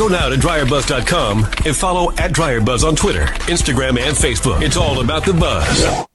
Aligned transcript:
Go 0.00 0.08
now 0.08 0.30
to 0.30 0.36
dryerbuzz.com 0.36 1.44
and 1.66 1.76
follow 1.76 2.10
at 2.12 2.32
dryerbuzz 2.32 2.88
on 2.88 2.96
Twitter, 2.96 3.26
Instagram, 3.50 3.98
and 4.00 4.16
Facebook. 4.16 4.62
It's 4.62 4.78
all 4.78 5.02
about 5.02 5.26
the 5.26 5.34
buzz. 5.34 6.06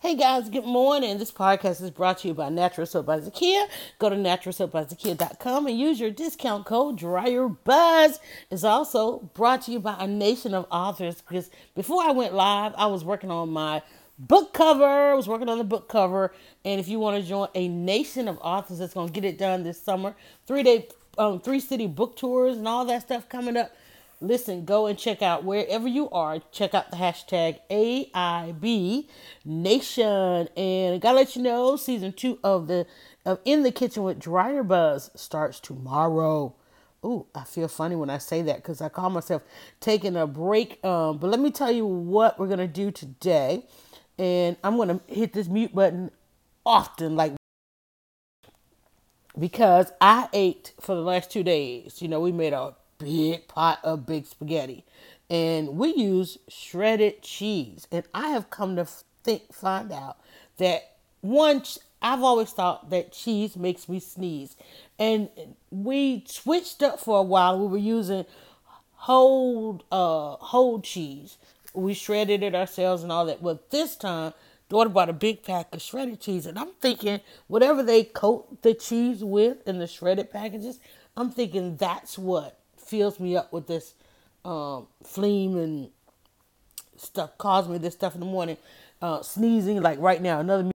Hey 0.00 0.14
guys, 0.14 0.50
good 0.50 0.66
morning. 0.66 1.16
This 1.16 1.32
podcast 1.32 1.80
is 1.80 1.90
brought 1.90 2.18
to 2.18 2.28
you 2.28 2.34
by 2.34 2.50
Natural 2.50 2.86
Soap 2.86 3.06
by 3.06 3.18
Zakia. 3.20 3.66
Go 3.98 4.10
to 4.10 4.14
naturalsoapbyzakia.com 4.14 5.66
and 5.68 5.78
use 5.78 5.98
your 5.98 6.10
discount 6.10 6.66
code 6.66 6.98
DRYERBUZZ. 6.98 8.18
It's 8.50 8.62
also 8.62 9.20
brought 9.32 9.62
to 9.62 9.72
you 9.72 9.80
by 9.80 9.96
a 9.98 10.06
nation 10.06 10.52
of 10.52 10.66
authors 10.70 11.22
because 11.22 11.48
before 11.74 12.02
I 12.02 12.10
went 12.10 12.34
live, 12.34 12.74
I 12.76 12.88
was 12.88 13.04
working 13.04 13.30
on 13.30 13.48
my 13.48 13.80
book 14.18 14.52
cover. 14.52 14.84
I 14.84 15.14
was 15.14 15.26
working 15.26 15.48
on 15.48 15.56
the 15.56 15.64
book 15.64 15.88
cover. 15.88 16.34
And 16.62 16.78
if 16.78 16.88
you 16.88 16.98
want 16.98 17.22
to 17.22 17.26
join 17.26 17.48
a 17.54 17.68
nation 17.68 18.28
of 18.28 18.38
authors 18.42 18.80
that's 18.80 18.92
going 18.92 19.08
to 19.08 19.14
get 19.14 19.24
it 19.24 19.38
done 19.38 19.62
this 19.62 19.80
summer, 19.80 20.14
three 20.46 20.62
day 20.62 20.88
um, 21.18 21.40
three 21.40 21.60
city 21.60 21.86
book 21.86 22.16
tours 22.16 22.56
and 22.56 22.68
all 22.68 22.84
that 22.86 23.02
stuff 23.02 23.28
coming 23.28 23.56
up. 23.56 23.72
Listen, 24.20 24.64
go 24.64 24.86
and 24.86 24.98
check 24.98 25.22
out 25.22 25.44
wherever 25.44 25.86
you 25.86 26.10
are. 26.10 26.40
Check 26.50 26.74
out 26.74 26.90
the 26.90 26.96
hashtag 26.96 27.58
AIB 27.70 29.06
Nation, 29.44 30.48
and 30.56 30.94
I 30.94 30.98
gotta 30.98 31.16
let 31.16 31.36
you 31.36 31.42
know, 31.42 31.76
season 31.76 32.12
two 32.12 32.40
of 32.42 32.66
the 32.66 32.84
of 33.24 33.38
In 33.44 33.62
the 33.62 33.70
Kitchen 33.70 34.02
with 34.02 34.18
Dryer 34.18 34.64
Buzz 34.64 35.12
starts 35.14 35.60
tomorrow. 35.60 36.54
Ooh, 37.04 37.26
I 37.32 37.44
feel 37.44 37.68
funny 37.68 37.94
when 37.94 38.10
I 38.10 38.18
say 38.18 38.42
that 38.42 38.56
because 38.56 38.80
I 38.80 38.88
call 38.88 39.10
myself 39.10 39.42
taking 39.78 40.16
a 40.16 40.26
break. 40.26 40.84
Um, 40.84 41.18
but 41.18 41.30
let 41.30 41.38
me 41.38 41.52
tell 41.52 41.70
you 41.70 41.86
what 41.86 42.40
we're 42.40 42.48
gonna 42.48 42.66
do 42.66 42.90
today, 42.90 43.66
and 44.18 44.56
I'm 44.64 44.76
gonna 44.76 44.98
hit 45.06 45.32
this 45.32 45.46
mute 45.46 45.72
button 45.72 46.10
often, 46.66 47.14
like 47.14 47.37
because 49.38 49.92
I 50.00 50.28
ate 50.32 50.72
for 50.80 50.94
the 50.94 51.02
last 51.02 51.30
two 51.30 51.42
days. 51.42 52.02
You 52.02 52.08
know, 52.08 52.20
we 52.20 52.32
made 52.32 52.52
a 52.52 52.74
big 52.98 53.48
pot 53.48 53.78
of 53.82 54.06
big 54.06 54.26
spaghetti, 54.26 54.84
and 55.30 55.76
we 55.76 55.94
use 55.94 56.38
shredded 56.48 57.22
cheese. 57.22 57.86
And 57.92 58.04
I 58.14 58.28
have 58.28 58.50
come 58.50 58.76
to 58.76 58.86
think, 59.22 59.52
find 59.52 59.92
out 59.92 60.18
that 60.58 60.96
once 61.22 61.78
I've 62.00 62.22
always 62.22 62.50
thought 62.50 62.90
that 62.90 63.12
cheese 63.12 63.56
makes 63.56 63.88
me 63.88 64.00
sneeze, 64.00 64.56
and 64.98 65.28
we 65.70 66.24
switched 66.26 66.82
up 66.82 67.00
for 67.00 67.18
a 67.18 67.22
while. 67.22 67.58
We 67.58 67.66
were 67.66 67.78
using 67.78 68.24
whole 68.92 69.82
uh 69.92 70.36
whole 70.36 70.80
cheese. 70.80 71.38
We 71.74 71.94
shredded 71.94 72.42
it 72.42 72.54
ourselves 72.54 73.02
and 73.02 73.12
all 73.12 73.26
that. 73.26 73.42
But 73.42 73.70
this 73.70 73.94
time 73.94 74.32
daughter 74.68 74.90
bought 74.90 75.08
a 75.08 75.14
big 75.14 75.42
pack 75.42 75.74
of 75.74 75.82
shredded 75.82 76.20
cheese, 76.20 76.46
and 76.46 76.58
I'm 76.58 76.72
thinking 76.80 77.20
whatever 77.46 77.82
they 77.82 78.04
coat 78.04 78.62
the 78.62 78.74
cheese 78.74 79.24
with 79.24 79.66
in 79.66 79.78
the 79.78 79.86
shredded 79.86 80.30
packages, 80.30 80.80
I'm 81.16 81.30
thinking 81.30 81.76
that's 81.76 82.18
what 82.18 82.58
fills 82.76 83.18
me 83.18 83.36
up 83.36 83.52
with 83.52 83.66
this 83.66 83.94
um, 84.44 84.86
and 85.16 85.90
stuff, 86.96 87.36
causes 87.38 87.70
me 87.70 87.78
this 87.78 87.94
stuff 87.94 88.14
in 88.14 88.20
the 88.20 88.26
morning, 88.26 88.56
uh, 89.02 89.22
sneezing 89.22 89.80
like 89.82 89.98
right 90.00 90.22
now, 90.22 90.40
another 90.40 90.70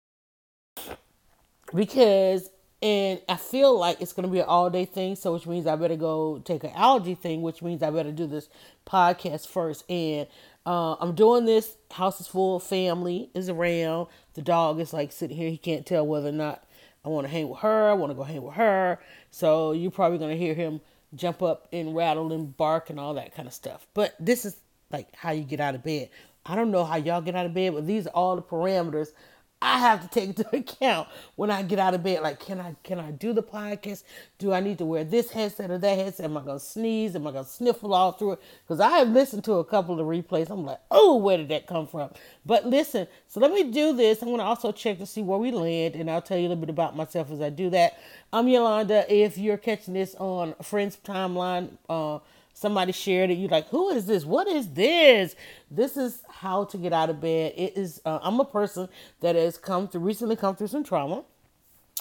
because 1.74 2.50
and 2.80 3.20
I 3.28 3.36
feel 3.36 3.76
like 3.76 4.00
it's 4.00 4.12
gonna 4.12 4.28
be 4.28 4.38
an 4.38 4.46
all 4.46 4.70
day 4.70 4.84
thing, 4.84 5.16
so 5.16 5.32
which 5.32 5.46
means 5.46 5.66
I 5.66 5.74
better 5.74 5.96
go 5.96 6.40
take 6.44 6.62
an 6.62 6.70
allergy 6.74 7.16
thing, 7.16 7.42
which 7.42 7.60
means 7.60 7.82
I 7.82 7.90
better 7.90 8.12
do 8.12 8.26
this 8.26 8.48
podcast 8.86 9.48
first. 9.48 9.88
And 9.90 10.28
uh, 10.68 10.96
I'm 11.00 11.14
doing 11.14 11.46
this. 11.46 11.78
House 11.90 12.20
is 12.20 12.26
full. 12.26 12.60
Family 12.60 13.30
is 13.32 13.48
around. 13.48 14.08
The 14.34 14.42
dog 14.42 14.80
is 14.80 14.92
like 14.92 15.12
sitting 15.12 15.34
here. 15.34 15.48
He 15.48 15.56
can't 15.56 15.86
tell 15.86 16.06
whether 16.06 16.28
or 16.28 16.32
not 16.32 16.62
I 17.06 17.08
want 17.08 17.26
to 17.26 17.32
hang 17.32 17.48
with 17.48 17.60
her. 17.60 17.88
I 17.88 17.94
want 17.94 18.10
to 18.10 18.14
go 18.14 18.22
hang 18.22 18.42
with 18.42 18.52
her. 18.52 19.00
So 19.30 19.72
you're 19.72 19.90
probably 19.90 20.18
gonna 20.18 20.36
hear 20.36 20.52
him 20.52 20.82
jump 21.14 21.42
up 21.42 21.68
and 21.72 21.96
rattle 21.96 22.34
and 22.34 22.54
bark 22.54 22.90
and 22.90 23.00
all 23.00 23.14
that 23.14 23.34
kind 23.34 23.48
of 23.48 23.54
stuff. 23.54 23.86
But 23.94 24.14
this 24.20 24.44
is 24.44 24.56
like 24.92 25.08
how 25.16 25.30
you 25.30 25.42
get 25.42 25.58
out 25.58 25.74
of 25.74 25.82
bed. 25.82 26.10
I 26.44 26.54
don't 26.54 26.70
know 26.70 26.84
how 26.84 26.96
y'all 26.96 27.22
get 27.22 27.34
out 27.34 27.46
of 27.46 27.54
bed, 27.54 27.72
but 27.72 27.86
these 27.86 28.06
are 28.06 28.10
all 28.10 28.36
the 28.36 28.42
parameters 28.42 29.12
I 29.60 29.78
have 29.80 30.02
to 30.02 30.08
take 30.08 30.28
into 30.28 30.56
account 30.56 31.08
when 31.34 31.50
I 31.50 31.62
get 31.62 31.80
out 31.80 31.94
of 31.94 32.02
bed. 32.02 32.22
Like, 32.22 32.38
can 32.38 32.60
I 32.60 32.76
can 32.84 33.00
I 33.00 33.10
do 33.10 33.32
the 33.32 33.42
podcast? 33.42 34.04
Do 34.38 34.52
I 34.52 34.60
need 34.60 34.78
to 34.78 34.84
wear 34.84 35.02
this 35.02 35.30
headset 35.30 35.70
or 35.70 35.78
that 35.78 35.98
headset? 35.98 36.26
Am 36.26 36.36
I 36.36 36.42
gonna 36.42 36.60
sneeze? 36.60 37.16
Am 37.16 37.26
I 37.26 37.32
gonna 37.32 37.44
sniffle 37.44 37.92
all 37.92 38.12
through 38.12 38.32
it? 38.32 38.42
Because 38.64 38.78
I 38.78 38.90
have 38.98 39.08
listened 39.08 39.42
to 39.44 39.54
a 39.54 39.64
couple 39.64 39.98
of 39.98 40.06
replays. 40.06 40.50
I'm 40.50 40.64
like, 40.64 40.80
oh, 40.92 41.16
where 41.16 41.36
did 41.36 41.48
that 41.48 41.66
come 41.66 41.88
from? 41.88 42.10
But 42.46 42.66
listen, 42.66 43.08
so 43.26 43.40
let 43.40 43.52
me 43.52 43.64
do 43.64 43.96
this. 43.96 44.22
I'm 44.22 44.30
gonna 44.30 44.44
also 44.44 44.70
check 44.70 44.98
to 44.98 45.06
see 45.06 45.22
where 45.22 45.38
we 45.38 45.50
land, 45.50 45.96
and 45.96 46.08
I'll 46.08 46.22
tell 46.22 46.38
you 46.38 46.46
a 46.46 46.50
little 46.50 46.60
bit 46.60 46.70
about 46.70 46.96
myself 46.96 47.30
as 47.32 47.40
I 47.40 47.50
do 47.50 47.68
that. 47.70 47.98
I'm 48.32 48.46
Yolanda. 48.46 49.12
If 49.12 49.38
you're 49.38 49.56
catching 49.56 49.94
this 49.94 50.14
on 50.16 50.54
Friends 50.62 50.96
Timeline, 51.04 51.70
uh, 51.88 52.20
somebody 52.58 52.92
shared 52.92 53.30
it 53.30 53.34
you're 53.34 53.48
like 53.48 53.68
who 53.68 53.90
is 53.90 54.06
this? 54.06 54.24
What 54.24 54.48
is 54.48 54.68
this? 54.70 55.36
This 55.70 55.96
is 55.96 56.22
how 56.28 56.64
to 56.64 56.76
get 56.76 56.92
out 56.92 57.10
of 57.10 57.20
bed. 57.20 57.52
It 57.56 57.76
is 57.76 58.00
uh, 58.04 58.18
i'm 58.22 58.40
a 58.40 58.44
person 58.44 58.88
that 59.20 59.36
has 59.36 59.58
come 59.58 59.88
through 59.88 60.00
recently 60.02 60.36
come 60.36 60.56
through 60.56 60.68
some 60.68 60.84
trauma 60.84 61.24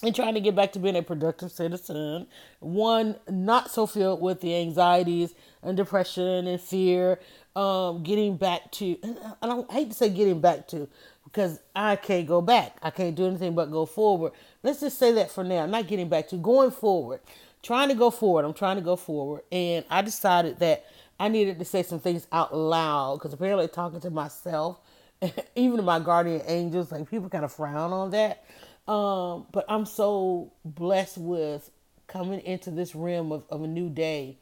and 0.03 0.15
trying 0.15 0.33
to 0.35 0.39
get 0.39 0.55
back 0.55 0.71
to 0.73 0.79
being 0.79 0.95
a 0.95 1.01
productive 1.01 1.51
citizen. 1.51 2.27
One 2.59 3.15
not 3.29 3.71
so 3.71 3.85
filled 3.87 4.21
with 4.21 4.41
the 4.41 4.55
anxieties 4.55 5.33
and 5.63 5.75
depression 5.75 6.47
and 6.47 6.61
fear 6.61 7.19
um, 7.55 8.03
getting 8.03 8.37
back 8.37 8.71
to 8.73 8.97
i 9.41 9.47
don't 9.47 9.69
I 9.69 9.73
hate 9.73 9.89
to 9.89 9.95
say 9.95 10.09
getting 10.09 10.41
back 10.41 10.67
to 10.69 10.87
because 11.23 11.59
i 11.75 11.95
can't 11.95 12.27
go 12.27 12.41
back. 12.41 12.77
I 12.81 12.89
can't 12.89 13.15
do 13.15 13.27
anything 13.27 13.53
but 13.53 13.71
go 13.71 13.85
forward. 13.85 14.31
Let's 14.63 14.79
just 14.79 14.97
say 14.97 15.11
that 15.13 15.29
for 15.29 15.43
now 15.43 15.67
not 15.67 15.87
getting 15.87 16.09
back 16.09 16.27
to 16.29 16.37
going 16.37 16.71
forward 16.71 17.19
trying 17.67 17.89
to 17.89 17.95
go 17.95 18.09
forward. 18.09 18.45
I'm 18.45 18.53
trying 18.53 18.77
to 18.77 18.81
go 18.81 18.95
forward. 18.95 19.41
And 19.51 19.83
I 19.89 20.01
decided 20.01 20.59
that 20.59 20.85
I 21.19 21.27
needed 21.27 21.59
to 21.59 21.65
say 21.65 21.83
some 21.83 21.99
things 21.99 22.25
out 22.31 22.55
loud 22.55 23.17
because 23.17 23.33
apparently 23.33 23.67
talking 23.67 23.99
to 23.99 24.09
myself, 24.09 24.79
even 25.55 25.77
to 25.77 25.83
my 25.83 25.99
guardian 25.99 26.41
angels, 26.47 26.91
like 26.91 27.09
people 27.09 27.29
kind 27.29 27.43
of 27.43 27.51
frown 27.51 27.91
on 27.91 28.11
that. 28.11 28.45
Um, 28.87 29.47
but 29.51 29.65
I'm 29.67 29.85
so 29.85 30.53
blessed 30.63 31.17
with 31.17 31.69
coming 32.07 32.39
into 32.39 32.71
this 32.71 32.95
realm 32.95 33.33
of, 33.33 33.43
of 33.49 33.61
a 33.61 33.67
new 33.67 33.89
day 33.89 34.37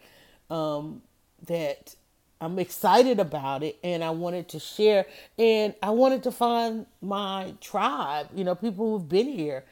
um, 0.52 1.02
that 1.48 1.96
I'm 2.40 2.60
excited 2.60 3.20
about 3.20 3.64
it 3.64 3.80
and 3.84 4.04
I 4.04 4.12
wanted 4.12 4.50
to 4.50 4.60
share 4.60 5.08
and 5.40 5.74
I 5.82 5.90
wanted 5.90 6.22
to 6.24 6.32
find 6.32 6.86
my 7.02 7.56
tribe, 7.60 8.28
you 8.36 8.44
know, 8.44 8.54
people 8.54 8.92
who've 8.92 9.10
been 9.10 9.28
here 9.28 9.64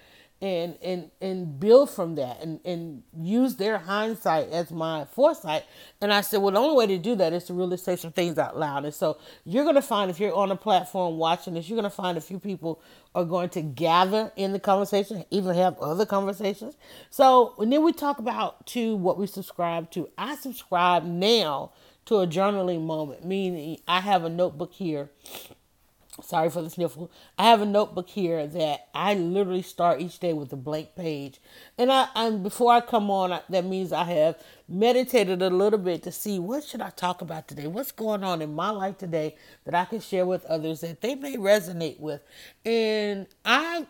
and 0.44 0.78
and 0.84 1.10
and 1.22 1.58
build 1.58 1.90
from 1.90 2.16
that 2.16 2.44
and 2.44 2.60
and 2.66 3.02
use 3.18 3.56
their 3.56 3.78
hindsight 3.78 4.50
as 4.50 4.72
my 4.72 5.06
foresight. 5.06 5.64
And 6.02 6.12
i 6.14 6.20
said 6.20 6.42
well 6.42 6.52
the 6.52 6.60
only 6.60 6.76
way 6.76 6.88
to 6.88 6.98
do 6.98 7.16
that 7.16 7.32
is 7.32 7.46
to 7.46 7.54
really 7.54 7.78
say 7.78 7.96
some 7.96 8.12
things 8.12 8.38
out 8.38 8.60
loud. 8.60 8.84
And 8.84 8.94
so 8.94 9.18
you're 9.46 9.64
going 9.64 9.76
to 9.76 9.82
find 9.82 10.12
if 10.12 10.20
you're 10.20 10.36
on 10.36 10.52
a 10.52 10.58
platform 10.58 11.18
watching 11.18 11.54
this 11.54 11.70
you're 11.70 11.80
going 11.80 11.90
to 11.90 11.96
find 11.96 12.18
a 12.18 12.22
few 12.22 12.40
people 12.40 12.82
are 13.16 13.24
going 13.24 13.48
to 13.50 13.62
gather 13.62 14.34
in 14.36 14.52
the 14.52 14.60
conversation 14.60 15.24
even 15.32 15.56
have 15.56 15.80
other 15.80 16.06
conversations. 16.06 16.76
So 17.10 17.56
and 17.58 17.72
then 17.72 17.82
we 17.82 17.94
talk 17.94 18.20
about 18.20 18.66
to 18.68 18.98
what 18.98 19.18
we 19.18 19.28
subscribe 19.28 19.92
to. 19.92 20.10
I 20.18 20.36
subscribe 20.36 21.06
now 21.06 21.72
to 22.06 22.18
a 22.18 22.28
journaling 22.28 22.86
moment 22.86 23.24
meaning 23.24 23.78
i 23.88 24.02
have 24.02 24.26
a 24.26 24.30
notebook 24.30 24.74
here 24.74 25.10
sorry 26.22 26.50
for 26.50 26.62
the 26.62 26.70
sniffle. 26.70 27.12
I 27.38 27.50
have 27.50 27.62
a 27.62 27.66
notebook 27.66 28.10
here 28.10 28.46
that 28.46 28.88
I 28.94 29.16
literally 29.16 29.62
start 29.62 30.00
each 30.00 30.20
day 30.20 30.34
with 30.34 30.54
a 30.54 30.56
blank 30.56 30.96
page, 30.96 31.40
and 31.78 31.92
I 31.92 32.08
and 32.16 32.44
before 32.44 32.72
I 32.72 32.82
come 32.82 33.10
on, 33.10 33.40
that 33.50 33.66
means 33.66 33.92
I 33.92 34.04
have 34.04 34.38
meditated 34.68 35.42
a 35.42 35.50
little 35.50 35.80
bit 35.80 36.04
to 36.04 36.12
see 36.12 36.40
what 36.40 36.64
should 36.64 36.82
I 36.82 36.92
talk 36.92 37.22
about 37.22 37.48
today, 37.48 37.68
what's 37.68 37.92
going 37.92 38.24
on 38.24 38.42
in 38.42 38.54
my 38.54 38.70
life 38.70 38.98
today 38.98 39.36
that 39.66 39.74
I 39.74 39.86
can 39.86 40.00
share 40.00 40.26
with 40.26 40.46
others 40.46 40.82
that 40.82 41.02
they 41.02 41.16
may 41.16 41.38
resonate 41.38 42.00
with, 42.00 42.22
and 42.66 43.28
I. 43.44 43.88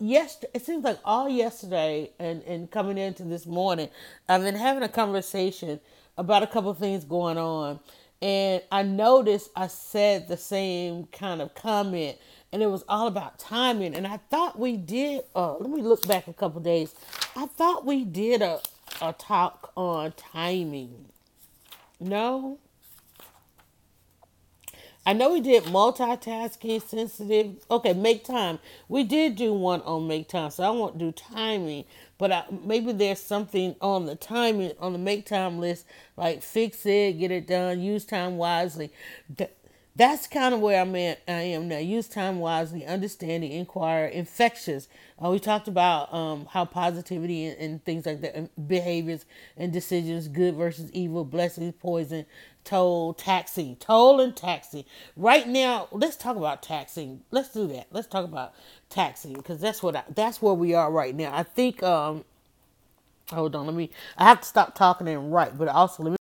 Yes, 0.00 0.44
it 0.52 0.66
seems 0.66 0.84
like 0.84 0.98
all 1.04 1.28
yesterday 1.28 2.10
and, 2.18 2.42
and 2.42 2.68
coming 2.68 2.98
into 2.98 3.22
this 3.22 3.46
morning, 3.46 3.88
I've 4.28 4.42
been 4.42 4.56
having 4.56 4.82
a 4.82 4.88
conversation 4.88 5.80
about 6.18 6.42
a 6.42 6.48
couple 6.48 6.74
things 6.74 7.04
going 7.04 7.38
on 7.38 7.78
and 8.24 8.62
I 8.72 8.84
noticed 8.84 9.50
I 9.54 9.68
said 9.68 10.28
the 10.28 10.38
same 10.38 11.08
kind 11.12 11.42
of 11.42 11.54
comment, 11.54 12.18
and 12.52 12.62
it 12.62 12.68
was 12.68 12.82
all 12.88 13.06
about 13.06 13.38
timing. 13.38 13.94
And 13.94 14.08
I 14.08 14.16
thought 14.30 14.58
we 14.58 14.78
did. 14.78 15.24
Uh, 15.36 15.58
let 15.58 15.70
me 15.70 15.82
look 15.82 16.08
back 16.08 16.26
a 16.26 16.32
couple 16.32 16.62
days. 16.62 16.94
I 17.36 17.48
thought 17.48 17.86
we 17.86 18.06
did 18.06 18.42
a 18.42 18.60
a 19.02 19.12
talk 19.12 19.72
on 19.76 20.14
timing. 20.14 21.06
No. 22.00 22.58
I 25.06 25.12
know 25.12 25.32
we 25.32 25.40
did 25.42 25.64
multitasking, 25.64 26.82
sensitive. 26.82 27.56
Okay, 27.70 27.92
make 27.92 28.24
time. 28.24 28.58
We 28.88 29.04
did 29.04 29.36
do 29.36 29.52
one 29.52 29.82
on 29.82 30.08
make 30.08 30.28
time, 30.28 30.50
so 30.50 30.64
I 30.64 30.70
won't 30.70 30.98
do 30.98 31.12
timing. 31.12 31.84
But 32.24 32.32
I, 32.32 32.44
maybe 32.64 32.92
there's 32.92 33.18
something 33.18 33.76
on 33.82 34.06
the 34.06 34.16
timing 34.16 34.72
on 34.80 34.94
the 34.94 34.98
make 34.98 35.26
time 35.26 35.58
list, 35.58 35.84
like 36.16 36.42
fix 36.42 36.86
it, 36.86 37.18
get 37.18 37.30
it 37.30 37.46
done, 37.46 37.82
use 37.82 38.06
time 38.06 38.38
wisely. 38.38 38.90
that's 39.94 40.26
kind 40.26 40.54
of 40.54 40.60
where 40.60 40.80
I'm 40.80 40.96
at. 40.96 41.20
I 41.28 41.32
am 41.32 41.68
now. 41.68 41.76
Use 41.76 42.08
time 42.08 42.38
wisely, 42.38 42.86
understanding, 42.86 43.52
inquire, 43.52 44.06
infectious. 44.06 44.88
Uh, 45.22 45.28
we 45.28 45.38
talked 45.38 45.68
about 45.68 46.14
um, 46.14 46.46
how 46.46 46.64
positivity 46.64 47.44
and, 47.44 47.58
and, 47.58 47.84
things 47.84 48.06
like 48.06 48.22
that, 48.22 48.34
and 48.34 48.48
behaviors 48.68 49.26
and 49.58 49.70
decisions, 49.70 50.26
good 50.26 50.54
versus 50.54 50.90
evil, 50.92 51.26
blessings, 51.26 51.74
poison, 51.78 52.24
toll, 52.64 53.14
taxing, 53.14 53.76
toll 53.76 54.20
and 54.20 54.34
taxi. 54.34 54.86
Right 55.16 55.46
now, 55.46 55.88
let's 55.92 56.16
talk 56.16 56.36
about 56.36 56.62
taxing. 56.62 57.22
Let's 57.30 57.50
do 57.50 57.66
that. 57.68 57.86
Let's 57.92 58.08
talk 58.08 58.24
about 58.24 58.54
taxing 58.88 59.34
because 59.34 59.60
that's 59.60 59.82
what 59.82 59.96
I, 59.96 60.02
that's 60.14 60.42
where 60.42 60.54
we 60.54 60.74
are 60.74 60.90
right 60.90 61.14
now. 61.14 61.34
I 61.34 61.42
think. 61.42 61.82
Um, 61.82 62.24
hold 63.30 63.54
on, 63.54 63.66
let 63.66 63.74
me. 63.74 63.90
I 64.16 64.24
have 64.24 64.40
to 64.40 64.46
stop 64.46 64.74
talking 64.74 65.08
and 65.08 65.32
write, 65.32 65.56
but 65.56 65.68
also 65.68 66.02
let 66.02 66.10
me. 66.12 66.16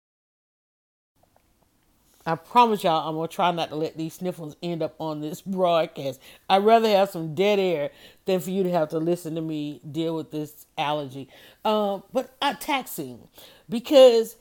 I 2.26 2.34
promise 2.34 2.84
y'all, 2.84 3.08
I'm 3.08 3.16
gonna 3.16 3.28
try 3.28 3.50
not 3.50 3.70
to 3.70 3.76
let 3.76 3.96
these 3.96 4.14
sniffles 4.14 4.56
end 4.62 4.82
up 4.82 4.94
on 4.98 5.20
this 5.20 5.40
broadcast. 5.46 6.20
I'd 6.48 6.64
rather 6.64 6.88
have 6.88 7.10
some 7.10 7.34
dead 7.34 7.58
air 7.58 7.90
than 8.24 8.40
for 8.40 8.50
you 8.50 8.62
to 8.62 8.70
have 8.70 8.90
to 8.90 8.98
listen 8.98 9.34
to 9.34 9.40
me 9.40 9.80
deal 9.90 10.16
with 10.16 10.30
this 10.30 10.66
allergy. 10.76 11.28
Um, 11.64 12.02
but 12.12 12.34
uh, 12.40 12.54
taxing, 12.60 13.28
because 13.68 14.36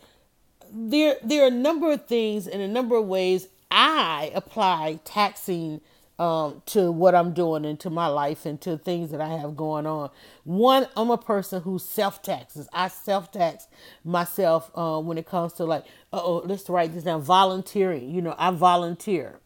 there 0.71 1.17
there 1.23 1.43
are 1.43 1.47
a 1.47 1.51
number 1.51 1.91
of 1.91 2.05
things 2.05 2.47
and 2.47 2.61
a 2.61 2.67
number 2.67 2.95
of 2.95 3.05
ways 3.05 3.47
I 3.71 4.31
apply 4.33 4.99
taxing 5.03 5.81
um, 6.19 6.61
to 6.67 6.91
what 6.91 7.15
I'm 7.15 7.33
doing 7.33 7.63
and 7.65 7.79
to 7.79 7.89
my 7.89 8.07
life 8.07 8.45
and 8.45 8.59
to 8.61 8.77
things 8.77 9.11
that 9.11 9.21
I 9.21 9.29
have 9.37 9.55
going 9.55 9.87
on. 9.87 10.09
One, 10.43 10.87
I'm 10.97 11.09
a 11.09 11.17
person 11.17 11.61
who 11.61 11.79
self 11.79 12.21
taxes. 12.21 12.67
I 12.73 12.89
self 12.89 13.31
tax 13.31 13.67
myself 14.03 14.69
uh, 14.75 14.99
when 14.99 15.17
it 15.17 15.25
comes 15.25 15.53
to 15.53 15.65
like, 15.65 15.85
oh, 16.11 16.43
let's 16.45 16.69
write 16.69 16.93
this 16.93 17.05
down. 17.05 17.21
Volunteering. 17.21 18.09
You 18.11 18.21
know, 18.21 18.35
I 18.37 18.51
volunteer. 18.51 19.39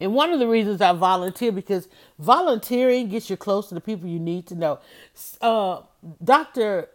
And 0.00 0.14
one 0.14 0.32
of 0.32 0.40
the 0.40 0.48
reasons 0.48 0.80
I 0.80 0.92
volunteer 0.92 1.52
because 1.52 1.86
volunteering 2.18 3.08
gets 3.08 3.30
you 3.30 3.36
close 3.36 3.68
to 3.68 3.74
the 3.76 3.80
people 3.80 4.08
you 4.08 4.18
need 4.18 4.48
to 4.48 4.56
know. 4.56 4.80
Uh, 5.40 5.82
Dr. 6.22 6.88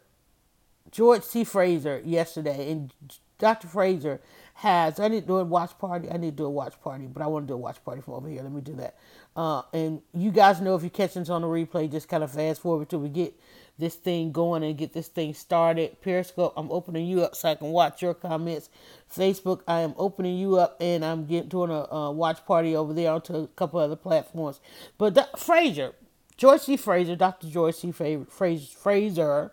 George 0.91 1.23
C. 1.23 1.43
Fraser 1.43 2.01
yesterday, 2.03 2.71
and 2.71 2.93
Dr. 3.37 3.67
Fraser 3.67 4.21
has. 4.55 4.99
I 4.99 5.07
need 5.07 5.21
to 5.21 5.27
do 5.27 5.37
a 5.37 5.43
watch 5.43 5.77
party. 5.77 6.09
I 6.09 6.17
need 6.17 6.31
to 6.31 6.37
do 6.37 6.45
a 6.45 6.49
watch 6.49 6.79
party, 6.81 7.05
but 7.05 7.21
I 7.21 7.27
want 7.27 7.47
to 7.47 7.51
do 7.51 7.55
a 7.55 7.57
watch 7.57 7.83
party 7.83 8.01
from 8.01 8.15
over 8.15 8.27
here. 8.27 8.41
Let 8.41 8.51
me 8.51 8.61
do 8.61 8.73
that. 8.75 8.95
Uh, 9.35 9.61
and 9.73 10.01
you 10.13 10.31
guys 10.31 10.59
know 10.61 10.75
if 10.75 10.81
you're 10.81 10.89
catching 10.89 11.21
this 11.21 11.29
on 11.29 11.41
the 11.41 11.47
replay, 11.47 11.91
just 11.91 12.09
kind 12.09 12.23
of 12.23 12.31
fast 12.31 12.61
forward 12.61 12.89
till 12.89 12.99
we 12.99 13.09
get 13.09 13.39
this 13.77 13.95
thing 13.95 14.31
going 14.31 14.63
and 14.63 14.75
get 14.77 14.93
this 14.93 15.07
thing 15.07 15.33
started. 15.33 16.01
Periscope, 16.01 16.53
I'm 16.57 16.71
opening 16.71 17.05
you 17.05 17.21
up 17.21 17.35
so 17.35 17.49
I 17.49 17.55
can 17.55 17.67
watch 17.67 18.01
your 18.01 18.15
comments. 18.15 18.69
Facebook, 19.15 19.61
I 19.67 19.81
am 19.81 19.93
opening 19.97 20.37
you 20.37 20.57
up 20.57 20.77
and 20.81 21.05
I'm 21.05 21.25
getting 21.25 21.49
doing 21.49 21.69
a, 21.69 21.85
a 21.93 22.11
watch 22.11 22.43
party 22.45 22.75
over 22.75 22.93
there 22.93 23.11
onto 23.11 23.35
a 23.35 23.47
couple 23.49 23.79
other 23.79 23.95
platforms. 23.95 24.59
But 24.97 25.13
the, 25.13 25.29
Fraser, 25.37 25.93
George 26.35 26.61
C. 26.61 26.77
Fraser, 26.77 27.15
Dr. 27.15 27.47
George 27.47 27.75
C. 27.75 27.91
Fraser, 27.91 28.25
Fraser 28.25 29.51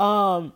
um, 0.00 0.52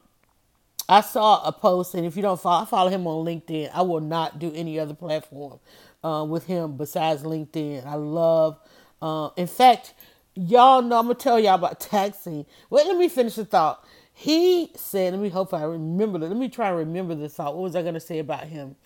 I 0.88 1.00
saw 1.00 1.42
a 1.44 1.52
post, 1.52 1.94
and 1.94 2.06
if 2.06 2.16
you 2.16 2.22
don't 2.22 2.40
follow, 2.40 2.66
follow 2.66 2.90
him 2.90 3.06
on 3.06 3.24
LinkedIn. 3.24 3.70
I 3.74 3.82
will 3.82 4.00
not 4.00 4.38
do 4.38 4.52
any 4.54 4.78
other 4.78 4.94
platform 4.94 5.60
uh, 6.04 6.26
with 6.28 6.46
him 6.46 6.76
besides 6.76 7.22
LinkedIn. 7.22 7.86
I 7.86 7.94
love, 7.94 8.58
uh, 9.02 9.30
in 9.36 9.46
fact, 9.46 9.94
y'all 10.34 10.82
know 10.82 10.98
I'm 10.98 11.06
gonna 11.06 11.14
tell 11.14 11.40
y'all 11.40 11.54
about 11.54 11.80
taxing. 11.80 12.46
Wait, 12.70 12.86
let 12.86 12.96
me 12.98 13.08
finish 13.08 13.36
the 13.36 13.46
thought. 13.46 13.84
He 14.12 14.70
said, 14.76 15.14
let 15.14 15.22
me 15.22 15.30
hope 15.30 15.54
I 15.54 15.64
remember. 15.64 16.18
Let 16.18 16.36
me 16.36 16.48
try 16.48 16.68
and 16.68 16.78
remember 16.78 17.14
this 17.14 17.34
thought. 17.34 17.54
What 17.54 17.62
was 17.64 17.76
I 17.76 17.82
gonna 17.82 18.00
say 18.00 18.18
about 18.20 18.44
him? 18.44 18.76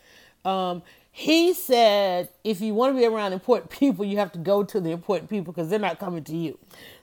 Um, 0.45 0.83
he 1.11 1.53
said, 1.55 2.29
if 2.45 2.61
you 2.61 2.75
want 2.75 2.95
to 2.95 3.01
be 3.01 3.07
around 3.07 3.33
important 3.33 3.71
people, 3.81 4.05
you 4.05 4.19
have 4.19 4.33
to 4.33 4.39
go 4.39 4.63
to 4.63 4.81
the 4.81 4.91
important 4.91 5.31
people 5.31 5.53
because 5.53 5.69
they're 5.69 5.79
not 5.79 5.99
coming 5.99 6.25
to 6.25 6.37
you. 6.37 6.59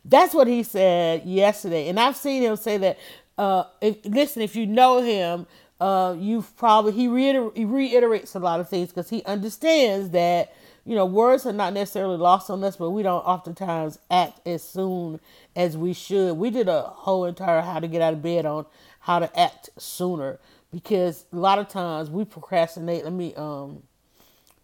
That's 0.06 0.33
what 0.33 0.48
he 0.48 0.63
said 0.63 1.25
yesterday. 1.25 1.89
And 1.89 2.00
I've 2.00 2.15
seen 2.15 2.44
him 2.44 2.56
say 2.56 2.77
that 2.77 2.98
uh, 3.37 3.65
if, 3.81 3.97
listen, 4.05 4.41
if 4.41 4.55
you 4.55 4.65
know 4.65 5.01
him, 5.01 5.47
uh, 5.79 6.15
you've 6.17 6.55
probably 6.57 6.93
he, 6.93 7.07
reiter- 7.07 7.51
he 7.53 7.65
reiterates 7.65 8.35
a 8.35 8.39
lot 8.39 8.59
of 8.59 8.69
things 8.69 8.89
because 8.89 9.09
he 9.09 9.23
understands 9.25 10.09
that 10.11 10.53
you 10.85 10.95
know 10.95 11.05
words 11.05 11.45
are 11.45 11.53
not 11.53 11.73
necessarily 11.73 12.17
lost 12.17 12.49
on 12.49 12.63
us, 12.63 12.77
but 12.77 12.91
we 12.91 13.03
don't 13.03 13.21
oftentimes 13.25 13.99
act 14.09 14.45
as 14.47 14.63
soon 14.63 15.19
as 15.55 15.77
we 15.77 15.93
should. 15.93 16.37
We 16.37 16.49
did 16.49 16.69
a 16.69 16.83
whole 16.83 17.25
entire 17.25 17.61
how 17.61 17.79
to 17.79 17.87
get 17.87 18.01
out 18.01 18.13
of 18.13 18.21
bed 18.21 18.45
on 18.45 18.65
how 19.01 19.19
to 19.19 19.39
act 19.39 19.69
sooner 19.77 20.39
because 20.71 21.25
a 21.33 21.35
lot 21.35 21.59
of 21.59 21.67
times 21.67 22.09
we 22.09 22.23
procrastinate. 22.25 23.03
Let 23.03 23.13
me 23.13 23.35
um 23.35 23.83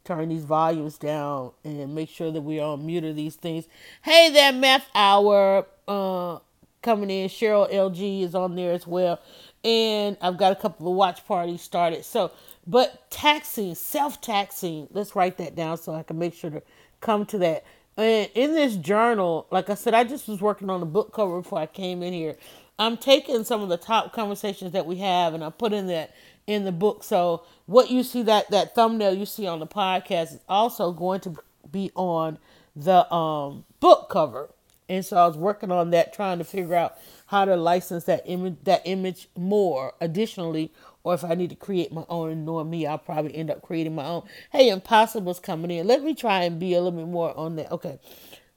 turn 0.03 0.29
these 0.29 0.45
volumes 0.45 0.97
down 0.97 1.51
and 1.63 1.93
make 1.93 2.09
sure 2.09 2.31
that 2.31 2.41
we 2.41 2.59
are 2.59 2.73
on 2.73 2.85
mute 2.85 3.03
of 3.03 3.15
these 3.15 3.35
things. 3.35 3.67
Hey 4.01 4.29
there, 4.31 4.51
Math 4.53 4.87
Hour. 4.95 5.67
Uh, 5.87 6.39
coming 6.81 7.09
in. 7.09 7.29
Cheryl 7.29 7.71
LG 7.71 8.23
is 8.23 8.35
on 8.35 8.55
there 8.55 8.71
as 8.71 8.87
well. 8.87 9.19
And 9.63 10.17
I've 10.21 10.37
got 10.37 10.51
a 10.51 10.55
couple 10.55 10.87
of 10.87 10.95
watch 10.95 11.25
parties 11.25 11.61
started. 11.61 12.03
So, 12.05 12.31
but 12.65 13.09
taxing, 13.11 13.75
self 13.75 14.21
taxing, 14.21 14.87
let's 14.91 15.15
write 15.15 15.37
that 15.37 15.55
down 15.55 15.77
so 15.77 15.93
I 15.93 16.03
can 16.03 16.17
make 16.17 16.33
sure 16.33 16.49
to 16.49 16.61
come 16.99 17.25
to 17.27 17.37
that. 17.39 17.63
And 17.97 18.29
in 18.33 18.53
this 18.55 18.75
journal, 18.75 19.47
like 19.51 19.69
I 19.69 19.75
said, 19.75 19.93
I 19.93 20.03
just 20.03 20.27
was 20.27 20.41
working 20.41 20.69
on 20.69 20.79
the 20.79 20.85
book 20.85 21.13
cover 21.13 21.41
before 21.41 21.59
I 21.59 21.65
came 21.65 22.01
in 22.01 22.13
here. 22.13 22.37
I'm 22.79 22.97
taking 22.97 23.43
some 23.43 23.61
of 23.61 23.69
the 23.69 23.77
top 23.77 24.11
conversations 24.11 24.71
that 24.71 24.87
we 24.87 24.95
have 24.97 25.35
and 25.35 25.43
I 25.43 25.51
put 25.51 25.73
in 25.73 25.87
that 25.87 26.15
in 26.47 26.63
the 26.63 26.71
book. 26.71 27.03
So 27.03 27.43
what 27.67 27.91
you 27.91 28.01
see 28.01 28.23
that 28.23 28.49
that 28.49 28.73
thumbnail 28.73 29.13
you 29.13 29.25
see 29.25 29.45
on 29.45 29.59
the 29.59 29.67
podcast 29.67 30.33
is 30.33 30.39
also 30.49 30.91
going 30.91 31.19
to 31.21 31.35
be 31.71 31.91
on 31.95 32.39
the 32.75 33.11
um 33.13 33.65
book 33.79 34.09
cover. 34.09 34.49
And 34.91 35.05
so 35.05 35.15
I 35.15 35.25
was 35.25 35.37
working 35.37 35.71
on 35.71 35.91
that, 35.91 36.11
trying 36.11 36.37
to 36.39 36.43
figure 36.43 36.75
out 36.75 36.97
how 37.27 37.45
to 37.45 37.55
license 37.55 38.03
that 38.03 38.23
image 38.25 38.57
that 38.65 38.81
image 38.83 39.29
more 39.37 39.93
additionally, 40.01 40.69
or 41.05 41.13
if 41.13 41.23
I 41.23 41.33
need 41.33 41.49
to 41.51 41.55
create 41.55 41.93
my 41.93 42.03
own. 42.09 42.31
And 42.31 42.45
knowing 42.45 42.69
me, 42.69 42.85
I'll 42.85 42.97
probably 42.97 43.33
end 43.33 43.49
up 43.49 43.61
creating 43.61 43.95
my 43.95 44.05
own. 44.05 44.23
Hey, 44.51 44.67
Impossible's 44.67 45.39
coming 45.39 45.71
in. 45.71 45.87
Let 45.87 46.03
me 46.03 46.13
try 46.13 46.43
and 46.43 46.59
be 46.59 46.73
a 46.73 46.81
little 46.81 46.99
bit 46.99 47.07
more 47.07 47.33
on 47.37 47.55
that. 47.55 47.71
Okay. 47.71 47.99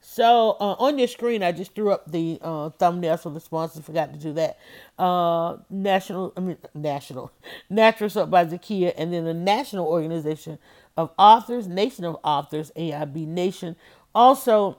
So 0.01 0.57
uh, 0.59 0.75
on 0.77 0.99
your 0.99 1.07
screen, 1.07 1.41
I 1.41 1.53
just 1.53 1.73
threw 1.73 1.89
up 1.89 2.11
the 2.11 2.37
uh, 2.41 2.69
thumbnail 2.71 3.15
for 3.15 3.29
the 3.29 3.39
sponsors. 3.39 3.85
Forgot 3.85 4.11
to 4.11 4.19
do 4.19 4.33
that. 4.33 4.59
Uh, 4.99 5.59
national, 5.69 6.33
I 6.35 6.41
mean 6.41 6.57
national, 6.73 7.31
Natural 7.69 8.09
Soap 8.09 8.29
by 8.29 8.45
Zakia, 8.45 8.93
and 8.97 9.13
then 9.13 9.23
the 9.23 9.33
National 9.33 9.87
Organization 9.87 10.59
of 10.97 11.11
Authors, 11.17 11.65
Nation 11.69 12.03
of 12.03 12.17
Authors, 12.25 12.73
AIB 12.75 13.25
Nation. 13.25 13.77
Also, 14.13 14.77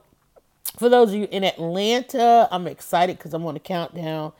for 0.77 0.89
those 0.89 1.09
of 1.09 1.15
you 1.15 1.27
in 1.31 1.43
Atlanta, 1.43 2.47
I'm 2.51 2.67
excited 2.67 3.17
because 3.17 3.33
I'm 3.33 3.45
on 3.45 3.55
the 3.55 3.59
countdown. 3.59 4.33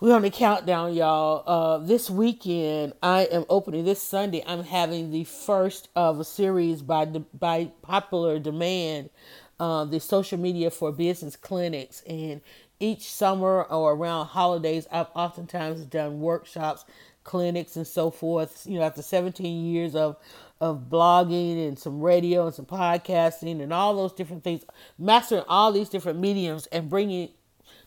We're 0.00 0.14
on 0.14 0.22
the 0.22 0.30
countdown, 0.30 0.92
y'all. 0.92 1.42
Uh, 1.46 1.78
this 1.78 2.10
weekend, 2.10 2.92
I 3.02 3.22
am 3.22 3.46
opening 3.48 3.84
this 3.84 4.02
Sunday. 4.02 4.44
I'm 4.46 4.62
having 4.62 5.10
the 5.10 5.24
first 5.24 5.88
of 5.96 6.20
a 6.20 6.24
series 6.24 6.82
by 6.82 7.06
by 7.06 7.70
popular 7.80 8.38
demand, 8.38 9.10
uh, 9.58 9.84
the 9.86 10.00
social 10.00 10.38
media 10.38 10.70
for 10.70 10.92
business 10.92 11.36
clinics. 11.36 12.02
And 12.02 12.42
each 12.80 13.10
summer 13.10 13.62
or 13.62 13.94
around 13.94 14.26
holidays, 14.26 14.86
I've 14.92 15.06
oftentimes 15.14 15.84
done 15.86 16.20
workshops, 16.20 16.84
clinics, 17.22 17.76
and 17.76 17.86
so 17.86 18.10
forth. 18.10 18.66
You 18.66 18.80
know, 18.80 18.84
after 18.84 19.00
17 19.00 19.64
years 19.64 19.94
of 19.94 20.16
of 20.60 20.88
blogging 20.88 21.68
and 21.68 21.78
some 21.78 22.00
radio 22.00 22.46
and 22.46 22.54
some 22.54 22.66
podcasting 22.66 23.62
and 23.62 23.72
all 23.72 23.94
those 23.94 24.12
different 24.12 24.44
things, 24.44 24.64
mastering 24.98 25.44
all 25.48 25.72
these 25.72 25.88
different 25.88 26.18
mediums 26.18 26.66
and 26.66 26.88
bringing 26.88 27.28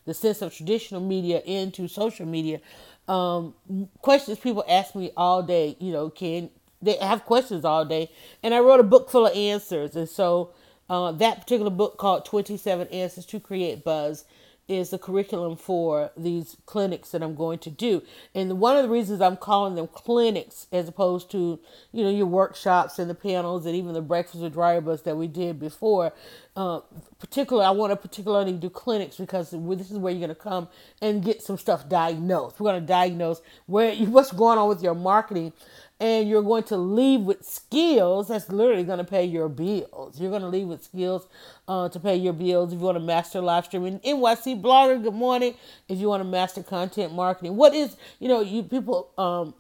the 0.06 0.14
sense 0.14 0.42
of 0.42 0.54
traditional 0.54 1.02
media 1.02 1.42
into 1.46 1.88
social 1.88 2.26
media. 2.26 2.60
Um, 3.08 3.54
questions 4.02 4.40
people 4.40 4.64
ask 4.68 4.96
me 4.96 5.12
all 5.16 5.42
day, 5.44 5.78
you 5.80 5.92
know, 5.92 6.10
can 6.10 6.50
they 6.82 6.98
have 6.98 7.26
questions 7.26 7.66
all 7.66 7.86
day? 7.86 8.12
And 8.44 8.54
I 8.54 8.60
wrote 8.60 8.80
a 8.80 8.84
book 8.84 9.10
full 9.10 9.28
of 9.28 9.36
answers. 9.36 9.96
And 9.96 10.08
so 10.08 10.54
uh, 10.90 11.12
that 11.14 11.42
particular 11.42 11.72
book 11.72 11.98
called 11.98 12.26
27 12.26 12.88
Answers 12.88 13.26
to 13.28 13.40
Create 13.40 13.84
Buzz 13.84 14.26
is 14.68 14.90
the 14.90 14.98
curriculum 14.98 15.56
for 15.56 16.12
these 16.18 16.58
clinics 16.66 17.12
that 17.12 17.24
I'm 17.24 17.36
going 17.36 17.60
to 17.60 17.70
do. 17.70 18.04
And 18.36 18.60
one 18.60 18.76
of 18.76 18.84
the 18.84 18.90
reasons 18.90 19.22
I'm 19.22 19.38
calling 19.38 19.76
them 19.76 19.88
clinics 19.88 20.68
as 20.72 20.88
opposed 20.88 21.32
to, 21.32 21.60
you 21.94 22.04
know, 22.04 22.10
your 22.10 22.26
workshops 22.26 23.00
and 23.00 23.10
the 23.10 23.16
panels 23.16 23.66
and 23.66 23.76
even 23.76 23.94
the 23.94 24.02
breakfast 24.02 24.42
with 24.42 24.56
buzz 24.56 25.04
that 25.04 25.16
we 25.16 25.28
did 25.28 25.60
before, 25.60 26.14
uh, 26.58 26.82
particularly, 27.20 27.66
I 27.66 27.72
want 27.72 27.92
to 27.92 27.96
particularly 27.96 28.52
do 28.54 28.70
clinics 28.70 29.18
because 29.18 29.52
this 29.52 29.92
is 29.92 29.98
where 29.98 30.12
you're 30.12 30.28
going 30.28 30.30
to 30.30 30.36
come 30.36 30.68
and 31.02 31.24
get 31.24 31.42
some 31.42 31.58
stuff 31.58 31.88
diagnosed. 31.88 32.60
We're 32.60 32.72
going 32.72 32.82
to 32.82 32.88
diagnose 32.88 33.42
where 33.68 33.96
what's 33.96 34.32
going 34.32 34.58
on 34.58 34.68
with 34.68 34.82
your 34.84 34.96
marketing 34.96 35.54
and 36.00 36.30
you're 36.30 36.44
going 36.44 36.64
to 36.64 36.78
leave 36.78 37.22
with 37.22 37.44
skills 37.44 38.28
that's 38.28 38.50
literally 38.50 38.84
going 38.84 39.00
to 39.00 39.04
pay 39.04 39.26
your 39.26 39.50
bills. 39.50 40.20
You're 40.20 40.30
going 40.30 40.44
to 40.44 40.48
leave 40.48 40.68
with 40.68 40.84
skills 40.84 41.28
uh, 41.68 41.90
to 41.90 42.00
pay 42.00 42.16
your 42.16 42.34
bills 42.34 42.72
if 42.72 42.80
you 42.80 42.86
want 42.86 42.98
to 42.98 43.04
master 43.04 43.42
live 43.42 43.66
streaming. 43.66 44.00
NYC 44.00 44.62
blogger, 44.62 45.02
good 45.02 45.14
morning. 45.14 45.56
If 45.90 45.98
you 45.98 46.08
want 46.08 46.22
to 46.22 46.30
master 46.30 46.62
content 46.64 47.14
marketing, 47.14 47.56
what 47.56 47.74
is 47.74 47.98
you 48.20 48.28
know 48.28 48.42
you 48.42 48.64
people 48.64 49.10
um 49.18 49.54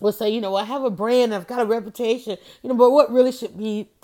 will 0.00 0.12
say, 0.12 0.30
you 0.30 0.40
know, 0.40 0.54
I 0.54 0.64
have 0.64 0.84
a 0.84 0.90
brand, 0.90 1.34
I've 1.34 1.46
got 1.46 1.60
a 1.60 1.64
reputation, 1.64 2.36
you 2.62 2.68
know, 2.68 2.74
but 2.76 2.90
what 2.90 3.10
really 3.10 3.32
should 3.32 3.56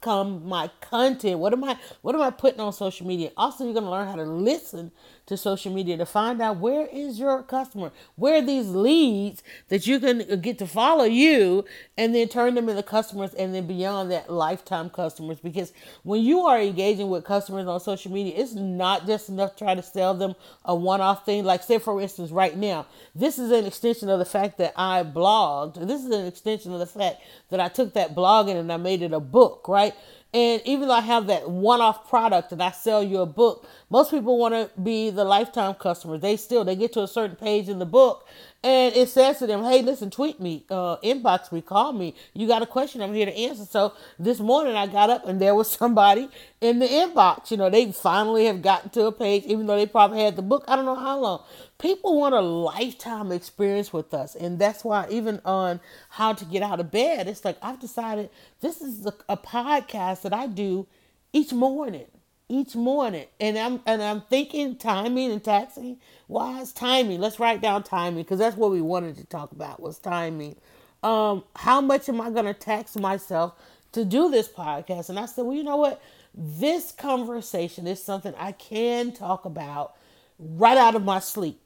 my 0.07 0.71
content? 0.81 1.39
What 1.39 1.53
am 1.53 1.65
I 1.65 1.79
what 2.03 2.15
am 2.15 2.21
I 2.23 2.31
putting 2.31 2.61
on 2.61 2.73
social 2.73 3.07
media? 3.07 3.31
Also, 3.37 3.65
you're 3.65 3.75
gonna 3.75 3.91
learn 3.91 4.09
how 4.09 4.17
to 4.17 4.25
listen 4.25 4.93
to 5.27 5.37
social 5.37 5.73
media 5.73 5.97
to 5.97 6.05
find 6.05 6.43
out 6.43 6.59
where 6.59 6.87
is 6.93 7.19
your 7.19 7.43
customer, 7.43 7.91
where 8.17 8.43
these 8.43 8.69
leads 8.69 9.43
that 9.69 9.87
you 9.87 9.99
can 9.99 10.41
get 10.41 10.59
to 10.59 10.67
follow 10.67 11.05
you 11.05 11.65
and 11.97 12.15
then 12.15 12.29
turn 12.29 12.55
them 12.55 12.69
into 12.69 12.83
customers 12.83 13.33
and 13.35 13.55
then 13.55 13.67
beyond 13.67 14.11
that 14.11 14.31
lifetime 14.31 14.91
customers. 14.91 15.41
Because 15.41 15.73
when 16.03 16.23
you 16.23 16.41
are 16.41 16.61
engaging 16.61 17.09
with 17.09 17.25
customers 17.25 17.67
on 17.67 17.81
social 17.81 18.13
media, 18.13 18.35
it's 18.37 18.53
not 18.53 19.07
just 19.07 19.29
enough 19.29 19.53
to 19.53 19.65
try 19.65 19.75
to 19.75 19.83
sell 19.83 20.15
them 20.15 20.35
a 20.65 20.75
one-off 20.75 21.25
thing. 21.25 21.45
Like 21.45 21.63
say 21.63 21.79
for 21.79 22.01
instance, 22.01 22.31
right 22.31 22.57
now, 22.57 22.87
this 23.15 23.39
is 23.39 23.51
an 23.51 23.65
extension 23.65 24.11
of 24.11 24.19
the 24.19 24.25
fact 24.25 24.59
that 24.59 24.75
I 24.77 25.03
blogged. 25.05 25.87
This 25.87 26.05
is 26.05 26.11
an 26.11 26.27
extension 26.27 26.73
of 26.73 26.81
the 26.81 26.87
fact 26.87 27.23
that 27.51 27.61
I 27.61 27.69
took 27.69 27.95
that 27.95 28.15
blogging 28.15 28.57
and 28.57 28.71
I 28.73 28.77
made 28.77 29.01
it 29.03 29.13
a 29.13 29.21
book, 29.21 29.67
right? 29.69 29.94
And 30.33 30.61
even 30.65 30.89
though 30.89 30.95
I 30.95 31.01
have 31.01 31.29
that 31.29 31.49
one 31.49 31.81
off 31.81 32.09
product 32.09 32.51
and 32.51 32.61
I 32.61 32.73
sell 32.73 33.05
you 33.05 33.19
a 33.19 33.27
book, 33.27 33.69
most 33.89 34.11
people 34.11 34.37
want 34.37 34.55
to 34.55 34.69
be 34.81 35.11
the 35.11 35.25
lifetime 35.25 35.75
customer. 35.75 36.19
They 36.19 36.37
still, 36.37 36.65
they 36.65 36.75
get 36.75 36.93
to 36.95 37.03
a 37.03 37.09
certain 37.09 37.37
page 37.37 37.69
in 37.69 37.79
the 37.79 37.87
book 37.87 38.27
and 38.65 38.97
it 38.97 39.11
says 39.11 39.41
to 39.41 39.47
them, 39.47 39.63
hey, 39.63 39.83
listen, 39.83 40.11
tweet 40.11 40.41
me, 40.41 40.65
uh, 40.71 40.97
inbox 41.05 41.53
me, 41.53 41.61
call 41.61 41.93
me. 41.93 42.15
You 42.33 42.47
got 42.49 42.63
a 42.63 42.67
question, 42.67 43.03
I'm 43.03 43.13
here 43.13 43.27
to 43.27 43.37
answer. 43.37 43.67
So 43.67 43.93
this 44.19 44.41
morning 44.41 44.75
I 44.75 44.87
got 44.87 45.11
up 45.11 45.29
and 45.29 45.39
there 45.39 45.55
was 45.55 45.71
somebody 45.79 46.31
in 46.63 46.79
the 46.79 46.87
inbox. 46.87 47.51
You 47.51 47.59
know, 47.59 47.69
they 47.69 47.93
finally 47.93 48.47
have 48.47 48.63
gotten 48.63 48.89
to 48.91 49.05
a 49.05 49.13
page, 49.13 49.45
even 49.45 49.67
though 49.67 49.77
they 49.77 49.85
probably 49.85 50.23
had 50.23 50.37
the 50.37 50.43
book, 50.43 50.65
I 50.67 50.77
don't 50.77 50.87
know 50.87 50.95
how 50.95 51.21
long. 51.21 51.43
People 51.77 52.19
want 52.19 52.35
a 52.35 52.41
lifetime 52.41 53.31
experience 53.33 53.93
with 53.93 54.15
us. 54.15 54.35
And 54.35 54.59
that's 54.59 54.83
why, 54.83 55.09
even 55.11 55.43
on 55.45 55.79
how 56.09 56.33
to 56.33 56.45
get 56.47 56.63
out 56.63 56.81
of 56.81 56.91
bed, 56.91 57.29
it's 57.29 57.45
like 57.45 57.59
I've 57.61 57.81
decided 57.81 58.31
this 58.63 58.81
is 58.81 59.05
a, 59.05 59.13
a 59.29 59.37
podcast 59.37 60.23
that 60.23 60.33
I 60.33 60.47
do 60.47 60.87
each 61.35 61.53
morning 61.53 62.07
each 62.49 62.75
morning. 62.77 63.27
And 63.41 63.59
i'm 63.59 63.81
and 63.87 64.03
i'm 64.03 64.21
thinking 64.23 64.77
timing 64.77 65.31
and 65.31 65.43
taxing. 65.43 65.99
Why 66.27 66.61
is 66.61 66.73
timing? 66.73 67.21
Let's 67.21 67.41
write 67.41 67.61
down 67.61 67.83
timing 67.83 68.23
because 68.23 68.39
that's 68.39 68.57
what 68.57 68.71
we 68.71 68.81
wanted 68.81 69.17
to 69.17 69.25
talk 69.25 69.53
about 69.53 69.81
was 69.81 69.99
timing. 69.99 70.57
Um 71.03 71.45
how 71.57 71.81
much 71.81 72.09
am 72.09 72.21
i 72.21 72.31
to 72.31 72.55
tax 72.55 72.97
myself 72.97 73.55
to 73.93 74.05
do 74.05 74.31
this 74.31 74.49
podcast? 74.49 75.09
And 75.09 75.19
i 75.19 75.27
said 75.27 75.45
well 75.45 75.57
you 75.57 75.65
know 75.65 75.77
what? 75.77 76.03
This 76.35 76.93
conversation 76.93 77.87
is 77.87 78.03
something 78.03 78.35
i 78.39 78.53
can 78.53 79.13
talk 79.13 79.45
about 79.45 79.95
right 80.39 80.77
out 80.77 80.95
of 80.95 81.05
my 81.05 81.21
sleep. 81.21 81.61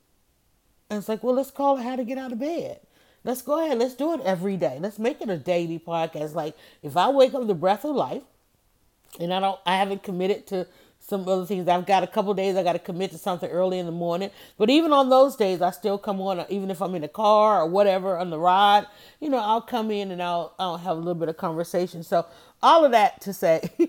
And 0.91 0.99
it's 0.99 1.09
like 1.09 1.25
well 1.25 1.35
let's 1.35 1.51
call 1.51 1.79
it 1.79 1.83
how 1.83 1.97
to 1.97 2.05
get 2.05 2.19
out 2.19 2.33
of 2.33 2.39
bed. 2.39 2.81
Let's 3.25 3.43
go 3.43 3.65
ahead 3.65 3.79
let's 3.79 3.95
do 3.95 4.15
it 4.15 4.21
every 4.21 4.57
day. 4.57 4.79
Let's 4.81 4.99
make 4.99 5.21
it 5.21 5.29
a 5.29 5.39
daily 5.39 5.81
podcast. 5.81 6.35
Like 6.35 6.57
if 6.85 6.97
i 6.97 7.09
wake 7.09 7.35
up 7.35 7.49
the 7.49 7.55
breath 7.55 7.85
of 7.85 7.97
life 7.97 8.23
and 9.19 9.33
I 9.33 9.41
don't 9.41 9.59
I 9.67 9.77
haven't 9.77 10.03
committed 10.03 10.47
to 10.49 10.67
some 11.01 11.27
other 11.27 11.47
things. 11.47 11.67
I've 11.69 11.87
got 11.87 12.03
a 12.03 12.07
couple 12.07 12.35
days 12.35 12.55
I 12.57 12.63
got 12.63 12.75
to 12.75 12.79
commit 12.79 13.13
to 13.13 13.19
something 13.19 13.49
early 13.51 13.79
in 13.79 13.87
the 13.87 13.93
morning. 13.93 14.31
But 14.59 14.69
even 14.69 14.93
on 14.93 15.09
those 15.09 15.37
days, 15.37 15.63
I 15.63 15.71
still 15.71 15.97
come 15.97 16.21
on, 16.21 16.45
even 16.51 16.71
if 16.71 16.83
I'm 16.83 16.95
in 16.95 17.01
the 17.03 17.09
car 17.09 17.63
or 17.63 17.67
whatever 17.67 18.19
on 18.19 18.29
the 18.29 18.39
ride. 18.39 18.85
You 19.21 19.31
know, 19.31 19.39
I'll 19.39 19.63
come 19.63 19.91
in 19.91 20.11
and 20.11 20.23
I'll 20.23 20.55
I'll 20.59 20.77
have 20.77 20.97
a 20.97 21.01
little 21.01 21.15
bit 21.15 21.31
of 21.31 21.39
conversation. 21.39 22.03
So 22.03 22.27
all 22.63 22.85
of 22.85 22.91
that 22.93 23.23
to 23.23 23.33
say 23.33 23.71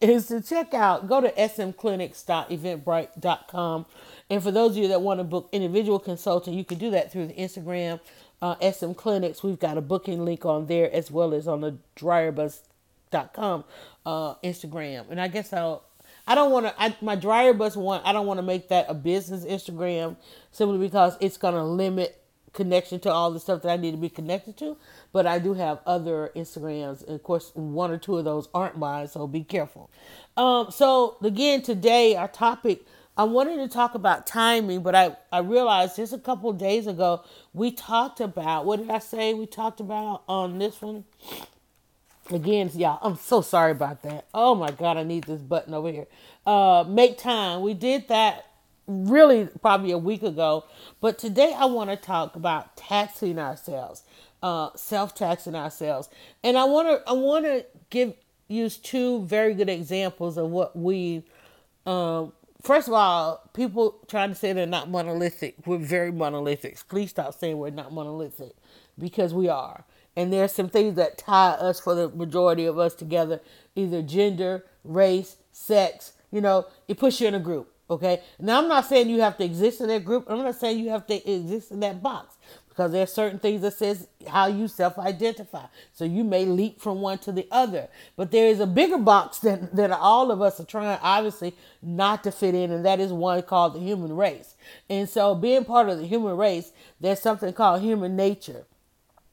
is 0.00 0.26
to 0.28 0.40
check 0.40 0.72
out 0.74 1.08
go 1.08 1.20
to 1.20 1.30
smclinics.eventbrite.com. 1.30 3.86
And 4.28 4.42
for 4.42 4.50
those 4.50 4.72
of 4.72 4.78
you 4.78 4.88
that 4.88 5.02
want 5.02 5.20
to 5.20 5.24
book 5.24 5.48
individual 5.52 6.00
consulting, 6.00 6.54
you 6.54 6.64
can 6.64 6.78
do 6.78 6.90
that 6.90 7.12
through 7.12 7.28
the 7.28 7.34
Instagram 7.34 8.00
uh, 8.42 8.56
SM 8.60 8.90
Clinics. 8.92 9.44
We've 9.44 9.58
got 9.58 9.78
a 9.78 9.80
booking 9.80 10.24
link 10.24 10.44
on 10.44 10.66
there 10.66 10.92
as 10.92 11.12
well 11.12 11.32
as 11.32 11.46
on 11.46 11.60
the 11.60 11.76
dryerbuzz.com 13.12 13.64
uh, 14.04 14.34
Instagram. 14.36 15.10
And 15.10 15.20
I 15.20 15.28
guess 15.28 15.52
I'll 15.52 15.84
I 16.28 16.34
don't 16.34 16.50
want 16.50 16.66
to. 16.66 16.96
My 17.04 17.14
dryer 17.14 17.52
bus 17.52 17.76
one. 17.76 18.00
I 18.04 18.12
don't 18.12 18.26
want 18.26 18.38
to 18.38 18.42
make 18.42 18.68
that 18.68 18.86
a 18.88 18.94
business 18.94 19.44
Instagram 19.44 20.16
simply 20.50 20.78
because 20.78 21.16
it's 21.20 21.36
gonna 21.36 21.64
limit 21.64 22.20
connection 22.52 22.98
to 23.00 23.12
all 23.12 23.30
the 23.30 23.38
stuff 23.38 23.62
that 23.62 23.70
I 23.70 23.76
need 23.76 23.92
to 23.92 23.96
be 23.96 24.08
connected 24.08 24.56
to. 24.58 24.76
But 25.12 25.26
I 25.26 25.38
do 25.38 25.54
have 25.54 25.78
other 25.86 26.32
Instagrams, 26.34 27.02
and 27.06 27.14
of 27.14 27.22
course, 27.22 27.52
one 27.54 27.92
or 27.92 27.98
two 27.98 28.16
of 28.16 28.24
those 28.24 28.48
aren't 28.52 28.76
mine, 28.76 29.06
so 29.06 29.26
be 29.28 29.44
careful. 29.44 29.88
Um, 30.36 30.70
so 30.70 31.16
again, 31.22 31.62
today 31.62 32.16
our 32.16 32.28
topic. 32.28 32.84
I 33.18 33.24
wanted 33.24 33.56
to 33.56 33.68
talk 33.68 33.94
about 33.94 34.26
timing, 34.26 34.82
but 34.82 34.94
I, 34.94 35.16
I 35.32 35.38
realized 35.38 35.96
just 35.96 36.12
a 36.12 36.18
couple 36.18 36.52
days 36.52 36.86
ago 36.86 37.24
we 37.54 37.70
talked 37.70 38.20
about 38.20 38.66
what 38.66 38.78
did 38.78 38.90
I 38.90 38.98
say 38.98 39.32
we 39.32 39.46
talked 39.46 39.80
about 39.80 40.22
on 40.28 40.58
this 40.58 40.82
one? 40.82 41.04
Again, 42.30 42.70
y'all, 42.74 42.98
I'm 43.02 43.16
so 43.16 43.40
sorry 43.40 43.70
about 43.72 44.02
that. 44.02 44.26
Oh 44.34 44.54
my 44.54 44.70
God, 44.70 44.96
I 44.96 45.04
need 45.04 45.24
this 45.24 45.40
button 45.40 45.74
over 45.74 45.90
here. 45.90 46.06
Uh, 46.44 46.84
make 46.86 47.18
time. 47.18 47.60
We 47.60 47.72
did 47.74 48.08
that 48.08 48.46
really 48.88 49.48
probably 49.62 49.92
a 49.92 49.98
week 49.98 50.22
ago, 50.22 50.64
but 51.00 51.18
today 51.18 51.54
I 51.56 51.66
want 51.66 51.90
to 51.90 51.96
talk 51.96 52.34
about 52.34 52.76
taxing 52.76 53.38
ourselves, 53.38 54.02
uh, 54.42 54.70
self-taxing 54.74 55.54
ourselves, 55.54 56.08
and 56.42 56.56
I 56.58 56.64
want 56.64 56.88
to 56.88 57.08
I 57.08 57.12
want 57.12 57.44
to 57.44 57.64
give 57.90 58.14
use 58.48 58.76
two 58.76 59.22
very 59.22 59.54
good 59.54 59.68
examples 59.68 60.36
of 60.36 60.50
what 60.50 60.76
we. 60.76 61.24
Um, 61.84 62.32
first 62.62 62.88
of 62.88 62.94
all, 62.94 63.48
people 63.54 63.98
trying 64.08 64.30
to 64.30 64.34
say 64.34 64.52
they're 64.52 64.66
not 64.66 64.90
monolithic. 64.90 65.54
We're 65.64 65.78
very 65.78 66.10
monolithic. 66.10 66.78
Please 66.88 67.10
stop 67.10 67.34
saying 67.34 67.58
we're 67.58 67.70
not 67.70 67.92
monolithic 67.92 68.52
because 68.98 69.32
we 69.32 69.48
are. 69.48 69.84
And 70.16 70.32
there's 70.32 70.52
some 70.52 70.68
things 70.68 70.96
that 70.96 71.18
tie 71.18 71.50
us 71.50 71.78
for 71.78 71.94
the 71.94 72.08
majority 72.08 72.64
of 72.64 72.78
us 72.78 72.94
together, 72.94 73.40
either 73.74 74.02
gender, 74.02 74.64
race, 74.82 75.36
sex, 75.52 76.14
you 76.30 76.40
know, 76.40 76.66
it 76.88 76.98
puts 76.98 77.20
you 77.20 77.28
in 77.28 77.34
a 77.34 77.40
group. 77.40 77.72
Okay. 77.88 78.20
Now 78.40 78.60
I'm 78.60 78.68
not 78.68 78.86
saying 78.86 79.08
you 79.08 79.20
have 79.20 79.36
to 79.38 79.44
exist 79.44 79.80
in 79.80 79.88
that 79.88 80.04
group. 80.04 80.24
I'm 80.28 80.38
not 80.38 80.56
saying 80.56 80.80
you 80.80 80.90
have 80.90 81.06
to 81.06 81.30
exist 81.30 81.70
in 81.70 81.80
that 81.80 82.02
box 82.02 82.36
because 82.68 82.90
there's 82.90 83.12
certain 83.12 83.38
things 83.38 83.62
that 83.62 83.74
says 83.74 84.08
how 84.26 84.48
you 84.48 84.66
self-identify. 84.66 85.64
So 85.92 86.04
you 86.04 86.24
may 86.24 86.44
leap 86.44 86.80
from 86.80 87.00
one 87.00 87.18
to 87.18 87.32
the 87.32 87.46
other. 87.50 87.88
But 88.16 88.32
there 88.32 88.48
is 88.48 88.58
a 88.58 88.66
bigger 88.66 88.98
box 88.98 89.38
that, 89.38 89.74
that 89.76 89.92
all 89.92 90.32
of 90.32 90.42
us 90.42 90.58
are 90.58 90.64
trying 90.64 90.98
obviously 91.00 91.54
not 91.80 92.24
to 92.24 92.32
fit 92.32 92.54
in, 92.54 92.72
and 92.72 92.84
that 92.84 93.00
is 93.00 93.12
one 93.12 93.40
called 93.42 93.74
the 93.74 93.80
human 93.80 94.14
race. 94.14 94.56
And 94.90 95.08
so 95.08 95.34
being 95.34 95.64
part 95.64 95.88
of 95.88 95.98
the 95.98 96.06
human 96.06 96.36
race, 96.36 96.72
there's 97.00 97.20
something 97.20 97.52
called 97.52 97.82
human 97.82 98.16
nature 98.16 98.66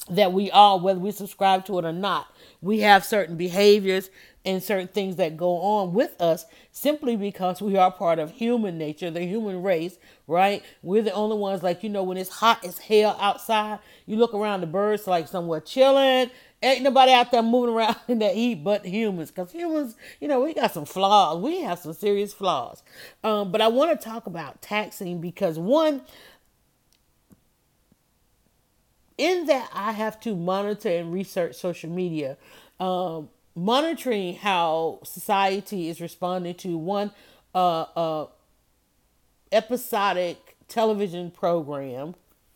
that 0.09 0.33
we 0.33 0.51
all, 0.51 0.79
whether 0.79 1.00
we 1.00 1.12
subscribe 1.12 1.65
to 1.65 1.79
it 1.79 1.85
or 1.85 1.93
not, 1.93 2.27
we 2.62 2.79
have 2.79 3.05
certain 3.05 3.38
behaviors 3.38 4.09
and 4.45 4.62
certain 4.62 4.88
things 4.88 5.15
that 5.15 5.38
go 5.38 5.57
on 5.59 5.93
with 5.93 6.19
us 6.21 6.45
simply 6.71 7.15
because 7.15 7.62
we 7.62 7.77
are 7.77 7.91
part 7.91 8.19
of 8.19 8.31
human 8.31 8.77
nature, 8.77 9.09
the 9.09 9.21
human 9.21 9.63
race, 9.63 9.97
right? 10.27 10.63
We're 10.81 11.01
the 11.03 11.13
only 11.13 11.38
ones, 11.38 11.63
like, 11.63 11.83
you 11.83 11.89
know, 11.89 12.03
when 12.03 12.17
it's 12.17 12.29
hot 12.29 12.65
as 12.65 12.77
hell 12.79 13.15
outside, 13.19 13.79
you 14.05 14.17
look 14.17 14.33
around 14.33 14.62
the 14.62 14.67
birds 14.67 15.07
like 15.07 15.27
somewhere 15.27 15.62
chilling. 15.62 16.29
Ain't 16.62 16.81
nobody 16.81 17.12
out 17.12 17.31
there 17.31 17.43
moving 17.43 17.75
around 17.75 17.97
in 18.07 18.19
that 18.19 18.35
heat 18.35 18.63
but 18.63 18.85
humans. 18.85 19.31
Because 19.31 19.51
humans, 19.51 19.95
you 20.19 20.27
know, 20.27 20.41
we 20.41 20.53
got 20.53 20.73
some 20.73 20.85
flaws. 20.85 21.41
We 21.41 21.62
have 21.62 21.79
some 21.79 21.93
serious 21.93 22.33
flaws. 22.33 22.83
Um, 23.23 23.51
but 23.51 23.62
I 23.62 23.67
want 23.67 24.00
to 24.00 24.03
talk 24.09 24.27
about 24.27 24.62
taxing 24.62 25.21
because, 25.21 25.59
one, 25.59 26.01
in 29.17 29.46
that 29.46 29.70
I 29.74 29.91
have 29.91 30.20
to 30.22 30.36
monitor 30.36 30.89
and 30.89 31.13
research 31.13 31.55
social 31.55 31.89
media, 31.89 32.38
um, 32.79 33.29
monitoring 33.55 34.36
how 34.36 35.00
society 35.03 35.89
is 35.89 36.01
responding 36.01 36.55
to 36.55 36.77
one 36.77 37.12
uh, 37.53 37.82
uh, 37.96 38.27
episodic 39.51 40.58
television 40.67 41.32
program. 41.32 42.15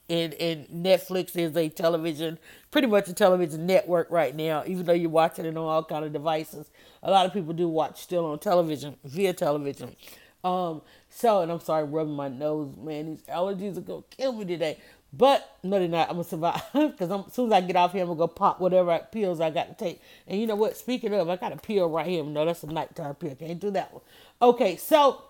And, 0.09 0.33
and 0.35 0.67
Netflix 0.69 1.35
is 1.35 1.53
a 1.57 1.67
television, 1.67 2.39
pretty 2.71 2.87
much 2.87 3.09
a 3.09 3.13
television 3.13 3.65
network 3.65 4.09
right 4.09 4.33
now. 4.33 4.63
Even 4.65 4.85
though 4.85 4.93
you're 4.93 5.09
watching 5.09 5.43
it 5.45 5.49
on 5.49 5.57
all 5.57 5.83
kind 5.83 6.05
of 6.05 6.13
devices, 6.13 6.71
a 7.03 7.11
lot 7.11 7.25
of 7.25 7.33
people 7.33 7.51
do 7.51 7.67
watch 7.67 8.01
still 8.01 8.25
on 8.25 8.39
television 8.39 8.95
via 9.03 9.33
television. 9.33 9.97
Um, 10.45 10.81
so, 11.09 11.41
and 11.41 11.51
I'm 11.51 11.59
sorry, 11.59 11.83
rubbing 11.83 12.13
my 12.13 12.29
nose, 12.29 12.75
man. 12.77 13.07
These 13.07 13.23
allergies 13.23 13.77
are 13.77 13.81
gonna 13.81 14.03
kill 14.09 14.31
me 14.31 14.45
today. 14.45 14.79
But 15.13 15.57
no, 15.63 15.79
they're 15.79 15.87
not. 15.87 16.09
I'm 16.09 16.15
gonna 16.15 16.23
survive 16.23 16.61
because 16.73 17.11
as 17.11 17.33
soon 17.33 17.47
as 17.47 17.53
I 17.53 17.61
get 17.61 17.75
off 17.75 17.93
here, 17.93 18.01
I'm 18.01 18.07
gonna 18.09 18.19
go 18.19 18.27
pop 18.27 18.59
whatever 18.59 18.99
pills 19.11 19.39
I 19.39 19.49
got 19.49 19.77
to 19.77 19.85
take. 19.85 20.01
And 20.27 20.39
you 20.39 20.47
know 20.47 20.55
what? 20.55 20.77
Speaking 20.77 21.13
of, 21.13 21.29
I 21.29 21.37
got 21.37 21.53
a 21.53 21.57
pill 21.57 21.89
right 21.89 22.05
here. 22.05 22.23
No, 22.23 22.45
that's 22.45 22.63
a 22.63 22.67
nighttime 22.67 23.15
pill. 23.15 23.35
Can't 23.35 23.59
do 23.59 23.71
that 23.71 23.93
one. 23.93 24.03
Okay, 24.41 24.75
so 24.75 25.21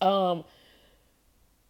um, 0.00 0.44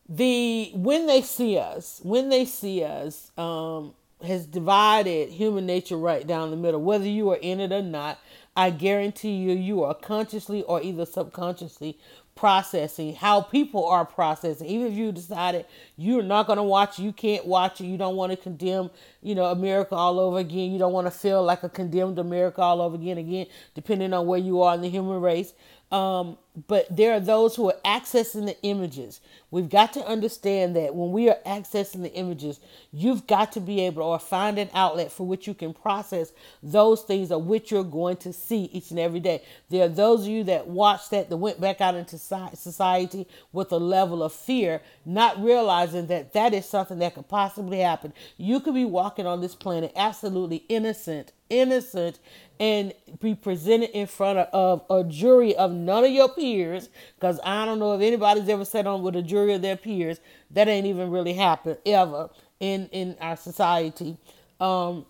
the 0.08 0.72
when 0.75 1.06
they 1.06 1.22
see 1.22 1.56
us, 1.56 2.00
when 2.02 2.28
they 2.28 2.44
see 2.44 2.82
us, 2.84 3.30
um, 3.38 3.94
has 4.25 4.44
divided 4.44 5.30
human 5.30 5.66
nature 5.66 5.96
right 5.96 6.26
down 6.26 6.50
the 6.50 6.56
middle. 6.56 6.80
Whether 6.82 7.06
you 7.08 7.30
are 7.30 7.38
in 7.40 7.60
it 7.60 7.72
or 7.72 7.82
not, 7.82 8.18
I 8.56 8.70
guarantee 8.70 9.37
you, 9.37 9.52
you 9.52 9.84
are 9.84 9.94
consciously 9.94 10.62
or 10.64 10.82
either 10.82 11.06
subconsciously 11.06 11.99
processing, 12.40 13.14
how 13.14 13.42
people 13.42 13.87
are 13.87 14.06
processing. 14.06 14.66
Even 14.66 14.87
if 14.87 14.94
you 14.94 15.12
decided 15.12 15.66
you're 15.99 16.23
not 16.23 16.47
going 16.47 16.56
to 16.56 16.62
watch, 16.62 16.99
you 16.99 17.12
can't 17.12 17.44
watch 17.44 17.82
it, 17.82 17.85
you 17.85 17.99
don't 17.99 18.16
want 18.16 18.32
to 18.32 18.37
condemn, 18.37 18.88
you 19.23 19.35
know, 19.35 19.44
America 19.44 19.94
all 19.94 20.18
over 20.18 20.38
again. 20.38 20.73
You 20.73 20.78
don't 20.78 20.94
want 20.94 21.06
to 21.06 21.11
feel 21.11 21.42
like 21.42 21.64
a 21.64 21.68
condemned 21.68 22.18
America 22.18 22.62
all 22.62 22.80
over 22.80 22.94
again, 22.94 23.18
again, 23.18 23.47
depending 23.75 24.14
on 24.14 24.26
where 24.26 24.38
you 24.38 24.62
are 24.62 24.75
in 24.75 24.80
the 24.80 24.88
human 24.88 25.20
race. 25.20 25.52
Um, 25.90 26.38
but 26.68 26.94
there 26.94 27.12
are 27.14 27.20
those 27.20 27.56
who 27.56 27.68
are 27.68 27.76
accessing 27.85 28.47
the 28.47 28.61
images. 28.62 29.20
We've 29.50 29.68
got 29.68 29.92
to 29.94 30.06
understand 30.06 30.76
that 30.76 30.94
when 30.94 31.11
we 31.11 31.28
are 31.28 31.38
accessing 31.44 32.02
the 32.02 32.12
images, 32.12 32.61
you've 32.92 33.26
got 33.26 33.52
to 33.52 33.61
be 33.61 33.80
able 33.80 34.02
or 34.02 34.18
find 34.18 34.59
an 34.59 34.68
outlet 34.73 35.11
for 35.11 35.26
which 35.26 35.49
you 35.49 35.54
can 35.54 35.75
process 35.75 36.32
those 36.62 37.02
things 37.02 37.32
of 37.32 37.47
which 37.47 37.70
you're 37.70 37.82
going 37.82 38.18
to 38.18 38.32
see 38.32 38.64
each 38.73 38.90
and 38.90 39.00
every 39.00 39.20
day. 39.20 39.42
There 39.68 39.85
are 39.85 39.88
those 39.88 40.23
of 40.23 40.28
you 40.28 40.44
that 40.44 40.68
watched 40.68 41.11
that 41.11 41.28
that 41.28 41.37
went 41.37 41.61
back 41.61 41.80
out 41.80 41.97
into 41.97 42.18
society 42.18 43.26
with 43.52 43.73
a 43.73 43.78
level 43.78 44.23
of 44.23 44.32
fear, 44.32 44.82
not 45.04 45.42
realizing 45.42 46.06
that 46.06 46.32
that 46.35 46.54
is 46.54 46.66
something 46.66 46.99
that 47.00 47.14
could 47.14 47.28
possibly 47.28 47.78
happen. 47.80 48.12
You 48.37 48.61
could 48.61 48.75
be 48.75 48.85
walking 48.85 49.26
on 49.26 49.40
this 49.40 49.54
planet 49.54 49.92
absolutely 49.97 50.64
innocent, 50.68 51.32
innocent 51.50 52.19
and 52.59 52.92
be 53.21 53.35
presented 53.35 53.90
in 53.90 54.07
front 54.07 54.38
of, 54.38 54.85
a 54.90 55.02
jury 55.04 55.57
of 55.57 55.73
none 55.73 56.04
of 56.04 56.11
your 56.11 56.28
peers, 56.28 56.90
because 57.16 57.40
I 57.42 57.64
don't 57.64 57.78
know 57.78 57.95
if 57.95 58.02
anybody's 58.02 58.49
ever 58.49 58.64
sat 58.64 58.87
on 58.87 59.02
with 59.02 59.16
a 59.16 59.23
jury 59.23 59.54
of 59.54 59.62
their 59.62 59.76
peers. 59.76 60.21
That 60.50 60.69
ain't 60.69 60.87
even 60.87 61.11
really 61.11 61.33
happened 61.33 61.78
ever 61.87 62.28
in 62.61 62.88
in 62.92 63.16
our 63.21 63.37
society. 63.37 64.16
Um, 64.61 65.07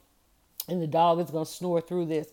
and 0.69 0.81
the 0.81 0.87
dog 0.87 1.19
is 1.21 1.31
gonna 1.31 1.45
snore 1.45 1.81
through 1.81 2.07
this, 2.07 2.29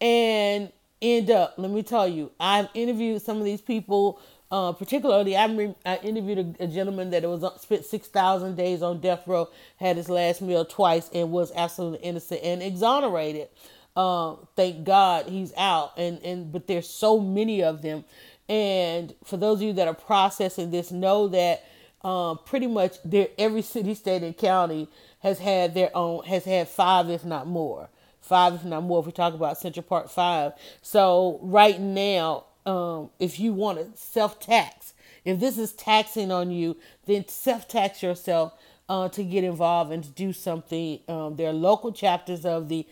and 0.00 0.72
end 1.02 1.30
up. 1.30 1.54
Let 1.58 1.70
me 1.70 1.82
tell 1.82 2.08
you, 2.08 2.30
I've 2.40 2.68
interviewed 2.72 3.20
some 3.20 3.38
of 3.38 3.44
these 3.44 3.60
people. 3.60 4.20
Uh, 4.52 4.70
particularly, 4.70 5.34
I, 5.34 5.46
re- 5.46 5.74
I 5.86 5.96
interviewed 6.02 6.56
a, 6.60 6.64
a, 6.64 6.66
gentleman 6.66 7.08
that 7.10 7.22
was 7.22 7.42
uh, 7.42 7.56
spent 7.56 7.86
six 7.86 8.06
thousand 8.06 8.54
days 8.54 8.82
on 8.82 9.00
death 9.00 9.26
row, 9.26 9.48
had 9.78 9.96
his 9.96 10.10
last 10.10 10.42
meal 10.42 10.66
twice, 10.66 11.08
and 11.14 11.32
was 11.32 11.50
absolutely 11.56 12.00
innocent 12.00 12.42
and 12.44 12.62
exonerated. 12.62 13.48
Um, 13.96 14.46
thank 14.54 14.84
God 14.84 15.26
he's 15.26 15.54
out. 15.56 15.94
And 15.96 16.18
and 16.22 16.52
but 16.52 16.66
there's 16.66 16.86
so 16.86 17.18
many 17.18 17.62
of 17.62 17.80
them. 17.80 18.04
And 18.46 19.14
for 19.24 19.38
those 19.38 19.60
of 19.60 19.62
you 19.62 19.72
that 19.72 19.88
are 19.88 19.94
processing 19.94 20.70
this, 20.70 20.90
know 20.90 21.28
that 21.28 21.64
um, 22.04 22.38
pretty 22.44 22.66
much 22.66 22.98
every 23.38 23.62
city, 23.62 23.94
state, 23.94 24.22
and 24.22 24.36
county 24.36 24.86
has 25.20 25.38
had 25.38 25.72
their 25.72 25.96
own 25.96 26.24
has 26.24 26.44
had 26.44 26.68
five, 26.68 27.08
if 27.08 27.24
not 27.24 27.46
more, 27.46 27.88
five, 28.20 28.52
if 28.52 28.64
not 28.66 28.82
more. 28.82 29.00
If 29.00 29.06
we 29.06 29.12
talk 29.12 29.32
about 29.32 29.56
Central 29.56 29.84
Park 29.84 30.10
Five, 30.10 30.52
so 30.82 31.38
right 31.42 31.80
now, 31.80 32.44
um, 32.66 33.10
if 33.18 33.40
you 33.40 33.52
want 33.52 33.78
to 33.78 34.00
self 34.00 34.40
tax, 34.40 34.94
if 35.24 35.40
this 35.40 35.58
is 35.58 35.72
taxing 35.72 36.30
on 36.30 36.50
you, 36.50 36.76
then 37.06 37.26
self 37.28 37.68
tax 37.68 38.02
yourself 38.02 38.54
uh, 38.88 39.08
to 39.08 39.22
get 39.22 39.44
involved 39.44 39.92
and 39.92 40.04
to 40.04 40.10
do 40.10 40.32
something. 40.32 41.00
Um, 41.08 41.36
there 41.36 41.48
are 41.48 41.52
local 41.52 41.92
chapters 41.92 42.44
of 42.44 42.68
the 42.68 42.86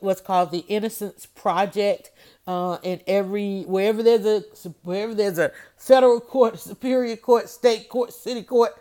what's 0.00 0.20
called 0.20 0.50
the 0.50 0.64
Innocence 0.68 1.26
Project. 1.26 2.10
Uh, 2.46 2.76
in 2.82 3.00
every 3.06 3.62
wherever 3.62 4.02
there's 4.02 4.26
a 4.26 4.40
wherever 4.82 5.14
there's 5.14 5.38
a 5.38 5.50
federal 5.76 6.20
court, 6.20 6.58
superior 6.58 7.16
court, 7.16 7.48
state 7.48 7.88
court, 7.88 8.12
city 8.12 8.42
court, 8.42 8.76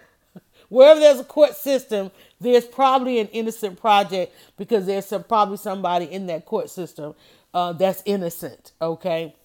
wherever 0.69 0.99
there's 0.99 1.19
a 1.19 1.23
court 1.23 1.55
system, 1.55 2.11
there's 2.41 2.65
probably 2.65 3.19
an 3.19 3.27
innocent 3.27 3.79
project 3.79 4.33
because 4.57 4.85
there's 4.85 5.05
some, 5.05 5.23
probably 5.23 5.57
somebody 5.57 6.05
in 6.05 6.27
that 6.27 6.45
court 6.45 6.69
system 6.69 7.15
uh, 7.53 7.71
that's 7.73 8.01
innocent. 8.05 8.73
Okay. 8.81 9.35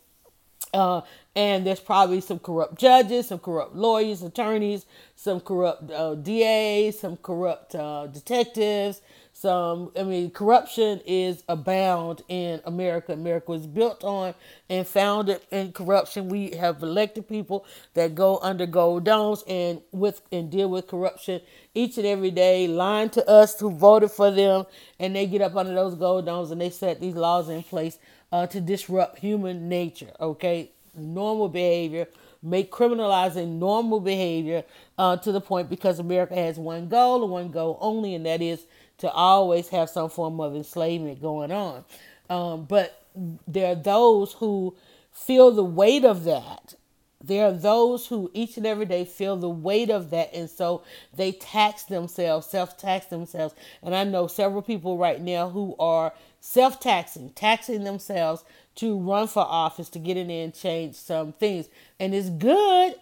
Uh, 0.72 1.00
and 1.34 1.66
there's 1.66 1.80
probably 1.80 2.20
some 2.20 2.38
corrupt 2.38 2.78
judges, 2.78 3.28
some 3.28 3.38
corrupt 3.38 3.74
lawyers, 3.74 4.22
attorneys, 4.22 4.86
some 5.16 5.40
corrupt 5.40 5.90
uh, 5.90 6.14
DAs, 6.16 6.98
some 6.98 7.16
corrupt 7.16 7.74
uh, 7.74 8.06
detectives. 8.08 9.00
Some, 9.32 9.92
I 9.96 10.02
mean, 10.02 10.32
corruption 10.32 11.00
is 11.06 11.44
abound 11.48 12.22
in 12.28 12.60
America. 12.64 13.12
America 13.12 13.52
was 13.52 13.68
built 13.68 14.02
on 14.02 14.34
and 14.68 14.84
founded 14.84 15.40
in 15.52 15.70
corruption. 15.72 16.28
We 16.28 16.50
have 16.56 16.82
elected 16.82 17.28
people 17.28 17.64
that 17.94 18.16
go 18.16 18.38
under 18.42 18.66
gold 18.66 19.04
domes 19.04 19.44
and 19.46 19.80
with 19.92 20.22
and 20.32 20.50
deal 20.50 20.68
with 20.68 20.88
corruption 20.88 21.40
each 21.72 21.98
and 21.98 22.06
every 22.06 22.32
day, 22.32 22.66
lying 22.66 23.10
to 23.10 23.28
us 23.30 23.60
who 23.60 23.70
voted 23.70 24.10
for 24.10 24.32
them, 24.32 24.66
and 24.98 25.14
they 25.14 25.26
get 25.26 25.40
up 25.40 25.54
under 25.54 25.72
those 25.72 25.94
gold 25.94 26.26
domes 26.26 26.50
and 26.50 26.60
they 26.60 26.70
set 26.70 27.00
these 27.00 27.14
laws 27.14 27.48
in 27.48 27.62
place 27.62 27.98
uh, 28.32 28.46
to 28.46 28.60
disrupt 28.60 29.18
human 29.18 29.68
nature. 29.68 30.10
Okay, 30.20 30.70
normal 30.94 31.48
behavior, 31.48 32.06
make 32.42 32.70
criminalizing 32.70 33.58
normal 33.58 34.00
behavior 34.00 34.64
uh, 34.96 35.16
to 35.16 35.32
the 35.32 35.40
point 35.40 35.68
because 35.68 35.98
America 35.98 36.34
has 36.34 36.58
one 36.58 36.88
goal 36.88 37.22
and 37.22 37.32
one 37.32 37.50
goal 37.50 37.78
only, 37.80 38.14
and 38.14 38.26
that 38.26 38.42
is 38.42 38.66
to 38.98 39.10
always 39.10 39.68
have 39.68 39.88
some 39.88 40.10
form 40.10 40.40
of 40.40 40.54
enslavement 40.54 41.20
going 41.20 41.52
on. 41.52 41.84
Um, 42.28 42.64
but 42.64 43.02
there 43.46 43.72
are 43.72 43.74
those 43.74 44.32
who 44.34 44.76
feel 45.12 45.50
the 45.50 45.64
weight 45.64 46.04
of 46.04 46.24
that. 46.24 46.74
There 47.22 47.46
are 47.46 47.52
those 47.52 48.06
who 48.06 48.30
each 48.32 48.56
and 48.56 48.66
every 48.66 48.86
day 48.86 49.04
feel 49.04 49.36
the 49.36 49.48
weight 49.48 49.90
of 49.90 50.10
that, 50.10 50.32
and 50.32 50.48
so 50.48 50.82
they 51.14 51.32
tax 51.32 51.82
themselves, 51.82 52.46
self 52.46 52.78
tax 52.78 53.06
themselves. 53.06 53.54
And 53.82 53.94
I 53.94 54.04
know 54.04 54.28
several 54.28 54.62
people 54.62 54.96
right 54.96 55.20
now 55.20 55.50
who 55.50 55.74
are 55.80 56.12
self 56.40 56.78
taxing, 56.78 57.30
taxing 57.30 57.82
themselves 57.82 58.44
to 58.76 58.96
run 58.96 59.26
for 59.26 59.42
office 59.42 59.88
to 59.90 59.98
get 59.98 60.16
in 60.16 60.28
there 60.28 60.44
and 60.44 60.54
change 60.54 60.94
some 60.94 61.32
things. 61.32 61.68
And 61.98 62.14
it's 62.14 62.30
good. 62.30 62.94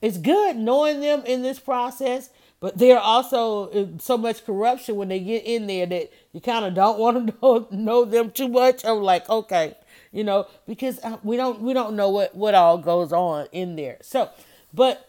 It's 0.00 0.16
good 0.16 0.56
knowing 0.56 1.00
them 1.00 1.22
in 1.26 1.42
this 1.42 1.58
process, 1.58 2.30
but 2.60 2.78
there 2.78 2.96
are 2.96 3.02
also 3.02 3.70
uh, 3.70 3.86
so 3.98 4.16
much 4.16 4.46
corruption 4.46 4.96
when 4.96 5.08
they 5.08 5.20
get 5.20 5.44
in 5.44 5.66
there 5.66 5.86
that 5.86 6.12
you 6.32 6.40
kind 6.40 6.64
of 6.64 6.74
don't 6.74 6.98
want 6.98 7.28
to 7.28 7.34
know, 7.42 7.68
know 7.70 8.04
them 8.04 8.30
too 8.30 8.48
much. 8.48 8.84
I'm 8.84 9.02
like, 9.02 9.28
okay, 9.28 9.76
you 10.12 10.24
know, 10.24 10.46
because 10.66 10.98
uh, 11.02 11.18
we 11.22 11.36
don't 11.36 11.60
we 11.60 11.72
don't 11.72 11.94
know 11.96 12.08
what 12.08 12.34
what 12.34 12.54
all 12.54 12.78
goes 12.78 13.12
on 13.12 13.46
in 13.52 13.76
there. 13.76 13.98
So, 14.02 14.30
but 14.72 15.08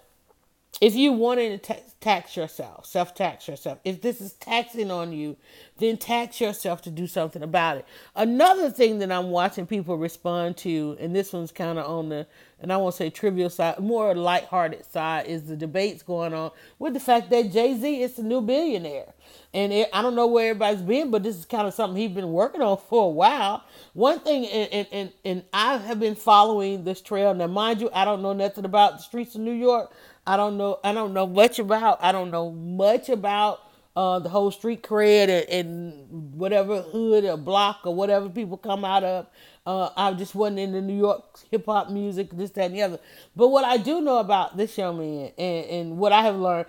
if 0.82 0.96
you 0.96 1.12
wanted 1.12 1.62
to 1.64 1.76
tax 2.00 2.38
yourself, 2.38 2.86
self 2.86 3.14
tax 3.14 3.48
yourself, 3.48 3.80
if 3.84 4.02
this 4.02 4.22
is 4.22 4.34
taxing 4.34 4.92
on 4.92 5.12
you, 5.12 5.36
then 5.78 5.98
tax 5.98 6.40
yourself 6.40 6.82
to 6.84 6.90
do 6.90 7.06
something 7.06 7.44
about 7.44 7.78
it. 7.78 7.86
Another 8.16 8.70
thing 8.70 9.00
that 9.00 9.12
I'm 9.12 9.30
watching 9.30 9.68
people 9.68 9.98
respond 9.98 10.58
to, 10.58 10.96
and 11.00 11.16
this 11.16 11.34
one's 11.34 11.52
kind 11.52 11.78
of 11.78 11.86
on 11.86 12.10
the, 12.10 12.28
and 12.62 12.74
I 12.74 12.78
won't 12.78 12.96
say 12.96 13.10
trivial 13.10 13.50
side, 13.50 13.80
more 13.80 14.14
lighthearted 14.16 14.86
side, 14.86 15.28
is 15.28 15.44
the 15.44 15.56
debates 15.56 16.04
going 16.04 16.34
on 16.34 16.52
with 16.78 16.94
the 16.94 17.00
fact 17.00 17.30
that 17.30 17.52
Jay 17.52 17.78
Z 17.78 18.02
is 18.02 18.16
the 18.16 18.24
new 18.24 18.42
billionaire. 18.42 19.14
And 19.54 19.72
it, 19.74 19.90
I 19.94 20.02
don't 20.02 20.16
know 20.16 20.28
where 20.28 20.52
everybody's 20.52 20.82
been, 20.82 21.12
but 21.12 21.24
this 21.24 21.36
is 21.36 21.46
kind 21.46 21.68
of 21.68 21.74
something 21.74 21.98
he's 21.98 22.12
been 22.12 22.32
working 22.32 22.62
on 22.62 22.78
for 22.78 23.06
a 23.06 23.10
while. 23.10 23.64
One 23.94 24.20
thing, 24.20 24.46
and, 24.48 24.72
and, 24.72 24.88
and, 24.92 25.12
and 25.26 25.44
I 25.54 25.78
have 25.78 26.00
been 26.00 26.16
following 26.16 26.84
this 26.84 27.02
trail. 27.02 27.34
Now, 27.34 27.48
mind 27.48 27.82
you, 27.82 27.90
I 27.94 28.06
don't 28.06 28.22
know 28.22 28.34
nothing 28.34 28.66
about 28.66 28.98
the 28.98 29.04
streets 29.04 29.36
of 29.36 29.42
New 29.42 29.54
York, 29.54 29.92
I 30.30 30.38
don't 30.38 30.58
know. 30.58 30.80
I 30.84 30.94
don't 30.94 31.14
know 31.14 31.26
much 31.26 31.58
about. 31.58 32.04
I 32.04 32.12
don't 32.12 32.30
know 32.30 32.52
much 32.52 33.10
about 33.10 33.62
uh, 33.96 34.20
the 34.20 34.30
whole 34.30 34.52
street 34.52 34.84
cred 34.84 35.28
and, 35.28 35.50
and, 35.50 36.34
whatever 36.36 36.84
hood 36.84 37.26
or 37.26 37.36
block 37.36 37.80
or 37.84 37.96
whatever 37.96 38.30
people 38.30 38.56
come 38.56 38.86
out 38.86 39.04
of. 39.04 39.26
Uh, 39.66 39.90
I 39.96 40.14
just 40.14 40.36
wasn't 40.36 40.60
into 40.60 40.82
New 40.82 40.98
York 40.98 41.40
hip 41.52 41.66
hop 41.66 41.90
music, 41.90 42.30
this, 42.32 42.52
that, 42.52 42.66
and 42.68 42.76
the 42.76 42.82
other. 42.82 43.00
But 43.36 43.50
what 43.50 43.66
I 43.66 43.78
do 43.78 44.02
know 44.02 44.18
about 44.18 44.58
this 44.58 44.78
young 44.78 44.98
man 45.00 45.32
and, 45.38 45.66
and 45.66 45.98
what 45.98 46.12
I 46.12 46.24
have 46.24 46.36
learned, 46.36 46.66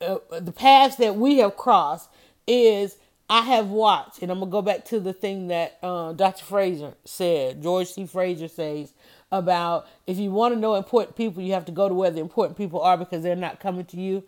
uh, 0.00 0.18
the 0.40 0.52
paths 0.52 0.96
that 0.96 1.16
we 1.16 1.38
have 1.38 1.56
crossed 1.56 2.10
is 2.46 2.98
I 3.28 3.40
have 3.42 3.68
watched, 3.68 4.22
and 4.22 4.30
I'm 4.30 4.38
gonna 4.38 4.50
go 4.50 4.60
back 4.60 4.84
to 4.86 5.00
the 5.00 5.14
thing 5.14 5.48
that 5.48 5.78
uh, 5.82 6.12
Dr. 6.12 6.44
Fraser 6.44 6.94
said. 7.04 7.62
George 7.62 7.88
C. 7.88 8.06
Fraser 8.06 8.48
says 8.48 8.92
about 9.32 9.86
if 10.06 10.18
you 10.18 10.30
want 10.30 10.54
to 10.54 10.60
know 10.60 10.74
important 10.74 11.16
people, 11.16 11.42
you 11.42 11.54
have 11.54 11.64
to 11.64 11.72
go 11.72 11.88
to 11.88 11.94
where 11.94 12.10
the 12.10 12.20
important 12.20 12.58
people 12.58 12.80
are 12.82 12.98
because 12.98 13.22
they're 13.22 13.34
not 13.34 13.60
coming 13.60 13.86
to 13.86 13.96
you. 13.96 14.24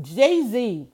Jay 0.00 0.42
Z 0.46 0.86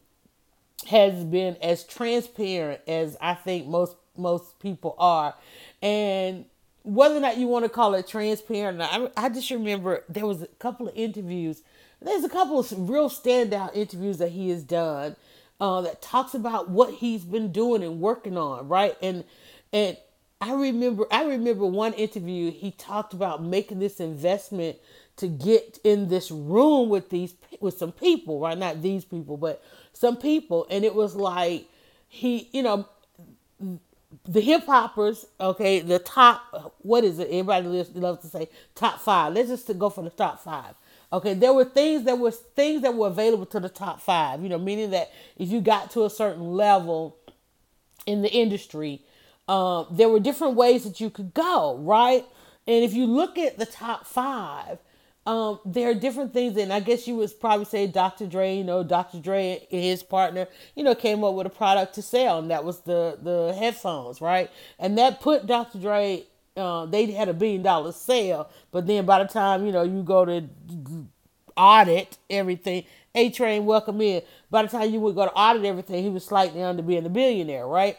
has 0.88 1.24
been 1.24 1.57
as 1.62 1.85
transparent 1.85 2.81
as 2.88 3.16
I 3.20 3.35
think 3.35 3.66
most 3.66 3.96
most 4.16 4.59
people 4.59 4.94
are, 4.98 5.35
and 5.81 6.44
whether 6.85 7.16
or 7.16 7.20
not 7.20 7.38
you 7.38 7.49
want 7.49 7.64
to 7.64 7.70
call 7.70 7.94
it 7.94 8.07
transparent, 8.07 8.81
I, 8.81 9.09
I 9.16 9.31
just 9.31 9.51
remember 9.51 10.05
there 10.09 10.27
was 10.27 10.42
a 10.42 10.47
couple 10.47 10.88
of 10.88 10.94
interviews. 10.97 11.62
There's 12.01 12.25
a 12.25 12.29
couple 12.29 12.61
of 12.61 12.90
real 12.90 13.11
standout 13.11 13.75
interviews 13.75 14.18
that 14.18 14.31
he 14.31 14.51
has 14.51 14.62
done 14.62 15.16
uh, 15.61 15.81
that 15.81 16.03
talks 16.03 16.35
about 16.35 16.68
what 16.70 16.94
he's 16.94 17.25
been 17.25 17.53
doing 17.53 17.83
and 17.83 18.01
working 18.01 18.37
on, 18.37 18.68
right? 18.68 18.97
And 19.03 19.25
and 19.73 19.97
I 20.42 20.53
remember 20.53 21.07
I 21.11 21.25
remember 21.25 21.66
one 21.66 21.94
interview 21.94 22.53
he 22.53 22.70
talked 22.73 23.14
about 23.14 23.42
making 23.42 23.79
this 23.79 23.99
investment 23.99 24.77
to 25.16 25.29
get 25.29 25.79
in 25.85 26.09
this 26.09 26.31
room 26.31 26.90
with 26.90 27.09
these 27.09 27.35
with 27.61 27.79
some 27.79 27.92
people, 27.92 28.40
right? 28.40 28.59
Not 28.59 28.83
these 28.83 29.07
people, 29.07 29.38
but 29.38 29.64
some 29.94 30.18
people, 30.18 30.66
and 30.70 30.85
it 30.85 30.94
was 30.94 31.16
like 31.16 31.66
he, 32.09 32.51
you 32.53 32.62
know, 32.62 32.87
the 34.24 34.40
hip 34.40 34.66
hoppers, 34.66 35.27
okay, 35.40 35.81
the 35.81 35.98
top, 35.98 36.74
what 36.79 37.05
is 37.05 37.18
it? 37.18 37.29
Everybody 37.29 37.68
loves 37.94 38.22
to 38.22 38.29
say 38.29 38.48
top 38.74 39.00
five. 39.00 39.33
Let's 39.35 39.48
just 39.48 39.79
go 39.79 39.90
for 39.90 40.03
the 40.03 40.11
top 40.11 40.42
five. 40.42 40.74
Okay, 41.12 41.35
there 41.35 41.53
were 41.53 41.64
things 41.64 42.05
that 42.05 42.18
was 42.18 42.37
things 42.37 42.83
that 42.83 42.94
were 42.94 43.07
available 43.09 43.46
to 43.46 43.61
the 43.61 43.68
top 43.68 44.00
five. 44.00 44.42
You 44.42 44.48
know, 44.48 44.59
meaning 44.59 44.90
that 44.90 45.12
if 45.37 45.48
you 45.48 45.61
got 45.61 45.90
to 45.92 46.05
a 46.05 46.11
certain 46.11 46.55
level 46.55 47.16
in 48.07 48.22
the 48.22 48.33
industry, 48.33 49.03
um, 49.48 49.87
there 49.90 50.09
were 50.09 50.20
different 50.20 50.55
ways 50.55 50.85
that 50.85 51.00
you 51.00 51.11
could 51.11 51.35
go, 51.35 51.77
right? 51.79 52.24
And 52.66 52.85
if 52.85 52.94
you 52.94 53.07
look 53.07 53.38
at 53.38 53.59
the 53.59 53.66
top 53.66 54.07
five, 54.07 54.79
um, 55.26 55.58
there 55.64 55.90
are 55.90 55.94
different 55.94 56.34
things, 56.34 56.56
and 56.58 56.72
I 56.72 56.80
guess 56.80 57.08
you 57.08 57.16
would 57.16 57.40
probably 57.40 57.64
say 57.64 57.87
Dr. 57.87 58.26
Dre. 58.26 58.56
You 58.56 58.64
know, 58.64 58.84
Dr. 58.84 59.20
Dre 59.20 59.66
and 59.72 59.82
his 59.82 60.02
partner, 60.02 60.48
you 60.74 60.84
know, 60.84 60.94
came 60.94 61.24
up 61.24 61.34
with 61.34 61.46
a 61.46 61.50
product 61.50 61.94
to 61.94 62.02
sell, 62.02 62.38
and 62.38 62.50
that 62.50 62.64
was 62.64 62.80
the 62.80 63.18
the 63.22 63.54
headphones, 63.58 64.20
right? 64.20 64.50
And 64.78 64.98
that 64.98 65.20
put 65.20 65.46
Dr. 65.46 65.78
Dre. 65.78 66.24
Uh, 66.56 66.87
they 66.87 67.10
had 67.10 67.28
a 67.28 67.34
billion 67.34 67.62
dollar 67.62 67.90
sale, 67.90 68.48
but 68.70 68.87
then 68.87 69.06
by 69.06 69.22
the 69.22 69.28
time 69.28 69.66
you 69.66 69.72
know 69.72 69.82
you 69.82 70.02
go 70.02 70.24
to 70.24 70.44
audit 71.56 72.18
everything, 72.30 72.84
A 73.14 73.30
Train 73.30 73.64
welcome 73.64 74.00
in. 74.00 74.22
By 74.50 74.62
the 74.62 74.68
time 74.68 74.90
you 74.92 75.00
would 75.00 75.14
go 75.14 75.24
to 75.24 75.32
audit 75.32 75.64
everything, 75.64 76.04
he 76.04 76.10
was 76.10 76.24
slightly 76.24 76.62
under 76.62 76.82
being 76.82 77.06
a 77.06 77.08
billionaire, 77.08 77.66
right? 77.66 77.96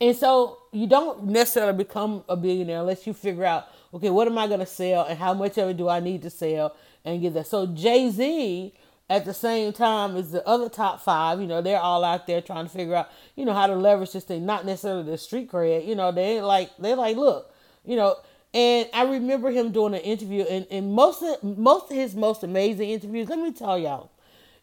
And 0.00 0.16
so 0.16 0.58
you 0.72 0.86
don't 0.86 1.24
necessarily 1.26 1.76
become 1.76 2.24
a 2.28 2.36
billionaire 2.36 2.80
unless 2.80 3.06
you 3.06 3.12
figure 3.12 3.44
out, 3.44 3.66
okay, 3.94 4.10
what 4.10 4.26
am 4.26 4.38
I 4.38 4.46
going 4.46 4.60
to 4.60 4.66
sell 4.66 5.04
and 5.04 5.18
how 5.18 5.34
much 5.34 5.58
of 5.58 5.68
it 5.68 5.76
do 5.76 5.88
I 5.88 6.00
need 6.00 6.22
to 6.22 6.30
sell 6.30 6.76
and 7.04 7.20
get 7.20 7.34
that. 7.34 7.46
So 7.46 7.66
Jay 7.66 8.10
Z, 8.10 8.74
at 9.08 9.24
the 9.24 9.34
same 9.34 9.72
time 9.72 10.16
as 10.16 10.30
the 10.30 10.46
other 10.46 10.68
top 10.68 11.00
five, 11.00 11.40
you 11.40 11.46
know, 11.46 11.60
they're 11.60 11.80
all 11.80 12.04
out 12.04 12.26
there 12.26 12.40
trying 12.40 12.66
to 12.66 12.70
figure 12.70 12.94
out, 12.94 13.10
you 13.34 13.44
know, 13.44 13.52
how 13.52 13.66
to 13.66 13.74
leverage 13.74 14.12
this 14.12 14.24
thing, 14.24 14.46
not 14.46 14.64
necessarily 14.64 15.02
the 15.02 15.18
street 15.18 15.50
cred. 15.50 15.86
You 15.86 15.96
know, 15.96 16.12
they 16.12 16.40
like 16.40 16.70
they're 16.78 16.96
like, 16.96 17.16
look, 17.16 17.52
you 17.84 17.96
know, 17.96 18.16
and 18.54 18.88
I 18.92 19.04
remember 19.04 19.50
him 19.50 19.72
doing 19.72 19.94
an 19.94 20.00
interview, 20.00 20.42
and, 20.42 20.66
and 20.70 20.92
most 20.92 21.22
of 21.22 21.42
most 21.42 21.90
of 21.90 21.96
his 21.96 22.14
most 22.14 22.42
amazing 22.44 22.90
interviews. 22.90 23.28
Let 23.28 23.38
me 23.38 23.52
tell 23.52 23.78
y'all, 23.78 24.10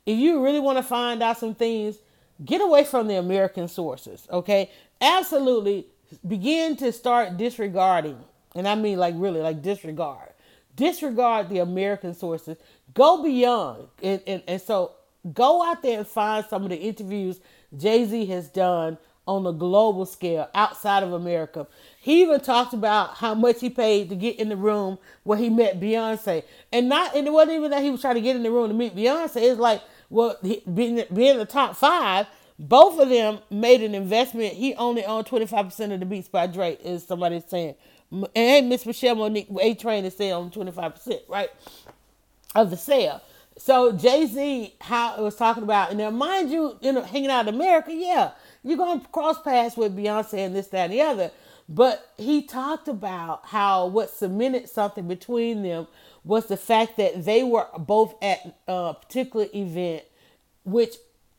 if 0.05 0.17
you 0.17 0.43
really 0.43 0.59
want 0.59 0.77
to 0.77 0.83
find 0.83 1.21
out 1.21 1.37
some 1.37 1.53
things, 1.53 1.97
get 2.43 2.61
away 2.61 2.83
from 2.83 3.07
the 3.07 3.15
American 3.15 3.67
sources. 3.67 4.27
Okay, 4.31 4.71
absolutely 5.01 5.87
begin 6.25 6.77
to 6.77 6.91
start 6.91 7.35
disregarding, 7.37 8.17
and 8.58 8.67
I 8.67 8.76
mean 8.76 8.98
like 8.98 9.15
really 9.17 9.41
like 9.41 9.62
disregard, 9.62 10.30
disregard 10.76 11.50
the 11.50 11.60
American 11.60 12.13
sources. 12.13 12.58
Go 12.93 13.24
beyond, 13.24 13.88
and, 14.02 14.22
and, 14.28 14.43
and 14.48 14.62
so 14.62 14.91
go 15.34 15.63
out 15.63 15.82
there 15.82 16.00
and 16.00 16.08
find 16.08 16.46
some 16.50 16.63
of 16.63 16.70
the 16.70 16.78
interviews 16.78 17.39
Jay 17.76 18.06
Z 18.06 18.26
has 18.28 18.50
done 18.50 18.98
on 19.28 19.46
a 19.46 19.52
global 19.52 20.06
scale 20.06 20.50
outside 20.56 21.04
of 21.04 21.12
America. 21.13 21.67
He 22.00 22.22
even 22.22 22.39
talked 22.39 22.74
about 22.74 23.15
how 23.15 23.36
much 23.36 23.60
he 23.60 23.70
paid 23.70 24.10
to 24.10 24.15
get 24.15 24.39
in 24.39 24.50
the 24.50 24.56
room 24.56 24.98
where 25.24 25.38
he 25.38 25.50
met 25.50 25.80
Beyonce, 25.80 26.43
and 26.72 26.89
not 26.89 27.15
and 27.15 27.28
it 27.28 27.32
wasn't 27.32 27.58
even 27.58 27.72
that 27.72 27.84
he 27.84 27.91
was 27.91 28.02
trying 28.02 28.15
to 28.15 28.22
get 28.22 28.36
in 28.36 28.43
the 28.43 28.52
room 28.52 28.70
to 28.70 28.74
meet 28.74 28.96
Beyonce. 28.96 29.41
It's 29.41 29.60
like 29.60 29.82
well, 30.10 30.38
he, 30.41 30.63
being 30.74 31.04
being 31.13 31.38
the 31.38 31.46
top 31.46 31.76
five, 31.76 32.28
both 32.58 33.00
of 33.00 33.10
them 33.10 33.39
made 33.50 33.82
an 33.82 33.93
investment. 33.93 34.54
He 34.54 34.74
only 34.76 35.06
owned 35.06 35.28
25% 35.28 35.93
of 35.93 36.00
the 36.00 36.06
Beats 36.06 36.28
by 36.28 36.48
Dre, 36.48 36.78
is 36.84 37.06
somebody 37.06 37.43
saying. 37.46 37.76
And 38.12 38.70
Miss 38.70 38.86
Michelle 38.86 39.15
Monique, 39.15 39.48
A 39.60 39.74
Train 39.76 40.06
is 40.06 40.15
saying 40.15 40.34
on 40.34 40.50
25%, 40.52 41.22
right? 41.28 41.50
Of 42.56 42.70
the 42.70 42.78
sale. 42.78 43.22
So 43.58 43.91
Jay 43.91 44.26
Z, 44.28 44.76
how 44.82 45.17
it 45.17 45.22
was 45.22 45.36
talking 45.36 45.63
about, 45.63 45.89
and 45.89 45.98
now 45.98 46.12
mind 46.12 46.52
you, 46.52 46.78
you 46.82 46.91
know, 46.91 47.02
hanging 47.02 47.30
out 47.32 47.48
in 47.48 47.56
America, 47.56 47.93
yeah, 47.93 48.32
you're 48.63 48.78
gonna 48.78 49.02
cross 49.12 49.41
paths 49.41 49.76
with 49.76 49.98
Beyonce 49.98 50.46
and 50.46 50.56
this, 50.56 50.67
that, 50.67 50.86
and 50.86 50.93
the 50.93 51.02
other. 51.02 51.32
But 51.67 52.12
he 52.17 52.43
talked 52.43 52.88
about 52.88 53.48
how 53.48 53.88
what 53.88 54.10
cemented 54.10 54.70
something 54.70 55.08
between 55.08 55.63
them 55.63 55.88
was 56.24 56.48
the 56.48 56.58
fact 56.58 56.98
that 56.98 57.26
they 57.26 57.43
were 57.43 57.67
both 57.78 58.15
at 58.22 58.58
a 58.67 58.93
particular 58.93 59.48
event, 59.54 60.04
which 60.63 60.96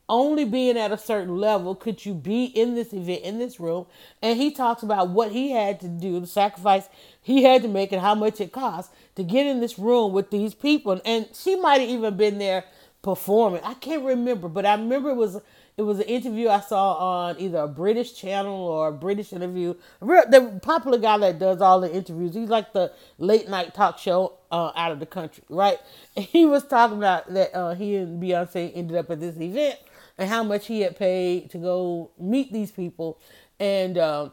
only 0.09 0.43
being 0.43 0.77
at 0.77 0.91
a 0.91 0.97
certain 0.97 1.37
level 1.37 1.75
could 1.75 2.05
you 2.05 2.13
be 2.13 2.45
in 2.45 2.75
this 2.75 2.91
event 2.93 3.21
in 3.21 3.39
this 3.39 3.59
room 3.59 3.85
and 4.21 4.39
he 4.39 4.51
talks 4.51 4.83
about 4.83 5.09
what 5.09 5.31
he 5.31 5.51
had 5.51 5.79
to 5.79 5.87
do 5.87 6.19
the 6.19 6.27
sacrifice 6.27 6.89
he 7.21 7.43
had 7.43 7.61
to 7.61 7.67
make 7.67 7.91
and 7.91 8.01
how 8.01 8.15
much 8.15 8.41
it 8.41 8.51
cost 8.51 8.91
to 9.15 9.23
get 9.23 9.45
in 9.45 9.59
this 9.61 9.79
room 9.79 10.11
with 10.11 10.31
these 10.31 10.53
people 10.53 10.99
and 11.05 11.29
she 11.33 11.55
might 11.55 11.79
have 11.79 11.89
even 11.89 12.17
been 12.17 12.39
there 12.39 12.63
performing 13.01 13.61
i 13.63 13.73
can't 13.75 14.03
remember 14.03 14.49
but 14.49 14.65
i 14.65 14.73
remember 14.73 15.11
it 15.11 15.15
was 15.15 15.39
it 15.79 15.83
was 15.83 15.99
an 15.99 16.07
interview 16.07 16.49
I 16.49 16.59
saw 16.59 16.95
on 16.95 17.39
either 17.39 17.59
a 17.59 17.67
British 17.69 18.13
channel 18.13 18.53
or 18.53 18.89
a 18.89 18.91
British 18.91 19.31
interview. 19.31 19.75
The 20.01 20.59
popular 20.61 20.97
guy 20.97 21.17
that 21.19 21.39
does 21.39 21.61
all 21.61 21.79
the 21.79 21.89
interviews, 21.89 22.35
he's 22.35 22.49
like 22.49 22.73
the 22.73 22.91
late 23.17 23.47
night 23.47 23.73
talk 23.73 23.97
show 23.97 24.33
uh, 24.51 24.73
out 24.75 24.91
of 24.91 24.99
the 24.99 25.05
country, 25.05 25.41
right? 25.47 25.79
And 26.17 26.25
he 26.25 26.45
was 26.45 26.65
talking 26.65 26.97
about 26.97 27.33
that 27.33 27.55
uh, 27.55 27.75
he 27.75 27.95
and 27.95 28.21
Beyonce 28.21 28.73
ended 28.75 28.97
up 28.97 29.09
at 29.09 29.21
this 29.21 29.37
event 29.37 29.79
and 30.19 30.29
how 30.29 30.43
much 30.43 30.67
he 30.67 30.81
had 30.81 30.97
paid 30.97 31.49
to 31.51 31.57
go 31.57 32.11
meet 32.19 32.51
these 32.51 32.71
people, 32.71 33.17
and 33.59 33.97
uh, 33.97 34.29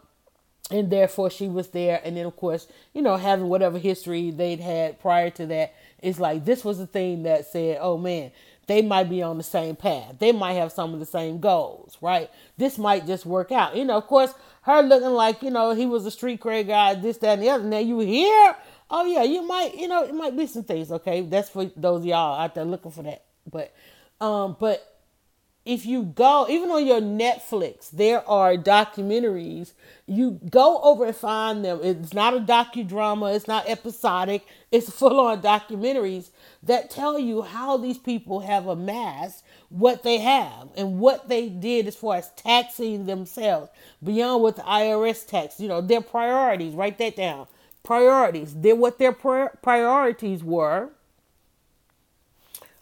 and 0.71 0.91
therefore 0.91 1.31
she 1.31 1.47
was 1.47 1.69
there. 1.69 2.01
And 2.05 2.17
then 2.17 2.27
of 2.27 2.37
course, 2.37 2.67
you 2.93 3.01
know, 3.01 3.17
having 3.17 3.49
whatever 3.49 3.79
history 3.79 4.33
they'd 4.33 4.61
had 4.61 5.01
prior 5.01 5.31
to 5.31 5.47
that, 5.47 5.75
it's 6.03 6.19
like 6.19 6.45
this 6.45 6.65
was 6.65 6.79
the 6.79 6.89
thing 6.89 7.23
that 7.23 7.47
said, 7.47 7.79
oh 7.81 7.97
man, 7.97 8.33
they 8.67 8.83
might 8.83 9.09
be 9.09 9.23
on 9.23 9.39
the 9.39 9.45
same 9.45 9.77
path. 9.77 10.17
They 10.19 10.33
might 10.33 10.55
have 10.55 10.73
some 10.73 10.93
of 10.93 10.99
the 10.99 11.07
same 11.07 11.39
goals, 11.39 11.97
right? 12.01 12.29
This 12.57 12.79
might 12.79 13.07
just 13.07 13.25
work 13.25 13.53
out. 13.53 13.77
You 13.77 13.85
know, 13.85 13.97
of 13.97 14.09
course, 14.09 14.35
her 14.63 14.83
looking 14.83 15.11
like, 15.11 15.41
you 15.41 15.53
know, 15.53 15.73
he 15.73 15.87
was 15.87 16.05
a 16.05 16.11
street 16.11 16.41
cred 16.41 16.67
guy, 16.67 16.95
this, 16.97 17.19
that, 17.19 17.35
and 17.35 17.43
the 17.43 17.51
other. 17.51 17.63
Now 17.63 17.79
you 17.79 18.01
hear, 18.01 18.57
oh 18.91 19.07
yeah, 19.07 19.23
you 19.23 19.47
might, 19.47 19.77
you 19.77 19.87
know, 19.87 20.03
it 20.03 20.15
might 20.15 20.37
be 20.37 20.49
some 20.49 20.65
things, 20.65 20.91
okay? 20.91 21.21
That's 21.21 21.49
for 21.49 21.71
those 21.77 22.05
y'all 22.05 22.41
out 22.41 22.57
there 22.57 22.65
looking 22.65 22.91
for 22.91 23.05
that. 23.05 23.23
But 23.49 23.73
um, 24.21 24.57
but 24.59 24.96
if 25.67 25.85
you 25.85 26.05
go, 26.05 26.47
even 26.49 26.71
on 26.71 26.87
your 26.87 27.01
Netflix, 27.01 27.91
there 27.91 28.27
are 28.29 28.55
documentaries. 28.55 29.73
You 30.07 30.39
go 30.49 30.81
over 30.81 31.07
and 31.07 31.17
find 31.17 31.65
them. 31.65 31.81
It's 31.83 32.15
not 32.15 32.35
a 32.35 32.41
docudrama, 32.41 33.35
it's 33.35 33.49
not 33.49 33.69
episodic, 33.69 34.47
it's 34.71 34.89
full 34.89 35.19
on 35.19 35.43
documentaries 35.43 36.31
that 36.63 36.89
tell 36.89 37.19
you 37.19 37.43
how 37.43 37.77
these 37.79 37.99
people 37.99 38.41
have 38.41 38.69
amassed 38.69 39.45
what 39.69 40.05
they 40.05 40.19
have 40.19 40.69
and 40.77 41.01
what 41.01 41.29
they 41.29 41.49
did 41.49 41.89
as 41.89 41.97
far 41.97 42.15
as 42.15 42.31
taxing 42.37 43.07
themselves 43.07 43.69
beyond 44.05 44.45
what 44.45 44.55
the 44.55 44.63
IRS 44.63 45.27
tax, 45.27 45.59
you 45.59 45.67
know, 45.67 45.81
their 45.81 46.01
priorities. 46.01 46.75
Write 46.75 46.99
that 46.99 47.17
down. 47.17 47.49
Priorities. 47.83 48.55
They're 48.55 48.77
what 48.77 49.01
their 49.01 49.13
priorities 49.13 50.45
were. 50.45 50.91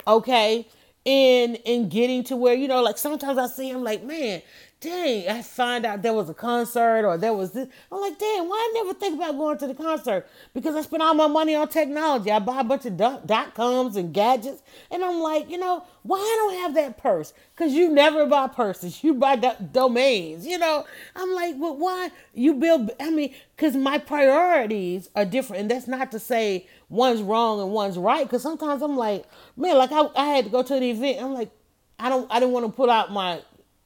Okay 0.07 0.69
in 1.05 1.57
in 1.57 1.89
getting 1.89 2.25
to 2.25 2.37
where 2.37 2.55
you 2.55 2.69
know 2.69 2.83
like 2.83 2.99
sometimes 2.99 3.39
i 3.39 3.47
see 3.47 3.69
him 3.69 3.83
like 3.85 4.03
man 4.05 4.41
dang 4.85 5.29
i 5.29 5.43
find 5.43 5.87
out 5.87 6.03
there 6.03 6.13
was 6.13 6.29
a 6.29 6.35
concert 6.35 7.07
or 7.07 7.17
there 7.17 7.33
was 7.33 7.53
this. 7.53 7.69
I'm 7.91 8.01
like 8.01 8.19
damn 8.19 8.49
why 8.49 8.57
i 8.57 8.73
never 8.75 8.95
think 8.95 9.17
about 9.17 9.37
going 9.37 9.59
to 9.59 9.67
the 9.67 9.75
concert? 9.75 10.29
Because 10.53 10.77
i 10.77 10.83
spend 10.83 11.03
all 11.03 11.15
my 11.15 11.27
money 11.27 11.55
on 11.55 11.69
technology. 11.69 12.31
I 12.31 12.39
buy 12.39 12.61
a 12.61 12.65
bunch 12.65 12.85
of 12.85 12.97
dot, 12.97 13.27
dot 13.27 13.55
coms 13.55 13.97
and 13.97 14.13
gadgets. 14.13 14.63
And 14.91 15.03
i'm 15.03 15.21
like 15.21 15.51
you 15.51 15.59
know 15.59 15.85
why 16.03 16.19
i 16.19 16.37
don't 16.39 16.61
have 16.61 16.75
that 16.75 16.99
purse? 16.99 17.33
Because 17.55 17.73
you 17.73 17.89
never 17.89 18.27
buy 18.27 18.47
purses. 18.49 19.03
You 19.03 19.15
buy 19.15 19.37
do- 19.37 19.67
domains 19.73 20.47
you 20.47 20.59
know? 20.59 20.85
I'm 21.17 21.33
like 21.33 21.55
well 21.59 21.77
why? 21.77 22.11
You 22.35 22.55
build 22.55 22.91
i 23.01 23.11
mean 23.11 23.35
because 23.57 23.75
my 23.77 23.99
priorities 23.99 25.09
are 25.17 25.25
different. 25.25 25.63
And 25.63 25.71
that's 25.71 25.89
not 25.89 26.13
to 26.13 26.19
say 26.19 26.67
one's 26.89 27.23
wrong 27.23 27.61
and 27.61 27.71
one's 27.71 27.97
right. 27.97 28.25
Because 28.25 28.43
sometimes 28.43 28.83
I'm 28.83 28.97
like, 28.97 29.25
man, 29.57 29.79
like 29.79 29.93
I, 29.93 30.09
I 30.17 30.27
had 30.27 30.45
to 30.47 30.51
go 30.51 30.63
to 30.63 30.75
the 30.81 30.91
event. 30.91 31.23
I'm 31.23 31.35
like, 31.35 31.51
I 31.99 32.09
don't 32.09 32.31
I 32.31 32.41
didn't 32.41 32.53
want 32.53 32.67
to 32.67 32.73
pull 32.73 32.91
out 32.91 33.13
my 33.13 33.41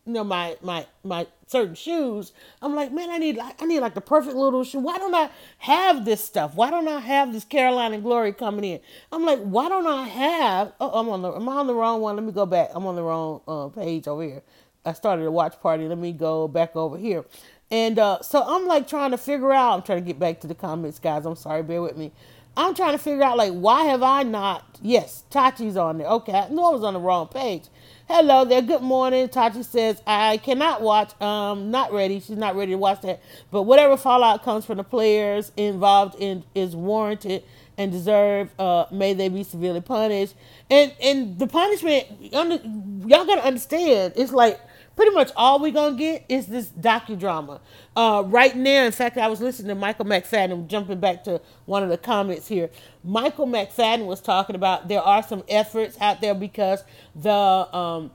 you 0.09 0.15
know 0.15 0.25
my 0.25 0.57
my 0.63 0.87
my 1.05 1.27
certain 1.47 1.75
shoes. 1.75 2.33
I'm 2.63 2.75
like, 2.75 2.93
man, 2.93 3.11
I 3.11 3.19
need 3.19 3.37
like 3.37 3.61
I 3.61 3.67
need 3.67 3.81
like 3.81 3.95
the 3.95 4.01
perfect 4.01 4.35
little 4.35 4.65
shoe. 4.65 4.79
Why 4.79 4.97
don't 4.97 5.15
I 5.15 5.29
have 5.59 6.07
this 6.07 6.25
stuff? 6.25 6.55
Why 6.55 6.71
don't 6.71 6.89
I 6.89 6.99
have 6.99 7.33
this 7.33 7.45
Carolina 7.45 7.99
Glory 7.99 8.33
coming 8.33 8.65
in? 8.65 8.81
I'm 9.13 9.27
like, 9.27 9.41
why 9.41 9.69
don't 9.69 9.87
I 9.87 10.09
have? 10.09 10.73
Oh, 10.81 10.99
I'm 10.99 11.11
on 11.11 11.21
the 11.21 11.33
am 11.33 11.47
I 11.47 11.57
on 11.57 11.67
the 11.67 11.75
wrong 11.75 12.01
one? 12.01 12.17
Let 12.17 12.25
me 12.25 12.33
go 12.33 12.47
back. 12.47 12.71
I'm 12.75 12.87
on 12.87 12.97
the 12.97 13.03
wrong 13.03 13.43
uh, 13.47 13.69
page 13.69 14.09
over 14.09 14.23
here. 14.23 14.43
I 14.87 14.95
started 14.95 15.27
a 15.27 15.31
watch 15.31 15.61
party. 15.61 15.87
Let 15.87 15.99
me 15.99 16.13
go 16.13 16.49
back 16.49 16.75
over 16.75 16.97
here. 16.97 17.27
And 17.71 17.99
uh, 17.99 18.23
so 18.23 18.43
I'm 18.43 18.67
like 18.67 18.89
trying 18.89 19.11
to 19.11 19.19
figure 19.19 19.53
out. 19.53 19.75
I'm 19.75 19.83
trying 19.83 20.03
to 20.03 20.07
get 20.07 20.19
back 20.19 20.41
to 20.41 20.47
the 20.47 20.55
comments, 20.55 20.99
guys. 20.99 21.27
I'm 21.27 21.37
sorry, 21.37 21.63
bear 21.63 21.83
with 21.83 21.99
me. 21.99 22.13
I'm 22.57 22.75
trying 22.75 22.93
to 22.93 22.99
figure 22.99 23.23
out 23.23 23.37
like 23.37 23.53
why 23.53 23.85
have 23.85 24.03
I 24.03 24.23
not? 24.23 24.79
Yes, 24.81 25.25
Tachi's 25.31 25.77
on 25.77 25.99
there. 25.99 26.09
Okay, 26.09 26.33
I 26.33 26.49
knew 26.49 26.63
I 26.63 26.71
was 26.71 26.83
on 26.83 26.95
the 26.95 27.01
wrong 27.01 27.29
page. 27.29 27.65
Hello 28.09 28.47
there. 28.47 28.63
Good 28.63 28.81
morning. 28.81 29.29
Tachi 29.29 29.63
says 29.63 30.03
I 30.07 30.39
cannot 30.39 30.81
watch. 30.81 31.13
Um, 31.21 31.71
not 31.71 31.93
ready. 31.93 32.21
She's 32.21 32.39
not 32.39 32.57
ready 32.57 32.73
to 32.73 32.79
watch 32.79 33.03
that. 33.03 33.21
But 33.51 33.65
whatever 33.65 33.99
fallout 33.99 34.43
comes 34.43 34.65
from 34.65 34.79
the 34.79 34.83
players 34.83 35.53
involved 35.59 36.15
in 36.19 36.43
is 36.55 36.75
warranted 36.75 37.45
and 37.77 37.93
deserve. 37.93 38.49
Uh, 38.59 38.87
may 38.91 39.13
they 39.13 39.29
be 39.29 39.45
severely 39.45 39.83
punished. 39.83 40.35
And 40.71 40.91
and 41.03 41.39
the 41.39 41.47
punishment, 41.47 42.07
y'all 42.23 43.27
gotta 43.27 43.45
understand. 43.45 44.15
It's 44.17 44.33
like 44.33 44.59
pretty 44.99 45.15
much 45.15 45.31
all 45.37 45.61
we're 45.61 45.71
gonna 45.71 45.97
get 45.97 46.25
is 46.29 46.49
this 46.49 46.71
docudrama. 46.71 47.61
Uh, 47.95 48.25
right 48.27 48.57
now, 48.57 48.83
in 48.83 48.91
fact, 48.91 49.17
I 49.17 49.29
was 49.29 49.41
listening 49.41 49.69
to 49.69 49.77
Michael 49.77 50.05
McFadden. 50.05 50.67
Jumping 50.67 50.99
back 50.99 51.23
to 51.23 51.41
one 51.67 51.85
of 51.85 51.89
the 51.89 51.97
comments 51.97 52.49
here, 52.49 52.69
Michael 53.05 53.47
McFadden 53.47 54.07
was 54.07 54.21
talking 54.21 54.57
about 54.57 54.89
there 54.89 55.01
are 55.01 55.23
some 55.23 55.45
efforts 55.49 55.97
out 56.01 56.21
there 56.21 56.35
because 56.35 56.83
the 57.15 57.31
um, 57.31 58.11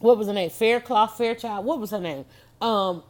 what 0.00 0.18
was 0.18 0.26
her 0.26 0.34
name? 0.34 0.50
Faircloth 0.50 1.16
Fairchild. 1.16 1.64
What 1.64 1.80
was 1.80 1.90
her 1.90 1.98
name? 1.98 2.26
Um, 2.60 3.02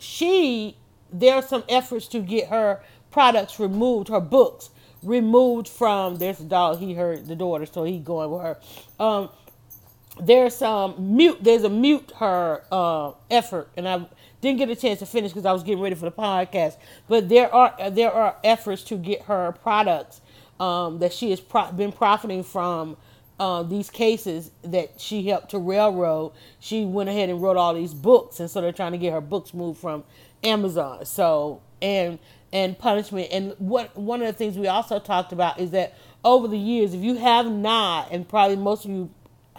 she 0.00 0.76
there 1.12 1.36
are 1.36 1.42
some 1.42 1.62
efforts 1.68 2.08
to 2.08 2.18
get 2.18 2.48
her 2.48 2.82
products 3.12 3.60
removed, 3.60 4.08
her 4.08 4.18
books 4.18 4.70
removed 5.00 5.68
from. 5.68 6.16
There's 6.16 6.40
a 6.40 6.44
dog. 6.44 6.80
He 6.80 6.94
heard 6.94 7.26
the 7.26 7.36
daughter, 7.36 7.66
so 7.66 7.84
he 7.84 8.00
going 8.00 8.32
with 8.32 8.42
her. 8.42 8.58
Um, 8.98 9.30
there's 10.20 10.56
some 10.56 11.16
mute. 11.16 11.38
There's 11.40 11.64
a 11.64 11.70
mute 11.70 12.12
her 12.16 12.62
uh, 12.70 13.12
effort, 13.30 13.70
and 13.76 13.88
I 13.88 14.06
didn't 14.40 14.58
get 14.58 14.70
a 14.70 14.76
chance 14.76 14.98
to 14.98 15.06
finish 15.06 15.32
because 15.32 15.46
I 15.46 15.52
was 15.52 15.62
getting 15.62 15.82
ready 15.82 15.94
for 15.94 16.04
the 16.04 16.12
podcast. 16.12 16.76
But 17.08 17.28
there 17.28 17.52
are 17.54 17.90
there 17.90 18.12
are 18.12 18.36
efforts 18.44 18.82
to 18.84 18.96
get 18.96 19.22
her 19.22 19.52
products 19.62 20.20
um, 20.60 20.98
that 20.98 21.12
she 21.12 21.30
has 21.30 21.40
pro- 21.40 21.72
been 21.72 21.92
profiting 21.92 22.44
from. 22.44 22.96
Uh, 23.40 23.64
these 23.64 23.90
cases 23.90 24.52
that 24.62 25.00
she 25.00 25.26
helped 25.26 25.50
to 25.50 25.58
railroad, 25.58 26.30
she 26.60 26.84
went 26.84 27.08
ahead 27.08 27.28
and 27.28 27.42
wrote 27.42 27.56
all 27.56 27.74
these 27.74 27.92
books, 27.92 28.38
and 28.38 28.48
so 28.48 28.60
they're 28.60 28.70
trying 28.70 28.92
to 28.92 28.98
get 28.98 29.12
her 29.12 29.22
books 29.22 29.52
moved 29.52 29.80
from 29.80 30.04
Amazon. 30.44 31.04
So 31.04 31.60
and 31.80 32.20
and 32.52 32.78
punishment. 32.78 33.28
And 33.32 33.54
what 33.58 33.96
one 33.96 34.20
of 34.20 34.28
the 34.28 34.32
things 34.32 34.56
we 34.56 34.68
also 34.68 34.98
talked 35.00 35.32
about 35.32 35.58
is 35.58 35.70
that 35.72 35.96
over 36.24 36.46
the 36.46 36.58
years, 36.58 36.94
if 36.94 37.02
you 37.02 37.16
have 37.16 37.50
not, 37.50 38.12
and 38.12 38.28
probably 38.28 38.56
most 38.56 38.84
of 38.84 38.90
you 38.92 39.10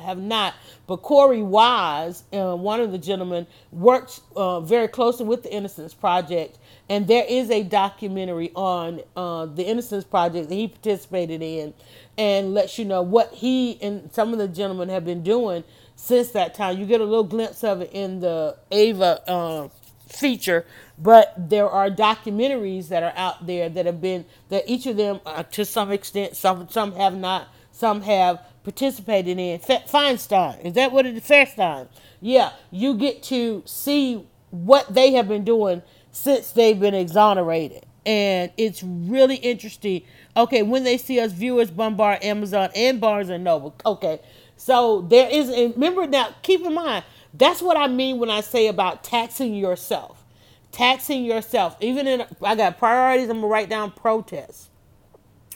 have 0.04 0.20
not, 0.20 0.54
but 0.88 1.02
Korey 1.02 1.44
Wise, 1.44 2.24
uh, 2.34 2.56
one 2.56 2.80
of 2.80 2.92
the 2.92 2.98
gentlemen, 2.98 3.48
worked 3.72 4.22
uh, 4.36 4.60
very 4.60 4.88
closely 4.88 5.26
with 5.26 5.44
the 5.44 5.54
Innocence 5.54 5.94
Project, 5.94 6.60
and 6.90 7.08
there 7.08 7.26
is 7.28 7.50
a 7.50 7.64
documentary 7.64 8.52
on 8.56 9.02
uh, 9.16 9.46
the 9.46 9.64
Innocence 9.64 10.04
Project 10.04 10.50
that 10.50 10.56
he 10.56 10.68
participated 10.68 11.42
in, 11.42 11.74
and 12.18 12.54
lets 12.54 12.78
you 12.78 12.86
know 12.86 13.02
what 13.02 13.34
he 13.34 13.82
and 13.82 14.12
some 14.14 14.34
of 14.34 14.40
the 14.40 14.48
gentlemen 14.48 14.90
have 14.90 15.06
been 15.06 15.24
doing 15.24 15.64
since 15.96 16.32
that 16.32 16.54
time. 16.54 16.78
You 16.80 16.86
get 16.86 17.02
a 17.02 17.06
little 17.06 17.24
glimpse 17.24 17.64
of 17.64 17.82
it 17.82 17.92
in 17.94 18.20
the 18.20 18.58
Ava 18.72 19.22
uh, 19.30 19.70
feature, 20.08 20.66
but 20.98 21.34
there 21.38 21.70
are 21.70 21.90
documentaries 21.90 22.90
that 22.90 23.04
are 23.04 23.14
out 23.16 23.46
there 23.48 23.70
that 23.70 23.86
have 23.86 24.02
been 24.02 24.26
that 24.50 24.64
each 24.68 24.86
of 24.86 24.98
them, 24.98 25.20
uh, 25.26 25.44
to 25.44 25.66
some 25.66 25.92
extent, 25.92 26.36
some 26.36 26.68
some 26.70 26.94
have 26.94 27.16
not, 27.16 27.48
some 27.72 28.02
have 28.02 28.40
participated 28.64 29.38
in. 29.38 29.60
Feinstein, 29.60 30.66
is 30.66 30.74
that 30.74 30.92
what 30.92 31.06
it 31.06 31.16
is? 31.16 31.24
Feinstein. 31.24 31.88
yeah. 32.22 32.52
You 32.72 32.96
get 32.96 33.24
to 33.24 33.64
see 33.66 34.26
what 34.52 34.94
they 34.94 35.14
have 35.14 35.28
been 35.28 35.44
doing 35.44 35.82
since 36.12 36.52
they've 36.52 36.80
been 36.80 36.94
exonerated, 36.94 37.86
and 38.06 38.52
it's 38.58 38.84
really 38.84 39.38
interesting. 39.38 40.04
Okay, 40.38 40.62
when 40.62 40.84
they 40.84 40.98
see 40.98 41.20
us 41.20 41.32
viewers 41.32 41.72
bombard 41.72 42.24
Amazon 42.24 42.70
and 42.76 43.02
Barnes 43.02 43.30
and 43.30 43.44
Noble, 43.44 43.76
okay. 43.86 44.20
So 44.56 45.02
there 45.02 45.28
is, 45.30 45.50
and 45.50 45.74
remember 45.74 46.08
now, 46.08 46.30
keep 46.44 46.62
in 46.62 46.74
mind, 46.74 47.04
that's 47.34 47.62
what 47.62 47.78
I 47.78 47.88
mean 47.88 48.20
when 48.20 48.30
I 48.30 48.42
say 48.42 48.68
about 48.68 49.04
taxing 49.04 49.56
yourself. 49.56 50.24
Taxing 50.72 51.26
yourself. 51.26 51.76
Even 51.82 52.08
in, 52.08 52.26
I 52.42 52.56
got 52.56 52.78
priorities, 52.78 53.30
I'm 53.30 53.38
gonna 53.38 53.48
write 53.48 53.70
down 53.70 53.92
protests. 53.92 54.70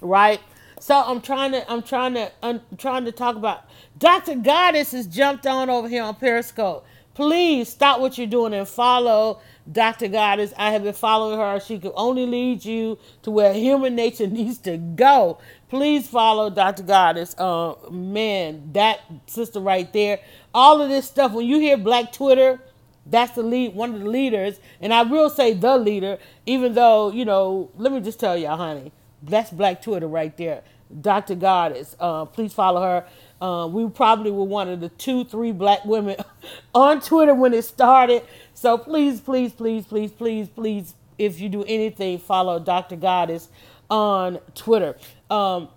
Right? 0.02 0.42
So 0.80 0.96
I'm 0.96 1.22
trying 1.22 1.54
to, 1.54 1.70
I'm 1.72 1.82
trying 1.82 2.14
to, 2.14 2.32
I'm 2.44 2.62
trying 2.78 3.06
to 3.06 3.12
talk 3.12 3.36
about 3.36 3.66
Dr. 3.98 4.36
Goddess 4.36 4.92
has 4.92 5.08
jumped 5.08 5.48
on 5.48 5.70
over 5.70 5.90
here 5.90 6.04
on 6.04 6.16
Periscope. 6.16 6.86
Please 7.16 7.68
stop 7.70 8.00
what 8.00 8.20
you're 8.20 8.28
doing 8.28 8.54
and 8.54 8.68
follow 8.68 9.42
Dr. 9.72 10.08
Goddess. 10.08 10.54
I 10.56 10.72
have 10.72 10.84
been 10.84 10.94
following 10.94 11.40
her. 11.40 11.60
She 11.60 11.80
can 11.80 11.92
only 11.96 12.28
lead 12.28 12.64
you 12.64 13.00
to 13.24 13.32
where 13.32 13.54
human 13.54 13.96
nature 13.96 14.28
needs 14.28 14.60
to 14.60 14.78
go. 14.78 15.40
Please 15.68 16.08
follow 16.08 16.52
Dr. 16.52 16.84
Goddess. 16.84 17.34
Uh, 17.40 17.74
man, 17.90 18.70
that 18.74 19.00
sister 19.26 19.60
right 19.60 19.92
there. 19.94 20.20
All 20.54 20.80
of 20.80 20.90
this 20.90 21.08
stuff. 21.08 21.32
When 21.32 21.48
you 21.48 21.60
hear 21.60 21.76
Black 21.76 22.14
Twitter, 22.14 22.62
that's 23.10 23.32
the 23.32 23.42
lead, 23.42 23.74
one 23.74 23.96
of 23.96 24.02
the 24.02 24.10
leaders, 24.10 24.60
and 24.80 24.94
I 24.94 25.02
will 25.02 25.30
say 25.30 25.54
the 25.54 25.78
leader. 25.78 26.20
Even 26.46 26.74
though 26.74 27.12
you 27.12 27.26
know, 27.26 27.72
let 27.78 27.92
me 27.92 28.00
just 28.00 28.20
tell 28.20 28.38
y'all, 28.38 28.58
honey, 28.58 28.92
that's 29.24 29.52
Black 29.52 29.82
Twitter 29.82 30.08
right 30.08 30.36
there. 30.38 30.64
Dr. 31.02 31.36
Goddess. 31.36 31.96
Uh, 32.00 32.26
please 32.26 32.54
follow 32.54 32.82
her. 32.82 33.06
Uh, 33.42 33.68
we 33.68 33.88
probably 33.90 34.32
were 34.32 34.44
one 34.44 34.70
of 34.70 34.80
the 34.80 34.90
two, 34.90 35.26
three 35.26 35.52
black 35.52 35.86
women 35.86 36.16
on 36.76 37.02
Twitter 37.02 37.34
when 37.36 37.54
it 37.54 37.64
started. 37.64 38.24
So 38.54 38.78
please, 38.78 39.20
please, 39.20 39.52
please, 39.54 39.86
please, 39.86 40.12
please, 40.12 40.48
please, 40.50 40.96
if 41.18 41.40
you 41.40 41.50
do 41.50 41.64
anything, 41.66 42.20
follow 42.20 42.60
Dr. 42.60 42.96
Goddess 42.96 43.50
on 43.90 44.40
Twitter. 44.56 44.96
Um, 45.30 45.70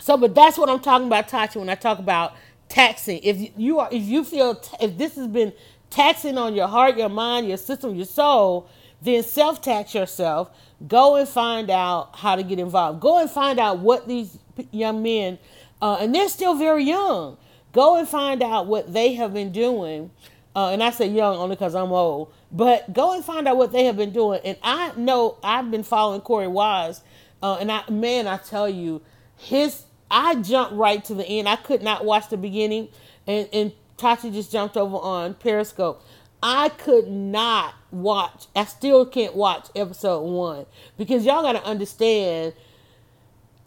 so, 0.00 0.16
but 0.16 0.34
that's 0.34 0.58
what 0.58 0.68
I'm 0.68 0.80
talking 0.80 1.06
about, 1.06 1.28
Tachi, 1.28 1.56
when 1.56 1.68
I 1.68 1.74
talk 1.74 1.98
about 1.98 2.34
taxing. 2.68 3.20
If 3.22 3.52
you 3.56 3.80
are, 3.80 3.88
if 3.92 4.02
you 4.04 4.24
feel, 4.24 4.60
if 4.80 4.98
this 4.98 5.16
has 5.16 5.26
been 5.28 5.52
taxing 5.90 6.38
on 6.38 6.54
your 6.54 6.68
heart, 6.68 6.96
your 6.96 7.08
mind, 7.08 7.48
your 7.48 7.56
system, 7.56 7.94
your 7.94 8.06
soul, 8.06 8.68
then 9.02 9.22
self 9.22 9.60
tax 9.60 9.94
yourself. 9.94 10.50
Go 10.86 11.16
and 11.16 11.28
find 11.28 11.70
out 11.70 12.16
how 12.16 12.36
to 12.36 12.42
get 12.42 12.58
involved. 12.58 13.00
Go 13.00 13.18
and 13.18 13.30
find 13.30 13.58
out 13.58 13.78
what 13.78 14.08
these 14.08 14.38
young 14.70 15.02
men 15.02 15.38
uh, 15.80 15.98
and 16.00 16.14
they're 16.14 16.28
still 16.28 16.54
very 16.54 16.84
young. 16.84 17.36
Go 17.72 17.96
and 17.96 18.08
find 18.08 18.42
out 18.42 18.66
what 18.66 18.92
they 18.92 19.14
have 19.14 19.34
been 19.34 19.52
doing. 19.52 20.10
Uh, 20.54 20.70
and 20.70 20.82
I 20.82 20.90
say 20.90 21.06
young 21.06 21.36
only 21.36 21.54
because 21.54 21.74
I'm 21.74 21.92
old, 21.92 22.32
but 22.50 22.90
go 22.94 23.14
and 23.14 23.22
find 23.22 23.46
out 23.46 23.58
what 23.58 23.72
they 23.72 23.84
have 23.84 23.96
been 23.98 24.12
doing. 24.12 24.40
And 24.42 24.56
I 24.62 24.92
know 24.96 25.36
I've 25.42 25.70
been 25.70 25.82
following 25.82 26.22
Korey 26.22 26.50
Wise, 26.50 27.02
uh, 27.42 27.58
and 27.60 27.70
I 27.70 27.82
man, 27.90 28.26
I 28.26 28.38
tell 28.38 28.66
you, 28.66 29.02
his 29.36 29.82
I 30.10 30.36
jumped 30.36 30.72
right 30.72 31.04
to 31.04 31.14
the 31.14 31.26
end. 31.26 31.46
I 31.46 31.56
could 31.56 31.82
not 31.82 32.06
watch 32.06 32.30
the 32.30 32.38
beginning, 32.38 32.88
and 33.26 33.46
and 33.52 33.72
Tachi 33.98 34.32
just 34.32 34.50
jumped 34.50 34.78
over 34.78 34.96
on 34.96 35.34
Periscope. 35.34 36.02
I 36.48 36.68
could 36.68 37.08
not 37.08 37.74
watch. 37.90 38.46
I 38.54 38.66
still 38.66 39.04
can't 39.04 39.34
watch 39.34 39.66
episode 39.74 40.22
one 40.22 40.66
because 40.96 41.26
y'all 41.26 41.42
got 41.42 41.52
to 41.52 41.64
understand 41.64 42.54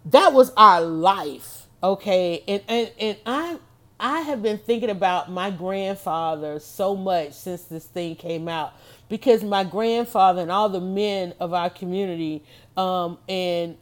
that 0.05 0.31
was 0.31 0.51
our 0.55 0.81
life 0.81 1.59
Okay, 1.81 2.43
and, 2.45 2.61
and 2.67 2.91
and 2.99 3.17
I 3.25 3.57
I 3.99 4.21
have 4.21 4.41
been 4.41 4.57
thinking 4.57 4.89
about 4.89 5.31
my 5.31 5.49
grandfather 5.49 6.59
so 6.59 6.95
much 6.95 7.33
since 7.33 7.63
this 7.63 7.85
thing 7.85 8.15
came 8.15 8.49
out 8.49 8.73
because 9.07 9.43
my 9.43 9.63
grandfather 9.63 10.41
and 10.41 10.51
all 10.51 10.67
the 10.67 10.81
men 10.81 11.33
of 11.39 11.53
our 11.53 11.69
community 11.69 12.43
um, 12.75 13.17
and 13.29 13.77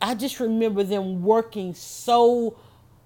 I 0.00 0.14
just 0.14 0.38
remember 0.38 0.84
them 0.84 1.22
working 1.22 1.74
so 1.74 2.56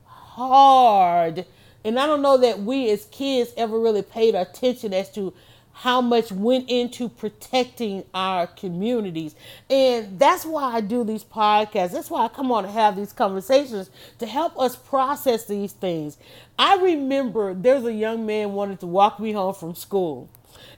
hard 0.04 1.46
and 1.84 1.98
I 1.98 2.06
don't 2.06 2.22
know 2.22 2.36
that 2.38 2.60
we 2.60 2.90
as 2.90 3.06
kids 3.06 3.52
ever 3.56 3.78
really 3.78 4.02
paid 4.02 4.34
attention 4.34 4.92
as 4.92 5.10
to 5.12 5.32
how 5.72 6.02
much 6.02 6.30
went 6.30 6.68
into 6.68 7.08
protecting 7.08 8.04
our 8.12 8.46
communities. 8.46 9.34
And 9.70 10.18
that's 10.18 10.44
why 10.44 10.74
I 10.74 10.82
do 10.82 11.04
these 11.04 11.24
podcasts. 11.24 11.92
That's 11.92 12.10
why 12.10 12.24
I 12.24 12.28
come 12.28 12.52
on 12.52 12.64
to 12.64 12.70
have 12.70 12.96
these 12.96 13.14
conversations 13.14 13.90
to 14.18 14.26
help 14.26 14.58
us 14.58 14.76
process 14.76 15.46
these 15.46 15.72
things. 15.72 16.18
I 16.58 16.76
remember 16.76 17.54
there's 17.54 17.84
a 17.84 17.92
young 17.92 18.26
man 18.26 18.52
wanted 18.52 18.80
to 18.80 18.86
walk 18.86 19.20
me 19.20 19.32
home 19.32 19.54
from 19.54 19.74
school. 19.74 20.28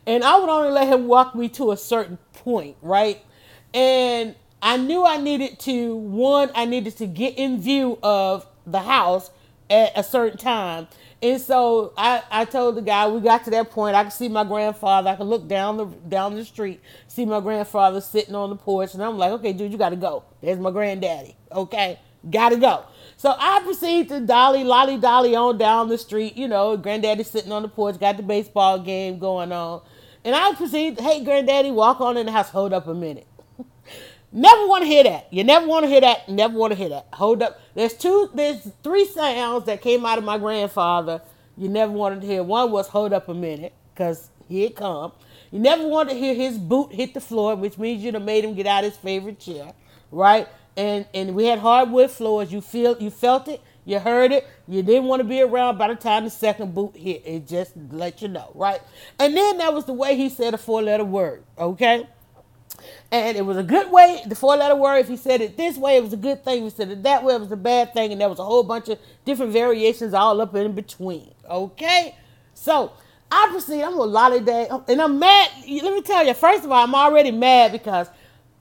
And 0.06 0.22
I 0.22 0.38
would 0.38 0.48
only 0.48 0.70
let 0.70 0.86
him 0.86 1.08
walk 1.08 1.34
me 1.34 1.48
to 1.50 1.72
a 1.72 1.76
certain 1.76 2.18
point, 2.32 2.76
right? 2.80 3.20
And 3.74 4.36
I 4.60 4.76
knew 4.76 5.04
I 5.04 5.16
needed 5.16 5.58
to 5.60 5.96
one, 5.96 6.50
I 6.54 6.64
needed 6.64 6.96
to 6.98 7.06
get 7.06 7.36
in 7.36 7.60
view 7.60 7.98
of 8.04 8.46
the 8.64 8.80
house 8.80 9.30
at 9.72 9.92
a 9.96 10.04
certain 10.04 10.38
time 10.38 10.86
and 11.22 11.40
so 11.40 11.92
I, 11.96 12.22
I 12.30 12.44
told 12.44 12.74
the 12.74 12.82
guy 12.82 13.06
we 13.06 13.20
got 13.20 13.44
to 13.44 13.50
that 13.50 13.70
point. 13.70 13.94
I 13.94 14.02
could 14.02 14.12
see 14.12 14.28
my 14.28 14.42
grandfather. 14.42 15.08
I 15.10 15.14
could 15.14 15.28
look 15.28 15.46
down 15.46 15.76
the 15.76 15.84
down 15.86 16.34
the 16.34 16.44
street, 16.44 16.80
see 17.06 17.24
my 17.24 17.40
grandfather 17.40 18.00
sitting 18.00 18.34
on 18.34 18.50
the 18.50 18.56
porch, 18.56 18.92
and 18.94 19.02
I'm 19.02 19.16
like, 19.16 19.30
okay, 19.32 19.52
dude, 19.52 19.70
you 19.70 19.78
got 19.78 19.90
to 19.90 19.96
go. 19.96 20.24
There's 20.42 20.58
my 20.58 20.72
granddaddy. 20.72 21.36
Okay, 21.52 22.00
got 22.28 22.48
to 22.48 22.56
go. 22.56 22.86
So 23.16 23.36
I 23.38 23.60
proceed 23.62 24.08
to 24.08 24.18
dolly, 24.18 24.64
lolly 24.64 24.98
dolly 24.98 25.36
on 25.36 25.58
down 25.58 25.88
the 25.88 25.96
street. 25.96 26.36
You 26.36 26.48
know, 26.48 26.76
granddaddy 26.76 27.22
sitting 27.22 27.52
on 27.52 27.62
the 27.62 27.68
porch, 27.68 28.00
got 28.00 28.16
the 28.16 28.24
baseball 28.24 28.80
game 28.80 29.20
going 29.20 29.52
on, 29.52 29.82
and 30.24 30.34
I 30.34 30.54
proceed. 30.54 30.98
Hey, 30.98 31.22
granddaddy, 31.22 31.70
walk 31.70 32.00
on 32.00 32.16
in 32.16 32.26
the 32.26 32.32
house. 32.32 32.50
Hold 32.50 32.72
up 32.72 32.88
a 32.88 32.94
minute. 32.94 33.28
Never 34.32 34.66
want 34.66 34.82
to 34.82 34.88
hear 34.88 35.04
that. 35.04 35.28
You 35.30 35.44
never 35.44 35.66
want 35.66 35.84
to 35.84 35.88
hear 35.88 36.00
that. 36.00 36.28
Never 36.28 36.56
want 36.56 36.72
to 36.72 36.76
hear 36.76 36.88
that. 36.88 37.08
Hold 37.12 37.42
up. 37.42 37.60
There's 37.74 37.92
two, 37.92 38.30
there's 38.34 38.66
three 38.82 39.04
sounds 39.04 39.66
that 39.66 39.82
came 39.82 40.06
out 40.06 40.16
of 40.16 40.24
my 40.24 40.38
grandfather. 40.38 41.20
You 41.56 41.68
never 41.68 41.92
wanted 41.92 42.22
to 42.22 42.26
hear. 42.26 42.42
One 42.42 42.70
was 42.70 42.88
hold 42.88 43.12
up 43.12 43.28
a 43.28 43.34
minute, 43.34 43.74
because 43.92 44.30
here 44.48 44.66
it 44.66 44.76
come. 44.76 45.12
You 45.50 45.58
never 45.58 45.86
wanted 45.86 46.14
to 46.14 46.18
hear 46.18 46.34
his 46.34 46.56
boot 46.56 46.92
hit 46.92 47.12
the 47.12 47.20
floor, 47.20 47.54
which 47.56 47.76
means 47.76 48.02
you'd 48.02 48.14
have 48.14 48.22
made 48.22 48.42
him 48.42 48.54
get 48.54 48.66
out 48.66 48.84
of 48.84 48.92
his 48.92 48.98
favorite 48.98 49.38
chair, 49.38 49.74
right? 50.10 50.48
And 50.78 51.04
and 51.12 51.34
we 51.34 51.44
had 51.44 51.58
hardwood 51.58 52.10
floors. 52.10 52.50
You 52.50 52.62
feel 52.62 52.96
you 52.98 53.10
felt 53.10 53.48
it. 53.48 53.60
You 53.84 53.98
heard 53.98 54.32
it. 54.32 54.46
You 54.66 54.82
didn't 54.82 55.04
want 55.04 55.20
to 55.20 55.24
be 55.24 55.42
around 55.42 55.76
by 55.76 55.88
the 55.88 55.94
time 55.94 56.24
the 56.24 56.30
second 56.30 56.74
boot 56.74 56.96
hit. 56.96 57.22
It 57.26 57.46
just 57.46 57.72
let 57.90 58.22
you 58.22 58.28
know, 58.28 58.50
right? 58.54 58.80
And 59.18 59.36
then 59.36 59.58
that 59.58 59.74
was 59.74 59.84
the 59.84 59.92
way 59.92 60.16
he 60.16 60.30
said 60.30 60.54
a 60.54 60.58
four 60.58 60.80
letter 60.80 61.04
word, 61.04 61.44
okay? 61.58 62.08
And 63.12 63.36
it 63.36 63.42
was 63.42 63.58
a 63.58 63.62
good 63.62 63.92
way, 63.92 64.22
the 64.26 64.34
four 64.34 64.56
letter 64.56 64.74
word. 64.74 64.96
If 64.96 65.08
he 65.08 65.18
said 65.18 65.42
it 65.42 65.58
this 65.58 65.76
way, 65.76 65.98
it 65.98 66.02
was 66.02 66.14
a 66.14 66.16
good 66.16 66.42
thing. 66.42 66.64
If 66.64 66.72
he 66.72 66.76
said 66.78 66.90
it 66.90 67.02
that 67.02 67.22
way, 67.22 67.34
it 67.34 67.40
was 67.40 67.52
a 67.52 67.56
bad 67.58 67.92
thing. 67.92 68.10
And 68.10 68.18
there 68.18 68.28
was 68.28 68.38
a 68.38 68.44
whole 68.44 68.62
bunch 68.62 68.88
of 68.88 68.98
different 69.26 69.52
variations 69.52 70.14
all 70.14 70.40
up 70.40 70.54
in 70.54 70.72
between. 70.72 71.34
Okay? 71.48 72.16
So 72.54 72.92
I 73.30 73.48
proceed. 73.50 73.82
I'm 73.82 73.98
a 73.98 74.06
lollygag. 74.06 74.88
And 74.88 75.02
I'm 75.02 75.18
mad. 75.18 75.50
Let 75.68 75.92
me 75.92 76.00
tell 76.00 76.26
you, 76.26 76.32
first 76.32 76.64
of 76.64 76.72
all, 76.72 76.82
I'm 76.82 76.94
already 76.94 77.30
mad 77.30 77.72
because 77.72 78.08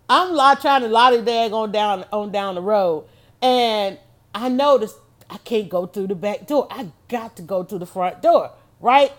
I'm 0.10 0.36
trying 0.58 0.82
to 0.82 0.90
lollygag 0.90 1.54
on 1.54 1.72
down 1.72 2.04
on 2.12 2.34
down 2.34 2.56
the 2.56 2.62
road. 2.62 3.06
And 3.42 3.98
I 4.36 4.50
noticed 4.50 4.98
I 5.30 5.38
can't 5.38 5.70
go 5.70 5.86
through 5.86 6.08
the 6.08 6.16
back 6.16 6.46
door. 6.48 6.68
I 6.70 6.92
got 7.08 7.38
to 7.38 7.42
go 7.42 7.64
through 7.64 7.80
the 7.80 7.86
front 7.86 8.22
door, 8.22 8.52
right? 8.82 9.14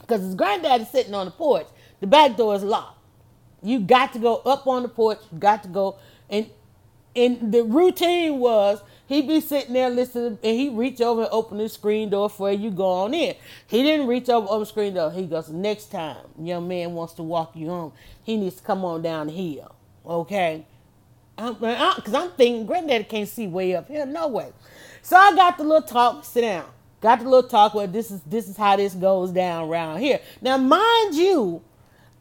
Because 0.00 0.20
his 0.20 0.36
granddad 0.36 0.82
is 0.82 0.88
sitting 0.88 1.14
on 1.14 1.26
the 1.26 1.32
porch. 1.32 1.66
The 1.98 2.06
back 2.06 2.36
door 2.36 2.54
is 2.54 2.62
locked. 2.62 3.00
You 3.62 3.80
got 3.80 4.12
to 4.14 4.18
go 4.18 4.36
up 4.44 4.66
on 4.66 4.82
the 4.82 4.88
porch. 4.88 5.18
You 5.30 5.38
got 5.38 5.62
to 5.62 5.68
go, 5.68 5.96
and 6.28 6.50
and 7.14 7.52
the 7.52 7.62
routine 7.62 8.38
was 8.38 8.82
he'd 9.06 9.28
be 9.28 9.40
sitting 9.40 9.74
there 9.74 9.90
listening, 9.90 10.38
and 10.42 10.58
he'd 10.58 10.72
reach 10.72 11.00
over 11.00 11.22
and 11.22 11.30
open 11.32 11.58
the 11.58 11.68
screen 11.68 12.10
door 12.10 12.30
for 12.30 12.50
you 12.50 12.70
go 12.70 12.86
on 12.86 13.14
in. 13.14 13.34
He 13.66 13.82
didn't 13.82 14.06
reach 14.06 14.28
over 14.28 14.46
on 14.48 14.60
the 14.60 14.66
screen 14.66 14.94
door. 14.94 15.10
He 15.10 15.26
goes, 15.26 15.48
next 15.48 15.90
time 15.90 16.24
young 16.38 16.66
man 16.66 16.94
wants 16.94 17.14
to 17.14 17.22
walk 17.22 17.54
you 17.54 17.68
home, 17.68 17.92
he 18.22 18.36
needs 18.36 18.56
to 18.56 18.62
come 18.62 18.84
on 18.84 19.02
down 19.02 19.26
the 19.28 19.32
hill. 19.32 19.74
Okay, 20.04 20.66
because 21.36 22.14
I'm 22.14 22.30
thinking 22.32 22.66
granddaddy 22.66 23.04
can't 23.04 23.28
see 23.28 23.46
way 23.46 23.76
up 23.76 23.88
here, 23.88 24.06
no 24.06 24.28
way. 24.28 24.52
So 25.02 25.16
I 25.16 25.34
got 25.34 25.58
the 25.58 25.64
little 25.64 25.86
talk. 25.86 26.24
Sit 26.24 26.42
down. 26.42 26.66
Got 27.00 27.18
the 27.18 27.24
little 27.28 27.48
talk 27.48 27.74
where 27.74 27.88
this 27.88 28.10
is 28.10 28.20
this 28.22 28.48
is 28.48 28.56
how 28.56 28.76
this 28.76 28.94
goes 28.94 29.32
down 29.32 29.68
around 29.68 29.98
here. 29.98 30.20
Now, 30.40 30.56
mind 30.56 31.14
you, 31.14 31.62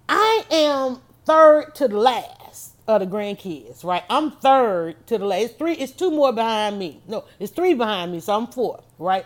I 0.10 0.44
am 0.50 1.00
third 1.32 1.74
to 1.76 1.88
the 1.88 1.98
last 1.98 2.76
of 2.88 3.00
the 3.00 3.08
grandkids, 3.08 3.86
right? 3.86 4.04
I'm 4.10 4.32
third 4.32 5.08
to 5.08 5.18
the 5.18 5.26
last. 5.26 5.42
It's 5.44 5.54
three. 5.54 5.74
It's 5.74 5.94
two 5.94 6.12
more 6.12 6.34
behind 6.34 6.78
me. 6.78 7.02
No, 7.08 7.24
it's 7.40 7.54
three 7.54 7.74
behind 7.74 8.12
me, 8.12 8.20
so 8.20 8.36
I'm 8.36 8.48
fourth, 8.48 8.84
right? 9.00 9.26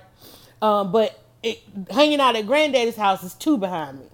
Um, 0.61 0.91
but 0.91 1.19
it, 1.41 1.63
hanging 1.89 2.19
out 2.19 2.35
at 2.35 2.45
granddaddy's 2.45 2.95
house 2.95 3.23
is 3.23 3.33
two 3.33 3.57
behind 3.57 3.99
me. 3.99 4.05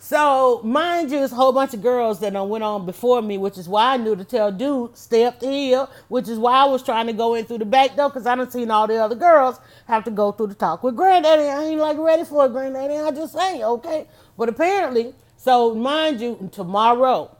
So 0.00 0.60
mind 0.64 1.12
you, 1.12 1.22
it's 1.22 1.32
a 1.32 1.36
whole 1.36 1.52
bunch 1.52 1.74
of 1.74 1.82
girls 1.82 2.20
that 2.20 2.32
went 2.32 2.64
on 2.64 2.86
before 2.86 3.22
me, 3.22 3.38
which 3.38 3.56
is 3.56 3.68
why 3.68 3.94
I 3.94 3.96
knew 3.98 4.16
to 4.16 4.24
tell 4.24 4.50
dude 4.50 4.96
stay 4.96 5.24
up 5.24 5.38
the 5.38 5.46
hill, 5.46 5.90
which 6.08 6.28
is 6.28 6.38
why 6.38 6.62
I 6.62 6.64
was 6.66 6.82
trying 6.82 7.06
to 7.06 7.12
go 7.12 7.34
in 7.34 7.44
through 7.44 7.58
the 7.58 7.64
back 7.66 7.94
door 7.94 8.08
because 8.08 8.26
I 8.26 8.34
done 8.34 8.50
seen 8.50 8.70
all 8.70 8.88
the 8.88 8.96
other 8.96 9.16
girls 9.16 9.60
have 9.86 10.04
to 10.04 10.10
go 10.10 10.32
through 10.32 10.48
the 10.48 10.54
talk 10.54 10.82
with 10.82 10.96
granddaddy. 10.96 11.42
I 11.42 11.64
ain't 11.64 11.80
like 11.80 11.98
ready 11.98 12.24
for 12.24 12.46
it, 12.46 12.52
granddaddy. 12.52 12.96
I 12.96 13.10
just 13.12 13.32
say 13.32 13.62
okay, 13.62 14.08
but 14.36 14.48
apparently 14.48 15.14
so 15.48 15.74
mind 15.74 16.20
you, 16.20 16.50
tomorrow, 16.52 17.34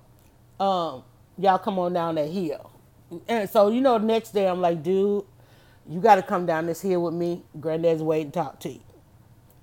um, 0.59 1.03
y'all 1.37 1.59
come 1.59 1.79
on 1.79 1.93
down 1.93 2.15
that 2.15 2.31
hill. 2.31 2.71
And 3.29 3.51
so 3.51 3.69
you 3.69 3.83
know, 3.83 3.99
the 3.99 4.07
next 4.07 4.31
day 4.31 4.49
I'm 4.49 4.63
like, 4.63 4.83
dude, 4.83 5.25
you 5.87 6.01
got 6.01 6.15
to 6.15 6.23
come 6.23 6.47
down 6.47 6.65
this 6.65 6.81
hill 6.81 7.03
with 7.03 7.13
me. 7.13 7.43
Granddad's 7.61 8.03
waiting 8.03 8.33
to 8.33 8.39
talk 8.39 8.61
to 8.61 8.71
you. 8.71 8.81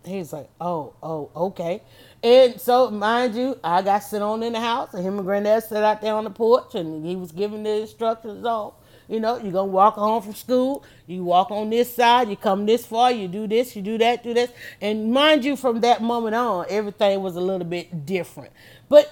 He's 0.05 0.31
like, 0.31 0.47
oh, 0.61 0.93
oh, 1.01 1.31
okay. 1.35 1.81
And 2.21 2.61
so, 2.61 2.91
mind 2.91 3.33
you, 3.33 3.59
I 3.63 3.81
got 3.81 4.03
sit 4.03 4.21
on 4.21 4.43
in 4.43 4.53
the 4.53 4.59
house, 4.59 4.93
and 4.93 5.03
him 5.03 5.17
and 5.17 5.25
Granddad 5.25 5.63
sat 5.63 5.83
out 5.83 6.01
there 6.01 6.13
on 6.13 6.23
the 6.23 6.29
porch, 6.29 6.75
and 6.75 7.03
he 7.03 7.15
was 7.15 7.31
giving 7.31 7.63
the 7.63 7.81
instructions 7.81 8.45
on 8.45 8.73
you 9.07 9.19
know, 9.19 9.37
you're 9.37 9.51
gonna 9.51 9.65
walk 9.65 9.95
home 9.95 10.21
from 10.21 10.33
school, 10.33 10.83
you 11.07 11.23
walk 11.23 11.51
on 11.51 11.69
this 11.69 11.93
side, 11.93 12.29
you 12.29 12.35
come 12.35 12.65
this 12.65 12.85
far, 12.85 13.11
you 13.11 13.27
do 13.27 13.47
this, 13.47 13.75
you 13.75 13.81
do 13.81 13.97
that, 13.97 14.23
do 14.23 14.33
this. 14.33 14.51
And 14.81 15.11
mind 15.11 15.45
you, 15.45 15.55
from 15.55 15.81
that 15.81 16.01
moment 16.01 16.35
on, 16.35 16.65
everything 16.69 17.21
was 17.21 17.35
a 17.35 17.41
little 17.41 17.67
bit 17.67 18.05
different. 18.05 18.51
But 18.89 19.11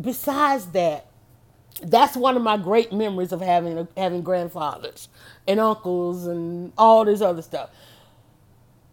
besides 0.00 0.66
that, 0.66 1.06
that's 1.82 2.16
one 2.16 2.36
of 2.36 2.42
my 2.42 2.56
great 2.56 2.92
memories 2.92 3.32
of 3.32 3.40
having 3.40 3.88
having 3.96 4.22
grandfathers 4.22 5.08
and 5.48 5.58
uncles 5.58 6.26
and 6.26 6.72
all 6.76 7.04
this 7.04 7.20
other 7.20 7.42
stuff. 7.42 7.70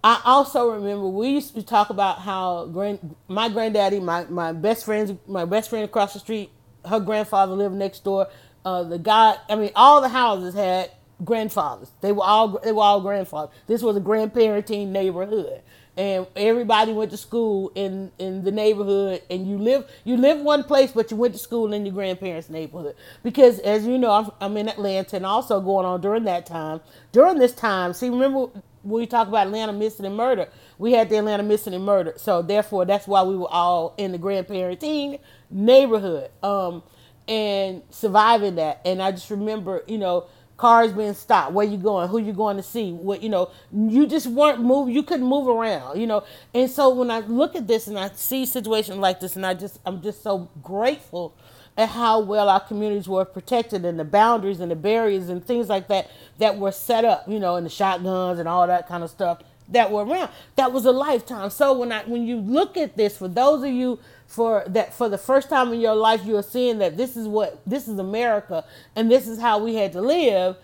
I 0.04 0.22
also 0.24 0.72
remember 0.72 1.08
we 1.08 1.30
used 1.30 1.56
to 1.56 1.64
talk 1.64 1.90
about 1.90 2.20
how 2.20 2.68
grand, 2.68 3.16
my 3.28 3.50
granddaddy, 3.50 4.00
my, 4.00 4.26
my 4.26 4.54
best 4.54 4.86
friends, 4.86 5.12
my 5.28 5.44
best 5.44 5.70
friend 5.70 5.84
across 5.84 6.14
the 6.14 6.20
street, 6.20 6.50
her 6.86 7.00
grandfather 7.00 7.54
lived 7.54 7.76
next 7.76 8.04
door 8.04 8.28
uh, 8.68 8.84
the 8.84 9.00
guy, 9.00 9.38
I 9.50 9.56
mean, 9.56 9.72
all 9.78 10.02
the 10.02 10.10
houses 10.10 10.54
had 10.54 10.92
grandfathers. 11.24 11.90
They 12.02 12.12
were 12.12 12.24
all 12.24 12.60
they 12.60 12.74
were 12.74 12.82
all 12.82 13.00
grandfathers. 13.00 13.56
This 13.66 13.82
was 13.82 13.96
a 13.96 14.02
grandparenting 14.02 14.88
neighborhood, 14.88 15.62
and 15.96 16.28
everybody 16.36 16.92
went 16.92 17.12
to 17.12 17.18
school 17.18 17.72
in 17.76 18.12
in 18.20 18.44
the 18.44 18.52
neighborhood. 18.52 19.22
And 19.30 19.48
you 19.48 19.58
live 19.58 19.90
you 20.04 20.18
live 20.18 20.42
one 20.42 20.66
place, 20.66 20.92
but 20.92 21.10
you 21.12 21.16
went 21.16 21.34
to 21.34 21.40
school 21.40 21.72
in 21.72 21.86
your 21.86 21.96
grandparents' 21.96 22.50
neighborhood 22.50 22.98
because, 23.24 23.60
as 23.60 23.88
you 23.88 23.98
know, 23.98 24.12
I'm, 24.12 24.32
I'm 24.42 24.58
in 24.58 24.68
Atlanta, 24.68 25.16
and 25.16 25.26
also 25.26 25.62
going 25.62 25.86
on 25.86 26.02
during 26.02 26.26
that 26.26 26.46
time. 26.46 26.82
During 27.14 27.40
this 27.40 27.54
time, 27.54 27.94
see, 27.94 28.10
remember 28.10 28.48
when 28.84 29.02
we 29.02 29.08
talk 29.08 29.30
about 29.30 29.48
Atlanta 29.48 29.72
missing 29.72 30.06
and 30.06 30.18
murder, 30.18 30.50
we 30.78 30.92
had 30.92 31.10
the 31.10 31.20
Atlanta 31.20 31.44
missing 31.44 31.74
and 31.74 31.86
murder. 31.86 32.16
So 32.18 32.42
therefore, 32.42 32.84
that's 32.84 33.08
why 33.08 33.24
we 33.24 33.38
were 33.38 33.50
all 33.50 33.94
in 33.98 34.12
the 34.12 34.20
grandparenting 34.20 35.22
neighborhood. 35.50 36.32
Um, 36.44 36.84
and 37.28 37.82
surviving 37.90 38.56
that. 38.56 38.82
And 38.86 39.02
I 39.02 39.12
just 39.12 39.30
remember, 39.30 39.84
you 39.88 39.98
know, 39.98 40.28
cars 40.58 40.92
being 40.92 41.14
stopped. 41.14 41.54
Where 41.54 41.66
you 41.66 41.78
going? 41.78 42.10
Who 42.10 42.18
you 42.18 42.34
going 42.34 42.58
to 42.58 42.64
see? 42.64 42.92
What 42.92 43.22
you 43.22 43.30
know? 43.30 43.52
You 43.72 44.08
just 44.08 44.28
weren't 44.28 44.62
moving. 44.62 44.94
You 44.94 45.04
couldn't 45.04 45.26
move 45.26 45.48
around. 45.48 46.00
You 46.00 46.08
know. 46.08 46.24
And 46.54 46.70
so 46.70 46.94
when 46.94 47.10
I 47.12 47.20
look 47.20 47.56
at 47.56 47.68
this 47.68 47.88
and 47.88 47.98
I 47.98 48.10
see 48.10 48.46
situations 48.46 48.98
like 48.98 49.20
this, 49.20 49.36
and 49.36 49.46
I 49.46 49.54
just 49.54 49.80
I'm 49.86 50.02
just 50.02 50.24
so 50.24 50.50
grateful 50.62 51.34
at 51.78 51.90
how 51.90 52.20
well 52.20 52.50
our 52.50 52.60
communities 52.60 53.08
were 53.08 53.24
protected 53.24 53.86
and 53.86 54.00
the 54.00 54.04
boundaries 54.04 54.60
and 54.60 54.72
the 54.72 54.76
barriers 54.76 55.30
and 55.30 55.46
things 55.46 55.70
like 55.70 55.88
that 55.90 56.10
that 56.40 56.58
were 56.58 56.72
set 56.72 57.06
up. 57.06 57.28
You 57.28 57.40
know, 57.40 57.56
and 57.56 57.66
the 57.66 57.70
shotguns 57.70 58.40
and 58.40 58.50
all 58.50 58.66
that 58.68 58.88
kind 58.88 59.04
of 59.04 59.10
stuff 59.10 59.40
that 59.70 59.92
were 59.92 60.06
around. 60.06 60.30
That 60.56 60.72
was 60.72 60.86
a 60.86 60.92
lifetime. 60.92 61.50
So 61.50 61.74
when 61.74 61.92
I 61.92 62.04
when 62.04 62.26
you 62.26 62.38
look 62.38 62.78
at 62.78 62.98
this, 62.98 63.18
for 63.18 63.28
those 63.28 63.64
of 63.64 63.70
you 63.70 64.00
for 64.28 64.64
that 64.68 64.94
for 64.94 65.10
the 65.10 65.18
first 65.18 65.50
time 65.50 65.74
in 65.74 65.80
your 65.80 65.96
life 65.96 66.26
you 66.26 66.36
are 66.36 66.44
seeing 66.44 66.78
that 66.80 66.98
this 66.98 67.16
is 67.16 67.28
what 67.28 67.60
this 67.66 67.88
is 67.88 67.98
America 67.98 68.64
and 68.96 69.10
this 69.10 69.28
is 69.28 69.40
how 69.40 69.58
we 69.58 69.76
had 69.76 69.94
to 69.94 70.02
live. 70.02 70.58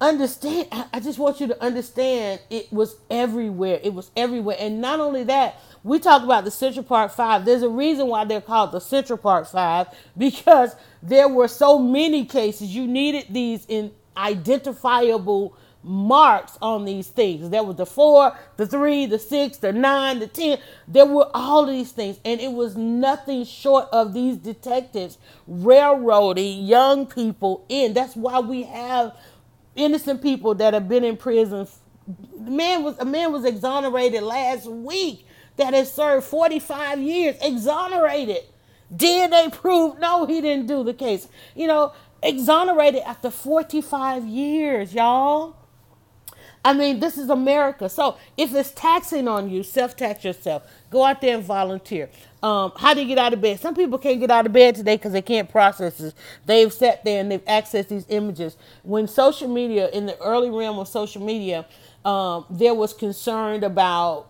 Understand 0.00 0.68
I 0.92 1.00
just 1.00 1.18
want 1.18 1.40
you 1.40 1.48
to 1.48 1.62
understand 1.62 2.40
it 2.48 2.72
was 2.72 2.96
everywhere. 3.10 3.80
It 3.82 3.92
was 3.92 4.10
everywhere. 4.16 4.56
And 4.58 4.80
not 4.80 5.00
only 5.00 5.24
that 5.24 5.56
we 5.82 5.98
talk 5.98 6.22
about 6.22 6.44
the 6.44 6.50
Central 6.50 6.84
Park 6.84 7.12
5 7.12 7.44
there's 7.44 7.62
a 7.62 7.68
reason 7.68 8.06
why 8.06 8.24
they're 8.24 8.40
called 8.40 8.72
the 8.72 8.80
Central 8.80 9.18
Park 9.18 9.48
5 9.48 9.88
because 10.16 10.76
there 11.02 11.28
were 11.28 11.48
so 11.48 11.78
many 11.78 12.24
cases. 12.24 12.74
You 12.74 12.86
needed 12.86 13.26
these 13.30 13.66
in 13.66 13.90
identifiable 14.16 15.56
marks 15.86 16.58
on 16.60 16.84
these 16.84 17.06
things. 17.06 17.48
There 17.50 17.62
was 17.62 17.76
the 17.76 17.86
four, 17.86 18.36
the 18.56 18.66
three, 18.66 19.06
the 19.06 19.18
six, 19.18 19.58
the 19.58 19.72
nine, 19.72 20.18
the 20.18 20.26
ten. 20.26 20.58
There 20.88 21.06
were 21.06 21.30
all 21.32 21.64
of 21.64 21.70
these 21.70 21.92
things, 21.92 22.18
and 22.24 22.40
it 22.40 22.52
was 22.52 22.76
nothing 22.76 23.44
short 23.44 23.88
of 23.92 24.12
these 24.12 24.36
detectives 24.36 25.18
railroading 25.46 26.66
young 26.66 27.06
people 27.06 27.64
in. 27.68 27.94
That's 27.94 28.16
why 28.16 28.40
we 28.40 28.64
have 28.64 29.16
innocent 29.76 30.22
people 30.22 30.54
that 30.56 30.74
have 30.74 30.88
been 30.88 31.04
in 31.04 31.16
prison. 31.16 31.68
Man 32.38 32.82
was 32.82 32.98
a 32.98 33.04
man 33.04 33.32
was 33.32 33.44
exonerated 33.44 34.22
last 34.22 34.66
week 34.66 35.26
that 35.56 35.72
has 35.72 35.92
served 35.92 36.26
45 36.26 37.00
years, 37.00 37.36
exonerated. 37.40 38.44
DNA 38.94 39.52
proved 39.52 40.00
no, 40.00 40.26
he 40.26 40.40
didn't 40.40 40.66
do 40.66 40.84
the 40.84 40.94
case. 40.94 41.28
You 41.54 41.66
know, 41.66 41.92
exonerated 42.22 43.02
after 43.02 43.30
45 43.30 44.24
years, 44.26 44.94
y'all. 44.94 45.56
I 46.66 46.72
mean, 46.72 46.98
this 46.98 47.16
is 47.16 47.30
America. 47.30 47.88
So 47.88 48.16
if 48.36 48.52
it's 48.52 48.72
taxing 48.72 49.28
on 49.28 49.48
you, 49.48 49.62
self 49.62 49.96
tax 49.96 50.24
yourself. 50.24 50.64
Go 50.90 51.04
out 51.04 51.20
there 51.20 51.36
and 51.36 51.44
volunteer. 51.44 52.10
Um, 52.42 52.72
how 52.76 52.92
do 52.92 53.00
you 53.00 53.06
get 53.06 53.18
out 53.18 53.32
of 53.32 53.40
bed? 53.40 53.60
Some 53.60 53.76
people 53.76 53.98
can't 53.98 54.18
get 54.18 54.32
out 54.32 54.46
of 54.46 54.52
bed 54.52 54.74
today 54.74 54.96
because 54.96 55.12
they 55.12 55.22
can't 55.22 55.48
process 55.48 55.98
this. 55.98 56.12
They've 56.44 56.72
sat 56.72 57.04
there 57.04 57.20
and 57.20 57.30
they've 57.30 57.44
accessed 57.44 57.86
these 57.86 58.04
images. 58.08 58.56
When 58.82 59.06
social 59.06 59.46
media, 59.46 59.90
in 59.90 60.06
the 60.06 60.18
early 60.20 60.50
realm 60.50 60.80
of 60.80 60.88
social 60.88 61.22
media, 61.24 61.66
um, 62.04 62.46
there 62.50 62.74
was 62.74 62.92
concern 62.92 63.62
about 63.62 64.26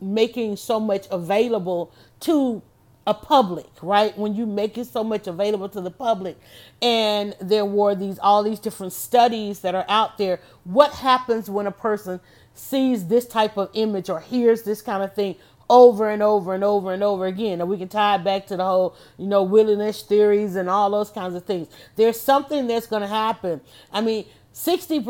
making 0.00 0.56
so 0.56 0.80
much 0.80 1.06
available 1.12 1.92
to 2.20 2.62
a 3.06 3.14
public, 3.14 3.70
right? 3.82 4.16
When 4.18 4.34
you 4.34 4.46
make 4.46 4.76
it 4.76 4.86
so 4.86 5.04
much 5.04 5.26
available 5.26 5.68
to 5.70 5.80
the 5.80 5.90
public, 5.90 6.36
and 6.82 7.36
there 7.40 7.64
were 7.64 7.94
these 7.94 8.18
all 8.18 8.42
these 8.42 8.58
different 8.58 8.92
studies 8.92 9.60
that 9.60 9.74
are 9.74 9.84
out 9.88 10.18
there. 10.18 10.40
What 10.64 10.92
happens 10.92 11.48
when 11.48 11.66
a 11.66 11.72
person 11.72 12.20
sees 12.54 13.06
this 13.06 13.26
type 13.26 13.56
of 13.56 13.70
image 13.74 14.10
or 14.10 14.20
hears 14.20 14.62
this 14.62 14.82
kind 14.82 15.02
of 15.02 15.14
thing 15.14 15.36
over 15.68 16.10
and 16.10 16.22
over 16.22 16.54
and 16.54 16.64
over 16.64 16.92
and 16.92 17.02
over 17.02 17.26
again? 17.26 17.60
And 17.60 17.70
we 17.70 17.78
can 17.78 17.88
tie 17.88 18.16
it 18.16 18.24
back 18.24 18.46
to 18.48 18.56
the 18.56 18.64
whole, 18.64 18.96
you 19.18 19.26
know, 19.26 19.44
willingness 19.44 20.02
theories 20.02 20.56
and 20.56 20.68
all 20.68 20.90
those 20.90 21.10
kinds 21.10 21.36
of 21.36 21.44
things. 21.44 21.68
There's 21.94 22.20
something 22.20 22.66
that's 22.66 22.88
going 22.88 23.02
to 23.02 23.08
happen. 23.08 23.60
I 23.92 24.00
mean, 24.00 24.26
60%, 24.52 25.04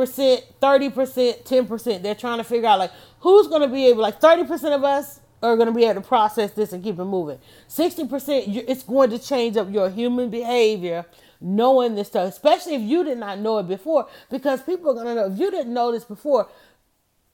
30%, 0.61 1.45
10%. 1.45 2.03
They're 2.03 2.15
trying 2.15 2.39
to 2.39 2.45
figure 2.45 2.69
out 2.69 2.79
like 2.79 2.93
who's 3.21 3.47
going 3.47 3.63
to 3.63 3.69
be 3.69 3.87
able, 3.87 4.03
like 4.03 4.21
30% 4.21 4.75
of 4.75 4.85
us 4.85 5.21
are 5.43 5.57
going 5.57 5.69
to 5.69 5.75
be 5.75 5.85
able 5.85 6.01
to 6.01 6.07
process 6.07 6.53
this 6.53 6.73
and 6.73 6.83
keep 6.83 6.99
it 6.99 7.05
moving. 7.05 7.39
60%, 7.69 8.65
it's 8.69 8.83
going 8.83 9.11
to 9.11 9.19
change 9.19 9.57
up 9.57 9.73
your 9.73 9.91
human 9.91 10.31
behavior 10.31 11.05
knowing 11.41 11.95
this 11.95 12.09
stuff, 12.09 12.29
especially 12.29 12.75
if 12.75 12.83
you 12.83 13.05
did 13.05 13.19
not 13.19 13.39
know 13.39 13.59
it 13.59 13.69
before, 13.69 14.09
because 14.31 14.63
people 14.63 14.91
are 14.91 14.95
going 14.95 15.07
to 15.07 15.15
know. 15.15 15.33
If 15.33 15.39
you 15.39 15.51
didn't 15.51 15.75
know 15.75 15.93
this 15.93 16.05
before, 16.05 16.49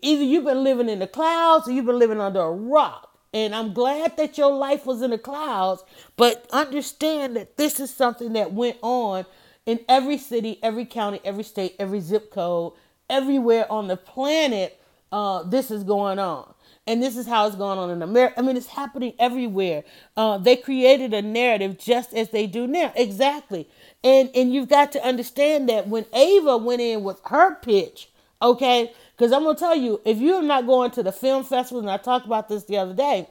either 0.03 0.23
you've 0.25 0.45
been 0.45 0.65
living 0.65 0.89
in 0.89 0.99
the 0.99 1.07
clouds 1.07 1.69
or 1.69 1.73
you've 1.73 1.87
been 1.87 1.99
living 1.99 2.21
under 2.21 2.41
a 2.41 2.51
rock. 2.51 3.09
And 3.35 3.55
I'm 3.55 3.73
glad 3.73 4.17
that 4.19 4.37
your 4.37 4.53
life 4.53 4.85
was 4.85 5.01
in 5.01 5.11
the 5.11 5.19
clouds, 5.19 5.83
but 6.17 6.47
understand 6.53 7.37
that 7.37 7.57
this 7.57 7.81
is 7.81 7.95
something 7.95 8.35
that 8.35 8.53
went 8.53 8.77
on 8.83 9.25
in 9.65 9.81
every 9.89 10.19
city, 10.19 10.59
every 10.63 10.85
county, 10.85 11.21
every 11.25 11.45
state, 11.45 11.75
every 11.79 12.01
zip 12.01 12.31
code, 12.31 12.75
everywhere 13.09 13.71
on 13.73 13.89
the 13.89 13.97
planet. 13.97 14.79
Uh, 15.11 15.45
this 15.45 15.71
is 15.71 15.83
going 15.85 16.19
on. 16.19 16.52
And 16.87 17.03
this 17.03 17.17
is 17.17 17.27
how 17.27 17.47
it's 17.47 17.57
going 17.57 17.79
on 17.79 17.91
in 17.91 18.03
America. 18.03 18.39
I 18.39 18.43
mean, 18.43 18.57
it's 18.57 18.67
happening 18.67 19.15
everywhere. 19.19 19.85
Uh, 20.17 20.39
they 20.39 20.57
created 20.57 21.15
a 21.15 21.23
narrative 21.23 21.79
just 21.79 22.13
as 22.13 22.31
they 22.31 22.47
do 22.47 22.67
now. 22.67 22.93
Exactly. 22.97 23.69
And 24.03 24.31
and 24.35 24.53
you've 24.53 24.69
got 24.69 24.91
to 24.93 25.07
understand 25.07 25.69
that 25.69 25.87
when 25.89 26.07
Ava 26.13 26.57
went 26.57 26.81
in 26.81 27.05
with 27.05 27.21
her 27.27 27.55
pitch, 27.57 28.11
okay, 28.41 28.93
because 29.17 29.33
I'm 29.33 29.45
gonna 29.45 29.57
tell 29.57 29.77
you, 29.77 30.01
if 30.05 30.19
you're 30.19 30.43
not 30.43 30.67
going 30.67 30.91
to 30.93 31.05
the 31.05 31.13
film 31.13 31.45
festival, 31.45 31.81
and 31.81 31.91
I 31.91 31.99
talked 31.99 32.27
about 32.27 32.49
this 32.49 32.65
the 32.65 32.79
other 32.79 32.95
day, 32.95 33.29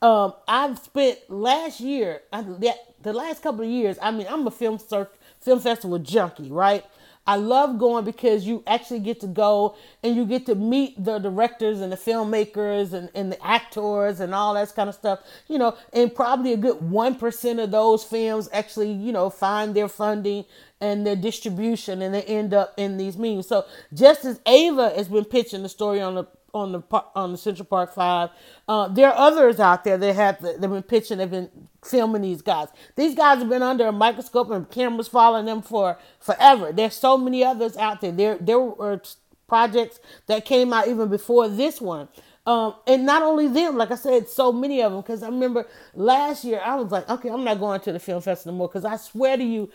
um, 0.00 0.34
I've 0.46 0.78
spent 0.78 1.18
last 1.28 1.80
year, 1.80 2.22
the 2.30 3.12
last 3.12 3.42
couple 3.42 3.64
of 3.64 3.70
years. 3.70 3.98
I 4.00 4.12
mean, 4.12 4.26
I'm 4.28 4.46
a 4.46 4.52
film 4.52 4.78
film 4.78 5.60
festival 5.60 5.98
junkie, 5.98 6.50
right? 6.50 6.84
I 7.26 7.36
love 7.36 7.78
going 7.78 8.04
because 8.04 8.46
you 8.46 8.62
actually 8.66 9.00
get 9.00 9.20
to 9.20 9.26
go 9.26 9.76
and 10.02 10.14
you 10.14 10.26
get 10.26 10.44
to 10.46 10.54
meet 10.54 11.02
the 11.02 11.18
directors 11.18 11.80
and 11.80 11.90
the 11.90 11.96
filmmakers 11.96 12.92
and, 12.92 13.10
and 13.14 13.32
the 13.32 13.46
actors 13.46 14.20
and 14.20 14.34
all 14.34 14.54
that 14.54 14.74
kind 14.74 14.88
of 14.88 14.94
stuff, 14.94 15.20
you 15.48 15.58
know, 15.58 15.76
and 15.92 16.14
probably 16.14 16.52
a 16.52 16.56
good 16.56 16.78
1% 16.78 17.62
of 17.62 17.70
those 17.70 18.04
films 18.04 18.48
actually, 18.52 18.92
you 18.92 19.12
know, 19.12 19.30
find 19.30 19.74
their 19.74 19.88
funding 19.88 20.44
and 20.80 21.06
their 21.06 21.16
distribution 21.16 22.02
and 22.02 22.14
they 22.14 22.22
end 22.24 22.52
up 22.52 22.74
in 22.76 22.98
these 22.98 23.16
meetings. 23.16 23.46
So 23.46 23.64
just 23.94 24.24
as 24.26 24.40
Ava 24.44 24.90
has 24.94 25.08
been 25.08 25.24
pitching 25.24 25.62
the 25.62 25.68
story 25.70 26.00
on 26.00 26.14
the 26.14 26.26
on 26.54 26.70
the 26.72 26.82
on 27.14 27.32
the 27.32 27.38
Central 27.38 27.66
Park 27.66 27.92
Five. 27.92 28.30
Uh, 28.68 28.88
there 28.88 29.08
are 29.08 29.16
others 29.16 29.58
out 29.58 29.82
there 29.84 29.98
that 29.98 30.14
have 30.14 30.40
they've 30.40 30.60
been 30.60 30.82
pitching, 30.84 31.18
they've 31.18 31.30
been 31.30 31.50
filming 31.84 32.22
these 32.22 32.42
guys. 32.42 32.68
These 32.96 33.14
guys 33.14 33.38
have 33.38 33.48
been 33.48 33.62
under 33.62 33.86
a 33.86 33.92
microscope 33.92 34.50
and 34.50 34.68
cameras 34.70 35.08
following 35.08 35.46
them 35.46 35.62
for 35.62 35.98
forever. 36.20 36.72
There's 36.72 36.94
so 36.94 37.16
many 37.16 37.44
others 37.44 37.76
out 37.76 38.00
there. 38.00 38.12
There 38.12 38.38
there 38.40 38.60
were 38.60 39.00
projects 39.46 40.00
that 40.26 40.44
came 40.44 40.72
out 40.72 40.88
even 40.88 41.08
before 41.08 41.48
this 41.48 41.80
one. 41.80 42.08
Um, 42.46 42.74
and 42.86 43.06
not 43.06 43.22
only 43.22 43.48
them, 43.48 43.76
like 43.76 43.90
I 43.90 43.94
said, 43.94 44.28
so 44.28 44.52
many 44.52 44.82
of 44.82 44.92
them. 44.92 45.00
Because 45.00 45.22
I 45.22 45.28
remember 45.28 45.66
last 45.94 46.44
year, 46.44 46.60
I 46.62 46.74
was 46.76 46.90
like, 46.92 47.08
okay, 47.08 47.30
I'm 47.30 47.44
not 47.44 47.58
going 47.58 47.80
to 47.80 47.92
the 47.92 47.98
film 47.98 48.20
festival 48.20 48.52
anymore. 48.52 48.68
Because 48.68 48.84
I 48.84 48.96
swear 48.96 49.36
to 49.36 49.44
you, 49.44 49.70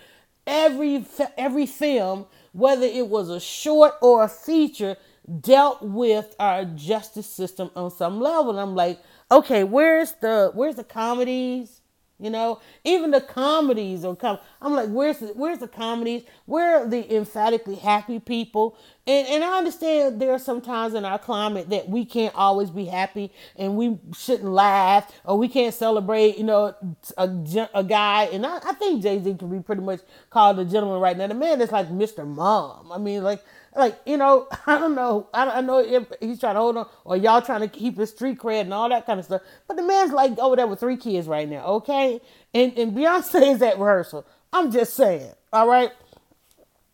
every 0.45 1.05
every 1.37 1.65
film, 1.65 2.25
whether 2.51 2.85
it 2.85 3.07
was 3.07 3.29
a 3.29 3.39
short 3.39 3.93
or 4.01 4.23
a 4.23 4.29
feature, 4.29 4.97
dealt 5.41 5.81
with 5.81 6.35
our 6.39 6.65
justice 6.65 7.27
system 7.27 7.71
on 7.75 7.91
some 7.91 8.19
level. 8.19 8.51
And 8.51 8.59
I'm 8.59 8.75
like, 8.75 8.99
okay, 9.31 9.63
where's 9.63 10.13
the 10.13 10.51
where's 10.53 10.75
the 10.75 10.83
comedies? 10.83 11.78
You 12.19 12.29
know, 12.29 12.59
even 12.83 13.11
the 13.11 13.21
comedies 13.21 14.03
or 14.05 14.15
come. 14.15 14.39
I'm 14.61 14.73
like, 14.73 14.89
where's 14.89 15.19
the, 15.19 15.27
where's 15.27 15.59
the 15.59 15.67
comedies? 15.67 16.23
Where 16.45 16.79
are 16.83 16.87
the 16.87 17.15
emphatically 17.15 17.75
happy 17.75 18.19
people? 18.19 18.77
And 19.07 19.27
and 19.27 19.43
I 19.43 19.57
understand 19.57 20.21
there 20.21 20.31
are 20.33 20.39
some 20.39 20.61
times 20.61 20.93
in 20.93 21.05
our 21.05 21.17
climate 21.17 21.69
that 21.69 21.89
we 21.89 22.05
can't 22.05 22.35
always 22.35 22.69
be 22.69 22.85
happy 22.85 23.31
and 23.55 23.77
we 23.77 23.97
shouldn't 24.15 24.49
laugh 24.49 25.11
or 25.23 25.37
we 25.37 25.47
can't 25.47 25.73
celebrate. 25.73 26.37
You 26.37 26.43
know, 26.43 26.75
a, 27.17 27.29
a 27.73 27.83
guy 27.83 28.25
and 28.25 28.45
I, 28.45 28.57
I 28.57 28.73
think 28.73 29.01
Jay 29.01 29.21
Z 29.23 29.35
can 29.35 29.49
be 29.49 29.59
pretty 29.61 29.81
much 29.81 30.01
called 30.29 30.59
a 30.59 30.65
gentleman 30.65 30.99
right 30.99 31.17
now. 31.17 31.27
The 31.27 31.33
man 31.33 31.61
is 31.61 31.71
like 31.71 31.89
Mr. 31.89 32.27
Mom. 32.27 32.91
I 32.91 32.97
mean, 32.97 33.23
like 33.23 33.43
like 33.75 33.99
you 34.05 34.17
know, 34.17 34.47
I 34.67 34.77
don't 34.79 34.95
know. 34.95 35.27
I 35.33 35.45
don't 35.45 35.57
I 35.57 35.61
know 35.61 35.79
if 35.79 36.07
he's 36.21 36.39
trying 36.39 36.55
to 36.55 36.61
hold 36.61 36.77
on, 36.77 36.87
or 37.05 37.17
y'all 37.17 37.41
trying 37.41 37.61
to 37.61 37.67
keep 37.67 37.97
his 37.97 38.09
street 38.11 38.39
cred 38.39 38.61
and 38.61 38.73
all 38.73 38.89
that 38.89 39.05
kind 39.05 39.19
of 39.19 39.25
stuff. 39.25 39.41
But 39.67 39.77
the 39.77 39.83
man's 39.83 40.11
like 40.11 40.37
over 40.39 40.55
there 40.55 40.67
with 40.67 40.79
three 40.79 40.97
kids 40.97 41.27
right 41.27 41.49
now, 41.49 41.65
okay? 41.65 42.21
And 42.53 42.77
and 42.77 42.93
Beyonce 42.93 43.51
is 43.55 43.61
at 43.61 43.79
rehearsal. 43.79 44.25
I'm 44.53 44.71
just 44.71 44.95
saying, 44.95 45.31
all 45.53 45.67
right. 45.67 45.91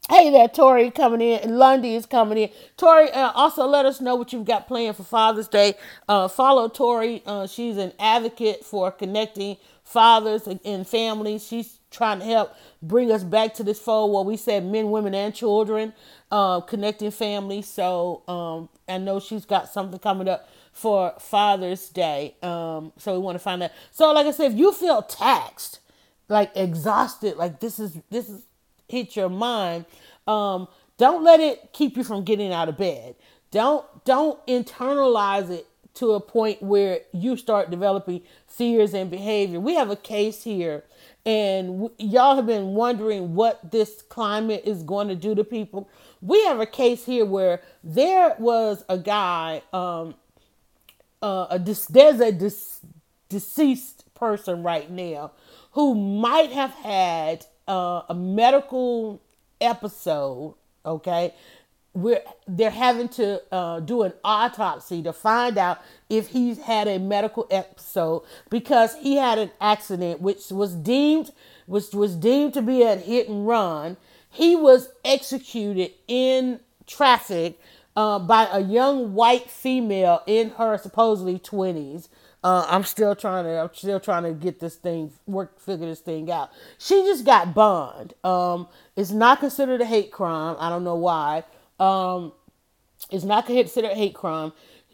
Hey 0.09 0.31
there, 0.31 0.47
Tori 0.47 0.91
coming 0.91 1.21
in, 1.21 1.39
and 1.39 1.57
Lundy 1.57 1.95
is 1.95 2.05
coming 2.05 2.37
in. 2.37 2.49
Tori, 2.77 3.11
uh, 3.11 3.31
also 3.33 3.65
let 3.65 3.87
us 3.87 4.01
know 4.01 4.15
what 4.15 4.33
you've 4.33 4.45
got 4.45 4.67
planned 4.67 4.97
for 4.97 5.03
Father's 5.03 5.47
Day. 5.47 5.75
Uh, 6.07 6.27
follow 6.27 6.69
Tori. 6.69 7.23
Uh, 7.25 7.47
she's 7.47 7.77
an 7.77 7.91
advocate 7.99 8.63
for 8.63 8.91
connecting 8.91 9.57
fathers 9.83 10.47
and 10.65 10.87
families. 10.87 11.47
She's 11.47 11.79
trying 11.95 12.19
to 12.19 12.25
help 12.25 12.55
bring 12.81 13.11
us 13.11 13.23
back 13.23 13.53
to 13.55 13.63
this 13.63 13.79
fold 13.79 14.13
where 14.13 14.23
we 14.23 14.37
said 14.37 14.65
men, 14.65 14.91
women, 14.91 15.15
and 15.15 15.33
children 15.33 15.93
uh, 16.31 16.59
connecting 16.61 17.11
families. 17.11 17.67
So 17.67 18.23
um, 18.27 18.69
I 18.87 18.97
know 18.97 19.19
she's 19.19 19.45
got 19.45 19.69
something 19.69 19.99
coming 19.99 20.27
up 20.27 20.49
for 20.71 21.13
Father's 21.19 21.89
Day. 21.89 22.35
Um, 22.43 22.91
so 22.97 23.13
we 23.13 23.19
want 23.19 23.35
to 23.35 23.39
find 23.39 23.63
out. 23.63 23.71
So 23.91 24.11
like 24.11 24.27
I 24.27 24.31
said, 24.31 24.51
if 24.51 24.57
you 24.57 24.73
feel 24.73 25.01
taxed, 25.01 25.79
like 26.27 26.51
exhausted, 26.55 27.37
like 27.37 27.59
this 27.59 27.79
is 27.79 27.97
this 28.09 28.29
is 28.29 28.43
hit 28.87 29.15
your 29.15 29.29
mind, 29.29 29.85
um, 30.27 30.67
don't 30.97 31.23
let 31.23 31.39
it 31.39 31.71
keep 31.73 31.97
you 31.97 32.03
from 32.03 32.23
getting 32.23 32.51
out 32.51 32.67
of 32.69 32.77
bed. 32.77 33.15
Don't 33.51 33.85
don't 34.05 34.45
internalize 34.47 35.49
it 35.49 35.67
to 35.95 36.11
a 36.11 36.19
point 36.19 36.61
where 36.61 36.99
you 37.13 37.37
start 37.37 37.71
developing 37.71 38.21
fears 38.47 38.93
and 38.93 39.09
behavior. 39.09 39.59
We 39.59 39.75
have 39.75 39.89
a 39.89 39.95
case 39.95 40.43
here 40.43 40.83
and 41.25 41.67
w- 41.67 41.91
y'all 41.97 42.35
have 42.35 42.45
been 42.45 42.67
wondering 42.67 43.35
what 43.35 43.71
this 43.71 44.01
climate 44.03 44.63
is 44.65 44.83
going 44.83 45.07
to 45.07 45.15
do 45.15 45.35
to 45.35 45.43
people 45.43 45.89
we 46.25 46.43
have 46.45 46.59
a 46.59 46.65
case 46.65 47.05
here 47.05 47.25
where 47.25 47.61
there 47.83 48.35
was 48.39 48.83
a 48.89 48.97
guy, 48.97 49.61
um, 49.71 50.15
uh, 51.21 51.47
a 51.51 51.59
there's 51.59 52.19
a 52.19 52.31
deceased 53.29 54.13
person 54.15 54.63
right 54.63 54.89
now 54.89 55.31
who 55.71 55.93
might 55.93 56.51
have 56.51 56.71
had 56.71 57.45
uh, 57.67 58.01
a 58.09 58.15
medical 58.15 59.21
episode. 59.61 60.55
Okay, 60.85 61.33
we're 61.93 62.21
they're 62.47 62.71
having 62.71 63.09
to 63.09 63.41
uh, 63.53 63.79
do 63.81 64.01
an 64.01 64.13
autopsy 64.23 65.03
to 65.03 65.13
find 65.13 65.59
out 65.59 65.79
if 66.09 66.29
he 66.29 66.55
had 66.55 66.87
a 66.87 66.99
medical 66.99 67.47
episode 67.49 68.23
because 68.49 68.95
he 68.95 69.15
had 69.15 69.37
an 69.37 69.51
accident 69.59 70.21
which 70.21 70.49
was 70.51 70.73
deemed 70.75 71.31
which 71.65 71.93
was 71.93 72.15
deemed 72.15 72.53
to 72.53 72.61
be 72.61 72.83
a 72.83 72.95
hit 72.95 73.27
and 73.27 73.47
run 73.47 73.97
he 74.29 74.55
was 74.55 74.89
executed 75.03 75.91
in 76.07 76.59
traffic 76.85 77.57
uh, 77.95 78.19
by 78.19 78.47
a 78.51 78.59
young 78.59 79.13
white 79.13 79.49
female 79.49 80.21
in 80.27 80.49
her 80.51 80.77
supposedly 80.77 81.39
20s. 81.39 82.09
Uh, 82.43 82.65
I'm 82.69 82.83
still 82.83 83.15
trying 83.15 83.45
to 83.45 83.61
I'm 83.61 83.69
still 83.73 83.99
trying 83.99 84.23
to 84.23 84.33
get 84.33 84.59
this 84.59 84.75
thing 84.75 85.11
work 85.25 85.59
figure 85.59 85.87
this 85.87 86.01
thing 86.01 86.29
out. 86.29 86.51
She 86.77 86.95
just 87.03 87.25
got 87.25 87.55
bond. 87.55 88.13
Um, 88.23 88.67
it's 88.95 89.11
not 89.11 89.39
considered 89.39 89.81
a 89.81 89.85
hate 89.85 90.11
crime. 90.11 90.55
I 90.59 90.69
don't 90.69 90.83
know 90.83 90.95
why. 90.95 91.43
Um, 91.79 92.33
it's 93.09 93.23
not 93.23 93.47
considered 93.47 93.91
a 93.91 93.95
hate 93.95 94.13
crime 94.13 94.51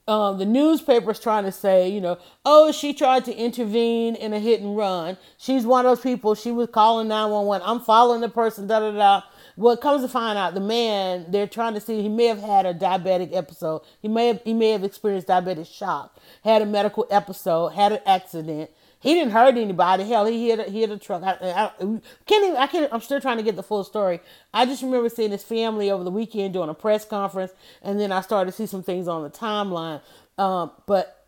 um, 0.08 0.40
the 0.40 0.46
newspaper's 0.46 1.20
trying 1.20 1.44
to 1.46 1.52
say, 1.52 1.88
you 1.90 2.02
know, 2.02 2.18
oh, 2.44 2.72
she 2.72 2.94
tried 2.94 3.24
to 3.26 3.36
intervene 3.36 4.16
in 4.16 4.34
a 4.34 4.40
hit 4.40 4.62
and 4.62 4.76
run. 4.76 5.18
She's 5.38 5.66
one 5.66 5.86
of 5.86 5.92
those 5.92 6.04
people. 6.04 6.36
She 6.36 6.52
was 6.52 6.70
calling 6.70 7.08
911. 7.08 7.68
I'm 7.68 7.80
following 7.80 8.22
the 8.22 8.30
person, 8.30 8.68
da 8.68 8.80
da 8.80 8.92
da. 8.92 9.22
Well, 9.56 9.74
it 9.74 9.82
comes 9.82 10.02
to 10.02 10.08
find 10.08 10.38
out, 10.38 10.54
the 10.54 10.60
man 10.60 11.26
they're 11.30 11.48
trying 11.48 11.76
to 11.76 11.80
see 11.80 12.02
he 12.02 12.10
may 12.10 12.26
have 12.26 12.40
had 12.40 12.66
a 12.66 12.74
diabetic 12.74 13.36
episode. 13.36 13.82
He 14.02 14.08
may 14.08 14.28
have 14.28 14.42
he 14.44 14.54
may 14.54 14.72
have 14.72 14.84
experienced 14.84 15.28
diabetic 15.28 15.68
shock, 15.72 16.18
had 16.44 16.62
a 16.62 16.66
medical 16.66 17.06
episode, 17.12 17.70
had 17.70 17.92
an 17.92 18.00
accident. 18.06 18.72
He 19.02 19.16
didn't 19.16 19.32
hurt 19.32 19.58
anybody. 19.58 20.04
Hell, 20.04 20.26
he 20.28 20.50
hit 20.50 20.60
a, 20.60 20.64
he 20.72 20.82
hit 20.82 20.92
a 20.92 20.98
truck. 20.98 21.24
I, 21.24 21.32
I, 21.42 21.72
can't 21.80 22.46
even. 22.46 22.56
I 22.56 22.68
can't. 22.68 22.94
I'm 22.94 23.02
still 23.02 23.20
trying 23.20 23.38
to 23.38 23.44
get 23.44 23.56
the 23.56 23.64
full 23.64 23.84
story. 23.84 24.22
I 24.54 24.66
just 24.68 24.84
remember 24.84 25.10
seeing 25.10 25.32
his 25.32 25.44
family 25.44 25.90
over 25.90 26.04
the 26.04 26.12
weekend 26.12 26.54
doing 26.54 26.70
a 26.70 26.76
press 26.76 27.04
conference, 27.04 27.52
and 27.82 28.00
then 28.00 28.12
I 28.12 28.22
started 28.22 28.52
to 28.52 28.56
see 28.56 28.68
some 28.68 28.84
things 28.84 29.08
on 29.08 29.24
the 29.24 29.32
timeline. 29.32 30.02
Um, 30.38 30.72
but 30.86 31.26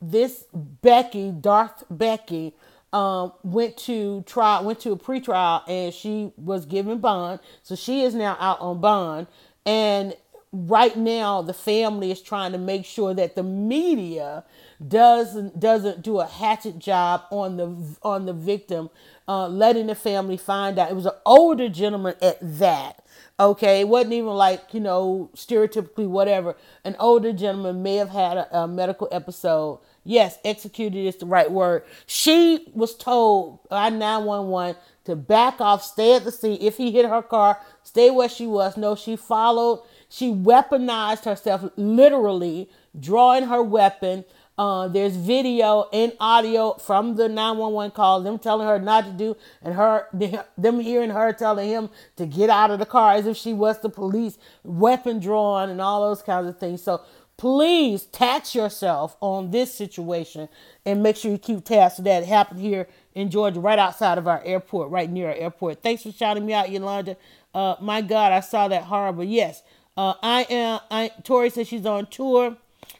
this 0.00 0.44
Becky, 0.54 1.32
Darth 1.32 1.82
Becky, 1.90 2.54
um, 2.92 3.32
went 3.42 3.76
to 3.78 4.22
try 4.24 4.60
went 4.60 4.78
to 4.80 4.92
a 4.92 4.96
pretrial, 4.96 5.62
and 5.68 5.92
she 5.92 6.32
was 6.36 6.64
given 6.64 6.98
bond. 6.98 7.40
So 7.64 7.74
she 7.74 8.02
is 8.02 8.14
now 8.14 8.36
out 8.38 8.60
on 8.60 8.80
bond, 8.80 9.26
and 9.64 10.16
right 10.52 10.96
now 10.96 11.42
the 11.42 11.54
family 11.54 12.12
is 12.12 12.22
trying 12.22 12.52
to 12.52 12.58
make 12.58 12.84
sure 12.84 13.14
that 13.14 13.34
the 13.34 13.42
media 13.42 14.44
doesn't 14.86 15.58
doesn't 15.58 16.02
do 16.02 16.20
a 16.20 16.26
hatchet 16.26 16.78
job 16.78 17.22
on 17.30 17.56
the 17.56 17.96
on 18.02 18.26
the 18.26 18.32
victim, 18.32 18.90
uh, 19.28 19.48
letting 19.48 19.86
the 19.86 19.94
family 19.94 20.36
find 20.36 20.78
out. 20.78 20.90
It 20.90 20.94
was 20.94 21.06
an 21.06 21.12
older 21.24 21.68
gentleman 21.68 22.14
at 22.20 22.38
that. 22.40 23.02
Okay, 23.38 23.80
it 23.80 23.88
wasn't 23.88 24.14
even 24.14 24.30
like, 24.30 24.72
you 24.72 24.80
know, 24.80 25.30
stereotypically 25.34 26.08
whatever. 26.08 26.56
An 26.84 26.96
older 26.98 27.34
gentleman 27.34 27.82
may 27.82 27.96
have 27.96 28.08
had 28.08 28.38
a, 28.38 28.60
a 28.60 28.68
medical 28.68 29.08
episode. 29.12 29.80
Yes, 30.04 30.38
executed 30.42 31.06
is 31.06 31.16
the 31.16 31.26
right 31.26 31.50
word. 31.50 31.84
She 32.06 32.66
was 32.72 32.96
told 32.96 33.68
by 33.68 33.90
911 33.90 34.80
to 35.04 35.16
back 35.16 35.60
off, 35.60 35.82
stay 35.82 36.16
at 36.16 36.24
the 36.24 36.32
scene. 36.32 36.58
If 36.62 36.78
he 36.78 36.92
hit 36.92 37.04
her 37.04 37.20
car, 37.20 37.60
stay 37.82 38.10
where 38.10 38.28
she 38.28 38.46
was. 38.46 38.76
No, 38.78 38.94
she 38.94 39.16
followed. 39.16 39.82
She 40.08 40.32
weaponized 40.32 41.24
herself, 41.24 41.70
literally 41.76 42.70
drawing 42.98 43.44
her 43.44 43.62
weapon 43.62 44.24
uh, 44.58 44.88
there's 44.88 45.16
video 45.16 45.88
and 45.92 46.12
audio 46.18 46.74
from 46.74 47.16
the 47.16 47.28
911 47.28 47.90
call, 47.90 48.22
them 48.22 48.38
telling 48.38 48.66
her 48.66 48.78
not 48.78 49.04
to 49.04 49.10
do, 49.10 49.36
and 49.62 49.74
her 49.74 50.06
them 50.58 50.80
hearing 50.80 51.10
her 51.10 51.32
telling 51.32 51.68
him 51.68 51.90
to 52.16 52.26
get 52.26 52.48
out 52.48 52.70
of 52.70 52.78
the 52.78 52.86
car 52.86 53.12
as 53.14 53.26
if 53.26 53.36
she 53.36 53.52
was 53.52 53.80
the 53.80 53.90
police, 53.90 54.38
weapon 54.64 55.20
drawn, 55.20 55.68
and 55.68 55.80
all 55.80 56.08
those 56.08 56.22
kinds 56.22 56.48
of 56.48 56.58
things. 56.58 56.82
So 56.82 57.02
please 57.36 58.04
tax 58.06 58.54
yourself 58.54 59.16
on 59.20 59.50
this 59.50 59.74
situation 59.74 60.48
and 60.86 61.02
make 61.02 61.16
sure 61.16 61.30
you 61.30 61.38
keep 61.38 61.62
tabs 61.64 61.98
that. 61.98 62.22
It 62.22 62.26
happened 62.26 62.60
here 62.60 62.88
in 63.14 63.30
Georgia, 63.30 63.60
right 63.60 63.78
outside 63.78 64.16
of 64.16 64.26
our 64.26 64.42
airport, 64.42 64.90
right 64.90 65.10
near 65.10 65.28
our 65.28 65.34
airport. 65.34 65.82
Thanks 65.82 66.02
for 66.02 66.12
shouting 66.12 66.46
me 66.46 66.54
out, 66.54 66.70
Yolanda. 66.70 67.18
Uh, 67.54 67.76
my 67.80 68.00
God, 68.00 68.32
I 68.32 68.40
saw 68.40 68.68
that 68.68 68.84
horrible. 68.84 69.24
Yes, 69.24 69.62
uh, 69.98 70.14
I 70.22 70.42
am. 70.48 70.80
I 70.90 71.10
Tori 71.24 71.50
says 71.50 71.68
she's 71.68 71.86
on 71.86 72.06
tour 72.06 72.56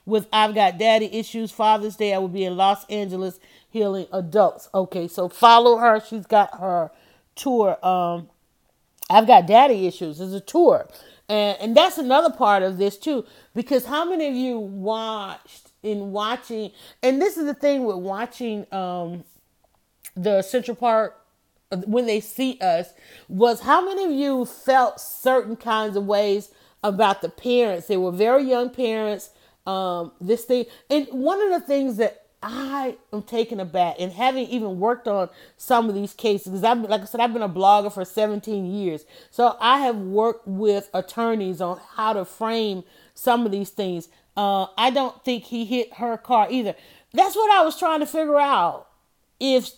with 0.07 0.29
I've 0.33 0.55
Got 0.55 0.79
Daddy 0.79 1.13
Issues 1.13 1.51
Father's 1.51 1.97
Day. 1.97 2.15
I 2.15 2.19
will 2.19 2.29
be 2.29 2.45
in 2.45 2.57
Los 2.57 2.85
Angeles 2.87 3.39
healing 3.69 4.07
adults. 4.13 4.69
Okay, 4.73 5.09
so 5.09 5.29
follow 5.29 5.77
her. 5.77 6.01
She's 6.01 6.27
got 6.27 6.59
her 6.59 6.91
tour. 7.35 7.85
Um, 7.85 8.31
I've 9.11 9.27
Got 9.27 9.47
Daddy 9.47 9.87
Issues 9.87 10.21
is 10.21 10.33
a 10.33 10.41
tour. 10.41 10.89
And, 11.29 11.59
and 11.61 11.77
that's 11.77 11.99
another 11.99 12.31
part 12.31 12.63
of 12.63 12.79
this 12.79 12.97
too, 12.97 13.27
because 13.55 13.87
how 13.87 14.09
many 14.09 14.29
of 14.29 14.35
you 14.35 14.59
watched 14.59 15.73
in 15.83 16.13
watching, 16.13 16.71
and 17.03 17.21
this 17.21 17.37
is 17.37 17.45
the 17.45 17.55
thing 17.55 17.85
with 17.85 17.97
watching 17.97 18.73
um, 18.73 19.25
the 20.15 20.43
Central 20.43 20.77
Park 20.77 21.21
when 21.85 22.07
they 22.07 22.21
see 22.21 22.59
us, 22.61 22.93
was 23.29 23.61
how 23.61 23.85
many 23.85 24.05
of 24.05 24.13
you 24.13 24.45
felt 24.45 25.01
certain 25.01 25.57
kinds 25.57 25.97
of 25.97 26.07
ways 26.07 26.51
about 26.83 27.23
the 27.23 27.29
parents? 27.29 27.89
They 27.89 27.97
were 27.97 28.13
very 28.13 28.45
young 28.45 28.71
parents 28.71 29.31
um, 29.67 30.13
this 30.21 30.45
thing. 30.45 30.67
And 30.89 31.07
one 31.11 31.41
of 31.43 31.51
the 31.51 31.67
things 31.67 31.97
that 31.97 32.27
I 32.43 32.97
am 33.13 33.23
taken 33.23 33.59
aback 33.61 33.97
and 33.99 34.13
having 34.13 34.47
even 34.47 34.79
worked 34.79 35.09
on 35.09 35.31
some 35.57 35.89
of 35.89 35.95
these 35.95 36.13
cases 36.13 36.49
because 36.49 36.65
I've 36.65 36.79
like 36.89 37.01
I 37.01 37.05
said 37.05 37.21
I've 37.21 37.33
been 37.33 37.43
a 37.43 37.49
blogger 37.49 37.93
for 37.93 38.05
17 38.05 38.67
years. 38.67 39.05
So 39.31 39.57
I 39.61 39.81
have 39.81 39.97
worked 39.97 40.47
with 40.47 40.89
attorneys 40.95 41.61
on 41.61 41.81
how 41.97 42.13
to 42.13 42.25
frame 42.25 42.85
some 43.15 43.47
of 43.47 43.53
these 43.53 43.71
things. 43.71 44.09
Uh, 44.37 44.67
I 44.77 44.91
don't 44.91 45.25
think 45.25 45.45
he 45.45 45.65
hit 45.65 45.95
her 45.95 46.17
car 46.19 46.47
either. 46.51 46.75
That's 47.13 47.35
what 47.35 47.51
I 47.51 47.65
was 47.65 47.79
trying 47.79 48.01
to 48.01 48.07
figure 48.07 48.39
out. 48.39 48.87
If 49.41 49.71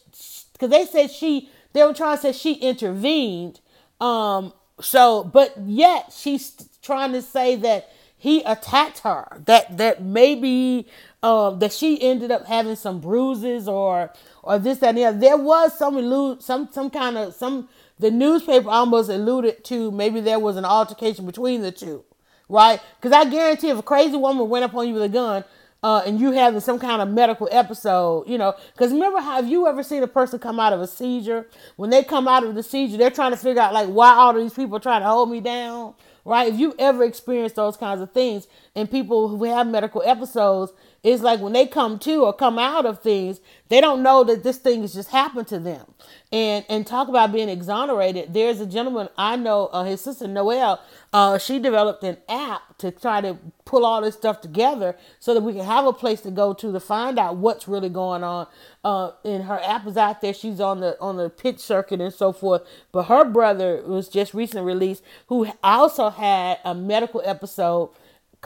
because 0.52 0.70
they 0.70 0.84
said 0.84 1.10
she 1.10 1.50
they 1.72 1.84
were 1.84 1.94
trying 1.94 2.16
to 2.16 2.22
say 2.22 2.32
she 2.32 2.54
intervened. 2.54 3.60
Um 4.00 4.52
so 4.80 5.24
but 5.24 5.54
yet 5.58 6.12
she's 6.14 6.52
trying 6.82 7.12
to 7.12 7.22
say 7.22 7.56
that 7.56 7.90
he 8.18 8.42
attacked 8.42 8.98
her. 9.00 9.40
That 9.46 9.78
that 9.78 10.02
maybe 10.02 10.88
um, 11.22 11.60
that 11.60 11.72
she 11.72 12.02
ended 12.02 12.30
up 12.30 12.46
having 12.46 12.76
some 12.76 13.00
bruises 13.00 13.68
or 13.68 14.12
or 14.42 14.58
this 14.58 14.78
that 14.78 14.90
and 14.90 14.98
the 14.98 15.04
other. 15.06 15.18
There 15.18 15.36
was 15.36 15.78
some 15.78 15.96
allude 15.96 16.42
some 16.42 16.68
some 16.70 16.90
kind 16.90 17.16
of 17.16 17.34
some 17.34 17.68
the 17.98 18.10
newspaper 18.10 18.68
almost 18.68 19.08
alluded 19.08 19.64
to 19.64 19.90
maybe 19.92 20.20
there 20.20 20.38
was 20.38 20.56
an 20.56 20.64
altercation 20.64 21.24
between 21.26 21.62
the 21.62 21.72
two, 21.72 22.04
right? 22.48 22.80
Because 23.00 23.12
I 23.12 23.30
guarantee 23.30 23.70
if 23.70 23.78
a 23.78 23.82
crazy 23.82 24.16
woman 24.16 24.48
went 24.48 24.64
up 24.64 24.74
on 24.74 24.86
you 24.88 24.94
with 24.94 25.04
a 25.04 25.08
gun. 25.08 25.44
Uh, 25.80 26.02
and 26.04 26.18
you 26.18 26.32
having 26.32 26.58
some 26.58 26.76
kind 26.76 27.00
of 27.00 27.08
medical 27.08 27.48
episode, 27.52 28.28
you 28.28 28.36
know, 28.36 28.52
because 28.72 28.90
remember 28.92 29.20
how 29.20 29.36
have 29.36 29.46
you 29.46 29.64
ever 29.68 29.84
seen 29.84 30.02
a 30.02 30.08
person 30.08 30.36
come 30.40 30.58
out 30.58 30.72
of 30.72 30.80
a 30.80 30.88
seizure? 30.88 31.46
When 31.76 31.88
they 31.88 32.02
come 32.02 32.26
out 32.26 32.42
of 32.42 32.56
the 32.56 32.64
seizure, 32.64 32.96
they're 32.96 33.12
trying 33.12 33.30
to 33.30 33.36
figure 33.36 33.62
out 33.62 33.72
like 33.72 33.86
why 33.86 34.10
all 34.14 34.34
these 34.34 34.52
people 34.52 34.80
trying 34.80 35.02
to 35.02 35.06
hold 35.06 35.30
me 35.30 35.38
down, 35.38 35.94
right? 36.28 36.52
If 36.52 36.60
you 36.60 36.74
ever 36.78 37.04
experienced 37.04 37.56
those 37.56 37.76
kinds 37.76 38.00
of 38.00 38.12
things, 38.12 38.46
and 38.74 38.90
people 38.90 39.28
who 39.28 39.44
have 39.44 39.66
medical 39.66 40.02
episodes, 40.04 40.72
it's 41.02 41.22
like 41.22 41.40
when 41.40 41.52
they 41.52 41.66
come 41.66 41.98
to 42.00 42.24
or 42.24 42.32
come 42.32 42.58
out 42.58 42.84
of 42.84 43.00
things, 43.00 43.40
they 43.68 43.80
don't 43.80 44.02
know 44.02 44.24
that 44.24 44.42
this 44.42 44.58
thing 44.58 44.80
has 44.82 44.94
just 44.94 45.10
happened 45.10 45.46
to 45.48 45.58
them. 45.58 45.94
And 46.32 46.64
and 46.68 46.86
talk 46.86 47.08
about 47.08 47.32
being 47.32 47.48
exonerated. 47.48 48.34
There's 48.34 48.60
a 48.60 48.66
gentleman 48.66 49.08
I 49.16 49.36
know, 49.36 49.68
uh, 49.68 49.84
his 49.84 50.00
sister 50.00 50.26
Noelle. 50.26 50.82
Uh, 51.12 51.38
she 51.38 51.58
developed 51.58 52.02
an 52.02 52.18
app 52.28 52.76
to 52.78 52.90
try 52.90 53.20
to 53.20 53.38
pull 53.64 53.84
all 53.86 54.02
this 54.02 54.14
stuff 54.14 54.40
together 54.40 54.96
so 55.20 55.34
that 55.34 55.40
we 55.42 55.52
can 55.54 55.64
have 55.64 55.86
a 55.86 55.92
place 55.92 56.20
to 56.22 56.30
go 56.30 56.52
to 56.54 56.72
to 56.72 56.80
find 56.80 57.18
out 57.18 57.36
what's 57.36 57.68
really 57.68 57.88
going 57.88 58.24
on. 58.24 58.46
Uh, 58.84 59.12
and 59.24 59.44
her 59.44 59.60
app 59.62 59.86
is 59.86 59.96
out 59.96 60.20
there. 60.20 60.34
She's 60.34 60.60
on 60.60 60.80
the 60.80 61.00
on 61.00 61.16
the 61.16 61.30
pitch 61.30 61.60
circuit 61.60 62.00
and 62.00 62.12
so 62.12 62.32
forth. 62.32 62.62
But 62.92 63.04
her 63.04 63.24
brother 63.24 63.82
was 63.86 64.08
just 64.08 64.34
recently 64.34 64.66
released, 64.66 65.02
who 65.28 65.48
also 65.62 66.10
had 66.10 66.58
a 66.64 66.74
medical 66.74 67.22
episode 67.24 67.90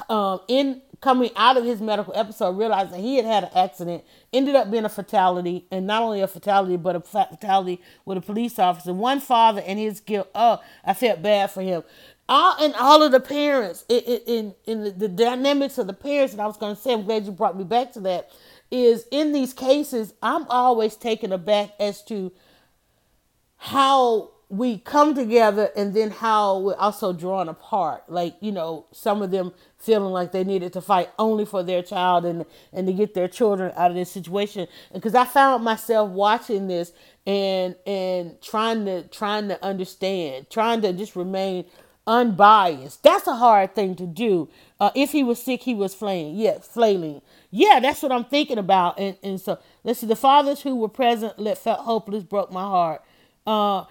um, 0.08 0.40
in 0.48 0.82
coming 1.02 1.30
out 1.36 1.56
of 1.56 1.64
his 1.64 1.80
medical 1.80 2.14
episode, 2.16 2.56
realized 2.56 2.92
that 2.92 3.00
he 3.00 3.16
had 3.16 3.26
had 3.26 3.44
an 3.44 3.50
accident, 3.56 4.04
ended 4.32 4.54
up 4.54 4.70
being 4.70 4.84
a 4.84 4.88
fatality, 4.88 5.66
and 5.70 5.86
not 5.86 6.00
only 6.00 6.20
a 6.20 6.28
fatality, 6.28 6.76
but 6.76 6.96
a 6.96 7.00
fatality 7.00 7.82
with 8.04 8.16
a 8.16 8.20
police 8.20 8.58
officer. 8.58 8.94
One 8.94 9.20
father 9.20 9.62
and 9.66 9.78
his 9.78 10.00
guilt. 10.00 10.30
Oh, 10.34 10.62
I 10.84 10.94
felt 10.94 11.20
bad 11.20 11.50
for 11.50 11.60
him. 11.60 11.82
All 12.28 12.56
and 12.64 12.72
all 12.76 13.02
of 13.02 13.10
the 13.10 13.20
parents 13.20 13.84
in 13.88 13.98
in, 13.98 14.54
in 14.64 14.84
the, 14.84 14.90
the 14.92 15.08
dynamics 15.08 15.76
of 15.76 15.88
the 15.88 15.92
parents. 15.92 16.32
And 16.32 16.40
I 16.40 16.46
was 16.46 16.56
going 16.56 16.74
to 16.74 16.80
say, 16.80 16.92
I'm 16.92 17.02
glad 17.02 17.26
you 17.26 17.32
brought 17.32 17.58
me 17.58 17.64
back 17.64 17.92
to 17.94 18.00
that. 18.00 18.30
Is 18.70 19.04
in 19.10 19.32
these 19.32 19.52
cases, 19.52 20.14
I'm 20.22 20.46
always 20.48 20.96
taken 20.96 21.32
aback 21.32 21.72
as 21.80 22.02
to 22.04 22.32
how 23.56 24.30
we 24.52 24.76
come 24.76 25.14
together 25.14 25.70
and 25.74 25.94
then 25.94 26.10
how 26.10 26.58
we're 26.58 26.76
also 26.76 27.14
drawn 27.14 27.48
apart. 27.48 28.04
Like, 28.06 28.36
you 28.40 28.52
know, 28.52 28.84
some 28.92 29.22
of 29.22 29.30
them 29.30 29.54
feeling 29.78 30.12
like 30.12 30.32
they 30.32 30.44
needed 30.44 30.74
to 30.74 30.82
fight 30.82 31.08
only 31.18 31.46
for 31.46 31.62
their 31.62 31.82
child 31.82 32.26
and, 32.26 32.44
and 32.70 32.86
to 32.86 32.92
get 32.92 33.14
their 33.14 33.28
children 33.28 33.72
out 33.76 33.90
of 33.90 33.96
this 33.96 34.10
situation. 34.10 34.68
Because 34.92 35.14
I 35.14 35.24
found 35.24 35.64
myself 35.64 36.10
watching 36.10 36.68
this 36.68 36.92
and 37.26 37.76
and 37.86 38.42
trying 38.42 38.84
to 38.84 39.04
trying 39.04 39.48
to 39.48 39.64
understand, 39.64 40.50
trying 40.50 40.82
to 40.82 40.92
just 40.92 41.16
remain 41.16 41.64
unbiased. 42.06 43.02
That's 43.02 43.26
a 43.26 43.36
hard 43.36 43.74
thing 43.74 43.94
to 43.96 44.06
do. 44.06 44.50
Uh, 44.78 44.90
if 44.94 45.12
he 45.12 45.24
was 45.24 45.42
sick, 45.42 45.62
he 45.62 45.74
was 45.74 45.94
flailing. 45.94 46.36
Yeah, 46.36 46.58
flailing. 46.58 47.22
Yeah, 47.50 47.80
that's 47.80 48.02
what 48.02 48.12
I'm 48.12 48.26
thinking 48.26 48.58
about. 48.58 49.00
And 49.00 49.16
and 49.22 49.40
so 49.40 49.58
let's 49.82 50.00
see. 50.00 50.06
The 50.06 50.14
fathers 50.14 50.60
who 50.60 50.76
were 50.76 50.90
present 50.90 51.38
let 51.38 51.56
felt 51.56 51.80
hopeless 51.80 52.22
broke 52.22 52.52
my 52.52 52.64
heart. 52.64 53.02
Uh, 53.46 53.84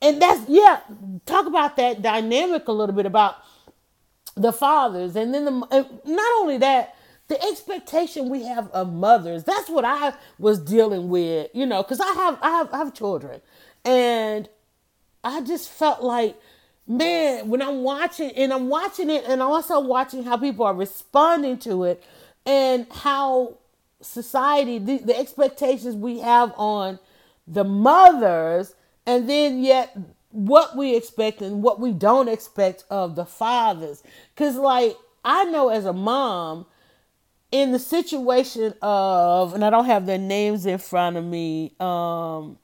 and 0.00 0.22
that's 0.22 0.48
yeah 0.48 0.80
talk 1.26 1.46
about 1.46 1.76
that 1.76 2.02
dynamic 2.02 2.68
a 2.68 2.72
little 2.72 2.94
bit 2.94 3.06
about 3.06 3.36
the 4.38 4.52
fathers. 4.52 5.16
And 5.16 5.34
then 5.34 5.44
the 5.44 5.50
not 6.04 6.40
only 6.40 6.58
that 6.58 6.94
the 7.28 7.42
expectation 7.42 8.30
we 8.30 8.44
have 8.44 8.70
of 8.70 8.92
mothers. 8.92 9.44
That's 9.44 9.68
what 9.68 9.84
i 9.84 10.14
was 10.38 10.58
dealing 10.58 11.08
with 11.08 11.50
you 11.52 11.66
know 11.66 11.82
because 11.82 12.00
i 12.00 12.12
have 12.12 12.38
i 12.42 12.50
have 12.50 12.72
i 12.72 12.78
have 12.78 12.94
children. 12.94 13.40
And 13.84 14.48
i 15.24 15.40
just 15.42 15.68
felt 15.70 16.02
like 16.02 16.36
man 16.86 17.48
when 17.48 17.60
i'm 17.60 17.82
watching 17.82 18.30
and 18.30 18.52
i'm 18.52 18.68
watching 18.68 19.10
it 19.10 19.24
and 19.26 19.42
also 19.42 19.78
watching 19.78 20.22
how 20.22 20.38
people 20.38 20.64
are 20.64 20.74
responding 20.74 21.58
to 21.58 21.84
it 21.84 22.02
and 22.46 22.86
how 22.90 23.58
society 24.00 24.78
the, 24.78 24.98
the 24.98 25.18
expectations 25.18 25.94
we 25.94 26.20
have 26.20 26.52
on 26.56 26.98
the 27.46 27.64
mothers 27.64 28.74
and 29.08 29.26
then 29.26 29.62
yet 29.62 29.96
what 30.32 30.76
we 30.76 30.94
expect 30.94 31.40
and 31.40 31.62
what 31.62 31.80
we 31.80 31.92
don't 31.92 32.28
expect 32.28 32.84
of 32.90 33.16
the 33.16 33.24
fathers. 33.24 34.02
Because, 34.34 34.56
like, 34.56 34.96
I 35.24 35.44
know 35.44 35.70
as 35.70 35.86
a 35.86 35.94
mom, 35.94 36.66
in 37.50 37.72
the 37.72 37.78
situation 37.78 38.74
of, 38.82 39.54
and 39.54 39.64
I 39.64 39.70
don't 39.70 39.86
have 39.86 40.04
their 40.04 40.18
names 40.18 40.66
in 40.66 40.76
front 40.76 41.16
of 41.16 41.24
me. 41.24 41.72
Um, 41.80 42.58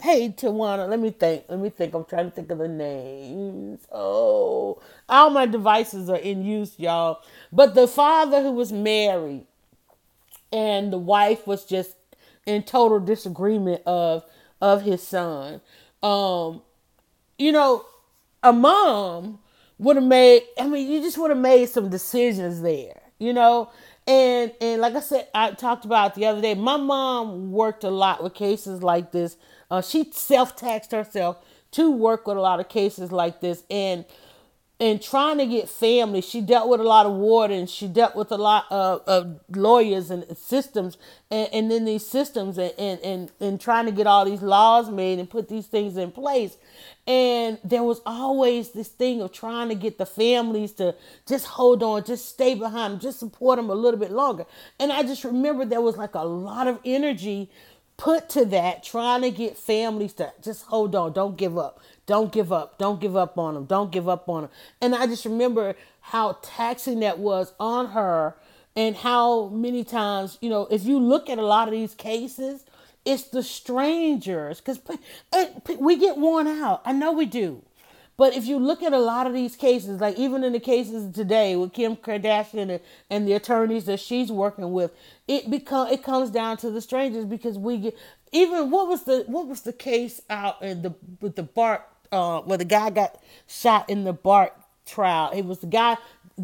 hey, 0.00 0.30
Tawana, 0.30 0.88
let 0.88 0.98
me 0.98 1.10
think. 1.10 1.44
Let 1.50 1.58
me 1.58 1.68
think. 1.68 1.92
I'm 1.92 2.06
trying 2.06 2.30
to 2.30 2.34
think 2.34 2.50
of 2.50 2.56
the 2.56 2.68
names. 2.68 3.86
Oh, 3.92 4.80
all 5.10 5.28
my 5.28 5.44
devices 5.44 6.08
are 6.08 6.16
in 6.16 6.42
use, 6.42 6.72
y'all. 6.78 7.20
But 7.52 7.74
the 7.74 7.86
father 7.86 8.40
who 8.40 8.52
was 8.52 8.72
married 8.72 9.46
and 10.50 10.90
the 10.90 10.98
wife 10.98 11.46
was 11.46 11.66
just 11.66 11.96
in 12.46 12.62
total 12.62 12.98
disagreement 12.98 13.82
of 13.84 14.24
of 14.60 14.82
his 14.82 15.02
son. 15.02 15.60
Um, 16.02 16.62
you 17.38 17.52
know, 17.52 17.84
a 18.42 18.52
mom 18.52 19.40
would 19.78 19.96
have 19.96 20.04
made. 20.04 20.42
I 20.58 20.66
mean, 20.68 20.90
you 20.90 21.00
just 21.00 21.18
would 21.18 21.30
have 21.30 21.38
made 21.38 21.68
some 21.68 21.88
decisions 21.88 22.62
there. 22.62 23.00
You 23.18 23.32
know, 23.32 23.70
and 24.06 24.52
and 24.60 24.80
like 24.80 24.94
I 24.94 25.00
said, 25.00 25.28
I 25.34 25.52
talked 25.52 25.84
about 25.84 26.14
the 26.14 26.26
other 26.26 26.40
day. 26.40 26.54
My 26.54 26.76
mom 26.76 27.52
worked 27.52 27.84
a 27.84 27.90
lot 27.90 28.22
with 28.22 28.34
cases 28.34 28.82
like 28.82 29.12
this. 29.12 29.36
Uh, 29.70 29.82
she 29.82 30.10
self 30.12 30.56
taxed 30.56 30.92
herself 30.92 31.38
to 31.72 31.90
work 31.90 32.26
with 32.26 32.36
a 32.36 32.40
lot 32.40 32.60
of 32.60 32.68
cases 32.68 33.10
like 33.12 33.40
this 33.40 33.64
and 33.70 34.04
and 34.78 35.00
trying 35.00 35.38
to 35.38 35.46
get 35.46 35.70
family. 35.70 36.20
She 36.20 36.42
dealt 36.42 36.68
with 36.68 36.80
a 36.80 36.84
lot 36.84 37.06
of 37.06 37.12
wardens. 37.12 37.72
She 37.72 37.88
dealt 37.88 38.14
with 38.14 38.30
a 38.30 38.36
lot 38.36 38.66
of, 38.70 39.02
of 39.06 39.40
lawyers 39.48 40.10
and 40.10 40.24
systems, 40.36 40.98
and, 41.30 41.48
and 41.52 41.70
then 41.70 41.86
these 41.86 42.06
systems, 42.06 42.58
and, 42.58 42.72
and, 42.78 43.00
and, 43.00 43.32
and 43.40 43.60
trying 43.60 43.86
to 43.86 43.92
get 43.92 44.06
all 44.06 44.24
these 44.24 44.42
laws 44.42 44.90
made 44.90 45.18
and 45.18 45.30
put 45.30 45.48
these 45.48 45.66
things 45.66 45.96
in 45.96 46.12
place. 46.12 46.58
And 47.06 47.58
there 47.64 47.84
was 47.84 48.02
always 48.04 48.70
this 48.70 48.88
thing 48.88 49.22
of 49.22 49.32
trying 49.32 49.68
to 49.68 49.74
get 49.74 49.96
the 49.96 50.06
families 50.06 50.72
to 50.72 50.94
just 51.26 51.46
hold 51.46 51.82
on, 51.82 52.04
just 52.04 52.28
stay 52.28 52.54
behind 52.54 52.94
them, 52.94 53.00
just 53.00 53.20
support 53.20 53.56
them 53.56 53.70
a 53.70 53.74
little 53.74 54.00
bit 54.00 54.10
longer. 54.10 54.44
And 54.78 54.92
I 54.92 55.04
just 55.04 55.24
remember 55.24 55.64
there 55.64 55.80
was 55.80 55.96
like 55.96 56.14
a 56.14 56.24
lot 56.24 56.66
of 56.66 56.80
energy 56.84 57.48
put 57.96 58.28
to 58.30 58.44
that, 58.46 58.82
trying 58.82 59.22
to 59.22 59.30
get 59.30 59.56
families 59.56 60.12
to 60.14 60.32
just 60.42 60.66
hold 60.66 60.94
on, 60.94 61.12
don't 61.12 61.36
give 61.36 61.56
up, 61.56 61.80
don't 62.06 62.32
give 62.32 62.52
up, 62.52 62.78
don't 62.78 63.00
give 63.00 63.16
up 63.16 63.36
on 63.38 63.54
them, 63.54 63.64
don't 63.64 63.90
give 63.90 64.08
up 64.08 64.28
on 64.28 64.42
them. 64.42 64.50
And 64.80 64.94
I 64.94 65.06
just 65.06 65.24
remember 65.24 65.74
how 66.00 66.38
taxing 66.42 67.00
that 67.00 67.18
was 67.18 67.52
on 67.58 67.88
her 67.88 68.36
and 68.76 68.94
how 68.94 69.48
many 69.48 69.82
times, 69.84 70.38
you 70.40 70.48
know, 70.48 70.68
if 70.70 70.84
you 70.84 70.98
look 70.98 71.28
at 71.28 71.38
a 71.38 71.44
lot 71.44 71.66
of 71.66 71.72
these 71.72 71.94
cases, 71.94 72.64
it's 73.04 73.24
the 73.24 73.42
strangers 73.42 74.60
because 74.60 74.80
eh, 75.32 75.48
we 75.78 75.96
get 75.96 76.16
worn 76.18 76.46
out. 76.46 76.82
I 76.84 76.92
know 76.92 77.12
we 77.12 77.26
do. 77.26 77.62
But 78.16 78.34
if 78.34 78.46
you 78.46 78.58
look 78.58 78.82
at 78.82 78.94
a 78.94 78.98
lot 78.98 79.26
of 79.26 79.34
these 79.34 79.56
cases, 79.56 80.00
like 80.00 80.16
even 80.16 80.42
in 80.42 80.52
the 80.52 80.60
cases 80.60 81.14
today 81.14 81.54
with 81.54 81.74
Kim 81.74 81.96
Kardashian 81.96 82.70
and, 82.70 82.80
and 83.10 83.28
the 83.28 83.34
attorneys 83.34 83.84
that 83.84 84.00
she's 84.00 84.32
working 84.32 84.72
with, 84.72 84.90
it 85.28 85.50
become 85.50 85.88
it 85.88 86.02
comes 86.02 86.30
down 86.30 86.56
to 86.58 86.70
the 86.70 86.80
strangers 86.80 87.26
because 87.26 87.58
we 87.58 87.76
get 87.76 87.96
even 88.32 88.70
what 88.70 88.88
was 88.88 89.04
the 89.04 89.24
what 89.26 89.46
was 89.46 89.62
the 89.62 89.72
case 89.72 90.20
out 90.30 90.62
in 90.62 90.82
the 90.82 90.94
with 91.20 91.36
the 91.36 91.42
Bart 91.42 91.82
uh 92.12 92.40
where 92.40 92.58
the 92.58 92.64
guy 92.64 92.90
got 92.90 93.20
shot 93.46 93.88
in 93.90 94.04
the 94.04 94.12
Bart 94.12 94.52
trial. 94.84 95.30
It 95.32 95.44
was 95.44 95.58
the 95.60 95.66
guy 95.66 95.96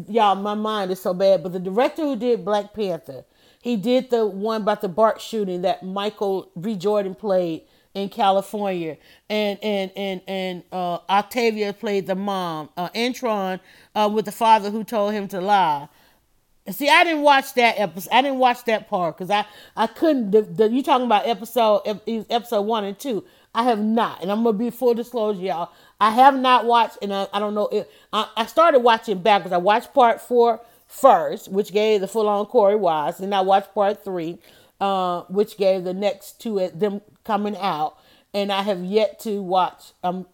y'all 0.07 0.35
my 0.35 0.53
mind 0.53 0.91
is 0.91 1.01
so 1.01 1.13
bad, 1.13 1.43
but 1.43 1.53
the 1.53 1.59
director 1.59 2.03
who 2.03 2.15
did 2.15 2.45
Black 2.45 2.73
Panther, 2.73 3.25
he 3.61 3.77
did 3.77 4.09
the 4.09 4.25
one 4.25 4.61
about 4.61 4.81
the 4.81 4.89
Bart 4.89 5.21
shooting 5.21 5.61
that 5.61 5.83
Michael 5.83 6.51
B. 6.59 6.75
Jordan 6.75 7.15
played 7.15 7.63
in 7.93 8.09
California, 8.09 8.97
and 9.29 9.59
and 9.61 9.91
and 9.95 10.21
and 10.27 10.63
uh, 10.71 10.99
Octavia 11.09 11.73
played 11.73 12.07
the 12.07 12.15
mom. 12.15 12.69
Uh, 12.75 12.89
Antron 12.89 13.59
uh, 13.95 14.09
with 14.11 14.25
the 14.25 14.31
father 14.31 14.69
who 14.69 14.83
told 14.83 15.13
him 15.13 15.27
to 15.29 15.39
lie. 15.39 15.87
See, 16.69 16.89
I 16.89 17.03
didn't 17.03 17.23
watch 17.23 17.55
that 17.55 17.77
episode. 17.77 18.09
I 18.13 18.21
didn't 18.21 18.39
watch 18.39 18.63
that 18.65 18.89
part 18.89 19.17
because 19.17 19.29
I 19.29 19.45
I 19.75 19.87
couldn't. 19.87 20.31
The, 20.31 20.41
the, 20.43 20.69
you 20.69 20.81
talking 20.81 21.05
about 21.05 21.27
episode 21.27 21.81
episode 22.29 22.61
one 22.61 22.85
and 22.85 22.97
two? 22.97 23.25
I 23.55 23.63
have 23.63 23.79
not, 23.79 24.21
and 24.21 24.31
I'm 24.31 24.43
gonna 24.43 24.57
be 24.57 24.69
full 24.71 24.93
disclosure, 24.93 25.41
y'all. 25.41 25.69
I 25.99 26.09
have 26.11 26.35
not 26.35 26.65
watched, 26.65 26.97
and 27.01 27.13
I, 27.13 27.27
I 27.31 27.39
don't 27.39 27.53
know. 27.53 27.69
If, 27.71 27.87
I, 28.11 28.27
I 28.35 28.45
started 28.47 28.79
watching 28.79 29.19
backwards. 29.19 29.53
I 29.53 29.57
watched 29.57 29.93
part 29.93 30.21
four 30.21 30.61
first, 30.87 31.49
which 31.49 31.71
gave 31.71 32.01
the 32.01 32.07
full 32.07 32.27
on 32.27 32.45
Korey 32.47 32.77
Wise, 32.79 33.19
and 33.19 33.33
I 33.33 33.41
watched 33.41 33.73
part 33.73 34.03
three, 34.03 34.39
uh, 34.81 35.21
which 35.23 35.57
gave 35.57 35.83
the 35.83 35.93
next 35.93 36.41
two 36.41 36.59
at 36.59 36.79
them 36.79 37.01
coming 37.23 37.55
out, 37.57 37.97
and 38.33 38.51
I 38.51 38.63
have 38.63 38.83
yet 38.83 39.19
to 39.21 39.41
watch 39.41 39.91
um 40.03 40.25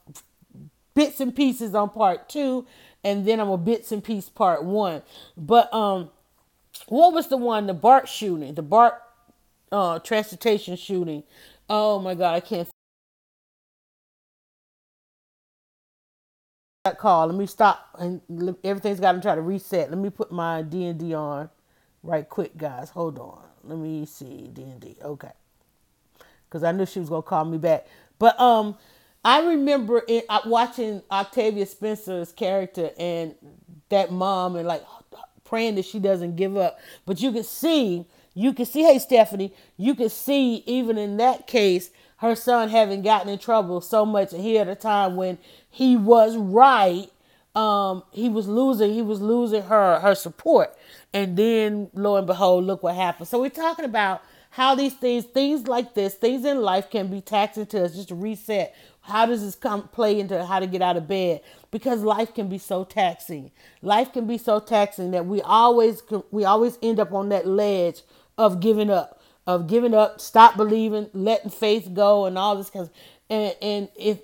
bits 0.93 1.19
and 1.19 1.35
pieces 1.35 1.75
on 1.75 1.89
part 1.89 2.29
two, 2.29 2.65
and 3.03 3.25
then 3.25 3.39
I'm 3.39 3.49
a 3.49 3.57
bits 3.57 3.91
and 3.91 4.03
piece 4.03 4.29
part 4.29 4.63
one. 4.63 5.01
But 5.37 5.73
um, 5.73 6.09
what 6.87 7.13
was 7.13 7.27
the 7.27 7.37
one 7.37 7.67
the 7.67 7.73
Bart 7.73 8.07
shooting, 8.07 8.53
the 8.55 8.61
Bart 8.61 9.01
uh 9.73 9.99
transportation 9.99 10.77
shooting? 10.77 11.23
Oh 11.69 11.99
my 11.99 12.15
God, 12.15 12.33
I 12.35 12.39
can't. 12.39 12.69
That 16.85 16.97
call. 16.99 17.27
Let 17.27 17.35
me 17.37 17.45
stop 17.45 17.89
and 17.99 18.21
everything's 18.63 18.99
got 18.99 19.13
to 19.13 19.21
try 19.21 19.35
to 19.35 19.41
reset. 19.41 19.89
Let 19.89 19.99
me 19.99 20.09
put 20.09 20.31
my 20.31 20.63
D 20.63 20.85
and 20.85 20.99
D 20.99 21.13
on, 21.13 21.49
right 22.03 22.27
quick, 22.27 22.57
guys. 22.57 22.89
Hold 22.91 23.19
on. 23.19 23.43
Let 23.63 23.77
me 23.77 24.05
see 24.05 24.49
D 24.53 24.63
and 24.63 24.79
D. 24.81 24.97
Okay 25.03 25.31
because 26.49 26.63
I 26.63 26.71
knew 26.71 26.85
she 26.85 26.99
was 26.99 27.09
gonna 27.09 27.21
call 27.21 27.45
me 27.45 27.57
back. 27.57 27.87
But 28.17 28.39
um, 28.39 28.77
I 29.23 29.41
remember 29.41 30.03
in, 30.07 30.23
uh, 30.29 30.41
watching 30.45 31.03
Octavia 31.11 31.65
Spencer's 31.65 32.31
character 32.31 32.91
and 32.97 33.35
that 33.89 34.11
mom 34.11 34.55
and 34.55 34.67
like 34.67 34.83
praying 35.43 35.75
that 35.75 35.85
she 35.85 35.99
doesn't 35.99 36.35
give 36.35 36.57
up. 36.57 36.79
But 37.05 37.21
you 37.21 37.31
can 37.31 37.43
see, 37.43 38.05
you 38.33 38.53
can 38.53 38.65
see, 38.65 38.83
hey 38.83 38.99
Stephanie, 38.99 39.53
you 39.77 39.95
can 39.95 40.09
see 40.09 40.63
even 40.65 40.97
in 40.97 41.17
that 41.17 41.47
case, 41.47 41.91
her 42.17 42.35
son 42.35 42.69
having 42.69 43.01
gotten 43.01 43.29
in 43.29 43.39
trouble 43.39 43.81
so 43.81 44.05
much. 44.05 44.33
And 44.33 44.43
he 44.43 44.57
at 44.59 44.67
a 44.67 44.75
time 44.75 45.15
when 45.15 45.37
he 45.69 45.95
was 45.95 46.35
right, 46.37 47.09
um, 47.55 48.03
he 48.11 48.29
was 48.29 48.47
losing, 48.47 48.93
he 48.93 49.01
was 49.01 49.21
losing 49.21 49.63
her 49.63 49.99
her 49.99 50.15
support. 50.15 50.75
And 51.13 51.37
then 51.37 51.89
lo 51.93 52.15
and 52.15 52.27
behold, 52.27 52.65
look 52.65 52.83
what 52.83 52.95
happened. 52.95 53.27
So 53.27 53.39
we're 53.39 53.49
talking 53.49 53.85
about 53.85 54.21
how 54.51 54.75
these 54.75 54.93
things, 54.93 55.25
things 55.25 55.67
like 55.67 55.93
this, 55.93 56.15
things 56.15 56.43
in 56.45 56.61
life 56.61 56.89
can 56.89 57.07
be 57.07 57.21
taxing 57.21 57.65
to 57.67 57.85
us 57.85 57.95
just 57.95 58.09
to 58.09 58.15
reset. 58.15 58.75
How 59.01 59.25
does 59.25 59.41
this 59.41 59.55
come 59.55 59.87
play 59.87 60.19
into 60.19 60.45
how 60.45 60.59
to 60.59 60.67
get 60.67 60.81
out 60.81 60.97
of 60.97 61.07
bed? 61.07 61.41
Because 61.71 62.01
life 62.03 62.33
can 62.33 62.49
be 62.49 62.57
so 62.57 62.83
taxing. 62.83 63.51
Life 63.81 64.13
can 64.13 64.27
be 64.27 64.37
so 64.37 64.59
taxing 64.59 65.11
that 65.11 65.25
we 65.25 65.41
always 65.41 66.01
we 66.31 66.45
always 66.45 66.77
end 66.81 66.99
up 66.99 67.13
on 67.13 67.29
that 67.29 67.47
ledge 67.47 68.01
of 68.37 68.59
giving 68.59 68.89
up, 68.89 69.21
of 69.47 69.67
giving 69.67 69.93
up, 69.93 70.19
stop 70.21 70.57
believing, 70.57 71.09
letting 71.13 71.51
faith 71.51 71.89
go, 71.93 72.25
and 72.25 72.37
all 72.37 72.55
this 72.55 72.69
Because. 72.69 72.89
And 73.29 73.55
and 73.61 73.89
if 73.95 74.19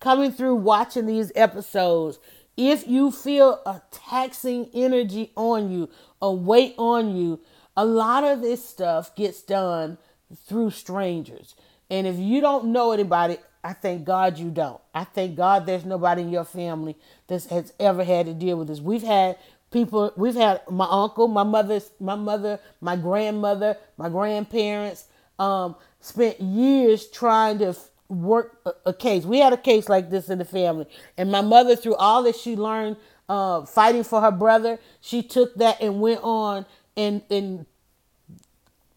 coming 0.00 0.32
through 0.32 0.56
watching 0.56 1.06
these 1.06 1.30
episodes, 1.34 2.18
if 2.56 2.88
you 2.88 3.10
feel 3.10 3.60
a 3.64 3.80
taxing 3.90 4.68
energy 4.74 5.30
on 5.36 5.70
you, 5.70 5.88
a 6.20 6.32
weight 6.32 6.74
on 6.78 7.16
you, 7.16 7.40
a 7.76 7.84
lot 7.84 8.24
of 8.24 8.40
this 8.40 8.64
stuff 8.64 9.14
gets 9.14 9.42
done 9.42 9.98
through 10.46 10.70
strangers. 10.70 11.54
And 11.88 12.06
if 12.06 12.16
you 12.16 12.40
don't 12.40 12.66
know 12.66 12.92
anybody, 12.92 13.38
I 13.62 13.72
thank 13.74 14.04
God 14.04 14.38
you 14.38 14.50
don't. 14.50 14.80
I 14.94 15.04
thank 15.04 15.36
God 15.36 15.66
there's 15.66 15.84
nobody 15.84 16.22
in 16.22 16.30
your 16.30 16.44
family 16.44 16.96
that 17.26 17.44
has 17.44 17.72
ever 17.78 18.04
had 18.04 18.26
to 18.26 18.34
deal 18.34 18.56
with 18.56 18.68
this. 18.68 18.80
We've 18.80 19.02
had 19.02 19.36
people, 19.70 20.12
we've 20.16 20.34
had 20.34 20.62
my 20.70 20.86
uncle, 20.88 21.28
my 21.28 21.42
mother's, 21.42 21.90
my 22.00 22.14
mother, 22.14 22.58
my 22.80 22.96
grandmother, 22.96 23.76
my 23.96 24.08
grandparents, 24.08 25.06
um, 25.38 25.76
spent 26.00 26.40
years 26.40 27.06
trying 27.06 27.58
to 27.58 27.74
work 28.10 28.60
a, 28.84 28.92
case. 28.92 29.24
We 29.24 29.38
had 29.38 29.52
a 29.52 29.56
case 29.56 29.88
like 29.88 30.10
this 30.10 30.28
in 30.28 30.38
the 30.38 30.44
family, 30.44 30.86
and 31.16 31.30
my 31.30 31.40
mother, 31.40 31.76
through 31.76 31.96
all 31.96 32.22
that 32.24 32.36
she 32.36 32.56
learned, 32.56 32.96
uh, 33.28 33.64
fighting 33.64 34.04
for 34.04 34.20
her 34.20 34.32
brother, 34.32 34.78
she 35.00 35.22
took 35.22 35.54
that 35.56 35.80
and 35.80 36.00
went 36.00 36.20
on 36.22 36.66
and 36.96 37.22
and 37.30 37.66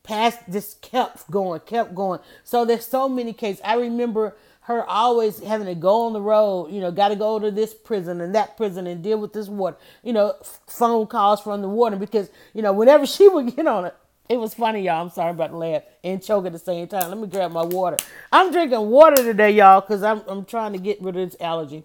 past 0.04 0.40
just 0.52 0.82
kept 0.82 1.30
going, 1.32 1.62
kept 1.62 1.96
going. 1.96 2.20
So 2.44 2.66
there's 2.66 2.86
so 2.86 3.08
many 3.08 3.34
cases. 3.34 3.62
I 3.64 3.76
remember 3.76 4.36
her 4.62 4.84
always 4.86 5.40
having 5.40 5.68
to 5.68 5.76
go 5.76 6.06
on 6.06 6.14
the 6.14 6.22
road, 6.22 6.72
you 6.72 6.80
know, 6.80 6.92
got 6.92 7.10
to 7.10 7.16
go 7.16 7.38
to 7.38 7.52
this 7.52 7.74
prison 7.74 8.22
and 8.22 8.34
that 8.34 8.56
prison 8.56 8.88
and 8.88 9.04
deal 9.04 9.18
with 9.20 9.34
this 9.34 9.48
water, 9.48 9.78
you 10.04 10.14
know, 10.14 10.36
phone 10.68 11.06
calls 11.08 11.42
from 11.42 11.62
the 11.62 11.68
warden 11.68 12.00
because, 12.00 12.30
you 12.54 12.62
know, 12.62 12.72
whenever 12.72 13.06
she 13.08 13.28
would 13.28 13.56
get 13.56 13.68
on 13.68 13.86
it, 13.86 13.96
it 14.34 14.40
was 14.40 14.56
funny, 14.56 14.82
y'all. 14.82 15.00
I'm 15.00 15.12
sorry 15.12 15.30
about 15.30 15.52
the 15.52 15.58
laugh 15.58 15.84
and 16.04 16.22
choke 16.22 16.48
at 16.48 16.54
the 16.54 16.60
same 16.60 16.88
time. 16.88 17.08
Let 17.08 17.20
me 17.20 17.28
grab 17.28 17.52
my 17.52 17.62
water. 17.62 17.98
I'm 18.32 18.52
drinking 18.52 18.90
water 18.90 19.16
today, 19.18 19.52
y'all, 19.52 19.82
because 19.82 20.02
I'm, 20.02 20.24
I'm 20.28 20.44
trying 20.44 20.74
to 20.74 20.80
get 20.80 21.00
rid 21.04 21.16
of 21.16 21.30
this 21.30 21.40
allergy. 21.40 21.84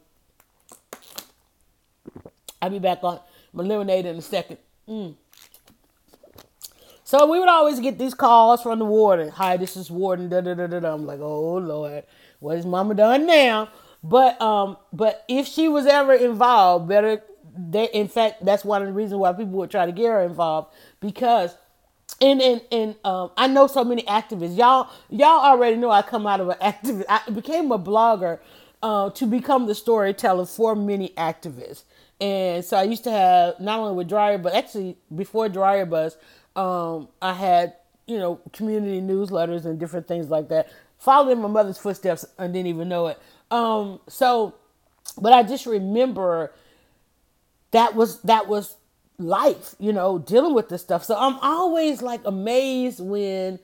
I'll 2.62 2.70
be 2.70 2.78
back 2.78 3.00
on 3.04 3.20
my 3.52 3.64
lemonade 3.64 4.06
in 4.06 4.16
a 4.16 4.22
second. 4.22 4.56
Mm. 4.88 5.14
So 7.04 7.30
we 7.30 7.38
would 7.38 7.50
always 7.50 7.80
get 7.80 7.98
these 7.98 8.14
calls 8.14 8.62
from 8.62 8.78
the 8.78 8.86
warden. 8.86 9.28
Hi, 9.28 9.58
this 9.58 9.76
is 9.76 9.90
warden. 9.90 10.30
Da 10.30 10.40
da 10.40 10.54
da 10.54 10.66
da. 10.66 10.94
I'm 10.94 11.04
like, 11.04 11.20
oh 11.20 11.58
lord, 11.58 12.04
what 12.40 12.56
is 12.56 12.64
Mama 12.64 12.94
done 12.94 13.26
now? 13.26 13.68
But 14.02 14.40
um, 14.40 14.78
but 14.90 15.22
if 15.28 15.46
she 15.46 15.68
was 15.68 15.84
ever 15.84 16.14
involved, 16.14 16.88
better. 16.88 17.22
They, 17.60 17.86
in 17.86 18.06
fact, 18.06 18.44
that's 18.44 18.64
one 18.64 18.82
of 18.82 18.88
the 18.88 18.94
reasons 18.94 19.18
why 19.18 19.32
people 19.32 19.54
would 19.54 19.70
try 19.70 19.84
to 19.84 19.90
get 19.90 20.06
her 20.06 20.22
involved 20.22 20.72
because 21.00 21.56
and 22.20 22.40
and 22.40 22.60
and 22.72 22.96
um, 23.04 23.30
I 23.36 23.46
know 23.46 23.66
so 23.66 23.84
many 23.84 24.02
activists. 24.02 24.56
Y'all 24.56 24.90
y'all 25.10 25.40
already 25.40 25.76
know 25.76 25.90
I 25.90 26.02
come 26.02 26.26
out 26.26 26.40
of 26.40 26.48
an 26.48 26.56
activist. 26.60 27.04
I 27.08 27.30
became 27.30 27.70
a 27.72 27.78
blogger 27.78 28.40
uh, 28.82 29.10
to 29.10 29.26
become 29.26 29.66
the 29.66 29.74
storyteller 29.74 30.46
for 30.46 30.74
many 30.74 31.10
activists. 31.10 31.84
And 32.20 32.64
so 32.64 32.76
I 32.76 32.82
used 32.82 33.04
to 33.04 33.10
have 33.10 33.60
not 33.60 33.78
only 33.78 33.94
with 33.94 34.08
Dryer, 34.08 34.38
but 34.38 34.54
actually 34.54 34.96
before 35.14 35.48
Dryer 35.48 35.86
Buzz, 35.86 36.16
um, 36.56 37.08
I 37.22 37.32
had, 37.32 37.74
you 38.06 38.18
know, 38.18 38.40
community 38.52 39.00
newsletters 39.00 39.64
and 39.64 39.78
different 39.78 40.08
things 40.08 40.28
like 40.28 40.48
that. 40.48 40.68
Followed 40.98 41.30
in 41.30 41.40
my 41.40 41.48
mother's 41.48 41.78
footsteps 41.78 42.24
and 42.38 42.52
didn't 42.52 42.66
even 42.66 42.88
know 42.88 43.06
it. 43.06 43.20
Um, 43.52 44.00
so, 44.08 44.56
but 45.20 45.32
I 45.32 45.44
just 45.44 45.64
remember 45.64 46.52
that 47.70 47.94
was 47.94 48.20
that 48.22 48.48
was 48.48 48.76
life, 49.18 49.76
you 49.78 49.92
know, 49.92 50.18
dealing 50.18 50.54
with 50.54 50.68
this 50.68 50.82
stuff. 50.82 51.04
So 51.04 51.16
I'm 51.18 51.38
always 51.40 52.02
like 52.02 52.22
amazed 52.24 53.00
when 53.00 53.58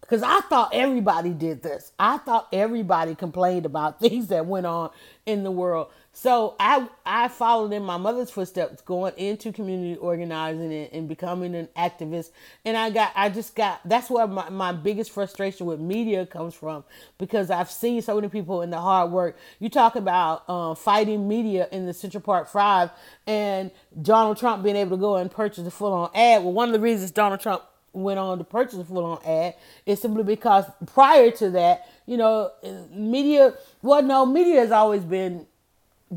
because 0.00 0.22
I 0.22 0.40
thought 0.42 0.70
everybody 0.74 1.30
did 1.30 1.62
this. 1.62 1.92
I 1.98 2.18
thought 2.18 2.48
everybody 2.52 3.14
complained 3.14 3.66
about 3.66 4.00
things 4.02 4.28
that 4.28 4.46
went 4.46 4.66
on 4.66 4.90
in 5.26 5.44
the 5.44 5.50
world. 5.50 5.90
So 6.14 6.56
I 6.60 6.88
I 7.06 7.28
followed 7.28 7.72
in 7.72 7.82
my 7.84 7.96
mother's 7.96 8.30
footsteps, 8.30 8.82
going 8.82 9.14
into 9.16 9.50
community 9.50 9.96
organizing 9.96 10.70
and, 10.70 10.92
and, 10.92 11.08
becoming 11.08 11.54
an 11.54 11.68
activist. 11.74 12.32
And 12.66 12.76
I 12.76 12.90
got 12.90 13.12
I 13.16 13.30
just 13.30 13.54
got 13.56 13.80
that's 13.86 14.10
where 14.10 14.26
my, 14.26 14.50
my 14.50 14.72
biggest 14.72 15.10
frustration 15.10 15.66
with 15.66 15.80
media 15.80 16.26
comes 16.26 16.54
from 16.54 16.84
because 17.16 17.50
I've 17.50 17.70
seen 17.70 18.02
so 18.02 18.14
many 18.16 18.28
people 18.28 18.60
in 18.60 18.68
the 18.68 18.78
hard 18.78 19.10
work. 19.10 19.38
You 19.58 19.70
talk 19.70 19.96
about 19.96 20.44
uh, 20.48 20.74
fighting 20.74 21.26
media 21.26 21.66
in 21.72 21.86
the 21.86 21.94
Central 21.94 22.20
Park 22.20 22.46
Five 22.46 22.90
and 23.26 23.70
Donald 24.02 24.36
Trump 24.36 24.62
being 24.62 24.76
able 24.76 24.98
to 24.98 25.00
go 25.00 25.16
and 25.16 25.30
purchase 25.30 25.66
a 25.66 25.70
full 25.70 25.94
on 25.94 26.10
ad. 26.14 26.42
Well, 26.42 26.52
one 26.52 26.68
of 26.68 26.74
the 26.74 26.80
reasons 26.80 27.10
Donald 27.10 27.40
Trump 27.40 27.62
went 27.94 28.18
on 28.18 28.36
to 28.36 28.44
purchase 28.44 28.78
a 28.78 28.84
full 28.84 29.04
on 29.04 29.18
ad 29.24 29.54
is 29.86 30.00
simply 30.00 30.24
because 30.24 30.66
prior 30.86 31.30
to 31.30 31.50
that, 31.50 31.88
you 32.04 32.18
know, 32.18 32.50
media 32.90 33.54
well 33.80 34.02
no, 34.02 34.26
media 34.26 34.60
has 34.60 34.70
always 34.70 35.04
been 35.04 35.46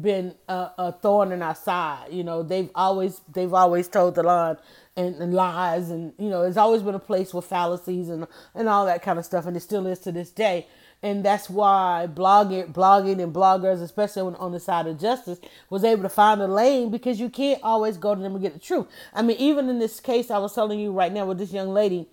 been 0.02 0.36
a, 0.48 0.70
a, 0.78 0.92
thorn 0.92 1.32
in 1.32 1.42
our 1.42 1.56
side. 1.56 2.08
You 2.12 2.24
know, 2.24 2.44
they've 2.44 2.70
always 2.76 3.22
they've 3.32 3.54
always 3.54 3.88
told 3.88 4.16
the 4.16 4.24
line 4.24 4.58
and, 4.98 5.16
and, 5.16 5.34
lies, 5.34 5.90
and 5.90 6.14
you 6.18 6.30
know, 6.30 6.44
it's 6.44 6.58
always 6.58 6.82
been 6.82 6.96
a 6.96 7.00
place 7.00 7.34
with 7.34 7.46
fallacies 7.46 8.10
and 8.10 8.28
and 8.54 8.70
all 8.70 8.86
that 8.86 9.02
kind 9.02 9.20
of 9.20 9.26
stuff, 9.26 9.46
and 9.46 9.56
it 9.56 9.62
still 9.62 9.88
is 9.88 10.00
to 10.00 10.12
this 10.12 10.32
day. 10.32 10.68
And 11.04 11.24
that's 11.24 11.50
why 11.50 12.08
blogging, 12.12 12.72
blogging, 12.72 13.22
and 13.22 13.34
bloggers, 13.34 13.82
especially 13.82 14.24
on, 14.24 14.36
on 14.36 14.52
the 14.52 14.60
side 14.60 14.88
of 14.88 15.00
justice, 15.00 15.40
was 15.70 15.84
able 15.84 16.04
to 16.04 16.10
find 16.10 16.42
a 16.42 16.48
lane 16.48 16.90
because 16.90 17.20
you 17.20 17.30
can't 17.30 17.62
always 17.62 17.98
go 17.98 18.16
to 18.16 18.22
them 18.22 18.34
and 18.34 18.42
get 18.42 18.54
the 18.54 18.60
truth. 18.60 18.88
I 19.14 19.22
mean, 19.22 19.38
even 19.38 19.70
in 19.70 19.78
this 19.78 20.00
case, 20.00 20.32
I 20.32 20.40
was 20.40 20.56
telling 20.56 20.80
you 20.80 20.92
right 20.92 21.12
now 21.12 21.26
with 21.26 21.38
this 21.38 21.52
young 21.52 21.70
lady, 21.70 22.08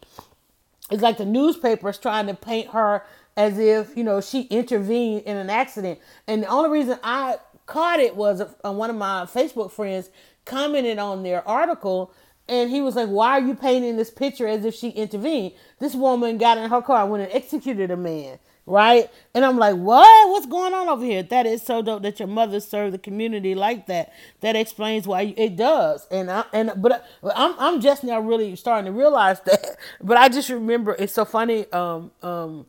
it's 0.90 1.02
like 1.02 1.16
the 1.16 1.24
newspapers 1.24 1.96
trying 1.96 2.26
to 2.26 2.34
paint 2.34 2.68
her 2.70 3.02
as 3.36 3.58
if 3.58 3.96
you 3.96 4.04
know 4.04 4.20
she 4.20 4.42
intervened 4.42 5.22
in 5.22 5.36
an 5.36 5.48
accident, 5.48 5.98
and 6.26 6.42
the 6.42 6.48
only 6.48 6.68
reason 6.68 6.98
I 7.02 7.36
caught 7.72 8.00
it 8.00 8.14
was 8.14 8.42
uh, 8.42 8.70
one 8.70 8.90
of 8.90 8.96
my 8.96 9.24
Facebook 9.24 9.70
friends 9.70 10.10
commented 10.44 10.98
on 10.98 11.22
their 11.22 11.46
article 11.48 12.12
and 12.46 12.70
he 12.70 12.82
was 12.82 12.96
like, 12.96 13.08
Why 13.08 13.38
are 13.38 13.40
you 13.40 13.54
painting 13.54 13.96
this 13.96 14.10
picture 14.10 14.46
as 14.46 14.66
if 14.66 14.74
she 14.74 14.90
intervened? 14.90 15.52
This 15.78 15.94
woman 15.94 16.36
got 16.36 16.58
in 16.58 16.68
her 16.68 16.82
car 16.82 17.02
and 17.02 17.10
went 17.10 17.24
and 17.24 17.32
executed 17.32 17.90
a 17.90 17.96
man, 17.96 18.38
right? 18.66 19.08
And 19.34 19.42
I'm 19.42 19.56
like, 19.56 19.76
What? 19.76 20.28
What's 20.30 20.44
going 20.44 20.74
on 20.74 20.90
over 20.90 21.02
here? 21.02 21.22
That 21.22 21.46
is 21.46 21.62
so 21.62 21.80
dope 21.80 22.02
that 22.02 22.18
your 22.18 22.28
mother 22.28 22.60
served 22.60 22.92
the 22.92 22.98
community 22.98 23.54
like 23.54 23.86
that. 23.86 24.12
That 24.40 24.54
explains 24.54 25.06
why 25.06 25.32
it 25.34 25.56
does. 25.56 26.06
And 26.10 26.30
I 26.30 26.44
and 26.52 26.72
but 26.76 27.06
I'm 27.34 27.54
I'm 27.58 27.80
just 27.80 28.04
now 28.04 28.20
really 28.20 28.54
starting 28.54 28.92
to 28.92 28.98
realize 28.98 29.40
that. 29.46 29.78
But 30.02 30.18
I 30.18 30.28
just 30.28 30.50
remember 30.50 30.94
it's 30.98 31.14
so 31.14 31.24
funny 31.24 31.72
um 31.72 32.10
um 32.20 32.66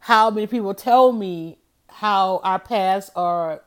how 0.00 0.28
many 0.28 0.48
people 0.48 0.74
tell 0.74 1.12
me 1.12 1.58
how 1.88 2.40
our 2.42 2.58
paths 2.58 3.12
are 3.14 3.62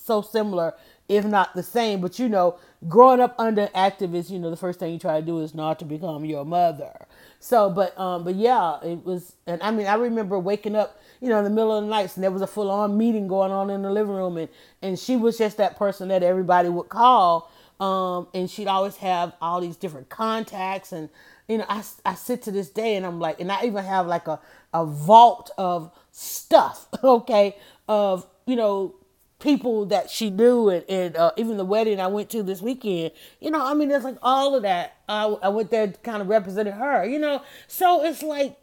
so 0.00 0.22
similar, 0.22 0.74
if 1.08 1.24
not 1.24 1.54
the 1.54 1.62
same. 1.62 2.00
But 2.00 2.18
you 2.18 2.28
know, 2.28 2.58
growing 2.88 3.20
up 3.20 3.34
under 3.38 3.66
activists, 3.68 4.30
you 4.30 4.38
know, 4.38 4.50
the 4.50 4.56
first 4.56 4.78
thing 4.80 4.92
you 4.92 4.98
try 4.98 5.20
to 5.20 5.26
do 5.26 5.40
is 5.40 5.54
not 5.54 5.78
to 5.80 5.84
become 5.84 6.24
your 6.24 6.44
mother. 6.44 7.06
So, 7.38 7.70
but 7.70 7.98
um, 7.98 8.24
but 8.24 8.34
yeah, 8.36 8.78
it 8.82 9.04
was, 9.04 9.34
and 9.46 9.62
I 9.62 9.70
mean, 9.70 9.86
I 9.86 9.94
remember 9.94 10.38
waking 10.38 10.76
up, 10.76 11.00
you 11.20 11.28
know, 11.28 11.38
in 11.38 11.44
the 11.44 11.50
middle 11.50 11.76
of 11.76 11.84
the 11.84 11.90
night, 11.90 12.14
and 12.14 12.24
there 12.24 12.30
was 12.30 12.42
a 12.42 12.46
full 12.46 12.70
on 12.70 12.96
meeting 12.96 13.28
going 13.28 13.52
on 13.52 13.70
in 13.70 13.82
the 13.82 13.90
living 13.90 14.14
room, 14.14 14.36
and 14.36 14.48
and 14.82 14.98
she 14.98 15.16
was 15.16 15.38
just 15.38 15.56
that 15.58 15.76
person 15.76 16.08
that 16.08 16.22
everybody 16.22 16.68
would 16.68 16.88
call, 16.88 17.50
um, 17.80 18.28
and 18.34 18.50
she'd 18.50 18.68
always 18.68 18.96
have 18.96 19.32
all 19.40 19.60
these 19.60 19.76
different 19.76 20.08
contacts, 20.08 20.92
and 20.92 21.08
you 21.48 21.58
know, 21.58 21.66
I 21.68 21.82
I 22.04 22.14
sit 22.14 22.42
to 22.42 22.50
this 22.50 22.68
day, 22.70 22.96
and 22.96 23.06
I'm 23.06 23.20
like, 23.20 23.40
and 23.40 23.50
I 23.50 23.64
even 23.64 23.84
have 23.84 24.06
like 24.06 24.28
a 24.28 24.40
a 24.72 24.84
vault 24.86 25.50
of 25.58 25.90
stuff, 26.12 26.88
okay, 27.04 27.56
of 27.88 28.26
you 28.46 28.56
know 28.56 28.94
people 29.40 29.86
that 29.86 30.10
she 30.10 30.30
knew 30.30 30.68
and, 30.68 30.84
and 30.88 31.16
uh, 31.16 31.32
even 31.36 31.56
the 31.56 31.64
wedding 31.64 32.00
I 32.00 32.06
went 32.06 32.30
to 32.30 32.42
this 32.42 32.60
weekend. 32.60 33.12
You 33.40 33.50
know, 33.50 33.64
I 33.64 33.74
mean, 33.74 33.88
there's 33.88 34.04
like 34.04 34.18
all 34.22 34.54
of 34.54 34.62
that. 34.62 34.96
I, 35.08 35.24
I 35.24 35.48
went 35.48 35.70
there 35.70 35.88
kind 35.88 36.22
of 36.22 36.28
represented 36.28 36.74
her, 36.74 37.04
you 37.04 37.18
know. 37.18 37.42
So 37.66 38.04
it's 38.04 38.22
like, 38.22 38.56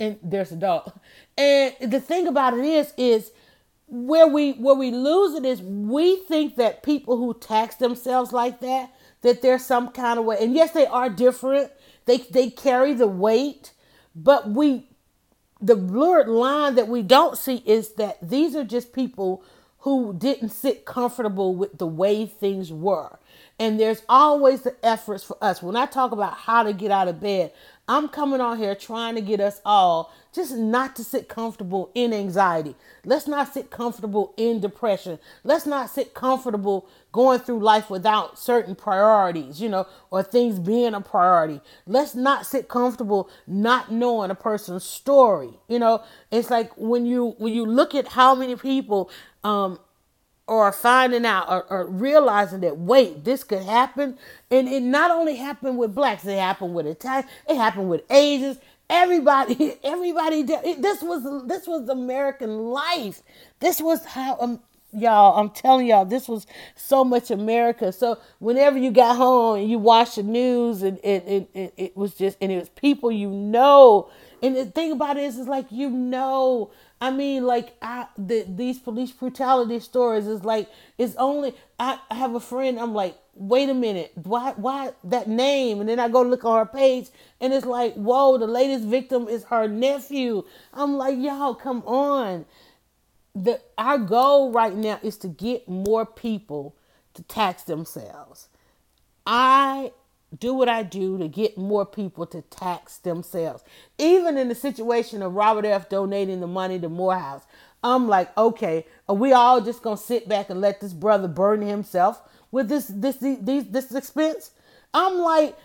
and 0.00 0.18
there's 0.22 0.50
a 0.50 0.56
dog. 0.56 0.92
And 1.38 1.74
the 1.80 2.00
thing 2.00 2.26
about 2.26 2.54
it 2.54 2.64
is, 2.64 2.92
is 2.96 3.30
where 3.86 4.26
we 4.26 4.52
where 4.52 4.74
we 4.74 4.90
lose 4.90 5.34
it 5.34 5.44
is 5.44 5.60
we 5.60 6.16
think 6.16 6.56
that 6.56 6.82
people 6.82 7.16
who 7.16 7.34
tax 7.34 7.76
themselves 7.76 8.32
like 8.32 8.60
that, 8.60 8.92
that 9.20 9.42
there's 9.42 9.64
some 9.64 9.90
kind 9.90 10.18
of 10.18 10.24
way. 10.24 10.38
And 10.40 10.54
yes, 10.54 10.72
they 10.72 10.86
are 10.86 11.08
different. 11.08 11.70
They 12.06 12.18
they 12.18 12.50
carry 12.50 12.94
the 12.94 13.06
weight, 13.06 13.72
but 14.14 14.50
we 14.50 14.88
the 15.64 15.76
blurred 15.76 16.28
line 16.28 16.74
that 16.74 16.88
we 16.88 17.02
don't 17.02 17.38
see 17.38 17.62
is 17.64 17.94
that 17.94 18.18
these 18.20 18.54
are 18.54 18.64
just 18.64 18.92
people 18.92 19.42
who 19.78 20.14
didn't 20.14 20.50
sit 20.50 20.84
comfortable 20.84 21.54
with 21.54 21.78
the 21.78 21.86
way 21.86 22.26
things 22.26 22.70
were. 22.70 23.18
And 23.58 23.80
there's 23.80 24.02
always 24.08 24.62
the 24.62 24.74
efforts 24.84 25.24
for 25.24 25.36
us. 25.42 25.62
When 25.62 25.76
I 25.76 25.86
talk 25.86 26.12
about 26.12 26.34
how 26.34 26.64
to 26.64 26.72
get 26.72 26.90
out 26.90 27.08
of 27.08 27.20
bed, 27.20 27.52
I'm 27.86 28.08
coming 28.08 28.40
on 28.40 28.58
here 28.58 28.74
trying 28.74 29.14
to 29.16 29.20
get 29.20 29.40
us 29.40 29.60
all 29.64 30.10
just 30.32 30.56
not 30.56 30.96
to 30.96 31.04
sit 31.04 31.28
comfortable 31.28 31.90
in 31.94 32.14
anxiety. 32.14 32.74
Let's 33.04 33.28
not 33.28 33.52
sit 33.52 33.70
comfortable 33.70 34.32
in 34.38 34.60
depression. 34.60 35.18
Let's 35.44 35.66
not 35.66 35.90
sit 35.90 36.14
comfortable 36.14 36.88
going 37.12 37.40
through 37.40 37.60
life 37.60 37.90
without 37.90 38.38
certain 38.38 38.74
priorities, 38.74 39.60
you 39.60 39.68
know, 39.68 39.86
or 40.10 40.22
things 40.22 40.58
being 40.58 40.94
a 40.94 41.00
priority. 41.00 41.60
Let's 41.86 42.14
not 42.14 42.46
sit 42.46 42.68
comfortable 42.68 43.28
not 43.46 43.92
knowing 43.92 44.30
a 44.30 44.34
person's 44.34 44.84
story. 44.84 45.50
You 45.68 45.78
know, 45.78 46.02
it's 46.30 46.50
like 46.50 46.72
when 46.76 47.04
you 47.04 47.34
when 47.38 47.52
you 47.52 47.66
look 47.66 47.94
at 47.94 48.08
how 48.08 48.34
many 48.34 48.56
people 48.56 49.10
um 49.44 49.78
or 50.46 50.70
finding 50.72 51.24
out 51.24 51.48
or, 51.48 51.64
or, 51.70 51.86
realizing 51.86 52.60
that 52.60 52.76
wait 52.76 53.24
this 53.24 53.44
could 53.44 53.62
happen. 53.62 54.18
And 54.50 54.68
it 54.68 54.82
not 54.82 55.10
only 55.10 55.36
happened 55.36 55.78
with 55.78 55.94
blacks 55.94 56.24
it 56.26 56.38
happened 56.38 56.74
with 56.74 56.86
italians 56.86 57.30
it 57.48 57.56
happened 57.56 57.88
with 57.88 58.02
asians. 58.10 58.58
Everybody 58.90 59.78
everybody 59.84 60.42
this 60.42 61.02
was 61.02 61.46
this 61.46 61.66
was 61.66 61.88
american 61.88 62.58
life. 62.58 63.22
This 63.60 63.80
was 63.80 64.04
how 64.04 64.36
um, 64.38 64.60
y'all 64.96 65.40
i'm 65.40 65.50
telling 65.50 65.88
y'all 65.88 66.04
this 66.04 66.28
was 66.28 66.46
so 66.76 67.04
much 67.04 67.30
america. 67.30 67.90
So 67.90 68.18
whenever 68.38 68.76
you 68.76 68.90
got 68.90 69.16
home 69.16 69.60
and 69.60 69.70
you 69.70 69.78
watched 69.78 70.16
the 70.16 70.22
news 70.24 70.82
and 70.82 70.98
it, 70.98 71.24
it, 71.26 71.50
it, 71.54 71.74
it 71.76 71.96
was 71.96 72.14
just 72.14 72.36
and 72.42 72.52
it 72.52 72.58
was 72.58 72.68
people 72.68 73.10
you 73.10 73.30
know. 73.30 74.10
And 74.42 74.54
the 74.54 74.66
thing 74.66 74.92
about 74.92 75.16
it 75.16 75.24
is, 75.24 75.38
is 75.38 75.48
like 75.48 75.72
you 75.72 75.88
know 75.88 76.70
I 77.00 77.10
mean, 77.10 77.44
like 77.44 77.74
I 77.82 78.06
the, 78.16 78.44
these 78.48 78.78
police 78.78 79.12
brutality 79.12 79.80
stories 79.80 80.26
is 80.26 80.44
like 80.44 80.68
it's 80.98 81.16
only 81.16 81.54
I, 81.78 81.98
I 82.10 82.14
have 82.14 82.34
a 82.34 82.40
friend. 82.40 82.78
I'm 82.78 82.94
like, 82.94 83.16
wait 83.34 83.68
a 83.68 83.74
minute, 83.74 84.12
why 84.14 84.52
why 84.56 84.92
that 85.04 85.28
name? 85.28 85.80
And 85.80 85.88
then 85.88 85.98
I 85.98 86.08
go 86.08 86.22
look 86.22 86.44
on 86.44 86.58
her 86.58 86.66
page, 86.66 87.08
and 87.40 87.52
it's 87.52 87.66
like, 87.66 87.94
whoa, 87.94 88.38
the 88.38 88.46
latest 88.46 88.84
victim 88.84 89.28
is 89.28 89.44
her 89.44 89.68
nephew. 89.68 90.44
I'm 90.72 90.96
like, 90.96 91.18
y'all, 91.18 91.54
come 91.54 91.82
on. 91.86 92.46
The 93.34 93.60
our 93.76 93.98
goal 93.98 94.52
right 94.52 94.74
now 94.74 95.00
is 95.02 95.18
to 95.18 95.28
get 95.28 95.68
more 95.68 96.06
people 96.06 96.76
to 97.14 97.22
tax 97.24 97.64
themselves. 97.64 98.48
I 99.26 99.92
do 100.40 100.54
what 100.54 100.68
I 100.68 100.82
do 100.82 101.18
to 101.18 101.28
get 101.28 101.56
more 101.58 101.86
people 101.86 102.26
to 102.26 102.42
tax 102.42 102.98
themselves. 102.98 103.62
Even 103.98 104.36
in 104.38 104.48
the 104.48 104.54
situation 104.54 105.22
of 105.22 105.34
Robert 105.34 105.64
F. 105.64 105.88
donating 105.88 106.40
the 106.40 106.46
money 106.46 106.78
to 106.80 106.88
Morehouse, 106.88 107.44
I'm 107.82 108.08
like, 108.08 108.36
okay, 108.36 108.86
are 109.08 109.14
we 109.14 109.32
all 109.32 109.60
just 109.60 109.82
gonna 109.82 109.96
sit 109.96 110.28
back 110.28 110.50
and 110.50 110.60
let 110.60 110.80
this 110.80 110.92
brother 110.92 111.28
burn 111.28 111.60
himself 111.60 112.22
with 112.50 112.68
this 112.68 112.86
this 112.86 113.16
this 113.20 113.64
this 113.64 113.94
expense? 113.94 114.52
I'm 114.92 115.18
like, 115.18 115.56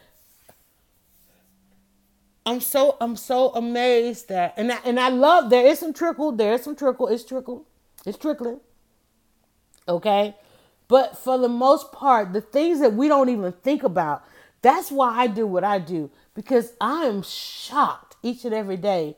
I'm 2.46 2.60
so 2.60 2.98
I'm 3.00 3.16
so 3.16 3.50
amazed 3.52 4.28
that 4.30 4.54
and 4.58 4.72
I, 4.72 4.80
and 4.84 5.00
I 5.00 5.10
love 5.10 5.50
there 5.50 5.66
is 5.66 5.80
some 5.80 5.94
trickle, 5.94 6.32
there 6.34 6.54
is 6.54 6.64
some 6.64 6.76
trickle, 6.76 7.08
it's 7.08 7.24
trickle, 7.24 7.66
it's 8.06 8.18
trickling. 8.18 8.60
Okay. 9.88 10.36
But 10.90 11.18
for 11.18 11.38
the 11.38 11.48
most 11.48 11.92
part, 11.92 12.34
the 12.34 12.42
things 12.42 12.80
that 12.80 12.94
we 12.94 13.08
don't 13.08 13.30
even 13.30 13.52
think 13.52 13.84
about, 13.84 14.24
that's 14.62 14.92
why 14.92 15.18
I 15.18 15.28
do 15.28 15.48
what 15.48 15.64
I 15.64 15.80
do 15.80 16.12
because 16.34 16.74
I 16.82 17.06
am 17.06 17.22
shocked 17.24 18.16
each 18.24 18.46
and 18.46 18.54
every 18.54 18.78
day 18.78 19.16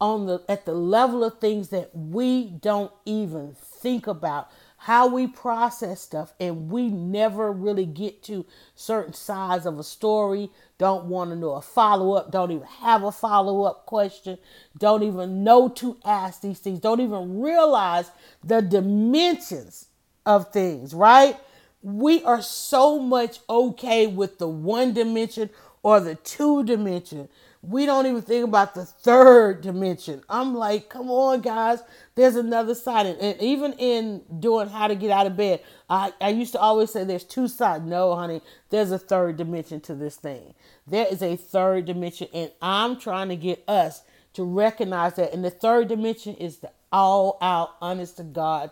on 0.00 0.26
the 0.26 0.42
at 0.48 0.66
the 0.66 0.74
level 0.74 1.22
of 1.22 1.38
things 1.38 1.68
that 1.68 1.90
we 1.94 2.46
don't 2.46 2.92
even 3.04 3.54
think 3.54 4.08
about 4.08 4.50
how 4.76 5.06
we 5.06 5.28
process 5.28 6.00
stuff 6.00 6.34
and 6.40 6.68
we 6.68 6.88
never 6.88 7.52
really 7.52 7.86
get 7.86 8.20
to 8.20 8.44
certain 8.74 9.12
sides 9.12 9.64
of 9.64 9.78
a 9.78 9.84
story 9.84 10.50
don't 10.76 11.04
want 11.04 11.30
to 11.30 11.36
know 11.36 11.52
a 11.52 11.62
follow-up 11.62 12.32
don't 12.32 12.50
even 12.50 12.66
have 12.66 13.04
a 13.04 13.12
follow-up 13.12 13.86
question 13.86 14.36
don't 14.76 15.04
even 15.04 15.44
know 15.44 15.68
to 15.68 15.96
ask 16.04 16.40
these 16.40 16.58
things 16.58 16.80
don't 16.80 17.00
even 17.00 17.40
realize 17.40 18.10
the 18.42 18.60
dimensions 18.60 19.86
of 20.26 20.52
things 20.52 20.92
right 20.92 21.36
we 21.82 22.22
are 22.24 22.42
so 22.42 22.98
much 22.98 23.40
okay 23.48 24.06
with 24.06 24.38
the 24.38 24.48
one 24.48 24.92
dimension 24.92 25.50
or 25.82 26.00
the 26.00 26.14
two 26.14 26.62
dimension. 26.64 27.28
we 27.60 27.86
don't 27.86 28.06
even 28.06 28.22
think 28.22 28.44
about 28.44 28.74
the 28.74 28.84
third 28.84 29.60
dimension. 29.60 30.22
I'm 30.28 30.54
like, 30.54 30.88
come 30.88 31.10
on, 31.10 31.40
guys, 31.40 31.80
there's 32.16 32.34
another 32.36 32.74
side. 32.74 33.06
And 33.06 33.40
even 33.40 33.72
in 33.74 34.22
doing 34.40 34.68
how 34.68 34.88
to 34.88 34.96
get 34.96 35.10
out 35.10 35.26
of 35.26 35.36
bed, 35.36 35.60
I, 35.88 36.12
I 36.20 36.30
used 36.30 36.52
to 36.52 36.60
always 36.60 36.90
say 36.90 37.04
there's 37.04 37.24
two 37.24 37.48
sides. 37.48 37.84
No, 37.84 38.14
honey, 38.16 38.42
there's 38.70 38.90
a 38.90 38.98
third 38.98 39.36
dimension 39.36 39.80
to 39.82 39.94
this 39.94 40.16
thing. 40.16 40.54
There 40.86 41.06
is 41.08 41.22
a 41.22 41.36
third 41.36 41.84
dimension, 41.84 42.28
and 42.32 42.50
I'm 42.60 42.98
trying 42.98 43.28
to 43.28 43.36
get 43.36 43.62
us 43.68 44.02
to 44.34 44.44
recognize 44.44 45.14
that. 45.14 45.32
And 45.32 45.44
the 45.44 45.50
third 45.50 45.88
dimension 45.88 46.34
is 46.36 46.58
the 46.58 46.70
all 46.92 47.38
out, 47.40 47.76
honest 47.80 48.16
to 48.18 48.24
God 48.24 48.70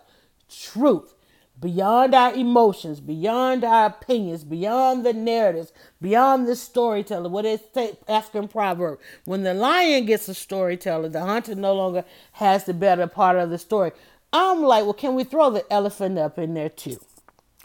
truth 0.50 1.14
beyond 1.60 2.14
our 2.14 2.32
emotions, 2.34 3.00
beyond 3.00 3.64
our 3.64 3.86
opinions, 3.86 4.44
beyond 4.44 5.04
the 5.04 5.12
narratives, 5.12 5.72
beyond 6.00 6.48
the 6.48 6.56
storyteller. 6.56 7.28
What 7.28 7.44
is 7.44 7.60
African 8.08 8.48
proverb? 8.48 8.98
When 9.24 9.42
the 9.42 9.54
lion 9.54 10.06
gets 10.06 10.28
a 10.28 10.34
storyteller, 10.34 11.08
the 11.08 11.20
hunter 11.20 11.54
no 11.54 11.74
longer 11.74 12.04
has 12.32 12.64
the 12.64 12.74
better 12.74 13.06
part 13.06 13.36
of 13.36 13.50
the 13.50 13.58
story. 13.58 13.92
I'm 14.32 14.62
like, 14.62 14.84
well, 14.84 14.94
can 14.94 15.14
we 15.14 15.24
throw 15.24 15.50
the 15.50 15.70
elephant 15.72 16.18
up 16.18 16.38
in 16.38 16.54
there 16.54 16.68
too? 16.68 16.98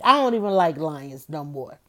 I 0.04 0.18
don't 0.18 0.34
even 0.34 0.52
like 0.52 0.78
lions 0.78 1.30
no 1.30 1.44
more. 1.44 1.80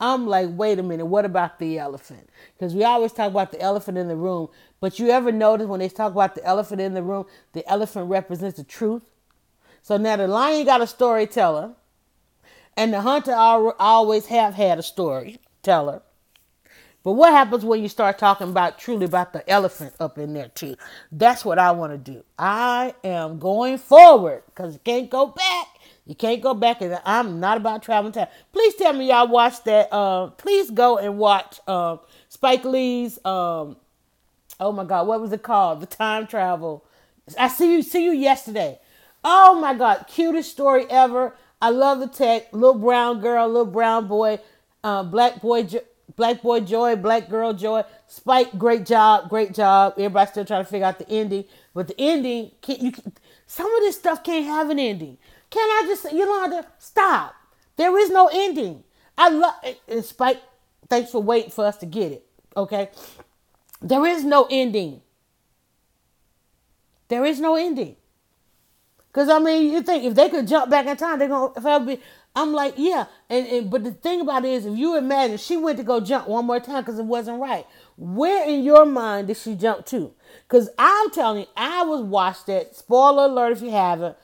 I'm 0.00 0.28
like, 0.28 0.48
wait 0.52 0.78
a 0.78 0.82
minute, 0.84 1.06
what 1.06 1.24
about 1.24 1.58
the 1.58 1.78
elephant? 1.78 2.30
Because 2.56 2.72
we 2.72 2.84
always 2.84 3.12
talk 3.12 3.32
about 3.32 3.50
the 3.50 3.60
elephant 3.60 3.98
in 3.98 4.06
the 4.06 4.14
room, 4.14 4.48
but 4.78 5.00
you 5.00 5.10
ever 5.10 5.32
notice 5.32 5.66
when 5.66 5.80
they 5.80 5.88
talk 5.88 6.12
about 6.12 6.36
the 6.36 6.44
elephant 6.44 6.80
in 6.80 6.94
the 6.94 7.02
room, 7.02 7.26
the 7.52 7.68
elephant 7.68 8.08
represents 8.08 8.58
the 8.58 8.64
truth? 8.64 9.02
So 9.88 9.96
now 9.96 10.16
the 10.16 10.28
lion 10.28 10.66
got 10.66 10.82
a 10.82 10.86
storyteller, 10.86 11.72
and 12.76 12.92
the 12.92 13.00
hunter 13.00 13.32
always 13.34 14.26
have 14.26 14.52
had 14.52 14.78
a 14.78 14.82
storyteller. 14.82 16.02
But 17.02 17.12
what 17.12 17.32
happens 17.32 17.64
when 17.64 17.80
you 17.80 17.88
start 17.88 18.18
talking 18.18 18.50
about 18.50 18.78
truly 18.78 19.06
about 19.06 19.32
the 19.32 19.48
elephant 19.48 19.94
up 19.98 20.18
in 20.18 20.34
there 20.34 20.48
too? 20.48 20.76
That's 21.10 21.42
what 21.42 21.58
I 21.58 21.70
want 21.70 21.92
to 21.92 22.12
do. 22.12 22.22
I 22.38 22.96
am 23.02 23.38
going 23.38 23.78
forward 23.78 24.42
because 24.48 24.74
you 24.74 24.80
can't 24.84 25.08
go 25.08 25.28
back. 25.28 25.68
You 26.04 26.14
can't 26.14 26.42
go 26.42 26.52
back, 26.52 26.82
and 26.82 27.00
I'm 27.06 27.40
not 27.40 27.56
about 27.56 27.82
traveling 27.82 28.12
time. 28.12 28.28
Please 28.52 28.74
tell 28.74 28.92
me 28.92 29.08
y'all 29.08 29.26
watched 29.26 29.64
that. 29.64 29.90
Uh, 29.90 30.26
please 30.26 30.70
go 30.70 30.98
and 30.98 31.16
watch 31.16 31.60
uh, 31.66 31.96
Spike 32.28 32.66
Lee's. 32.66 33.16
Um, 33.24 33.78
oh 34.60 34.70
my 34.70 34.84
God, 34.84 35.06
what 35.06 35.18
was 35.22 35.32
it 35.32 35.42
called? 35.42 35.80
The 35.80 35.86
time 35.86 36.26
travel. 36.26 36.84
I 37.38 37.48
see 37.48 37.72
you. 37.72 37.82
See 37.82 38.04
you 38.04 38.12
yesterday. 38.12 38.80
Oh 39.24 39.58
my 39.60 39.74
God, 39.74 40.06
cutest 40.08 40.50
story 40.50 40.86
ever. 40.88 41.34
I 41.60 41.70
love 41.70 42.00
the 42.00 42.06
tech. 42.06 42.52
Little 42.52 42.78
brown 42.78 43.20
girl, 43.20 43.48
little 43.48 43.66
brown 43.66 44.06
boy, 44.06 44.38
uh, 44.84 45.02
black 45.02 45.40
boy, 45.40 45.64
jo- 45.64 45.84
black 46.16 46.42
boy 46.42 46.60
joy, 46.60 46.96
black 46.96 47.28
girl 47.28 47.52
joy. 47.52 47.82
Spike, 48.06 48.56
great 48.56 48.86
job, 48.86 49.28
great 49.28 49.54
job. 49.54 49.94
Everybody's 49.96 50.30
still 50.30 50.44
trying 50.44 50.64
to 50.64 50.70
figure 50.70 50.86
out 50.86 50.98
the 50.98 51.08
ending, 51.10 51.44
but 51.74 51.88
the 51.88 51.94
ending, 51.98 52.52
can 52.62 52.76
you? 52.80 52.92
Some 53.46 53.72
of 53.72 53.80
this 53.80 53.96
stuff 53.96 54.22
can't 54.22 54.44
have 54.46 54.70
an 54.70 54.78
ending. 54.78 55.18
Can 55.50 55.68
I 55.68 55.84
just, 55.86 56.12
Yolanda, 56.12 56.66
stop? 56.78 57.34
There 57.76 57.96
is 57.98 58.10
no 58.10 58.28
ending. 58.32 58.84
I 59.16 59.30
love 59.30 59.54
and 59.88 60.04
Spike. 60.04 60.40
Thanks 60.88 61.10
for 61.10 61.22
waiting 61.22 61.50
for 61.50 61.64
us 61.64 61.76
to 61.78 61.86
get 61.86 62.12
it. 62.12 62.26
Okay, 62.56 62.90
there 63.80 64.04
is 64.06 64.24
no 64.24 64.46
ending. 64.50 65.00
There 67.08 67.24
is 67.24 67.40
no 67.40 67.56
ending. 67.56 67.96
Cause 69.18 69.28
I 69.28 69.40
mean, 69.40 69.72
you 69.72 69.82
think 69.82 70.04
if 70.04 70.14
they 70.14 70.28
could 70.28 70.46
jump 70.46 70.70
back 70.70 70.86
in 70.86 70.96
time, 70.96 71.18
they're 71.18 71.26
gonna 71.26 71.84
be. 71.84 72.00
I'm 72.36 72.52
like, 72.52 72.74
yeah, 72.76 73.06
and, 73.28 73.48
and 73.48 73.68
but 73.68 73.82
the 73.82 73.90
thing 73.90 74.20
about 74.20 74.44
it 74.44 74.50
is, 74.50 74.64
if 74.64 74.78
you 74.78 74.96
imagine 74.96 75.38
she 75.38 75.56
went 75.56 75.76
to 75.78 75.82
go 75.82 75.98
jump 75.98 76.28
one 76.28 76.46
more 76.46 76.60
time 76.60 76.84
because 76.84 77.00
it 77.00 77.04
wasn't 77.04 77.40
right, 77.40 77.66
where 77.96 78.48
in 78.48 78.62
your 78.62 78.86
mind 78.86 79.26
did 79.26 79.36
she 79.36 79.56
jump 79.56 79.86
to? 79.86 80.14
Because 80.46 80.70
I'm 80.78 81.10
telling 81.10 81.40
you, 81.40 81.46
I 81.56 81.82
was 81.82 82.02
watched 82.02 82.46
that. 82.46 82.76
Spoiler 82.76 83.24
alert 83.24 83.54
if 83.54 83.62
you 83.62 83.72
haven't. 83.72 84.16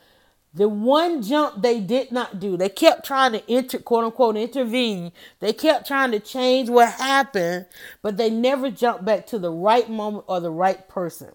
The 0.54 0.68
one 0.68 1.22
jump 1.22 1.60
they 1.60 1.80
did 1.80 2.12
not 2.12 2.38
do, 2.38 2.56
they 2.56 2.68
kept 2.68 3.04
trying 3.04 3.32
to 3.32 3.52
inter, 3.52 3.80
quote 3.80 4.04
unquote, 4.04 4.36
intervene. 4.36 5.10
They 5.40 5.52
kept 5.52 5.88
trying 5.88 6.12
to 6.12 6.20
change 6.20 6.70
what 6.70 6.92
happened, 6.92 7.66
but 8.00 8.16
they 8.16 8.30
never 8.30 8.70
jumped 8.70 9.04
back 9.04 9.26
to 9.26 9.40
the 9.40 9.50
right 9.50 9.90
moment 9.90 10.26
or 10.28 10.38
the 10.38 10.52
right 10.52 10.88
person 10.88 11.32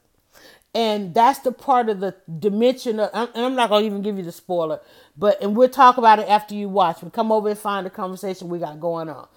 and 0.76 1.13
that's 1.13 1.39
the 1.39 1.51
part 1.53 1.89
of 1.89 1.99
the 2.01 2.15
dimension 2.39 2.99
of, 2.99 3.09
and 3.13 3.30
i'm 3.45 3.55
not 3.55 3.70
going 3.70 3.84
to 3.84 3.88
even 3.88 4.01
give 4.03 4.17
you 4.17 4.24
the 4.24 4.32
spoiler 4.34 4.80
but 5.17 5.41
and 5.41 5.55
we'll 5.55 5.70
talk 5.70 5.97
about 5.97 6.20
it 6.20 6.30
after 6.30 6.55
you 6.55 6.70
watch. 6.70 7.01
We 7.03 7.09
come 7.09 7.32
over 7.32 7.49
and 7.49 7.59
find 7.59 7.86
the 7.86 7.89
conversation 7.91 8.49
we 8.49 8.59
got 8.59 8.80
going 8.80 9.09
on. 9.09 9.28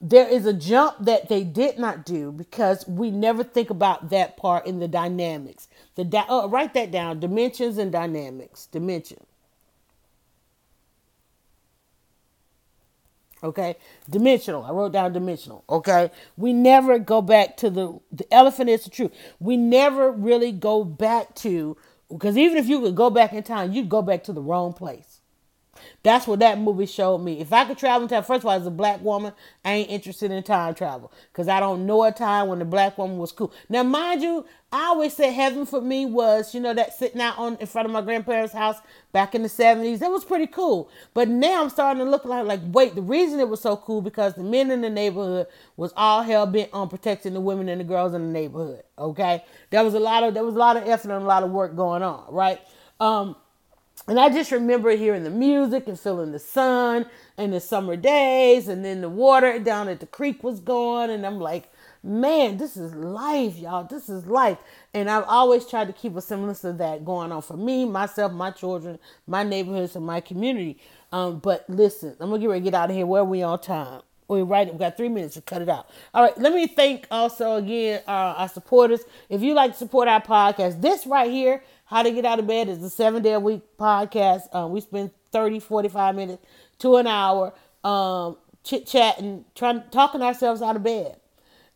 There 0.00 0.28
is 0.28 0.46
a 0.46 0.52
jump 0.52 0.96
that 1.00 1.28
they 1.28 1.44
did 1.44 1.78
not 1.78 2.04
do 2.04 2.32
because 2.32 2.86
we 2.88 3.10
never 3.10 3.44
think 3.44 3.70
about 3.70 4.10
that 4.10 4.36
part 4.36 4.66
in 4.66 4.80
the 4.80 4.88
dynamics. 4.88 5.68
The 5.96 6.04
di- 6.04 6.26
oh, 6.28 6.48
write 6.48 6.74
that 6.74 6.90
down. 6.90 7.20
Dimensions 7.20 7.78
and 7.78 7.92
dynamics. 7.92 8.66
Dimension 8.66 9.18
okay? 13.42 13.76
Dimensional. 14.10 14.64
I 14.64 14.70
wrote 14.70 14.92
down 14.92 15.12
dimensional 15.12 15.64
okay? 15.68 16.10
We 16.36 16.52
never 16.52 16.98
go 16.98 17.22
back 17.22 17.56
to 17.58 17.70
the 17.70 18.00
the 18.12 18.32
elephant 18.32 18.70
is 18.70 18.84
the 18.84 18.90
truth. 18.90 19.12
We 19.40 19.56
never 19.56 20.10
really 20.12 20.52
go 20.52 20.84
back 20.84 21.34
to 21.36 21.76
because 22.10 22.36
even 22.36 22.58
if 22.58 22.68
you 22.68 22.80
could 22.80 22.96
go 22.96 23.10
back 23.10 23.32
in 23.32 23.42
time 23.42 23.72
you'd 23.72 23.88
go 23.88 24.02
back 24.02 24.24
to 24.24 24.32
the 24.32 24.42
wrong 24.42 24.72
place 24.72 25.11
that's 26.02 26.26
what 26.26 26.40
that 26.40 26.58
movie 26.58 26.86
showed 26.86 27.18
me. 27.18 27.40
If 27.40 27.52
I 27.52 27.64
could 27.64 27.78
travel 27.78 28.02
in 28.02 28.08
time, 28.08 28.22
first 28.22 28.40
of 28.40 28.46
all, 28.46 28.52
as 28.52 28.66
a 28.66 28.70
black 28.70 29.02
woman, 29.02 29.32
I 29.64 29.72
ain't 29.72 29.90
interested 29.90 30.30
in 30.30 30.42
time 30.42 30.74
travel 30.74 31.12
because 31.32 31.48
I 31.48 31.60
don't 31.60 31.86
know 31.86 32.02
a 32.04 32.12
time 32.12 32.48
when 32.48 32.58
the 32.58 32.64
black 32.64 32.98
woman 32.98 33.18
was 33.18 33.32
cool. 33.32 33.52
Now, 33.68 33.82
mind 33.82 34.22
you, 34.22 34.44
I 34.72 34.86
always 34.86 35.14
said 35.14 35.32
heaven 35.32 35.66
for 35.66 35.82
me 35.82 36.06
was, 36.06 36.54
you 36.54 36.60
know, 36.60 36.72
that 36.72 36.94
sitting 36.98 37.20
out 37.20 37.38
on 37.38 37.56
in 37.60 37.66
front 37.66 37.84
of 37.84 37.92
my 37.92 38.00
grandparents' 38.00 38.54
house 38.54 38.78
back 39.12 39.34
in 39.34 39.42
the 39.42 39.48
70s. 39.48 39.98
That 39.98 40.10
was 40.10 40.24
pretty 40.24 40.46
cool. 40.46 40.90
But 41.12 41.28
now 41.28 41.62
I'm 41.62 41.68
starting 41.68 42.02
to 42.02 42.10
look 42.10 42.24
like, 42.24 42.46
like, 42.46 42.60
wait, 42.72 42.94
the 42.94 43.02
reason 43.02 43.38
it 43.38 43.48
was 43.48 43.60
so 43.60 43.76
cool 43.76 44.00
because 44.00 44.32
the 44.34 44.42
men 44.42 44.70
in 44.70 44.80
the 44.80 44.88
neighborhood 44.88 45.46
was 45.76 45.92
all 45.94 46.22
hell 46.22 46.46
bent 46.46 46.70
on 46.72 46.88
protecting 46.88 47.34
the 47.34 47.40
women 47.40 47.68
and 47.68 47.80
the 47.80 47.84
girls 47.84 48.14
in 48.14 48.22
the 48.22 48.32
neighborhood. 48.32 48.82
Okay. 48.98 49.44
There 49.68 49.84
was 49.84 49.92
a 49.92 50.00
lot 50.00 50.22
of 50.22 50.32
there 50.32 50.44
was 50.44 50.54
a 50.54 50.58
lot 50.58 50.78
of 50.78 50.88
effort 50.88 51.10
and 51.12 51.22
a 51.22 51.26
lot 51.26 51.42
of 51.42 51.50
work 51.50 51.76
going 51.76 52.02
on, 52.02 52.24
right? 52.32 52.58
Um, 52.98 53.36
and 54.08 54.18
I 54.18 54.30
just 54.30 54.50
remember 54.50 54.90
hearing 54.90 55.22
the 55.22 55.30
music 55.30 55.86
and 55.86 55.98
feeling 55.98 56.32
the 56.32 56.38
sun 56.38 57.06
and 57.38 57.52
the 57.52 57.60
summer 57.60 57.96
days, 57.96 58.68
and 58.68 58.84
then 58.84 59.00
the 59.00 59.08
water 59.08 59.58
down 59.58 59.88
at 59.88 60.00
the 60.00 60.06
creek 60.06 60.42
was 60.42 60.60
gone. 60.60 61.10
And 61.10 61.24
I'm 61.24 61.38
like, 61.38 61.70
man, 62.02 62.56
this 62.56 62.76
is 62.76 62.94
life, 62.94 63.56
y'all. 63.56 63.84
This 63.84 64.08
is 64.08 64.26
life. 64.26 64.58
And 64.92 65.08
I've 65.08 65.24
always 65.24 65.66
tried 65.66 65.86
to 65.86 65.92
keep 65.92 66.16
a 66.16 66.20
semblance 66.20 66.64
of 66.64 66.78
that 66.78 67.04
going 67.04 67.30
on 67.30 67.42
for 67.42 67.56
me, 67.56 67.84
myself, 67.84 68.32
my 68.32 68.50
children, 68.50 68.98
my 69.26 69.44
neighborhoods, 69.44 69.94
and 69.94 70.04
my 70.04 70.20
community. 70.20 70.78
Um, 71.12 71.38
but 71.38 71.64
listen, 71.68 72.16
I'm 72.20 72.30
gonna 72.30 72.40
get 72.40 72.48
ready 72.48 72.60
to 72.60 72.64
get 72.64 72.74
out 72.74 72.90
of 72.90 72.96
here. 72.96 73.06
Where 73.06 73.22
are 73.22 73.24
we 73.24 73.42
on 73.42 73.60
time? 73.60 74.02
We're 74.28 74.44
right. 74.44 74.72
We 74.72 74.78
got 74.78 74.96
three 74.96 75.10
minutes 75.10 75.34
to 75.34 75.42
cut 75.42 75.62
it 75.62 75.68
out. 75.68 75.88
All 76.14 76.22
right. 76.22 76.36
Let 76.38 76.54
me 76.54 76.66
thank 76.66 77.06
also 77.10 77.56
again 77.56 78.02
uh, 78.08 78.34
our 78.38 78.48
supporters. 78.48 79.00
If 79.28 79.42
you 79.42 79.52
like 79.54 79.72
to 79.72 79.78
support 79.78 80.08
our 80.08 80.22
podcast, 80.22 80.80
this 80.80 81.06
right 81.06 81.30
here 81.30 81.62
how 81.92 82.02
to 82.02 82.10
Get 82.10 82.24
Out 82.24 82.38
of 82.38 82.46
Bed 82.46 82.70
is 82.70 82.82
a 82.82 82.88
seven 82.88 83.22
day 83.22 83.34
a 83.34 83.40
week 83.40 83.60
podcast. 83.78 84.42
Um, 84.54 84.72
we 84.72 84.80
spend 84.80 85.10
30, 85.30 85.60
45 85.60 86.14
minutes 86.14 86.42
to 86.78 86.96
an 86.96 87.06
hour 87.06 87.52
um, 87.84 88.38
chit 88.64 88.86
chatting, 88.86 89.44
trying 89.54 89.82
talking 89.90 90.22
ourselves 90.22 90.62
out 90.62 90.74
of 90.74 90.82
bed. 90.82 91.16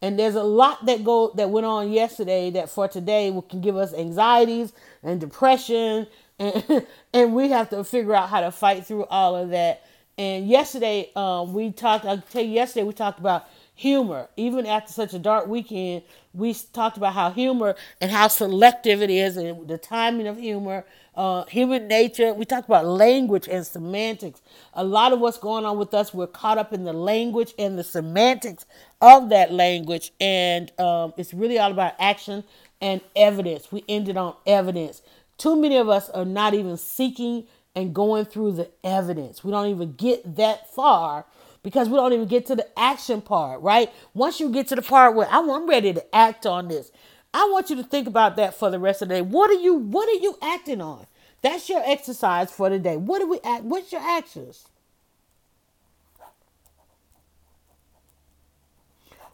And 0.00 0.18
there's 0.18 0.34
a 0.34 0.42
lot 0.42 0.86
that 0.86 1.04
go 1.04 1.32
that 1.36 1.50
went 1.50 1.66
on 1.66 1.90
yesterday 1.92 2.48
that 2.50 2.70
for 2.70 2.88
today 2.88 3.30
can 3.50 3.60
give 3.60 3.76
us 3.76 3.92
anxieties 3.92 4.72
and 5.02 5.20
depression, 5.20 6.06
and 6.38 6.86
and 7.12 7.34
we 7.34 7.50
have 7.50 7.68
to 7.70 7.84
figure 7.84 8.14
out 8.14 8.30
how 8.30 8.40
to 8.40 8.50
fight 8.50 8.86
through 8.86 9.04
all 9.06 9.36
of 9.36 9.50
that. 9.50 9.84
And 10.16 10.48
yesterday, 10.48 11.10
um, 11.14 11.52
we 11.52 11.72
talked. 11.72 12.06
I'll 12.06 12.22
tell 12.22 12.42
you, 12.42 12.52
yesterday 12.52 12.84
we 12.84 12.94
talked 12.94 13.18
about 13.18 13.46
humor. 13.76 14.28
Even 14.36 14.66
after 14.66 14.92
such 14.92 15.14
a 15.14 15.18
dark 15.18 15.46
weekend, 15.46 16.02
we 16.32 16.54
talked 16.54 16.96
about 16.96 17.12
how 17.12 17.30
humor 17.30 17.76
and 18.00 18.10
how 18.10 18.26
selective 18.26 19.02
it 19.02 19.10
is 19.10 19.36
and 19.36 19.68
the 19.68 19.78
timing 19.78 20.26
of 20.26 20.38
humor, 20.38 20.84
uh, 21.14 21.44
human 21.44 21.86
nature. 21.86 22.32
We 22.32 22.46
talked 22.46 22.68
about 22.68 22.86
language 22.86 23.46
and 23.48 23.64
semantics. 23.66 24.40
A 24.72 24.82
lot 24.82 25.12
of 25.12 25.20
what's 25.20 25.38
going 25.38 25.66
on 25.66 25.78
with 25.78 25.92
us, 25.92 26.12
we're 26.14 26.26
caught 26.26 26.58
up 26.58 26.72
in 26.72 26.84
the 26.84 26.92
language 26.94 27.52
and 27.58 27.78
the 27.78 27.84
semantics 27.84 28.64
of 29.02 29.28
that 29.28 29.52
language. 29.52 30.10
And 30.20 30.72
um, 30.80 31.12
it's 31.18 31.34
really 31.34 31.58
all 31.58 31.70
about 31.70 31.94
action 31.98 32.44
and 32.80 33.02
evidence. 33.14 33.70
We 33.70 33.84
ended 33.88 34.16
on 34.16 34.34
evidence. 34.46 35.02
Too 35.36 35.54
many 35.54 35.76
of 35.76 35.90
us 35.90 36.08
are 36.10 36.24
not 36.24 36.54
even 36.54 36.78
seeking 36.78 37.44
and 37.74 37.94
going 37.94 38.24
through 38.24 38.52
the 38.52 38.70
evidence. 38.82 39.44
We 39.44 39.50
don't 39.50 39.68
even 39.68 39.92
get 39.92 40.36
that 40.36 40.72
far 40.74 41.26
because 41.66 41.88
we 41.88 41.96
don't 41.96 42.12
even 42.12 42.28
get 42.28 42.46
to 42.46 42.54
the 42.54 42.78
action 42.78 43.20
part, 43.20 43.60
right? 43.60 43.90
Once 44.14 44.38
you 44.38 44.50
get 44.50 44.68
to 44.68 44.76
the 44.76 44.82
part 44.82 45.16
where 45.16 45.26
I'm 45.28 45.68
ready 45.68 45.92
to 45.92 46.14
act 46.14 46.46
on 46.46 46.68
this, 46.68 46.92
I 47.34 47.48
want 47.50 47.70
you 47.70 47.74
to 47.74 47.82
think 47.82 48.06
about 48.06 48.36
that 48.36 48.54
for 48.54 48.70
the 48.70 48.78
rest 48.78 49.02
of 49.02 49.08
the 49.08 49.16
day. 49.16 49.22
What 49.22 49.50
are 49.50 49.60
you 49.60 49.74
what 49.74 50.08
are 50.08 50.22
you 50.22 50.38
acting 50.40 50.80
on? 50.80 51.08
That's 51.42 51.68
your 51.68 51.82
exercise 51.84 52.52
for 52.52 52.70
the 52.70 52.78
day. 52.78 52.96
What 52.96 53.18
do 53.18 53.28
we 53.28 53.40
act? 53.42 53.64
What's 53.64 53.90
your 53.90 54.00
actions? 54.00 54.68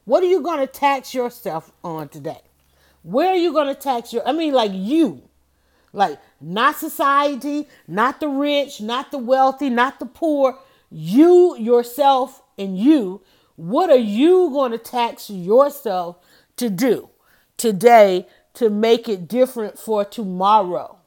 What 0.07 0.23
are 0.23 0.27
you 0.27 0.41
going 0.43 0.61
to 0.61 0.67
tax 0.67 1.13
yourself 1.15 1.71
on 1.85 2.09
today? 2.09 2.41
Where 3.03 3.29
are 3.29 3.37
you 3.37 3.53
going 3.53 3.69
to 3.69 3.75
tax 3.75 4.15
your, 4.15 4.27
I 4.27 4.33
mean, 4.33 4.55
like 4.55 4.73
you, 4.75 5.23
like 5.93 6.19
not 6.41 6.77
society, 6.77 7.69
not 7.87 8.21
the 8.21 8.29
rich, 8.29 8.81
not 8.81 9.11
the 9.11 9.19
wealthy, 9.19 9.71
not 9.71 10.01
the 10.01 10.07
poor, 10.07 10.59
you, 10.93 11.57
yourself, 11.57 12.43
and 12.59 12.79
you. 12.79 13.23
What 13.57 13.91
are 13.91 13.97
you 13.97 14.51
going 14.51 14.73
to 14.73 14.79
tax 14.79 15.31
yourself 15.31 16.19
to 16.57 16.71
do 16.71 17.11
today 17.57 18.27
to 18.55 18.71
make 18.71 19.09
it 19.09 19.29
different 19.29 19.79
for 19.79 20.05
tomorrow? 20.05 20.99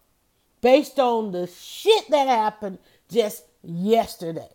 Based 0.61 0.99
on 0.99 1.31
the 1.31 1.47
shit 1.47 2.09
that 2.09 2.27
happened 2.27 2.79
just 3.09 3.45
yesterday. 3.63 4.49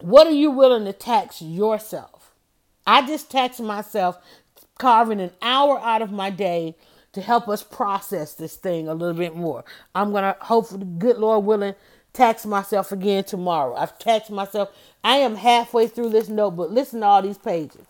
What 0.00 0.26
are 0.26 0.32
you 0.32 0.50
willing 0.50 0.86
to 0.86 0.92
tax 0.92 1.42
yourself? 1.42 2.32
I 2.86 3.06
just 3.06 3.30
tax 3.30 3.60
myself 3.60 4.18
carving 4.78 5.20
an 5.20 5.32
hour 5.42 5.78
out 5.80 6.00
of 6.00 6.10
my 6.10 6.30
day 6.30 6.76
to 7.12 7.20
help 7.20 7.48
us 7.48 7.62
process 7.62 8.34
this 8.34 8.56
thing 8.56 8.88
a 8.88 8.94
little 8.94 9.16
bit 9.16 9.36
more. 9.36 9.64
I'm 9.94 10.12
going 10.12 10.22
to, 10.22 10.36
hopefully, 10.40 10.86
good 10.98 11.18
Lord 11.18 11.44
willing, 11.44 11.74
tax 12.12 12.44
myself 12.46 12.92
again 12.92 13.24
tomorrow. 13.24 13.74
I've 13.74 13.98
taxed 13.98 14.30
myself. 14.30 14.70
I 15.02 15.16
am 15.16 15.36
halfway 15.36 15.86
through 15.86 16.10
this 16.10 16.28
notebook. 16.28 16.70
Listen 16.70 17.00
to 17.00 17.06
all 17.06 17.22
these 17.22 17.38
pages. 17.38 17.86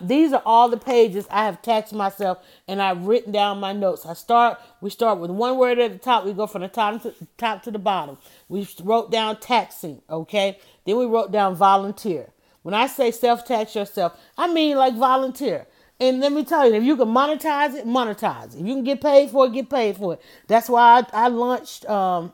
These 0.00 0.32
are 0.32 0.42
all 0.46 0.70
the 0.70 0.78
pages 0.78 1.26
I 1.30 1.44
have 1.44 1.60
taxed 1.60 1.92
myself 1.92 2.38
and 2.66 2.80
I've 2.80 3.06
written 3.06 3.32
down 3.32 3.60
my 3.60 3.74
notes. 3.74 4.06
I 4.06 4.14
start, 4.14 4.58
we 4.80 4.88
start 4.88 5.18
with 5.18 5.30
one 5.30 5.58
word 5.58 5.78
at 5.78 5.92
the 5.92 5.98
top. 5.98 6.24
We 6.24 6.32
go 6.32 6.46
from 6.46 6.62
the 6.62 6.68
top 6.68 7.02
to, 7.02 7.14
top 7.36 7.62
to 7.64 7.70
the 7.70 7.78
bottom. 7.78 8.16
We 8.48 8.66
wrote 8.82 9.10
down 9.10 9.40
taxing, 9.40 10.00
okay? 10.08 10.58
Then 10.86 10.96
we 10.96 11.04
wrote 11.04 11.32
down 11.32 11.54
volunteer. 11.54 12.30
When 12.62 12.72
I 12.72 12.86
say 12.86 13.10
self 13.10 13.44
tax 13.44 13.74
yourself, 13.74 14.18
I 14.38 14.50
mean 14.50 14.78
like 14.78 14.94
volunteer. 14.94 15.66
And 16.00 16.20
let 16.20 16.32
me 16.32 16.44
tell 16.44 16.66
you, 16.66 16.74
if 16.74 16.82
you 16.82 16.96
can 16.96 17.08
monetize 17.08 17.74
it, 17.74 17.86
monetize 17.86 18.54
it. 18.54 18.60
If 18.60 18.66
you 18.66 18.74
can 18.74 18.84
get 18.84 19.02
paid 19.02 19.30
for 19.30 19.46
it, 19.46 19.52
get 19.52 19.68
paid 19.68 19.98
for 19.98 20.14
it. 20.14 20.22
That's 20.48 20.70
why 20.70 21.04
I, 21.12 21.26
I 21.26 21.28
launched 21.28 21.84
um, 21.86 22.32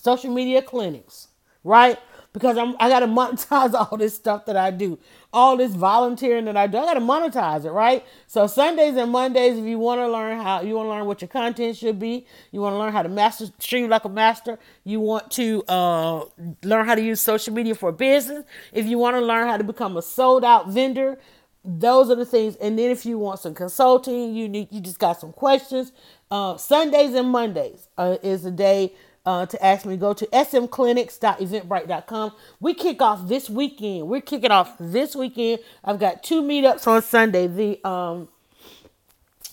social 0.00 0.32
media 0.32 0.62
clinics, 0.62 1.28
right? 1.62 1.98
Because 2.32 2.56
I'm 2.56 2.74
I 2.80 2.88
gotta 2.88 3.06
monetize 3.20 3.74
all 3.74 3.96
this 3.96 4.14
stuff 4.14 4.46
that 4.46 4.56
I 4.56 4.70
do, 4.70 4.98
all 5.32 5.56
this 5.56 5.72
volunteering 5.72 6.46
that 6.46 6.56
I 6.56 6.66
do. 6.66 6.78
I 6.78 6.84
gotta 6.84 7.00
monetize 7.00 7.64
it, 7.64 7.70
right? 7.70 8.04
So 8.26 8.46
Sundays 8.46 8.96
and 8.96 9.12
Mondays, 9.12 9.58
if 9.58 9.64
you 9.64 9.78
want 9.78 10.00
to 10.00 10.08
learn 10.08 10.38
how 10.38 10.62
you 10.62 10.74
want 10.74 10.86
to 10.86 10.90
learn 10.90 11.06
what 11.06 11.20
your 11.20 11.28
content 11.28 11.76
should 11.76 11.98
be, 11.98 12.26
you 12.50 12.60
want 12.60 12.74
to 12.74 12.78
learn 12.78 12.92
how 12.92 13.02
to 13.02 13.08
master 13.08 13.46
stream 13.58 13.88
like 13.90 14.04
a 14.04 14.08
master, 14.08 14.58
you 14.84 15.00
want 15.00 15.30
to 15.32 15.62
uh, 15.68 16.24
learn 16.62 16.86
how 16.86 16.94
to 16.94 17.02
use 17.02 17.20
social 17.20 17.52
media 17.52 17.74
for 17.74 17.92
business. 17.92 18.44
If 18.72 18.86
you 18.86 18.98
want 18.98 19.16
to 19.16 19.20
learn 19.20 19.48
how 19.48 19.56
to 19.56 19.64
become 19.64 19.96
a 19.96 20.02
sold 20.02 20.44
out 20.44 20.68
vendor, 20.70 21.18
those 21.64 22.10
are 22.10 22.16
the 22.16 22.24
things. 22.24 22.56
And 22.56 22.78
then 22.78 22.90
if 22.90 23.04
you 23.04 23.18
want 23.18 23.40
some 23.40 23.54
consulting, 23.54 24.34
you 24.34 24.48
need 24.48 24.68
you 24.70 24.80
just 24.80 24.98
got 24.98 25.20
some 25.20 25.32
questions. 25.32 25.92
Uh, 26.30 26.56
Sundays 26.56 27.14
and 27.14 27.28
Mondays 27.28 27.88
uh, 27.98 28.16
is 28.22 28.44
a 28.46 28.50
day 28.50 28.94
uh, 29.26 29.46
to 29.46 29.64
ask 29.64 29.86
me, 29.86 29.96
go 29.96 30.12
to 30.14 30.26
smclinics.eventbrite.com. 30.26 32.32
We 32.60 32.74
kick 32.74 33.02
off 33.02 33.28
this 33.28 33.50
weekend. 33.50 34.08
We're 34.08 34.20
kicking 34.20 34.50
off 34.50 34.76
this 34.78 35.14
weekend. 35.14 35.60
I've 35.84 35.98
got 35.98 36.22
two 36.22 36.42
meetups 36.42 36.86
on 36.86 37.02
Sunday. 37.02 37.46
The 37.46 37.80
um, 37.86 38.28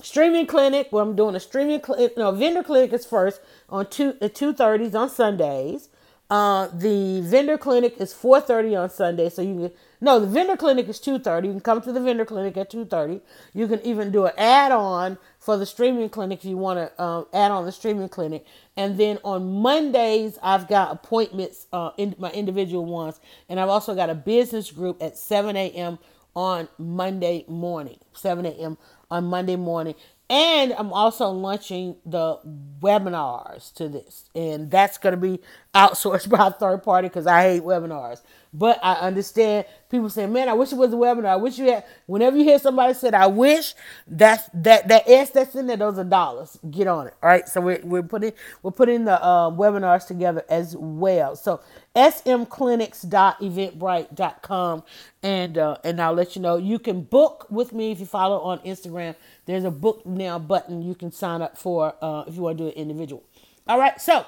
streaming 0.01 0.47
clinic, 0.47 0.87
where 0.91 1.03
I'm 1.03 1.15
doing 1.15 1.35
a 1.35 1.39
streaming 1.39 1.81
clinic, 1.81 2.17
no, 2.17 2.31
vendor 2.31 2.63
clinic 2.63 2.93
is 2.93 3.05
first 3.05 3.41
on 3.69 3.89
two 3.89 4.15
at 4.21 4.33
2.30s 4.33 4.95
on 4.95 5.09
Sundays. 5.09 5.89
Uh, 6.29 6.67
the 6.73 7.21
vendor 7.21 7.57
clinic 7.57 7.95
is 7.99 8.13
4.30 8.13 8.83
on 8.83 8.89
Sunday, 8.89 9.29
so 9.29 9.41
you 9.41 9.55
can 9.55 9.71
no, 9.99 10.19
the 10.19 10.27
vendor 10.27 10.55
clinic 10.55 10.87
is 10.87 10.99
2.30. 10.99 11.45
You 11.45 11.51
can 11.51 11.59
come 11.59 11.81
to 11.81 11.91
the 11.91 11.99
vendor 11.99 12.25
clinic 12.25 12.55
at 12.57 12.71
2.30. 12.71 13.21
You 13.53 13.67
can 13.67 13.81
even 13.81 14.11
do 14.11 14.25
an 14.25 14.33
add-on 14.37 15.17
for 15.39 15.57
the 15.57 15.65
streaming 15.65 16.09
clinic 16.09 16.39
if 16.39 16.45
you 16.45 16.57
want 16.57 16.77
to 16.77 17.03
um, 17.03 17.25
add 17.33 17.51
on 17.51 17.65
the 17.65 17.71
streaming 17.71 18.09
clinic. 18.09 18.45
And 18.75 18.99
then 18.99 19.17
on 19.23 19.61
Mondays, 19.61 20.37
I've 20.43 20.67
got 20.67 20.91
appointments, 20.91 21.65
uh, 21.73 21.91
in 21.97 22.15
my 22.19 22.31
individual 22.31 22.85
ones. 22.85 23.19
And 23.49 23.59
I've 23.59 23.69
also 23.69 23.95
got 23.95 24.09
a 24.09 24.15
business 24.15 24.69
group 24.69 25.01
at 25.01 25.17
7 25.17 25.55
a.m. 25.55 25.97
on 26.35 26.67
Monday 26.77 27.45
morning. 27.47 27.97
7 28.13 28.45
a.m. 28.45 28.77
on 29.09 29.25
Monday 29.25 29.55
morning. 29.55 29.95
And 30.29 30.73
I'm 30.73 30.91
also 30.93 31.29
launching 31.29 31.95
the 32.05 32.39
webinars 32.81 33.73
to 33.75 33.87
this. 33.89 34.29
And 34.35 34.69
that's 34.71 34.97
going 34.97 35.13
to 35.13 35.21
be 35.21 35.39
outsourced 35.75 36.29
by 36.37 36.47
a 36.47 36.51
third 36.51 36.83
party 36.83 37.07
because 37.07 37.27
I 37.27 37.43
hate 37.43 37.61
webinars. 37.63 38.21
But 38.53 38.79
I 38.83 38.93
understand 38.95 39.65
people 39.89 40.09
saying, 40.09 40.31
"Man, 40.33 40.47
I 40.49 40.53
wish 40.53 40.71
it 40.71 40.77
was 40.77 40.91
a 40.93 40.95
webinar. 40.95 41.25
I 41.27 41.35
wish 41.35 41.59
you 41.59 41.65
had." 41.71 41.83
Whenever 42.07 42.37
you 42.37 42.43
hear 42.45 42.57
somebody 42.57 42.93
said, 42.95 43.13
"I 43.13 43.27
wish," 43.27 43.75
that's 44.07 44.49
that 44.55 44.87
that 44.87 45.07
s 45.07 45.29
that's 45.31 45.53
in 45.55 45.67
there. 45.67 45.77
Those 45.77 45.99
are 45.99 46.03
dollars. 46.05 46.57
Get 46.71 46.87
on 46.87 47.05
it. 47.07 47.13
All 47.21 47.29
right. 47.29 47.47
So 47.47 47.61
we're 47.61 47.81
we're 47.83 48.01
putting 48.03 48.33
we're 48.63 48.71
putting 48.71 49.05
the 49.05 49.21
uh, 49.23 49.51
webinars 49.51 50.07
together 50.07 50.43
as 50.49 50.75
well. 50.75 51.35
So 51.35 51.59
smclinics.eventbrite.com 51.95 54.83
and 55.23 55.57
uh, 55.57 55.77
and 55.83 56.01
I'll 56.01 56.13
let 56.13 56.35
you 56.35 56.41
know 56.41 56.57
you 56.57 56.79
can 56.79 57.01
book 57.01 57.47
with 57.49 57.73
me 57.73 57.91
if 57.91 57.99
you 57.99 58.05
follow 58.05 58.39
on 58.41 58.59
Instagram. 58.59 59.15
There's 59.47 59.63
a 59.63 59.71
book 59.71 60.05
now 60.05 60.37
button 60.37 60.83
you 60.83 60.93
can 60.93 61.11
sign 61.11 61.41
up 61.41 61.57
for 61.57 61.95
uh, 62.01 62.25
if 62.27 62.35
you 62.35 62.41
want 62.41 62.57
to 62.59 62.65
do 62.65 62.67
it 62.69 62.75
individual. 62.75 63.23
All 63.67 63.79
right. 63.79 63.99
So 63.99 64.25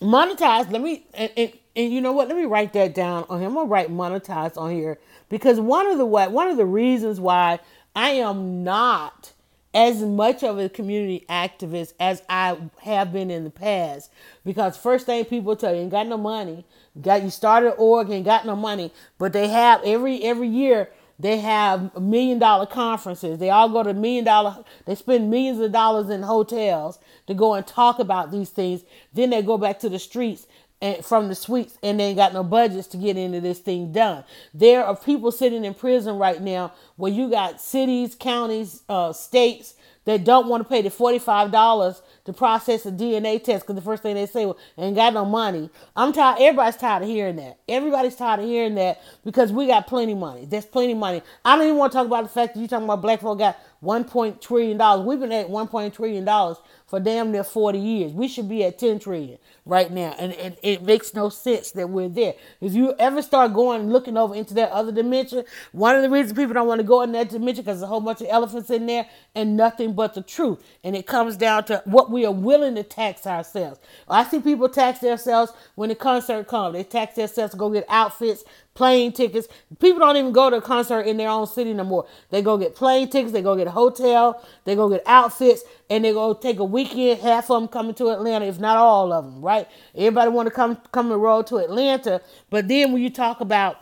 monetize. 0.00 0.70
Let 0.70 0.80
me 0.80 1.04
and, 1.12 1.30
and, 1.36 1.52
and, 1.74 1.92
you 1.92 2.00
know 2.00 2.12
what? 2.12 2.28
Let 2.28 2.36
me 2.36 2.44
write 2.44 2.72
that 2.72 2.94
down 2.94 3.26
on 3.28 3.40
here. 3.40 3.48
I'm 3.48 3.54
gonna 3.54 3.68
write 3.68 3.90
monetize 3.90 4.56
on 4.56 4.70
here 4.70 4.98
because 5.28 5.60
one 5.60 5.86
of 5.86 5.98
the 5.98 6.06
what 6.06 6.32
one 6.32 6.48
of 6.48 6.56
the 6.56 6.64
reasons 6.64 7.20
why 7.20 7.58
I 7.94 8.10
am 8.10 8.64
not 8.64 9.32
as 9.74 10.00
much 10.00 10.42
of 10.42 10.58
a 10.58 10.70
community 10.70 11.26
activist 11.28 11.92
as 12.00 12.22
I 12.30 12.56
have 12.80 13.12
been 13.12 13.30
in 13.30 13.44
the 13.44 13.50
past. 13.50 14.10
Because 14.42 14.74
first 14.76 15.04
thing 15.04 15.24
people 15.26 15.54
tell 15.54 15.74
you, 15.74 15.82
ain't 15.82 15.90
got 15.90 16.06
no 16.06 16.16
money. 16.16 16.64
got 16.98 17.22
you 17.22 17.28
started 17.28 17.72
org 17.72 18.08
and 18.08 18.24
got 18.24 18.46
no 18.46 18.56
money, 18.56 18.90
but 19.18 19.34
they 19.34 19.48
have 19.48 19.82
every 19.84 20.22
every 20.22 20.48
year 20.48 20.90
they 21.18 21.38
have 21.38 21.98
million 21.98 22.38
dollar 22.38 22.66
conferences. 22.66 23.38
They 23.38 23.50
all 23.50 23.68
go 23.68 23.82
to 23.82 23.94
million 23.94 24.24
dollar, 24.24 24.64
they 24.84 24.94
spend 24.94 25.30
millions 25.30 25.60
of 25.60 25.72
dollars 25.72 26.10
in 26.10 26.22
hotels 26.22 26.98
to 27.26 27.34
go 27.34 27.54
and 27.54 27.66
talk 27.66 27.98
about 27.98 28.30
these 28.30 28.50
things. 28.50 28.84
Then 29.12 29.30
they 29.30 29.42
go 29.42 29.58
back 29.58 29.78
to 29.80 29.88
the 29.88 29.98
streets 29.98 30.46
and 30.82 31.04
from 31.04 31.28
the 31.28 31.34
suites 31.34 31.78
and 31.82 31.98
they 31.98 32.06
ain't 32.06 32.16
got 32.16 32.34
no 32.34 32.44
budgets 32.44 32.86
to 32.88 32.98
get 32.98 33.16
into 33.16 33.40
this 33.40 33.60
thing 33.60 33.92
done. 33.92 34.24
There 34.52 34.84
are 34.84 34.96
people 34.96 35.32
sitting 35.32 35.64
in 35.64 35.74
prison 35.74 36.18
right 36.18 36.40
now 36.40 36.74
where 36.96 37.12
you 37.12 37.30
got 37.30 37.60
cities, 37.60 38.14
counties, 38.14 38.82
uh, 38.88 39.12
states 39.12 39.74
that 40.06 40.24
don't 40.24 40.48
want 40.48 40.62
to 40.64 40.68
pay 40.68 40.82
the 40.82 40.90
$45 40.90 42.02
to 42.24 42.32
process 42.32 42.86
a 42.86 42.92
DNA 42.92 43.42
test 43.42 43.64
because 43.64 43.76
the 43.76 43.82
first 43.82 44.02
thing 44.02 44.16
they 44.16 44.26
say, 44.26 44.46
well, 44.46 44.58
ain't 44.78 44.96
got 44.96 45.14
no 45.14 45.26
money. 45.26 45.70
I'm 45.96 46.12
tired. 46.12 46.38
Everybody's 46.40 46.76
tired 46.76 47.04
of 47.04 47.08
hearing 47.08 47.36
that. 47.36 47.60
Everybody's 47.68 48.16
tired 48.16 48.40
of 48.40 48.46
hearing 48.46 48.76
that 48.76 49.02
because 49.24 49.52
we 49.52 49.66
got 49.66 49.86
plenty 49.86 50.14
money. 50.14 50.46
There's 50.46 50.66
plenty 50.66 50.94
money. 50.94 51.22
I 51.44 51.56
don't 51.56 51.66
even 51.66 51.78
want 51.78 51.92
to 51.92 51.98
talk 51.98 52.06
about 52.06 52.24
the 52.24 52.30
fact 52.30 52.54
that 52.54 52.60
you 52.60 52.68
talking 52.68 52.84
about 52.86 53.02
black 53.02 53.20
folk 53.20 53.38
got 53.38 53.58
one 53.80 54.04
point 54.04 54.42
trillion 54.42 54.78
dollars. 54.78 55.06
We've 55.06 55.20
been 55.20 55.32
at 55.32 55.50
one 55.50 55.68
point 55.68 55.94
trillion 55.94 56.24
dollars 56.24 56.58
for 56.86 57.00
damn 57.00 57.32
near 57.32 57.44
40 57.44 57.78
years. 57.78 58.12
We 58.12 58.28
should 58.28 58.48
be 58.48 58.64
at 58.64 58.78
10 58.78 59.00
trillion 59.00 59.38
right 59.66 59.90
now. 59.90 60.14
And, 60.18 60.32
and 60.34 60.56
it 60.62 60.82
makes 60.82 61.12
no 61.12 61.28
sense 61.28 61.72
that 61.72 61.90
we're 61.90 62.08
there. 62.08 62.34
If 62.60 62.72
you 62.72 62.94
ever 62.98 63.20
start 63.20 63.52
going 63.52 63.90
looking 63.90 64.16
over 64.16 64.34
into 64.34 64.54
that 64.54 64.70
other 64.70 64.92
dimension, 64.92 65.44
one 65.72 65.96
of 65.96 66.02
the 66.02 66.08
reasons 66.08 66.38
people 66.38 66.54
don't 66.54 66.68
want 66.68 66.80
to 66.80 66.86
go 66.86 67.02
in 67.02 67.12
that 67.12 67.28
dimension 67.28 67.64
because 67.64 67.80
there's 67.80 67.82
a 67.82 67.88
whole 67.88 68.00
bunch 68.00 68.20
of 68.22 68.28
elephants 68.30 68.70
in 68.70 68.86
there 68.86 69.06
and 69.34 69.56
nothing 69.56 69.92
but 69.92 70.14
the 70.14 70.22
truth. 70.22 70.62
And 70.84 70.96
it 70.96 71.06
comes 71.06 71.36
down 71.36 71.64
to 71.64 71.82
what 71.84 72.10
we 72.10 72.24
are 72.24 72.32
willing 72.32 72.76
to 72.76 72.84
tax 72.84 73.26
ourselves. 73.26 73.80
I 74.08 74.24
see 74.24 74.40
people 74.40 74.68
tax 74.68 75.00
themselves 75.00 75.52
when 75.74 75.88
the 75.88 75.96
concert 75.96 76.46
comes. 76.46 76.74
They 76.74 76.84
tax 76.84 77.16
themselves 77.16 77.52
to 77.52 77.58
go 77.58 77.70
get 77.70 77.84
outfits, 77.88 78.44
plane 78.76 79.12
tickets. 79.12 79.48
People 79.80 80.00
don't 80.00 80.16
even 80.16 80.32
go 80.32 80.50
to 80.50 80.56
a 80.56 80.62
concert 80.62 81.02
in 81.02 81.16
their 81.16 81.28
own 81.28 81.46
city 81.46 81.72
no 81.74 81.84
more. 81.84 82.06
They 82.30 82.42
go 82.42 82.56
get 82.58 82.76
plane 82.76 83.08
tickets, 83.10 83.32
they 83.32 83.42
go 83.42 83.56
get 83.56 83.66
a 83.66 83.72
hotel, 83.72 84.42
they 84.64 84.76
go 84.76 84.88
get 84.88 85.02
outfits, 85.06 85.64
and 85.90 86.04
they 86.04 86.12
go 86.12 86.34
take 86.34 86.60
a 86.60 86.64
weekend. 86.64 87.20
Half 87.20 87.50
of 87.50 87.60
them 87.60 87.68
coming 87.68 87.94
to 87.94 88.10
Atlanta, 88.10 88.46
if 88.46 88.60
not 88.60 88.76
all 88.76 89.12
of 89.12 89.24
them, 89.24 89.42
right? 89.42 89.66
Everybody 89.96 90.30
want 90.30 90.46
to 90.46 90.54
come 90.54 90.78
come 90.92 91.10
and 91.10 91.20
roll 91.20 91.42
to 91.44 91.56
Atlanta, 91.56 92.20
but 92.50 92.68
then 92.68 92.92
when 92.92 93.02
you 93.02 93.10
talk 93.10 93.40
about 93.40 93.78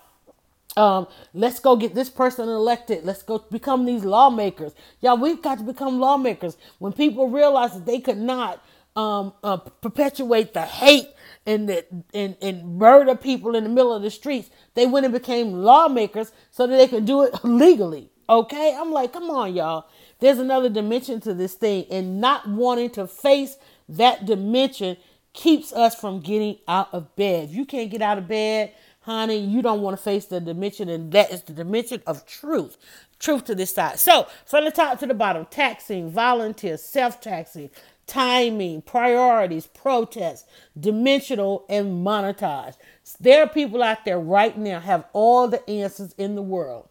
um, 0.76 1.07
let's 1.32 1.61
go 1.61 1.76
get 1.76 1.95
this 1.95 2.11
person 2.11 2.49
elected. 2.49 3.05
Let's 3.05 3.22
go 3.22 3.38
become 3.38 3.84
these 3.84 4.05
lawmakers. 4.05 4.72
Y'all, 5.01 5.16
we've 5.16 5.40
got 5.40 5.59
to 5.59 5.64
become 5.64 6.01
lawmakers. 6.01 6.57
When 6.78 6.92
people 6.92 7.28
realize 7.28 7.74
that 7.74 7.86
they 7.86 8.01
could 8.01 8.18
not 8.18 8.64
um, 8.97 9.32
uh, 9.42 9.57
perpetuate 9.57 10.55
the 10.55 10.62
hate 10.62 11.09
and, 11.47 11.68
the, 11.68 11.84
and, 12.12 12.36
and 12.40 12.78
murder 12.78 13.14
people 13.16 13.55
in 13.55 13.64
the 13.64 13.70
middle 13.70 13.92
of 13.92 14.03
the 14.03 14.11
streets, 14.11 14.51
they 14.74 14.86
went 14.86 15.05
and 15.05 15.12
became 15.12 15.53
lawmakers 15.53 16.32
so 16.51 16.66
that 16.66 16.76
they 16.76 16.88
could 16.88 17.05
do 17.05 17.22
it 17.22 17.34
legally. 17.45 18.11
Okay? 18.28 18.76
I'm 18.78 18.92
like, 18.92 19.12
come 19.12 19.30
on, 19.30 19.55
y'all. 19.55 19.86
There's 20.20 20.38
another 20.38 20.68
dimension 20.68 21.20
to 21.22 21.34
this 21.34 21.55
thing, 21.55 21.86
and 21.90 22.20
not 22.20 22.49
wanting 22.49 22.90
to 22.90 23.07
face 23.07 23.57
that 23.88 24.24
dimension 24.24 24.97
keeps 25.32 25.72
us 25.72 25.95
from 25.95 26.20
getting 26.20 26.59
out 26.66 26.88
of 26.92 27.14
bed. 27.16 27.51
You 27.51 27.66
can't 27.66 27.90
get 27.90 28.01
out 28.01 28.18
of 28.18 28.28
bed, 28.28 28.72
honey, 29.01 29.36
you 29.36 29.61
don't 29.61 29.82
want 29.82 29.97
to 29.97 30.03
face 30.03 30.26
the 30.26 30.40
dimension, 30.40 30.88
and 30.88 31.12
that 31.12 31.30
is 31.30 31.42
the 31.42 31.53
dimension 31.53 32.03
of 32.07 32.24
truth. 32.24 32.78
Truth 33.18 33.45
to 33.47 33.55
this 33.55 33.74
side. 33.74 33.99
So, 33.99 34.26
from 34.47 34.64
the 34.64 34.70
top 34.70 34.99
to 35.01 35.07
the 35.07 35.14
bottom, 35.14 35.47
taxing, 35.51 36.11
volunteer, 36.11 36.76
self 36.76 37.20
taxing, 37.20 37.70
timing, 38.07 38.82
priorities, 38.82 39.66
protests, 39.66 40.44
dimensional, 40.78 41.64
and 41.68 42.07
monetized. 42.07 42.76
There 43.20 43.42
are 43.42 43.48
people 43.48 43.82
out 43.82 44.05
there 44.05 44.18
right 44.18 44.57
now 44.57 44.80
have 44.80 45.05
all 45.12 45.48
the 45.48 45.68
answers 45.68 46.14
in 46.18 46.34
the 46.34 46.42
world. 46.42 46.88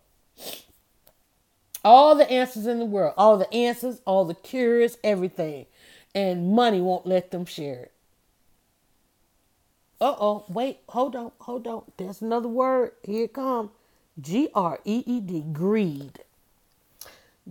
All 1.85 2.15
the 2.15 2.29
answers 2.31 2.65
in 2.65 2.79
the 2.79 2.85
world, 2.85 3.13
all 3.17 3.37
the 3.37 3.53
answers, 3.53 4.01
all 4.05 4.25
the 4.25 4.35
cures, 4.35 4.97
everything. 5.03 5.65
And 6.15 6.53
money 6.53 6.79
won't 6.79 7.05
let 7.05 7.31
them 7.31 7.45
share 7.45 7.81
it. 7.81 7.91
Uh 9.99 10.15
oh, 10.19 10.45
wait, 10.47 10.79
hold 10.89 11.15
on, 11.15 11.31
hold 11.39 11.67
on. 11.67 11.83
There's 11.97 12.21
another 12.21 12.47
word. 12.47 12.91
Here 13.03 13.25
it 13.25 13.33
comes. 13.33 13.69
G 14.19 14.49
R 14.53 14.79
E 14.85 15.03
E 15.05 15.19
D, 15.19 15.43
greed. 15.51 16.19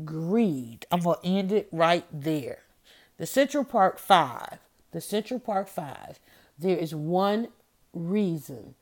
Greed. 0.04 0.86
I'm 0.90 1.00
going 1.00 1.18
to 1.22 1.26
end 1.26 1.52
it 1.52 1.68
right 1.72 2.04
there. 2.12 2.60
The 3.22 3.26
Central 3.26 3.62
Park 3.62 4.00
Five, 4.00 4.58
the 4.90 5.00
Central 5.00 5.38
Park 5.38 5.68
Five, 5.68 6.18
there 6.58 6.76
is 6.76 6.92
one 6.92 7.46
reason 7.94 8.74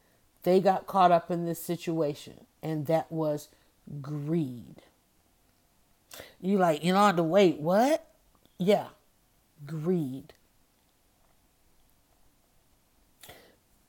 they 0.45 0.61
got 0.61 0.87
caught 0.87 1.13
up 1.13 1.31
in 1.31 1.45
this 1.45 1.63
situation, 1.63 2.47
and 2.63 2.87
that 2.87 3.13
was 3.13 3.51
greed. 4.01 4.77
You 6.41 6.57
like, 6.57 6.83
you 6.83 6.95
know, 6.95 7.13
to 7.13 7.23
wait, 7.23 7.59
what? 7.59 8.07
Yeah, 8.57 8.87
greed. 9.67 10.33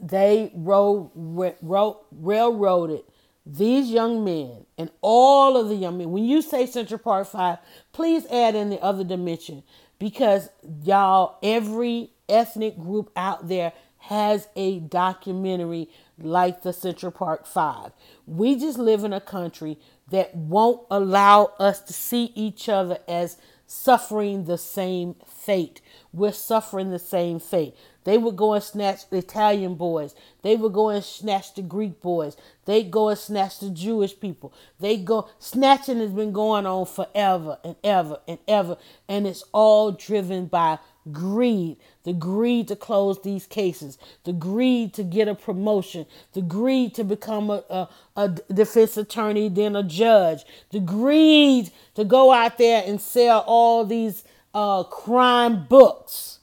They 0.01 0.51
road, 0.53 1.11
road, 1.15 1.95
railroaded 2.11 3.03
these 3.45 3.89
young 3.89 4.23
men 4.23 4.65
and 4.77 4.91
all 4.99 5.55
of 5.55 5.69
the 5.69 5.75
young 5.75 5.97
men. 5.97 6.11
When 6.11 6.25
you 6.25 6.41
say 6.41 6.65
Central 6.65 6.99
Park 6.99 7.27
5, 7.27 7.57
please 7.91 8.25
add 8.27 8.53
in 8.53 8.69
the 8.69 8.81
other 8.81 9.03
dimension 9.03 9.63
because 10.01 10.49
y'all, 10.83 11.37
every 11.43 12.09
ethnic 12.27 12.75
group 12.75 13.11
out 13.15 13.47
there 13.47 13.71
has 13.99 14.47
a 14.55 14.79
documentary 14.79 15.87
like 16.17 16.63
the 16.63 16.73
Central 16.73 17.11
Park 17.11 17.45
Five. 17.45 17.91
We 18.25 18.55
just 18.55 18.79
live 18.79 19.03
in 19.03 19.13
a 19.13 19.21
country 19.21 19.77
that 20.09 20.35
won't 20.35 20.81
allow 20.89 21.53
us 21.59 21.81
to 21.81 21.93
see 21.93 22.31
each 22.33 22.67
other 22.67 22.97
as 23.07 23.37
suffering 23.67 24.45
the 24.45 24.57
same 24.57 25.17
fate. 25.27 25.81
We're 26.11 26.31
suffering 26.31 26.89
the 26.89 26.97
same 26.97 27.39
fate. 27.39 27.75
They 28.03 28.17
would 28.17 28.35
go 28.35 28.53
and 28.53 28.63
snatch 28.63 29.09
the 29.09 29.17
Italian 29.17 29.75
boys. 29.75 30.15
They 30.41 30.55
would 30.55 30.73
go 30.73 30.89
and 30.89 31.03
snatch 31.03 31.53
the 31.53 31.61
Greek 31.61 32.01
boys. 32.01 32.35
They 32.65 32.83
go 32.83 33.09
and 33.09 33.17
snatch 33.17 33.59
the 33.59 33.69
Jewish 33.69 34.19
people. 34.19 34.53
They 34.79 34.97
go 34.97 35.29
snatching 35.39 35.99
has 35.99 36.11
been 36.11 36.31
going 36.31 36.65
on 36.65 36.85
forever 36.87 37.59
and 37.63 37.75
ever 37.83 38.19
and 38.27 38.39
ever, 38.47 38.77
and 39.07 39.27
it's 39.27 39.43
all 39.51 39.91
driven 39.91 40.47
by 40.47 40.79
greed. 41.11 41.77
The 42.03 42.13
greed 42.13 42.67
to 42.69 42.75
close 42.75 43.21
these 43.21 43.45
cases, 43.45 43.99
the 44.23 44.33
greed 44.33 44.93
to 44.95 45.03
get 45.03 45.27
a 45.27 45.35
promotion, 45.35 46.07
the 46.33 46.41
greed 46.41 46.95
to 46.95 47.03
become 47.03 47.51
a, 47.51 47.63
a, 47.69 47.89
a 48.15 48.29
defense 48.29 48.97
attorney, 48.97 49.49
then 49.49 49.75
a 49.75 49.83
judge, 49.83 50.43
the 50.71 50.79
greed 50.79 51.71
to 51.93 52.03
go 52.03 52.31
out 52.31 52.57
there 52.57 52.83
and 52.85 52.99
sell 52.99 53.43
all 53.45 53.85
these 53.85 54.23
uh, 54.53 54.83
crime 54.83 55.65
books 55.65 56.39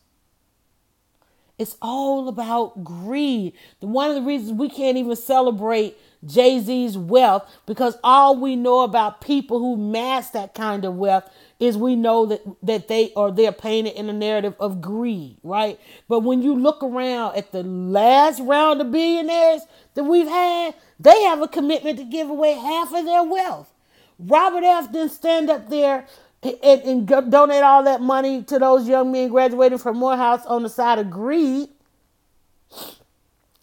it's 1.58 1.76
all 1.82 2.28
about 2.28 2.84
greed. 2.84 3.52
One 3.80 4.10
of 4.10 4.16
the 4.16 4.22
reasons 4.22 4.52
we 4.52 4.68
can't 4.68 4.96
even 4.96 5.16
celebrate 5.16 5.96
Jay 6.24 6.60
Z's 6.60 6.96
wealth 6.96 7.48
because 7.66 7.96
all 8.02 8.36
we 8.36 8.56
know 8.56 8.82
about 8.82 9.20
people 9.20 9.58
who 9.58 9.76
mass 9.76 10.30
that 10.30 10.54
kind 10.54 10.84
of 10.84 10.96
wealth 10.96 11.28
is 11.60 11.76
we 11.76 11.96
know 11.96 12.26
that 12.26 12.42
that 12.62 12.88
they 12.88 13.12
are 13.14 13.30
they're 13.30 13.52
painted 13.52 13.94
in 13.94 14.08
a 14.08 14.12
narrative 14.12 14.54
of 14.60 14.80
greed, 14.80 15.38
right? 15.42 15.78
But 16.08 16.20
when 16.20 16.42
you 16.42 16.54
look 16.56 16.82
around 16.82 17.36
at 17.36 17.52
the 17.52 17.62
last 17.62 18.40
round 18.40 18.80
of 18.80 18.90
billionaires 18.92 19.62
that 19.94 20.04
we've 20.04 20.28
had, 20.28 20.74
they 21.00 21.22
have 21.22 21.42
a 21.42 21.48
commitment 21.48 21.98
to 21.98 22.04
give 22.04 22.30
away 22.30 22.52
half 22.52 22.92
of 22.92 23.04
their 23.04 23.24
wealth. 23.24 23.72
Robert 24.18 24.64
F. 24.64 24.92
didn't 24.92 25.12
stand 25.12 25.48
up 25.48 25.68
there 25.70 26.06
and, 26.42 26.82
and 26.82 27.06
go, 27.06 27.22
donate 27.22 27.62
all 27.62 27.84
that 27.84 28.00
money 28.00 28.42
to 28.44 28.58
those 28.58 28.88
young 28.88 29.12
men 29.12 29.28
graduating 29.28 29.78
from 29.78 29.98
Morehouse 29.98 30.46
on 30.46 30.62
the 30.62 30.68
side 30.70 30.98
of 30.98 31.10
greed. 31.10 31.68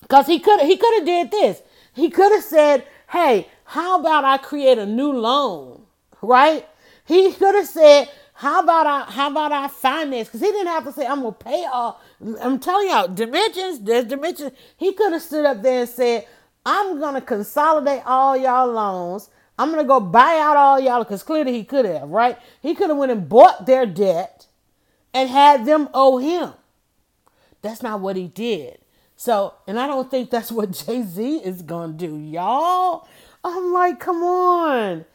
Cause 0.10 0.28
he 0.28 0.40
could 0.40 0.62
he 0.62 0.78
could 0.78 0.94
have 0.96 1.06
did 1.06 1.32
this. 1.32 1.62
He 1.94 2.10
could 2.10 2.32
have 2.32 2.44
said, 2.44 2.86
"Hey, 3.10 3.48
how 3.66 4.00
about 4.00 4.24
I 4.24 4.38
create 4.38 4.78
a 4.78 4.86
new 4.86 5.12
loan?" 5.14 5.84
Right? 6.22 6.68
He 7.06 7.32
could 7.34 7.56
have 7.56 7.68
said, 7.68 8.10
"How 8.34 8.62
about 8.62 8.88
I 8.88 9.02
how 9.12 9.32
about 9.32 9.52
I 9.52 9.68
finance?" 9.68 10.28
Because 10.28 10.42
he 10.42 10.48
didn't 10.52 10.68
have 10.68 10.86
to 10.86 10.94
say, 10.94 11.08
"I'm 11.08 11.22
gonna 11.22 11.34
pay 11.34 11.66
all." 11.66 12.02
I'm 12.42 12.60
telling 12.60 12.90
y'all, 12.90 13.08
dimensions. 13.08 13.80
There's 13.82 14.06
dimensions. 14.06 14.52
He 14.78 14.94
could 14.94 15.14
have 15.14 15.24
stood 15.24 15.46
up 15.46 15.64
there 15.64 15.82
and 15.82 15.90
said, 15.90 16.28
"I'm 16.66 17.00
gonna 17.00 17.22
consolidate 17.22 18.04
all 18.06 18.38
y'all 18.38 18.68
loans." 18.72 19.30
I'm 19.58 19.72
gonna 19.72 19.86
go 19.86 20.00
buy 20.00 20.38
out 20.40 20.58
all 20.58 20.80
y'all 20.80 21.04
because 21.04 21.24
clearly 21.24 21.54
he 21.54 21.64
could 21.64 21.86
have, 21.86 22.10
right? 22.10 22.38
He 22.62 22.76
could 22.76 22.90
have 22.90 22.98
went 22.98 23.12
and 23.12 23.28
bought 23.30 23.66
their 23.66 23.86
debt 23.86 24.48
and 25.14 25.30
had 25.30 25.66
them 25.66 25.90
owe 25.94 26.18
him. 26.18 26.54
That's 27.62 27.82
not 27.82 28.02
what 28.02 28.16
he 28.16 28.28
did. 28.28 28.80
So, 29.16 29.54
and 29.66 29.80
I 29.80 29.88
don't 29.88 30.12
think 30.12 30.30
that's 30.30 30.52
what 30.52 30.72
Jay 30.72 31.04
Z 31.04 31.38
is 31.38 31.62
gonna 31.62 31.94
do, 31.94 32.18
y'all. 32.18 33.08
I'm 33.44 33.72
like, 33.74 34.00
come 34.00 34.24
on 34.24 35.06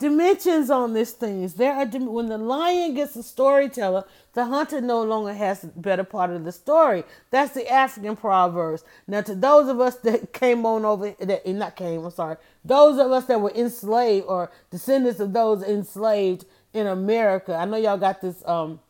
dimensions 0.00 0.70
on 0.70 0.94
this 0.94 1.12
thing. 1.12 1.46
There 1.46 1.72
are 1.74 1.86
when 1.86 2.26
the 2.26 2.38
lion 2.38 2.94
gets 2.94 3.14
the 3.14 3.22
storyteller, 3.22 4.04
the 4.32 4.46
hunter 4.46 4.80
no 4.80 5.02
longer 5.02 5.32
has 5.34 5.60
the 5.60 5.68
better 5.68 6.04
part 6.04 6.30
of 6.30 6.44
the 6.44 6.50
story. 6.50 7.04
That's 7.30 7.52
the 7.52 7.70
African 7.70 8.16
proverbs. 8.16 8.82
Now, 9.06 9.20
to 9.20 9.34
those 9.34 9.68
of 9.68 9.78
us 9.78 9.96
that 9.96 10.32
came 10.32 10.66
on 10.66 10.84
over, 10.84 11.14
that 11.20 11.46
eh, 11.46 11.52
not 11.52 11.76
came, 11.76 12.04
I'm 12.04 12.10
sorry, 12.10 12.36
those 12.64 12.98
of 12.98 13.10
us 13.10 13.26
that 13.26 13.40
were 13.40 13.52
enslaved 13.52 14.26
or 14.26 14.50
descendants 14.70 15.20
of 15.20 15.32
those 15.32 15.62
enslaved 15.62 16.44
in 16.72 16.86
America, 16.86 17.54
I 17.54 17.64
know 17.64 17.76
y'all 17.76 17.96
got 17.98 18.20
this 18.20 18.46
um, 18.46 18.80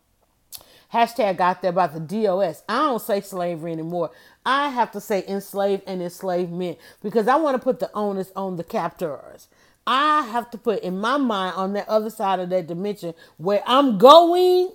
hashtag 0.93 1.41
out 1.41 1.63
there 1.63 1.71
about 1.71 1.95
the 1.95 2.01
DOS. 2.01 2.63
I 2.69 2.79
don't 2.79 3.01
say 3.01 3.21
slavery 3.21 3.73
anymore. 3.73 4.11
I 4.45 4.71
have 4.71 4.91
to 4.93 5.01
say 5.01 5.25
enslaved 5.27 5.85
and 5.87 6.03
enslavement 6.03 6.79
because 7.03 7.29
I 7.29 7.37
want 7.37 7.57
to 7.57 7.63
put 7.63 7.79
the 7.79 7.91
onus 7.95 8.33
on 8.35 8.57
the 8.57 8.65
captors. 8.65 9.49
I 9.87 10.23
have 10.23 10.51
to 10.51 10.59
put 10.59 10.83
in 10.83 10.99
my 10.99 11.17
mind 11.17 11.57
on 11.57 11.73
that 11.75 11.89
other 11.89 12.11
side 12.11 12.41
of 12.41 12.51
that 12.51 12.67
dimension 12.67 13.15
where 13.39 13.63
I'm 13.67 13.99
going, 13.99 14.73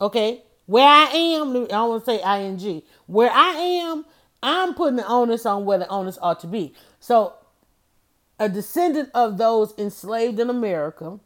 okay, 0.00 0.42
where 0.66 0.86
I 0.86 1.04
am, 1.04 1.56
I 1.56 1.66
don't 1.66 1.88
want 1.90 2.04
to 2.04 2.10
say 2.10 2.46
ing, 2.46 2.82
where 3.06 3.30
I 3.30 3.50
am, 3.50 4.04
I'm 4.42 4.74
putting 4.74 4.96
the 4.96 5.06
onus 5.06 5.46
on 5.46 5.64
where 5.64 5.78
the 5.78 5.88
onus 5.88 6.18
ought 6.20 6.40
to 6.40 6.46
be. 6.46 6.74
So, 7.00 7.34
a 8.44 8.48
descendant 8.50 9.10
of 9.14 9.38
those 9.38 9.74
enslaved 9.78 10.38
in 10.38 10.50
America, 10.50 11.18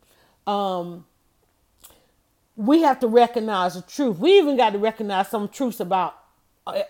um, 0.46 1.04
we 2.56 2.82
have 2.82 3.00
to 3.00 3.08
recognize 3.08 3.74
the 3.74 3.82
truth. 3.82 4.18
We 4.18 4.38
even 4.38 4.56
got 4.56 4.72
to 4.72 4.78
recognize 4.78 5.28
some 5.28 5.48
truths 5.48 5.80
about 5.80 6.16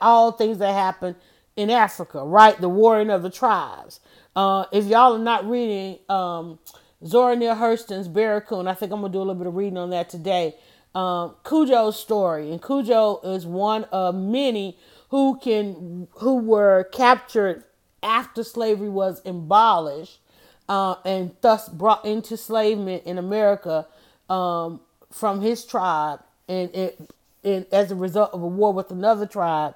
all 0.00 0.32
things 0.32 0.58
that 0.58 0.72
happen 0.74 1.16
in 1.56 1.70
Africa, 1.70 2.24
right? 2.24 2.60
The 2.60 2.68
warring 2.68 3.10
of 3.10 3.22
the 3.22 3.30
tribes. 3.30 4.00
Uh, 4.36 4.66
if 4.72 4.84
y'all 4.86 5.14
are 5.14 5.18
not 5.18 5.48
reading 5.48 5.98
um, 6.08 6.58
Zora 7.04 7.36
Neale 7.36 7.56
Hurston's 7.56 8.08
Barracoon, 8.08 8.68
I 8.68 8.74
think 8.74 8.92
I'm 8.92 9.00
gonna 9.00 9.12
do 9.12 9.18
a 9.18 9.20
little 9.20 9.34
bit 9.34 9.46
of 9.46 9.56
reading 9.56 9.78
on 9.78 9.90
that 9.90 10.10
today. 10.10 10.56
Um, 10.94 11.36
Cudjo's 11.44 11.98
story, 11.98 12.50
and 12.50 12.62
Cudjo 12.62 13.24
is 13.24 13.46
one 13.46 13.84
of 13.86 14.14
many 14.14 14.78
who 15.10 15.38
can 15.38 16.08
who 16.18 16.36
were 16.36 16.84
captured 16.92 17.64
after 18.02 18.44
slavery 18.44 18.88
was 18.88 19.22
abolished 19.24 20.20
uh, 20.68 20.96
and 21.04 21.34
thus 21.40 21.68
brought 21.68 22.04
into 22.04 22.34
enslavement 22.34 23.04
in 23.04 23.18
America 23.18 23.86
um, 24.28 24.80
from 25.10 25.40
his 25.40 25.64
tribe, 25.64 26.20
and 26.48 26.74
it, 26.74 27.00
and 27.44 27.66
as 27.72 27.90
a 27.90 27.96
result 27.96 28.32
of 28.32 28.42
a 28.42 28.46
war 28.46 28.72
with 28.72 28.90
another 28.90 29.26
tribe. 29.26 29.74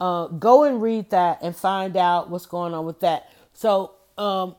Uh, 0.00 0.26
go 0.26 0.64
and 0.64 0.82
read 0.82 1.08
that 1.10 1.38
and 1.42 1.56
find 1.56 1.96
out 1.96 2.28
what's 2.28 2.46
going 2.46 2.74
on 2.74 2.84
with 2.84 3.00
that. 3.00 3.30
So 3.54 3.92
um, 4.18 4.56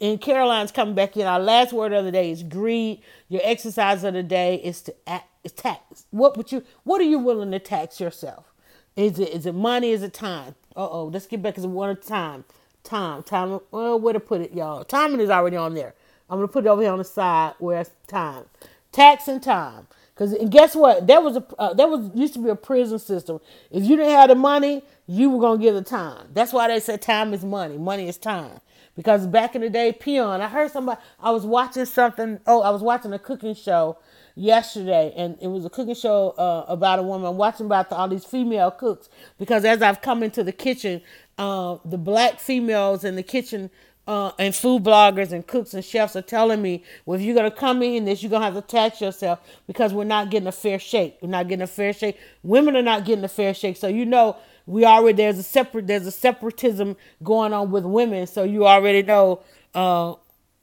and 0.00 0.20
Caroline's 0.20 0.72
coming 0.72 0.94
back 0.94 1.16
in. 1.16 1.26
Our 1.26 1.40
last 1.40 1.72
word 1.72 1.92
of 1.92 2.04
the 2.04 2.12
day 2.12 2.30
is 2.30 2.42
greed. 2.42 3.02
Your 3.28 3.40
exercise 3.44 4.04
of 4.04 4.14
the 4.14 4.22
day 4.22 4.56
is 4.56 4.82
to 4.82 4.94
act, 5.06 5.28
tax. 5.56 6.06
What 6.10 6.36
would 6.36 6.52
you? 6.52 6.64
What 6.84 7.00
are 7.00 7.04
you 7.04 7.18
willing 7.18 7.50
to 7.52 7.58
tax 7.58 8.00
yourself? 8.00 8.52
Is 8.96 9.18
it 9.18 9.30
is 9.30 9.46
it 9.46 9.54
money? 9.54 9.90
Is 9.90 10.02
it 10.02 10.14
time? 10.14 10.54
Uh 10.76 10.88
oh. 10.88 11.06
Let's 11.06 11.26
get 11.26 11.42
back 11.42 11.54
to 11.56 11.68
one 11.68 11.90
at 11.90 12.04
a 12.04 12.08
time. 12.08 12.44
Time. 12.88 13.22
Time. 13.22 13.60
Well, 13.70 14.00
where 14.00 14.14
to 14.14 14.20
put 14.20 14.40
it, 14.40 14.54
y'all? 14.54 14.82
Timing 14.82 15.20
is 15.20 15.28
already 15.28 15.58
on 15.58 15.74
there. 15.74 15.94
I'm 16.30 16.38
gonna 16.38 16.48
put 16.48 16.64
it 16.64 16.68
over 16.68 16.80
here 16.80 16.90
on 16.90 16.98
the 16.98 17.04
side 17.04 17.52
where 17.58 17.82
it's 17.82 17.90
time. 18.06 18.44
Tax 18.92 19.28
and 19.28 19.42
time. 19.42 19.88
Cause 20.16 20.32
and 20.32 20.50
guess 20.50 20.74
what? 20.74 21.06
There 21.06 21.20
was 21.20 21.36
a 21.36 21.46
uh, 21.58 21.74
there 21.74 21.86
was 21.86 22.10
used 22.14 22.32
to 22.34 22.40
be 22.42 22.48
a 22.48 22.56
prison 22.56 22.98
system. 22.98 23.40
If 23.70 23.84
you 23.84 23.96
didn't 23.96 24.12
have 24.12 24.30
the 24.30 24.36
money, 24.36 24.82
you 25.06 25.28
were 25.30 25.40
gonna 25.40 25.60
give 25.60 25.74
the 25.74 25.82
time. 25.82 26.28
That's 26.32 26.54
why 26.54 26.68
they 26.68 26.80
said 26.80 27.02
time 27.02 27.34
is 27.34 27.44
money. 27.44 27.76
Money 27.76 28.08
is 28.08 28.16
time. 28.16 28.60
Because 28.96 29.26
back 29.26 29.54
in 29.54 29.60
the 29.60 29.70
day, 29.70 29.92
peon. 29.92 30.40
I 30.40 30.48
heard 30.48 30.70
somebody. 30.72 31.00
I 31.20 31.30
was 31.30 31.44
watching 31.44 31.84
something. 31.84 32.40
Oh, 32.46 32.62
I 32.62 32.70
was 32.70 32.82
watching 32.82 33.12
a 33.12 33.18
cooking 33.18 33.54
show 33.54 33.98
yesterday, 34.34 35.12
and 35.16 35.38
it 35.40 35.48
was 35.48 35.66
a 35.66 35.70
cooking 35.70 35.94
show 35.94 36.30
uh, 36.30 36.64
about 36.68 36.98
a 36.98 37.02
woman. 37.02 37.28
I'm 37.28 37.36
watching 37.36 37.66
about 37.66 37.90
the, 37.90 37.96
all 37.96 38.08
these 38.08 38.24
female 38.24 38.70
cooks 38.72 39.08
because 39.38 39.64
as 39.64 39.82
I've 39.82 40.00
come 40.02 40.22
into 40.22 40.42
the 40.42 40.52
kitchen, 40.52 41.02
uh, 41.38 41.78
the 41.84 41.98
black 41.98 42.40
females 42.40 43.04
in 43.04 43.16
the 43.16 43.22
kitchen 43.22 43.70
uh, 44.08 44.32
and 44.38 44.54
food 44.54 44.82
bloggers 44.82 45.32
and 45.32 45.46
cooks 45.46 45.74
and 45.74 45.84
chefs 45.84 46.16
are 46.16 46.22
telling 46.22 46.62
me, 46.62 46.82
well, 47.04 47.18
if 47.18 47.24
you're 47.24 47.34
gonna 47.34 47.50
come 47.50 47.82
in 47.82 48.06
this, 48.06 48.22
you're 48.22 48.30
gonna 48.30 48.44
have 48.44 48.54
to 48.54 48.62
tax 48.62 49.00
yourself 49.00 49.40
because 49.66 49.92
we're 49.92 50.04
not 50.04 50.30
getting 50.30 50.48
a 50.48 50.52
fair 50.52 50.78
shake. 50.78 51.18
We're 51.20 51.28
not 51.28 51.46
getting 51.48 51.62
a 51.62 51.66
fair 51.66 51.92
shake. 51.92 52.18
Women 52.42 52.74
are 52.76 52.82
not 52.82 53.04
getting 53.04 53.24
a 53.24 53.28
fair 53.28 53.52
shake. 53.52 53.76
So 53.76 53.86
you 53.86 54.06
know 54.06 54.36
we 54.66 54.84
already 54.84 55.16
there's 55.16 55.38
a 55.38 55.42
separate 55.42 55.86
there's 55.86 56.06
a 56.06 56.10
separatism 56.10 56.96
going 57.22 57.52
on 57.52 57.70
with 57.70 57.84
women. 57.84 58.26
So 58.26 58.44
you 58.44 58.66
already 58.66 59.02
know 59.02 59.42
uh, 59.74 60.14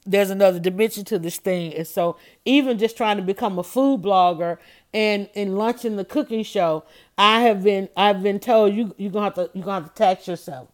there's 0.04 0.30
another 0.30 0.58
dimension 0.58 1.04
to 1.06 1.18
this 1.18 1.38
thing. 1.38 1.74
And 1.74 1.86
so 1.86 2.16
even 2.44 2.78
just 2.78 2.96
trying 2.96 3.16
to 3.16 3.22
become 3.22 3.58
a 3.58 3.62
food 3.62 4.02
blogger 4.02 4.58
and 4.92 5.28
and 5.34 5.56
launching 5.56 5.96
the 5.96 6.04
cooking 6.04 6.42
show, 6.42 6.84
I 7.18 7.42
have 7.42 7.62
been 7.62 7.88
I've 7.96 8.22
been 8.22 8.40
told 8.40 8.74
you 8.74 8.94
you're 8.98 9.10
gonna 9.10 9.24
have 9.26 9.34
to 9.34 9.50
you're 9.54 9.64
gonna 9.64 9.82
have 9.82 9.94
to 9.94 9.98
tax 9.98 10.28
yourself 10.28 10.68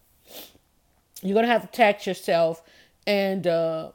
you're 1.23 1.35
gonna 1.35 1.47
have 1.47 1.63
to 1.63 1.69
tax 1.69 2.07
yourself. 2.07 2.63
And 3.07 3.47
uh, 3.47 3.93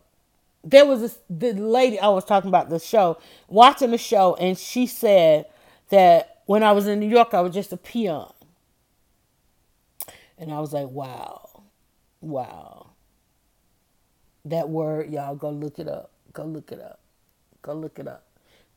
there 0.64 0.86
was 0.86 1.02
this 1.02 1.20
the 1.30 1.54
lady 1.54 2.00
I 2.00 2.08
was 2.08 2.26
talking 2.26 2.48
about 2.48 2.70
the 2.70 2.80
show, 2.80 3.20
watching 3.48 3.92
the 3.92 3.98
show, 3.98 4.36
and 4.36 4.58
she 4.58 4.88
said 4.88 5.46
that 5.90 6.42
when 6.46 6.64
I 6.64 6.72
was 6.72 6.88
in 6.88 7.00
New 7.00 7.10
York, 7.10 7.34
I 7.34 7.42
was 7.42 7.54
just 7.54 7.74
a 7.74 7.78
peon. 7.78 8.32
And 10.38 10.54
I 10.54 10.60
was 10.60 10.72
like, 10.72 10.88
wow, 10.88 11.64
wow. 12.22 12.92
That 14.46 14.70
word, 14.70 15.12
y'all 15.12 15.36
go 15.36 15.50
look 15.50 15.80
it 15.80 15.88
up. 15.88 16.12
Go 16.32 16.46
look 16.46 16.72
it 16.72 16.80
up. 16.80 17.00
Go 17.62 17.74
look 17.74 18.00
it 18.00 18.08
up. 18.08 18.24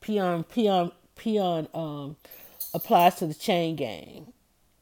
Peon, 0.00 0.42
peon, 0.44 0.90
peon 1.14 1.68
um, 1.74 2.16
applies 2.74 3.16
to 3.16 3.26
the 3.26 3.34
chain 3.34 3.76
gang 3.76 4.32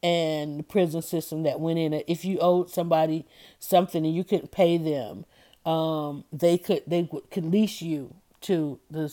and 0.03 0.59
the 0.59 0.63
prison 0.63 1.03
system 1.03 1.43
that 1.43 1.61
went 1.61 1.79
in 1.79 1.93
it. 1.93 2.05
If 2.07 2.25
you 2.25 2.39
owed 2.39 2.71
somebody 2.71 3.27
something 3.59 4.05
and 4.05 4.15
you 4.15 4.25
couldn't 4.25 4.51
pay 4.51 4.79
them, 4.79 5.25
um, 5.71 6.25
they 6.33 6.59
could 6.59 6.83
they 6.87 7.09
could 7.31 7.45
lease 7.45 7.83
you 7.83 8.15
to 8.43 8.79
the 8.91 9.13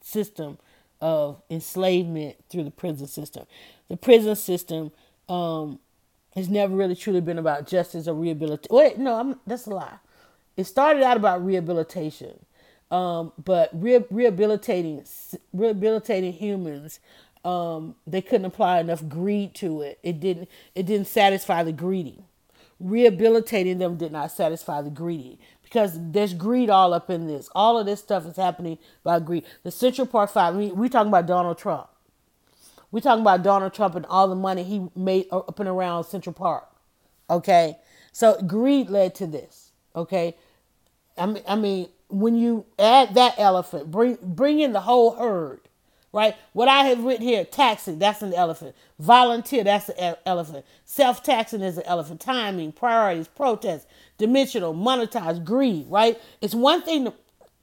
system 0.00 0.58
of 1.00 1.42
enslavement 1.50 2.36
through 2.48 2.64
the 2.64 2.70
prison 2.70 3.06
system. 3.06 3.46
The 3.88 3.96
prison 3.96 4.36
system 4.36 4.90
um, 5.28 5.78
has 6.34 6.48
never 6.48 6.74
really 6.74 6.96
truly 6.96 7.20
been 7.20 7.38
about 7.38 7.66
justice 7.66 8.08
or 8.08 8.14
rehabilitation. 8.14 8.74
Wait, 8.74 8.98
no, 8.98 9.20
I'm, 9.20 9.40
that's 9.46 9.66
a 9.66 9.70
lie. 9.70 9.98
It 10.56 10.64
started 10.64 11.02
out 11.02 11.16
about 11.16 11.44
rehabilitation, 11.44 12.44
um, 12.90 13.32
but 13.42 13.70
re- 13.72 14.04
rehabilitating 14.10 15.04
rehabilitating 15.52 16.32
humans 16.32 17.00
um, 17.44 17.94
they 18.06 18.22
couldn't 18.22 18.46
apply 18.46 18.80
enough 18.80 19.06
greed 19.08 19.54
to 19.56 19.82
it. 19.82 19.98
It 20.02 20.20
didn't 20.20 20.48
it 20.74 20.86
didn't 20.86 21.06
satisfy 21.06 21.62
the 21.62 21.72
greedy. 21.72 22.24
Rehabilitating 22.80 23.78
them 23.78 23.96
did 23.96 24.12
not 24.12 24.32
satisfy 24.32 24.82
the 24.82 24.90
greedy 24.90 25.38
because 25.62 25.98
there's 26.12 26.34
greed 26.34 26.70
all 26.70 26.92
up 26.94 27.10
in 27.10 27.26
this. 27.26 27.48
All 27.54 27.78
of 27.78 27.86
this 27.86 28.00
stuff 28.00 28.26
is 28.26 28.36
happening 28.36 28.78
by 29.02 29.20
greed. 29.20 29.44
The 29.62 29.70
Central 29.70 30.06
Park 30.06 30.30
Five. 30.30 30.54
We 30.54 30.72
we 30.72 30.88
talking 30.88 31.08
about 31.08 31.26
Donald 31.26 31.58
Trump. 31.58 31.88
We 32.90 33.00
talking 33.00 33.22
about 33.22 33.42
Donald 33.42 33.74
Trump 33.74 33.94
and 33.94 34.06
all 34.06 34.28
the 34.28 34.36
money 34.36 34.62
he 34.62 34.88
made 34.96 35.26
up 35.30 35.58
and 35.58 35.68
around 35.68 36.04
Central 36.04 36.32
Park. 36.32 36.68
Okay, 37.28 37.76
so 38.12 38.40
greed 38.42 38.88
led 38.88 39.14
to 39.16 39.26
this. 39.26 39.72
Okay, 39.96 40.36
I 41.18 41.26
mean, 41.26 41.42
I 41.46 41.56
mean, 41.56 41.88
when 42.08 42.36
you 42.36 42.66
add 42.78 43.14
that 43.14 43.34
elephant, 43.36 43.90
bring 43.90 44.18
bring 44.22 44.60
in 44.60 44.72
the 44.72 44.80
whole 44.82 45.16
herd 45.16 45.60
right? 46.14 46.36
What 46.52 46.68
I 46.68 46.84
have 46.84 47.02
written 47.02 47.26
here, 47.26 47.44
taxing, 47.44 47.98
that's 47.98 48.22
an 48.22 48.32
elephant. 48.32 48.76
Volunteer, 49.00 49.64
that's 49.64 49.88
an 49.90 50.14
elephant. 50.24 50.64
Self 50.84 51.24
taxing 51.24 51.60
is 51.60 51.76
an 51.76 51.82
elephant. 51.86 52.20
Timing, 52.20 52.70
priorities, 52.70 53.26
protest, 53.26 53.88
dimensional, 54.16 54.72
monetize, 54.72 55.44
greed, 55.44 55.86
right? 55.88 56.18
It's 56.40 56.54
one 56.54 56.82
thing 56.82 57.06
to, 57.06 57.14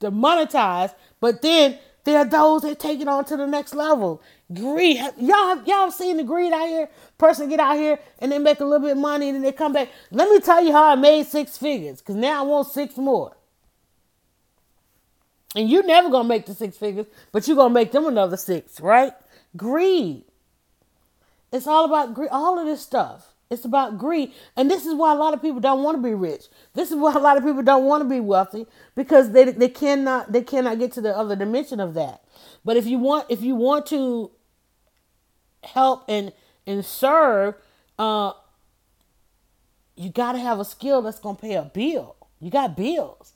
to 0.01 0.11
monetize, 0.11 0.93
but 1.21 1.41
then 1.41 1.79
there 2.03 2.17
are 2.17 2.25
those 2.25 2.63
that 2.63 2.79
take 2.79 2.99
it 2.99 3.07
on 3.07 3.23
to 3.25 3.37
the 3.37 3.47
next 3.47 3.73
level. 3.73 4.21
Greed, 4.53 4.97
y'all 5.17 5.55
have 5.55 5.65
y'all 5.65 5.89
seen 5.89 6.17
the 6.17 6.23
greed 6.23 6.51
out 6.51 6.67
here? 6.67 6.89
Person 7.17 7.47
get 7.47 7.61
out 7.61 7.77
here 7.77 7.99
and 8.19 8.31
they 8.31 8.39
make 8.39 8.59
a 8.59 8.65
little 8.65 8.85
bit 8.85 8.93
of 8.93 8.97
money 8.97 9.29
and 9.29 9.35
then 9.35 9.43
they 9.43 9.53
come 9.53 9.71
back. 9.71 9.87
Let 10.11 10.29
me 10.29 10.41
tell 10.41 10.61
you 10.61 10.73
how 10.73 10.91
I 10.91 10.95
made 10.95 11.25
six 11.27 11.57
figures, 11.57 11.99
because 11.99 12.15
now 12.15 12.43
I 12.43 12.45
want 12.45 12.67
six 12.67 12.97
more. 12.97 13.33
And 15.55 15.69
you're 15.69 15.85
never 15.85 16.09
gonna 16.09 16.27
make 16.27 16.45
the 16.45 16.53
six 16.55 16.77
figures, 16.77 17.07
but 17.31 17.47
you're 17.47 17.57
gonna 17.57 17.73
make 17.73 17.91
them 17.91 18.05
another 18.05 18.37
six, 18.37 18.79
right? 18.79 19.13
Greed. 19.57 20.23
It's 21.51 21.67
all 21.67 21.85
about 21.85 22.13
greed. 22.13 22.29
All 22.31 22.57
of 22.57 22.65
this 22.65 22.81
stuff. 22.81 23.33
It's 23.49 23.65
about 23.65 23.97
greed. 23.97 24.31
And 24.55 24.71
this 24.71 24.85
is 24.85 24.95
why 24.95 25.11
a 25.11 25.17
lot 25.17 25.33
of 25.33 25.41
people 25.41 25.59
don't 25.59 25.83
want 25.83 25.97
to 25.97 26.01
be 26.01 26.13
rich. 26.13 26.45
This 26.73 26.89
is 26.89 26.95
why 26.95 27.13
a 27.13 27.19
lot 27.19 27.35
of 27.35 27.43
people 27.43 27.61
don't 27.61 27.83
want 27.83 28.01
to 28.01 28.09
be 28.09 28.21
wealthy 28.21 28.65
because 28.95 29.31
they 29.31 29.51
they 29.51 29.67
cannot 29.67 30.31
they 30.31 30.41
cannot 30.41 30.79
get 30.79 30.93
to 30.93 31.01
the 31.01 31.15
other 31.15 31.35
dimension 31.35 31.81
of 31.81 31.93
that. 31.95 32.23
But 32.63 32.77
if 32.77 32.85
you 32.85 32.97
want 32.97 33.25
if 33.29 33.41
you 33.41 33.55
want 33.55 33.85
to 33.87 34.31
help 35.63 36.05
and 36.07 36.31
and 36.65 36.85
serve, 36.85 37.55
uh, 37.99 38.31
you 39.97 40.09
got 40.09 40.31
to 40.31 40.39
have 40.39 40.59
a 40.61 40.65
skill 40.65 41.01
that's 41.01 41.19
gonna 41.19 41.37
pay 41.37 41.55
a 41.55 41.63
bill. 41.63 42.15
You 42.39 42.49
got 42.51 42.77
bills. 42.77 43.33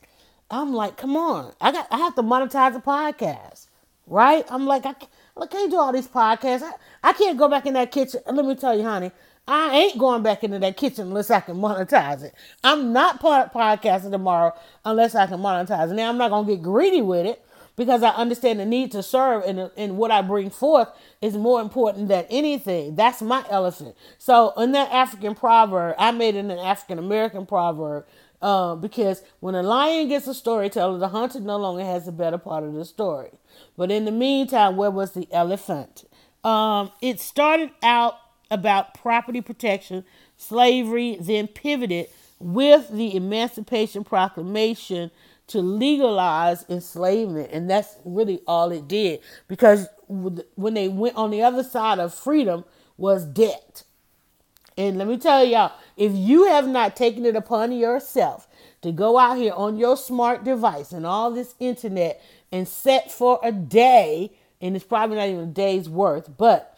I'm 0.49 0.73
like, 0.73 0.97
come 0.97 1.17
on, 1.17 1.53
I 1.59 1.71
got 1.71 1.87
I 1.91 1.97
have 1.97 2.15
to 2.15 2.23
monetize 2.23 2.75
a 2.75 2.79
podcast, 2.79 3.67
right? 4.05 4.45
I'm 4.49 4.65
like, 4.65 4.85
I 4.85 4.93
can't, 4.93 5.11
I 5.41 5.47
can't 5.47 5.71
do 5.71 5.77
all 5.77 5.91
these 5.91 6.07
podcasts. 6.07 6.63
I, 6.63 6.71
I 7.03 7.13
can't 7.13 7.37
go 7.37 7.49
back 7.49 7.65
in 7.65 7.73
that 7.73 7.91
kitchen. 7.91 8.21
Let 8.27 8.45
me 8.45 8.55
tell 8.55 8.77
you, 8.77 8.83
honey, 8.83 9.11
I 9.47 9.75
ain't 9.75 9.97
going 9.97 10.23
back 10.23 10.43
into 10.43 10.59
that 10.59 10.77
kitchen 10.77 11.07
unless 11.07 11.31
I 11.31 11.39
can 11.39 11.55
monetize 11.61 12.23
it. 12.23 12.33
I'm 12.63 12.93
not 12.93 13.19
part 13.19 13.53
podcasting 13.53 14.11
tomorrow 14.11 14.53
unless 14.83 15.15
I 15.15 15.27
can 15.27 15.39
monetize 15.39 15.91
it. 15.91 15.95
Now 15.95 16.09
I'm 16.09 16.17
not 16.17 16.29
gonna 16.29 16.47
get 16.47 16.61
greedy 16.61 17.01
with 17.01 17.25
it 17.25 17.43
because 17.75 18.03
I 18.03 18.09
understand 18.09 18.59
the 18.59 18.65
need 18.65 18.91
to 18.93 19.03
serve 19.03 19.43
and, 19.45 19.69
and 19.75 19.97
what 19.97 20.11
I 20.11 20.21
bring 20.21 20.49
forth 20.49 20.89
is 21.21 21.35
more 21.35 21.61
important 21.61 22.07
than 22.07 22.25
anything. 22.29 22.95
That's 22.95 23.21
my 23.21 23.43
elephant. 23.49 23.95
So 24.17 24.53
in 24.57 24.71
that 24.73 24.91
African 24.91 25.35
proverb, 25.35 25.95
I 25.99 26.11
made 26.11 26.35
it 26.35 26.45
an 26.45 26.51
African 26.51 26.99
American 26.99 27.45
proverb 27.45 28.05
uh, 28.41 28.75
because 28.75 29.23
when 29.39 29.55
a 29.55 29.63
lion 29.63 30.09
gets 30.09 30.27
a 30.27 30.33
storyteller, 30.33 30.97
the 30.99 31.09
hunter 31.09 31.39
no 31.39 31.57
longer 31.57 31.83
has 31.83 32.05
the 32.05 32.11
better 32.11 32.37
part 32.37 32.63
of 32.63 32.73
the 32.73 32.85
story. 32.85 33.31
But 33.77 33.91
in 33.91 34.05
the 34.05 34.11
meantime, 34.11 34.77
where 34.77 34.91
was 34.91 35.13
the 35.13 35.27
elephant? 35.31 36.05
Um, 36.43 36.91
it 37.01 37.19
started 37.19 37.71
out 37.81 38.15
about 38.51 38.93
property 38.93 39.41
protection, 39.41 40.05
slavery, 40.37 41.17
then 41.19 41.47
pivoted 41.47 42.07
with 42.39 42.89
the 42.89 43.15
Emancipation 43.15 44.03
Proclamation 44.03 45.11
to 45.47 45.61
legalize 45.61 46.65
enslavement. 46.69 47.49
And 47.51 47.69
that's 47.69 47.97
really 48.05 48.41
all 48.47 48.71
it 48.71 48.87
did. 48.87 49.21
Because 49.47 49.87
when 50.07 50.73
they 50.73 50.87
went 50.87 51.15
on 51.15 51.31
the 51.31 51.41
other 51.43 51.63
side 51.63 51.99
of 51.99 52.13
freedom 52.13 52.65
was 52.97 53.25
debt. 53.25 53.84
And 54.77 54.97
let 54.97 55.07
me 55.07 55.17
tell 55.17 55.43
y'all, 55.43 55.73
if 55.95 56.11
you 56.13 56.45
have 56.45 56.67
not 56.67 56.95
taken 56.95 57.25
it 57.25 57.35
upon 57.35 57.71
yourself 57.71 58.47
to 58.81 58.91
go 58.91 59.17
out 59.17 59.37
here 59.37 59.53
on 59.53 59.77
your 59.77 59.95
smart 59.95 60.43
device 60.43 60.91
and 60.91 61.05
all 61.05 61.31
this 61.31 61.55
internet 61.59 62.21
and 62.51 62.67
set 62.67 63.11
for 63.11 63.39
a 63.41 63.51
day, 63.51 64.31
and 64.59 64.75
it's 64.75 64.85
probably 64.85 65.15
not 65.17 65.29
even 65.29 65.39
a 65.39 65.47
day's 65.47 65.87
worth, 65.89 66.37
but 66.37 66.77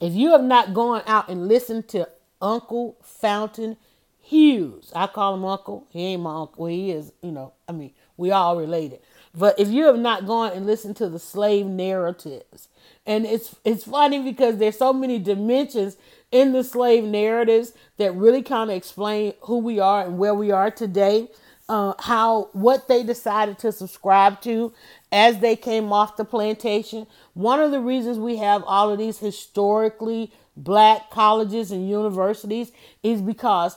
if 0.00 0.14
you 0.14 0.32
have 0.32 0.42
not 0.42 0.74
gone 0.74 1.02
out 1.06 1.28
and 1.28 1.48
listened 1.48 1.88
to 1.88 2.08
Uncle 2.40 2.96
Fountain 3.02 3.76
Hughes, 4.20 4.92
I 4.94 5.06
call 5.06 5.34
him 5.34 5.44
Uncle. 5.44 5.86
He 5.90 6.04
ain't 6.04 6.22
my 6.22 6.40
uncle. 6.40 6.64
Well, 6.64 6.70
he 6.70 6.90
is, 6.90 7.12
you 7.22 7.32
know, 7.32 7.52
I 7.68 7.72
mean, 7.72 7.92
we 8.16 8.30
all 8.30 8.56
related. 8.56 9.00
But 9.34 9.58
if 9.58 9.68
you 9.68 9.84
have 9.86 9.98
not 9.98 10.26
gone 10.26 10.52
and 10.52 10.66
listened 10.66 10.96
to 10.96 11.08
the 11.08 11.18
slave 11.18 11.66
narratives, 11.66 12.68
and 13.06 13.24
it's 13.24 13.56
it's 13.64 13.84
funny 13.84 14.22
because 14.22 14.58
there's 14.58 14.76
so 14.76 14.92
many 14.92 15.18
dimensions 15.18 15.96
in 16.30 16.52
the 16.52 16.62
slave 16.62 17.04
narratives 17.04 17.72
that 17.96 18.14
really 18.14 18.42
kind 18.42 18.70
of 18.70 18.76
explain 18.76 19.34
who 19.42 19.58
we 19.58 19.78
are 19.80 20.04
and 20.06 20.18
where 20.18 20.34
we 20.34 20.50
are 20.50 20.70
today. 20.70 21.28
Uh, 21.70 21.92
how 21.98 22.48
what 22.54 22.88
they 22.88 23.02
decided 23.02 23.58
to 23.58 23.70
subscribe 23.70 24.40
to 24.40 24.72
as 25.12 25.40
they 25.40 25.54
came 25.54 25.92
off 25.92 26.16
the 26.16 26.24
plantation. 26.24 27.06
One 27.34 27.60
of 27.60 27.72
the 27.72 27.80
reasons 27.80 28.18
we 28.18 28.38
have 28.38 28.64
all 28.64 28.90
of 28.90 28.98
these 28.98 29.18
historically 29.18 30.32
black 30.56 31.10
colleges 31.10 31.70
and 31.70 31.88
universities 31.88 32.72
is 33.02 33.20
because 33.20 33.76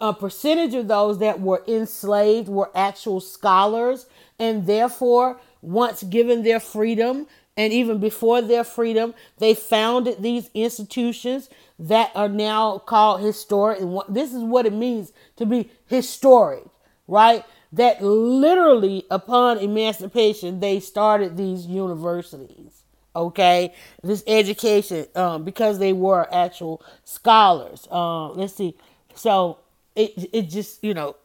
a 0.00 0.14
percentage 0.14 0.74
of 0.74 0.88
those 0.88 1.18
that 1.18 1.40
were 1.40 1.62
enslaved 1.66 2.48
were 2.48 2.70
actual 2.74 3.20
scholars 3.20 4.06
and 4.38 4.66
therefore 4.66 5.40
once 5.62 6.02
given 6.04 6.42
their 6.42 6.60
freedom 6.60 7.26
and 7.60 7.74
even 7.74 7.98
before 7.98 8.40
their 8.40 8.64
freedom, 8.64 9.12
they 9.36 9.52
founded 9.52 10.22
these 10.22 10.48
institutions 10.54 11.50
that 11.78 12.10
are 12.14 12.28
now 12.28 12.78
called 12.78 13.20
historic. 13.20 13.80
And 13.80 14.00
this 14.08 14.32
is 14.32 14.42
what 14.42 14.64
it 14.64 14.72
means 14.72 15.12
to 15.36 15.44
be 15.44 15.70
historic, 15.86 16.64
right? 17.06 17.44
That 17.70 18.02
literally, 18.02 19.04
upon 19.10 19.58
emancipation, 19.58 20.60
they 20.60 20.80
started 20.80 21.36
these 21.36 21.66
universities. 21.66 22.82
Okay, 23.14 23.74
this 24.02 24.24
education 24.26 25.06
um, 25.14 25.44
because 25.44 25.78
they 25.78 25.92
were 25.92 26.32
actual 26.32 26.82
scholars. 27.04 27.86
Um, 27.90 28.36
let's 28.36 28.54
see. 28.54 28.74
So 29.14 29.58
it 29.94 30.30
it 30.32 30.42
just 30.48 30.82
you 30.82 30.94
know 30.94 31.16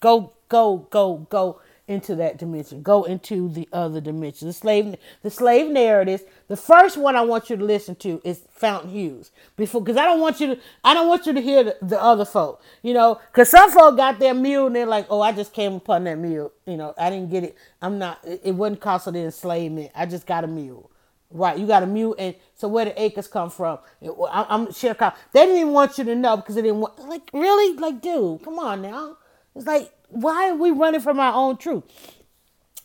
go 0.00 0.32
go 0.48 0.86
go 0.90 1.26
go 1.28 1.60
into 1.88 2.14
that 2.16 2.36
dimension. 2.36 2.82
Go 2.82 3.04
into 3.04 3.48
the 3.48 3.68
other 3.72 4.00
dimension. 4.00 4.46
The 4.46 4.52
slave 4.52 4.94
the 5.22 5.30
slave 5.30 5.70
narratives. 5.70 6.22
The 6.46 6.56
first 6.56 6.96
one 6.96 7.16
I 7.16 7.22
want 7.22 7.50
you 7.50 7.56
to 7.56 7.64
listen 7.64 7.96
to 7.96 8.20
is 8.24 8.42
Fountain 8.50 8.90
Hughes. 8.90 9.30
Before 9.56 9.80
because 9.80 9.96
I 9.96 10.04
don't 10.04 10.20
want 10.20 10.38
you 10.40 10.54
to 10.54 10.60
I 10.84 10.94
don't 10.94 11.08
want 11.08 11.26
you 11.26 11.32
to 11.32 11.40
hear 11.40 11.64
the, 11.64 11.76
the 11.82 12.00
other 12.00 12.24
folk. 12.24 12.62
You 12.82 12.94
know, 12.94 13.20
because 13.32 13.50
some 13.50 13.70
folk 13.72 13.96
got 13.96 14.18
their 14.18 14.34
mule 14.34 14.66
and 14.66 14.76
they're 14.76 14.86
like, 14.86 15.06
oh, 15.08 15.22
I 15.22 15.32
just 15.32 15.52
came 15.52 15.74
upon 15.74 16.04
that 16.04 16.18
mule. 16.18 16.52
You 16.66 16.76
know, 16.76 16.94
I 16.98 17.10
didn't 17.10 17.30
get 17.30 17.42
it. 17.42 17.56
I'm 17.80 17.98
not 17.98 18.20
it, 18.24 18.42
it 18.44 18.52
wasn't 18.52 18.80
cost 18.80 19.06
of 19.06 19.14
the 19.14 19.20
enslavement. 19.20 19.90
I 19.94 20.06
just 20.06 20.26
got 20.26 20.44
a 20.44 20.48
mule. 20.48 20.90
Right, 21.30 21.58
you 21.58 21.66
got 21.66 21.82
a 21.82 21.86
mule, 21.86 22.14
and 22.18 22.34
so 22.54 22.68
where 22.68 22.86
the 22.86 23.02
acres 23.02 23.28
come 23.28 23.50
from? 23.50 23.80
I'm, 24.02 24.46
I'm 24.48 24.72
Chicago. 24.72 25.14
They 25.32 25.44
didn't 25.44 25.60
even 25.60 25.72
want 25.74 25.98
you 25.98 26.04
to 26.04 26.14
know 26.14 26.38
because 26.38 26.54
they 26.54 26.62
didn't 26.62 26.80
want. 26.80 26.98
Like, 27.06 27.28
really, 27.34 27.76
like, 27.76 28.00
dude, 28.00 28.42
come 28.42 28.58
on 28.58 28.80
now. 28.80 29.18
It's 29.54 29.66
like 29.66 29.92
why 30.08 30.50
are 30.50 30.56
we 30.56 30.70
running 30.70 31.00
from 31.00 31.20
our 31.20 31.32
own 31.32 31.56
truth? 31.56 31.84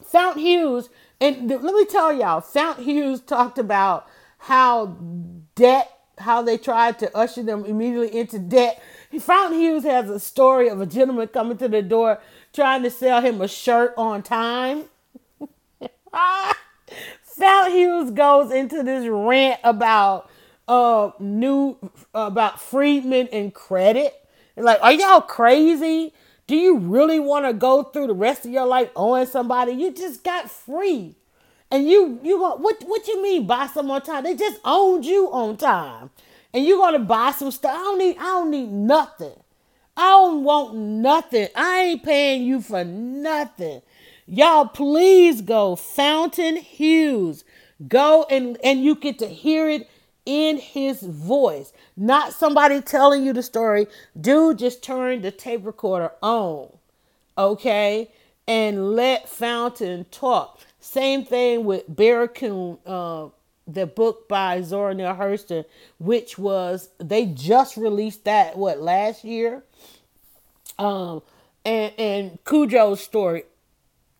Fount 0.03 0.37
Hughes, 0.37 0.89
and 1.19 1.49
let 1.49 1.63
me 1.63 1.85
tell 1.85 2.13
y'all, 2.13 2.41
Fount 2.41 2.79
Hughes 2.79 3.21
talked 3.21 3.57
about 3.57 4.07
how 4.39 4.97
debt, 5.55 5.89
how 6.17 6.41
they 6.41 6.57
tried 6.57 6.99
to 6.99 7.15
usher 7.17 7.43
them 7.43 7.65
immediately 7.65 8.19
into 8.19 8.39
debt. 8.39 8.81
Fount 9.19 9.53
Hughes 9.53 9.83
has 9.83 10.09
a 10.09 10.19
story 10.19 10.67
of 10.67 10.81
a 10.81 10.85
gentleman 10.85 11.27
coming 11.29 11.57
to 11.57 11.67
the 11.67 11.81
door 11.81 12.19
trying 12.51 12.83
to 12.83 12.91
sell 12.91 13.21
him 13.21 13.41
a 13.41 13.47
shirt 13.47 13.93
on 13.97 14.21
time. 14.21 14.83
Fount 17.23 17.71
Hughes 17.71 18.11
goes 18.11 18.51
into 18.51 18.83
this 18.83 19.07
rant 19.07 19.59
about 19.63 20.29
uh 20.67 21.11
new 21.19 21.77
about 22.13 22.61
freedmen 22.61 23.27
and 23.31 23.53
credit. 23.53 24.13
Like, 24.55 24.79
are 24.81 24.93
y'all 24.93 25.21
crazy? 25.21 26.13
Do 26.47 26.55
you 26.55 26.77
really 26.77 27.19
want 27.19 27.45
to 27.45 27.53
go 27.53 27.83
through 27.83 28.07
the 28.07 28.13
rest 28.13 28.45
of 28.45 28.51
your 28.51 28.65
life 28.65 28.89
owing 28.95 29.25
somebody? 29.25 29.73
You 29.73 29.93
just 29.93 30.23
got 30.23 30.49
free. 30.49 31.15
And 31.71 31.89
you 31.89 32.19
you 32.21 32.37
go 32.37 32.55
what 32.55 32.83
what 32.85 33.07
you 33.07 33.21
mean 33.23 33.47
buy 33.47 33.67
some 33.67 33.89
on 33.89 34.01
time? 34.01 34.23
They 34.23 34.35
just 34.35 34.59
owned 34.63 35.05
you 35.05 35.31
on 35.31 35.57
time. 35.57 36.11
And 36.53 36.65
you're 36.65 36.77
gonna 36.77 36.99
buy 36.99 37.31
some 37.31 37.49
stuff. 37.49 37.75
I 37.75 37.79
don't 37.79 37.97
need 37.97 38.17
I 38.17 38.23
don't 38.23 38.51
need 38.51 38.71
nothing. 38.71 39.33
I 39.97 40.09
don't 40.09 40.43
want 40.43 40.75
nothing. 40.75 41.47
I 41.55 41.81
ain't 41.81 42.03
paying 42.03 42.43
you 42.43 42.61
for 42.61 42.83
nothing. 42.83 43.81
Y'all 44.27 44.67
please 44.67 45.41
go 45.41 45.75
Fountain 45.75 46.57
Hughes. 46.57 47.43
Go 47.87 48.25
and 48.29 48.57
and 48.63 48.83
you 48.83 48.95
get 48.95 49.17
to 49.19 49.27
hear 49.27 49.67
it 49.67 49.89
in 50.25 50.57
his 50.57 51.01
voice, 51.01 51.72
not 51.95 52.33
somebody 52.33 52.81
telling 52.81 53.25
you 53.25 53.33
the 53.33 53.43
story. 53.43 53.87
Dude 54.19 54.59
just 54.59 54.83
turned 54.83 55.23
the 55.23 55.31
tape 55.31 55.65
recorder 55.65 56.11
on, 56.21 56.69
okay, 57.37 58.09
and 58.47 58.95
let 58.95 59.29
Fountain 59.29 60.05
talk. 60.11 60.59
Same 60.79 61.23
thing 61.23 61.65
with 61.65 61.83
Barracoon, 61.87 62.77
uh, 62.85 63.27
the 63.65 63.85
book 63.85 64.27
by 64.27 64.61
Zora 64.61 64.93
Neale 64.93 65.15
Hurston, 65.15 65.65
which 65.99 66.37
was 66.37 66.89
they 66.97 67.25
just 67.25 67.77
released 67.77 68.25
that 68.25 68.57
what 68.57 68.81
last 68.81 69.23
year. 69.23 69.63
Um, 70.77 71.21
and 71.63 71.93
and 71.97 72.43
Cudjo's 72.43 72.99
story, 72.99 73.43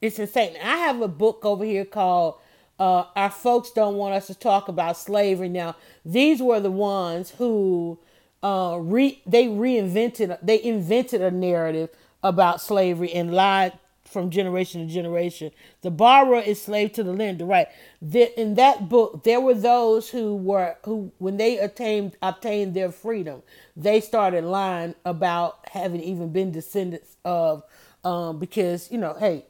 it's 0.01 0.19
insane. 0.19 0.55
I 0.63 0.77
have 0.77 1.01
a 1.01 1.07
book 1.07 1.43
over 1.43 1.65
here 1.65 1.85
called 1.85 2.35
uh, 2.84 3.05
our 3.15 3.30
folks 3.30 3.72
don't 3.72 3.95
want 3.95 4.14
us 4.14 4.27
to 4.27 4.35
talk 4.35 4.68
about 4.68 4.97
slavery 4.97 5.47
now. 5.47 5.73
These 6.03 6.41
were 6.41 6.60
the 6.60 6.69
ones 6.69 7.30
who 7.30 7.97
uh, 8.43 8.77
re 8.81 9.22
they 9.26 9.47
reinvented 9.47 10.38
they 10.43 10.61
invented 10.61 11.22
a 11.22 11.31
narrative 11.31 11.89
about 12.22 12.60
slavery 12.60 13.14
and 13.14 13.34
lied 13.34 13.72
from 14.03 14.30
generation 14.30 14.85
to 14.85 14.93
generation. 14.93 15.51
The 15.81 15.91
borrower 15.91 16.41
is 16.41 16.61
slave 16.61 16.91
to 16.93 17.03
the 17.03 17.14
lender, 17.14 17.45
right? 17.45 17.69
That 18.01 18.38
in 18.38 18.55
that 18.55 18.89
book, 18.89 19.23
there 19.23 19.39
were 19.39 19.53
those 19.53 20.10
who 20.10 20.35
were 20.35 20.76
who 20.84 21.14
when 21.19 21.38
they 21.38 21.60
attained 21.60 22.18
obtained 22.22 22.73
their 22.73 22.91
freedom, 22.91 23.43
they 23.77 24.01
started 24.01 24.43
lying 24.43 24.93
about 25.05 25.60
having 25.72 26.01
even 26.01 26.34
been 26.34 26.51
descendants 26.51 27.15
of, 27.23 27.64
um, 28.03 28.39
because 28.39 28.91
you 28.91 28.97
know, 28.97 29.14
hey, 29.18 29.45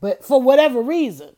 but 0.00 0.24
for 0.24 0.42
whatever 0.42 0.82
reason, 0.82 1.36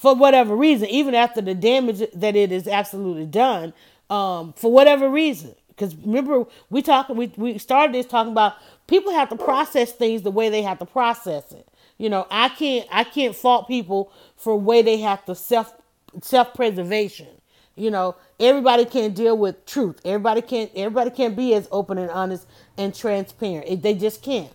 for 0.00 0.14
whatever 0.14 0.56
reason, 0.56 0.88
even 0.88 1.14
after 1.14 1.42
the 1.42 1.54
damage 1.54 2.02
that 2.14 2.34
it 2.34 2.50
is 2.50 2.66
absolutely 2.66 3.26
done, 3.26 3.74
um, 4.08 4.54
for 4.54 4.72
whatever 4.72 5.10
reason. 5.10 5.54
Because 5.68 5.94
remember, 5.94 6.46
we 6.70 6.80
talked, 6.80 7.10
we, 7.10 7.30
we 7.36 7.58
started 7.58 7.94
this 7.94 8.06
talking 8.06 8.32
about 8.32 8.54
people 8.86 9.12
have 9.12 9.28
to 9.28 9.36
process 9.36 9.92
things 9.92 10.22
the 10.22 10.30
way 10.30 10.48
they 10.48 10.62
have 10.62 10.78
to 10.78 10.86
process 10.86 11.52
it. 11.52 11.68
You 11.98 12.08
know, 12.08 12.26
I 12.30 12.48
can't 12.48 12.88
I 12.90 13.04
can't 13.04 13.36
fault 13.36 13.68
people 13.68 14.10
for 14.38 14.58
way 14.58 14.80
they 14.80 14.96
have 15.00 15.22
to 15.26 15.34
self 15.34 15.74
self 16.22 16.54
preservation. 16.54 17.28
You 17.76 17.90
know, 17.90 18.16
everybody 18.40 18.86
can't 18.86 19.14
deal 19.14 19.36
with 19.36 19.66
truth. 19.66 20.00
Everybody 20.02 20.40
can't 20.40 20.70
everybody 20.74 21.10
can't 21.10 21.36
be 21.36 21.52
as 21.52 21.68
open 21.70 21.98
and 21.98 22.10
honest 22.10 22.46
and 22.78 22.94
transparent. 22.94 23.82
They 23.82 23.92
just 23.92 24.22
can't. 24.22 24.52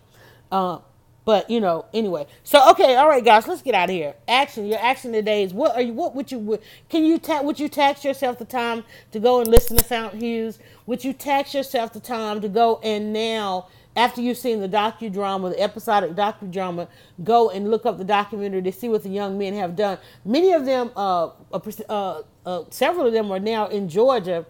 Uh, 0.52 0.80
but 1.26 1.50
you 1.50 1.60
know, 1.60 1.86
anyway. 1.94 2.28
So 2.44 2.70
okay, 2.72 2.96
all 2.96 3.10
right, 3.10 3.26
guys, 3.26 3.48
let's 3.48 3.64
get 3.64 3.76
out 3.76 3.90
of 3.90 3.96
here. 3.96 4.14
Action. 4.28 4.68
Your 4.68 4.80
action 4.80 5.12
today 5.12 5.44
is 5.44 5.54
what 5.54 5.76
are 5.76 5.82
you? 5.82 5.94
What 5.94 6.16
would 6.16 6.32
you? 6.32 6.60
Can 6.88 7.04
you 7.04 7.18
ta- 7.18 7.42
would 7.42 7.60
you 7.60 7.68
tax 7.68 8.06
yourself 8.06 8.38
the 8.38 8.46
time 8.46 8.84
to 9.12 9.20
go 9.20 9.42
and 9.42 9.50
listen 9.50 9.76
to 9.78 9.84
Fountain 9.84 10.22
Hughes? 10.22 10.60
Would 10.86 11.04
you 11.04 11.14
tax 11.14 11.54
yourself 11.54 11.92
the 11.92 12.00
time 12.00 12.40
to 12.42 12.48
go 12.48 12.80
and 12.84 13.12
now? 13.12 13.68
After 13.98 14.20
you've 14.20 14.38
seen 14.38 14.60
the 14.60 14.68
docudrama, 14.68 15.52
the 15.52 15.62
episodic 15.62 16.16
docudrama, 16.16 16.90
go 17.24 17.50
and 17.50 17.72
look 17.72 17.86
up 17.86 17.98
the 17.98 18.04
documentary 18.04 18.62
to 18.64 18.72
see 18.74 18.90
what 18.90 19.04
the 19.04 19.10
young 19.10 19.38
men 19.38 19.54
have 19.54 19.78
done. 19.78 20.00
Many 20.26 20.52
of 20.52 20.66
them, 20.66 20.92
uh, 20.98 21.30
uh, 21.54 22.24
uh, 22.46 22.64
several 22.72 23.08
of 23.08 23.14
them, 23.14 23.32
are 23.32 23.40
now 23.40 23.68
in 23.68 23.88
Georgia, 23.88 24.46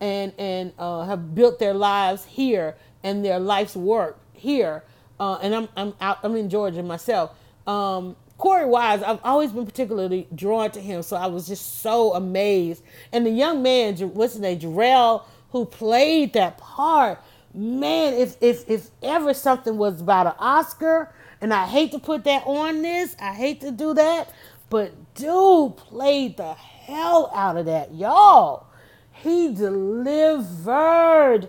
and 0.00 0.32
and 0.38 0.72
uh, 0.78 1.04
have 1.04 1.34
built 1.34 1.58
their 1.58 1.74
lives 1.74 2.24
here 2.24 2.76
and 3.02 3.22
their 3.22 3.38
life's 3.38 3.76
work 3.76 4.18
here 4.32 4.82
uh, 5.20 5.38
and 5.42 5.54
I'm 5.54 5.68
I'm 5.76 5.94
out, 6.00 6.18
I'm 6.22 6.36
in 6.36 6.50
Georgia 6.50 6.82
myself. 6.82 7.32
Um, 7.66 8.16
Korey 8.38 8.68
Wise, 8.68 9.02
I've 9.02 9.20
always 9.24 9.50
been 9.52 9.64
particularly 9.64 10.28
drawn 10.34 10.70
to 10.72 10.80
him, 10.80 11.02
so 11.02 11.16
I 11.16 11.26
was 11.26 11.46
just 11.46 11.80
so 11.80 12.12
amazed. 12.14 12.82
And 13.12 13.24
the 13.24 13.30
young 13.30 13.62
man, 13.62 13.96
what's 13.96 14.34
his 14.34 14.42
name, 14.42 14.58
Jharrel, 14.58 15.24
who 15.52 15.64
played 15.64 16.34
that 16.34 16.58
part, 16.58 17.18
man, 17.54 18.12
if 18.14 18.36
if 18.42 18.68
if 18.68 18.90
ever 19.02 19.32
something 19.32 19.78
was 19.78 20.02
about 20.02 20.26
an 20.26 20.34
Oscar, 20.38 21.12
and 21.40 21.54
I 21.54 21.66
hate 21.66 21.92
to 21.92 21.98
put 21.98 22.24
that 22.24 22.42
on 22.46 22.82
this, 22.82 23.16
I 23.20 23.32
hate 23.32 23.60
to 23.62 23.70
do 23.70 23.94
that, 23.94 24.30
but 24.68 24.92
dude 25.14 25.76
played 25.78 26.36
the 26.36 26.52
hell 26.54 27.30
out 27.34 27.56
of 27.56 27.66
that, 27.66 27.94
y'all. 27.94 28.66
He 29.12 29.54
delivered. 29.54 31.48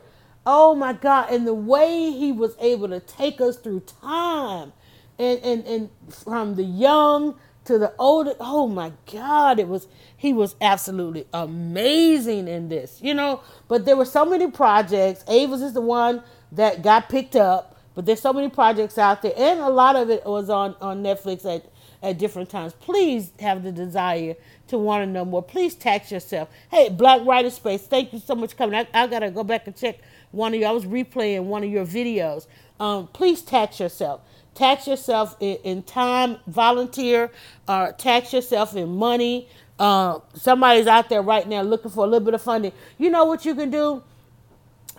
Oh 0.49 0.75
my 0.75 0.93
God. 0.93 1.31
And 1.31 1.45
the 1.45 1.53
way 1.53 2.11
he 2.11 2.31
was 2.31 2.55
able 2.61 2.87
to 2.89 3.01
take 3.01 3.41
us 3.41 3.57
through 3.57 3.81
time 3.81 4.73
and, 5.19 5.39
and, 5.43 5.65
and 5.67 5.89
from 6.09 6.55
the 6.55 6.63
young 6.63 7.35
to 7.65 7.77
the 7.77 7.93
older. 7.99 8.33
Oh 8.39 8.67
my 8.69 8.93
God. 9.11 9.59
It 9.59 9.67
was, 9.67 9.89
he 10.15 10.33
was 10.33 10.55
absolutely 10.61 11.27
amazing 11.33 12.47
in 12.47 12.69
this, 12.69 13.01
you 13.03 13.13
know. 13.13 13.41
But 13.67 13.85
there 13.85 13.97
were 13.97 14.05
so 14.05 14.25
many 14.25 14.49
projects. 14.49 15.25
Ava's 15.27 15.61
is 15.61 15.73
the 15.73 15.81
one 15.81 16.23
that 16.53 16.81
got 16.81 17.09
picked 17.09 17.35
up, 17.35 17.77
but 17.93 18.05
there's 18.05 18.21
so 18.21 18.33
many 18.33 18.49
projects 18.49 18.97
out 18.97 19.21
there. 19.21 19.33
And 19.37 19.59
a 19.59 19.69
lot 19.69 19.97
of 19.97 20.09
it 20.09 20.25
was 20.25 20.49
on, 20.49 20.75
on 20.81 21.03
Netflix 21.03 21.45
at, 21.45 21.65
at 22.01 22.17
different 22.17 22.49
times. 22.49 22.73
Please 22.73 23.33
have 23.41 23.63
the 23.63 23.73
desire 23.73 24.35
to 24.69 24.77
want 24.77 25.03
to 25.03 25.07
know 25.07 25.25
more. 25.25 25.43
Please 25.43 25.75
tax 25.75 26.11
yourself. 26.11 26.49
Hey, 26.71 26.89
Black 26.89 27.25
Writer 27.25 27.49
Space, 27.49 27.83
thank 27.83 28.13
you 28.13 28.19
so 28.19 28.35
much 28.35 28.51
for 28.51 28.57
coming. 28.57 28.75
I, 28.75 29.03
I 29.03 29.07
got 29.07 29.19
to 29.19 29.31
go 29.31 29.43
back 29.43 29.67
and 29.67 29.75
check 29.75 29.99
one 30.31 30.53
of 30.53 30.59
you. 30.59 30.65
I 30.65 30.71
was 30.71 30.85
replaying 30.85 31.43
one 31.43 31.63
of 31.63 31.69
your 31.69 31.85
videos. 31.85 32.47
Um, 32.79 33.07
please 33.07 33.41
tax 33.41 33.79
yourself. 33.79 34.21
Tax 34.53 34.87
yourself 34.87 35.35
in, 35.39 35.57
in 35.63 35.83
time, 35.83 36.37
volunteer, 36.47 37.31
or 37.67 37.93
tax 37.97 38.33
yourself 38.33 38.75
in 38.75 38.89
money. 38.89 39.47
Uh, 39.79 40.19
somebody's 40.33 40.87
out 40.87 41.09
there 41.09 41.21
right 41.21 41.47
now 41.47 41.61
looking 41.61 41.91
for 41.91 42.03
a 42.03 42.07
little 42.07 42.25
bit 42.25 42.33
of 42.33 42.41
funding. 42.41 42.71
You 42.97 43.09
know 43.09 43.25
what 43.25 43.45
you 43.45 43.53
can 43.53 43.69
do? 43.69 44.03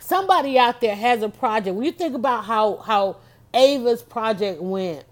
Somebody 0.00 0.58
out 0.58 0.80
there 0.80 0.94
has 0.94 1.22
a 1.22 1.28
project. 1.28 1.74
When 1.74 1.84
you 1.84 1.92
think 1.92 2.14
about 2.14 2.44
how 2.44 2.76
how 2.76 3.16
Ava's 3.52 4.02
project 4.02 4.62
went, 4.62 5.04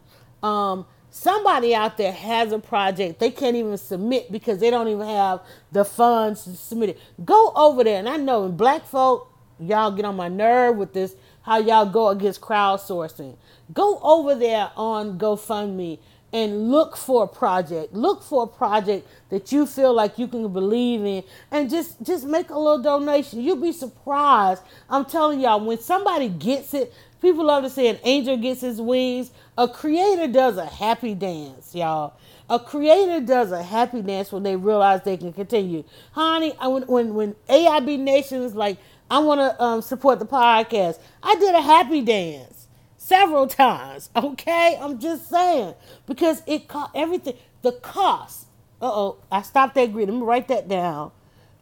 um, 0.43 0.87
somebody 1.11 1.75
out 1.75 1.97
there 1.97 2.13
has 2.13 2.53
a 2.53 2.59
project 2.59 3.19
they 3.19 3.31
can't 3.31 3.57
even 3.57 3.77
submit 3.79 4.31
because 4.31 4.61
they 4.61 4.71
don't 4.71 4.87
even 4.89 5.07
have 5.07 5.41
the 5.73 5.85
funds 5.85 6.45
to 6.45 6.55
submit 6.55 6.91
it. 6.91 7.01
Go 7.25 7.53
over 7.57 7.83
there, 7.83 7.99
and 7.99 8.09
I 8.09 8.17
know 8.17 8.45
in 8.45 8.57
black 8.57 8.87
folk, 8.87 9.33
y'all 9.59 9.91
get 9.91 10.05
on 10.05 10.17
my 10.17 10.29
nerve 10.29 10.77
with 10.77 10.93
this 10.93 11.15
how 11.43 11.59
y'all 11.59 11.87
go 11.87 12.09
against 12.09 12.41
crowdsourcing. 12.41 13.37
Go 13.73 14.01
over 14.03 14.35
there 14.35 14.71
on 14.77 15.17
GoFundMe 15.17 15.99
and 16.33 16.71
look 16.71 16.97
for 16.97 17.25
a 17.25 17.29
project. 17.29 17.95
Look 17.95 18.23
for 18.23 18.43
a 18.43 18.47
project 18.47 19.07
that 19.31 19.53
you 19.53 19.65
feel 19.65 19.95
like 19.95 20.19
you 20.19 20.27
can 20.27 20.53
believe 20.53 21.05
in 21.05 21.23
and 21.53 21.71
just 21.71 22.03
just 22.03 22.25
make 22.27 22.51
a 22.51 22.59
little 22.59 22.83
donation. 22.83 23.41
You'll 23.43 23.63
be 23.63 23.73
surprised. 23.73 24.63
I'm 24.91 25.05
telling 25.05 25.41
y'all 25.41 25.65
when 25.65 25.79
somebody 25.79 26.29
gets 26.29 26.75
it, 26.75 26.93
people 27.23 27.45
love 27.45 27.63
to 27.63 27.71
say 27.71 27.89
an 27.89 27.99
angel 28.03 28.37
gets 28.37 28.61
his 28.61 28.81
wings. 28.81 29.31
A 29.57 29.69
creator 29.69 30.27
does 30.27 30.57
a 30.59 30.67
happy 30.67 31.15
dance, 31.15 31.75
y'all. 31.75 32.15
A 32.51 32.59
creator 32.61 33.21
does 33.21 33.51
a 33.51 33.63
happy 33.63 34.03
dance 34.03 34.31
when 34.31 34.43
they 34.43 34.57
realize 34.57 35.03
they 35.03 35.17
can 35.17 35.33
continue. 35.33 35.85
Honey, 36.13 36.55
I, 36.61 36.69
when 36.69 36.83
when, 36.87 37.15
when 37.15 37.35
AIB 37.49 37.99
Nation 37.99 38.43
is 38.43 38.55
like, 38.55 38.79
I 39.11 39.19
want 39.21 39.41
to 39.41 39.63
um, 39.63 39.83
support 39.83 40.19
the 40.19 40.27
podcast, 40.27 40.99
I 41.23 41.37
did 41.37 41.55
a 41.55 41.61
happy 41.61 42.03
dance 42.03 42.67
several 42.97 43.47
times. 43.47 44.11
Okay, 44.17 44.79
I'm 44.81 44.99
just 44.99 45.29
saying 45.29 45.75
because 46.07 46.43
it 46.47 46.69
cost 46.69 46.91
everything. 46.95 47.35
The 47.63 47.73
cost. 47.73 48.47
Uh 48.83 48.91
oh, 48.93 49.19
I 49.31 49.43
stopped 49.43 49.75
that 49.77 49.93
grid. 49.93 50.09
Let 50.09 50.17
me 50.19 50.23
write 50.23 50.49
that 50.49 50.69
down. 50.69 51.13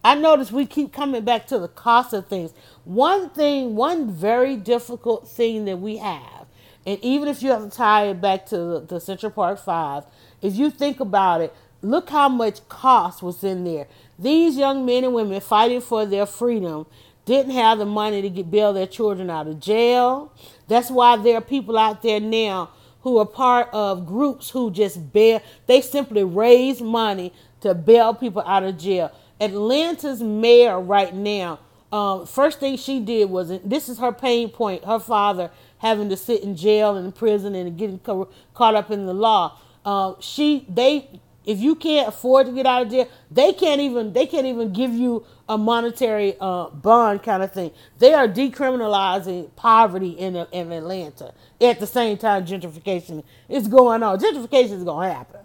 I 0.03 0.15
notice 0.15 0.51
we 0.53 0.67
keep 0.67 0.93
coming 0.93 1.25
back 1.25 1.47
to 1.49 1.59
the 1.59 1.69
cost 1.69 2.13
of 2.13 2.29
things. 2.29 2.53
One 2.85 3.31
thing, 3.31 3.75
one 3.77 4.11
very 4.11 4.57
difficult 4.57 5.29
thing 5.29 5.65
that 5.67 5.79
we 5.79 5.99
have, 5.99 6.47
and 6.87 6.99
even 7.03 7.29
if 7.29 7.43
you 7.43 7.51
have 7.51 7.63
to 7.63 7.71
tie 7.71 8.09
it 8.09 8.21
back 8.21 8.47
to 8.47 8.57
the, 8.57 8.81
the 8.81 9.01
Central 9.01 9.33
Park 9.33 9.59
Five, 9.59 10.05
if 10.43 10.55
you 10.57 10.71
think 10.71 11.01
about 11.01 11.41
it, 11.41 11.55
look 11.81 12.11
how 12.11 12.29
much 12.29 12.67
cost 12.69 13.23
was 13.23 13.45
in 13.45 13.65
there. 13.65 13.87
These 14.19 14.57
young 14.57 14.85
men 14.85 15.05
and 15.05 15.15
women 15.15 15.41
fighting 15.41 15.81
for 15.81 16.05
their 16.07 16.27
freedom 16.27 16.87
didn't 17.25 17.53
have 17.53 17.79
the 17.79 17.87
money 17.87 18.23
to 18.23 18.31
get 18.31 18.51
bail 18.51 18.73
their 18.73 18.87
children 18.87 19.31
out 19.31 19.47
of 19.47 19.61
jail. 19.61 20.33
That's 20.69 20.91
why 20.91 21.17
there 21.17 21.37
are 21.37 21.41
people 21.41 21.79
out 21.79 22.03
there 22.03 22.21
now 22.21 22.71
who 23.03 23.19
are 23.19 23.27
part 23.27 23.69
of 23.73 24.07
groups 24.07 24.51
who 24.51 24.71
just 24.71 25.13
bail. 25.13 25.41
They 25.67 25.81
simply 25.81 26.25
raise 26.25 26.81
money 26.81 27.33
to 27.61 27.75
bail 27.75 28.15
people 28.15 28.43
out 28.47 28.63
of 28.63 28.79
jail. 28.79 29.13
Atlanta's 29.41 30.23
mayor 30.23 30.81
right 30.81 31.15
now, 31.15 31.59
um, 31.93 32.27
first 32.27 32.61
thing 32.61 32.77
she 32.77 32.99
did 32.99 33.31
was 33.31 33.53
this 33.65 33.89
is 33.89 33.99
her 33.99 34.11
pain 34.11 34.49
point. 34.49 34.85
Her 34.85 34.99
father 34.99 35.51
having 35.79 36.09
to 36.09 36.17
sit 36.17 36.43
in 36.43 36.57
jail 36.57 36.97
and 36.97 37.07
in 37.07 37.13
prison 37.13 37.55
and 37.55 37.79
getting 37.79 37.99
caught 38.01 38.75
up 38.75 38.91
in 38.91 39.07
the 39.07 39.15
law. 39.15 39.59
Uh, 39.85 40.15
she 40.19 40.67
they 40.69 41.21
if 41.45 41.59
you 41.61 41.75
can't 41.75 42.09
afford 42.09 42.47
to 42.47 42.53
get 42.53 42.67
out 42.67 42.83
of 42.83 42.91
jail, 42.91 43.09
they 43.31 43.53
can't 43.53 43.81
even 43.81 44.13
they 44.13 44.27
can't 44.27 44.47
even 44.47 44.73
give 44.73 44.93
you 44.93 45.25
a 45.49 45.59
monetary 45.59 46.37
uh, 46.41 46.71
bond 46.71 47.23
kind 47.23 47.43
of 47.43 47.53
thing. 47.53 47.71
They 47.99 48.15
are 48.15 48.27
decriminalizing 48.29 49.55
poverty 49.57 50.11
in 50.11 50.37
in 50.53 50.73
Atlanta 50.73 51.33
at 51.61 51.81
the 51.81 51.87
same 51.87 52.17
time 52.17 52.47
gentrification 52.47 53.25
is 53.49 53.69
going 53.69 54.03
on. 54.03 54.19
Gentrification 54.19 54.73
is 54.73 54.85
going 54.85 55.09
to 55.09 55.15
happen. 55.15 55.41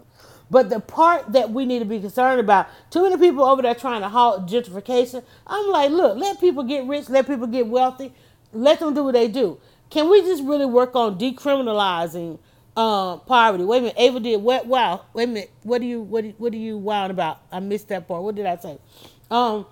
But 0.50 0.68
the 0.68 0.80
part 0.80 1.32
that 1.32 1.50
we 1.50 1.64
need 1.64 1.78
to 1.78 1.84
be 1.84 2.00
concerned 2.00 2.40
about, 2.40 2.68
too 2.90 3.04
many 3.04 3.16
people 3.16 3.44
over 3.44 3.62
there 3.62 3.74
trying 3.74 4.00
to 4.00 4.08
halt 4.08 4.46
gentrification. 4.48 5.22
I'm 5.46 5.68
like, 5.68 5.90
look, 5.90 6.18
let 6.18 6.40
people 6.40 6.64
get 6.64 6.86
rich, 6.86 7.08
let 7.08 7.26
people 7.28 7.46
get 7.46 7.68
wealthy, 7.68 8.12
let 8.52 8.80
them 8.80 8.92
do 8.94 9.04
what 9.04 9.12
they 9.14 9.28
do. 9.28 9.60
Can 9.90 10.10
we 10.10 10.22
just 10.22 10.42
really 10.42 10.66
work 10.66 10.96
on 10.96 11.18
decriminalizing 11.18 12.38
um, 12.80 13.20
poverty. 13.20 13.64
Wait 13.64 13.78
a 13.78 13.82
minute, 13.82 13.96
Ava 13.98 14.20
did 14.20 14.42
what? 14.42 14.66
Wow. 14.66 15.04
Wait 15.12 15.24
a 15.24 15.26
minute. 15.26 15.50
What 15.64 15.82
do 15.82 15.86
you 15.86 16.00
what 16.00 16.24
do, 16.24 16.34
what 16.38 16.52
are 16.54 16.56
you 16.56 16.78
wowing 16.78 17.10
about? 17.10 17.42
I 17.52 17.60
missed 17.60 17.88
that 17.88 18.08
part. 18.08 18.22
What 18.22 18.34
did 18.34 18.46
I 18.46 18.56
say? 18.56 18.78
Um, 19.30 19.66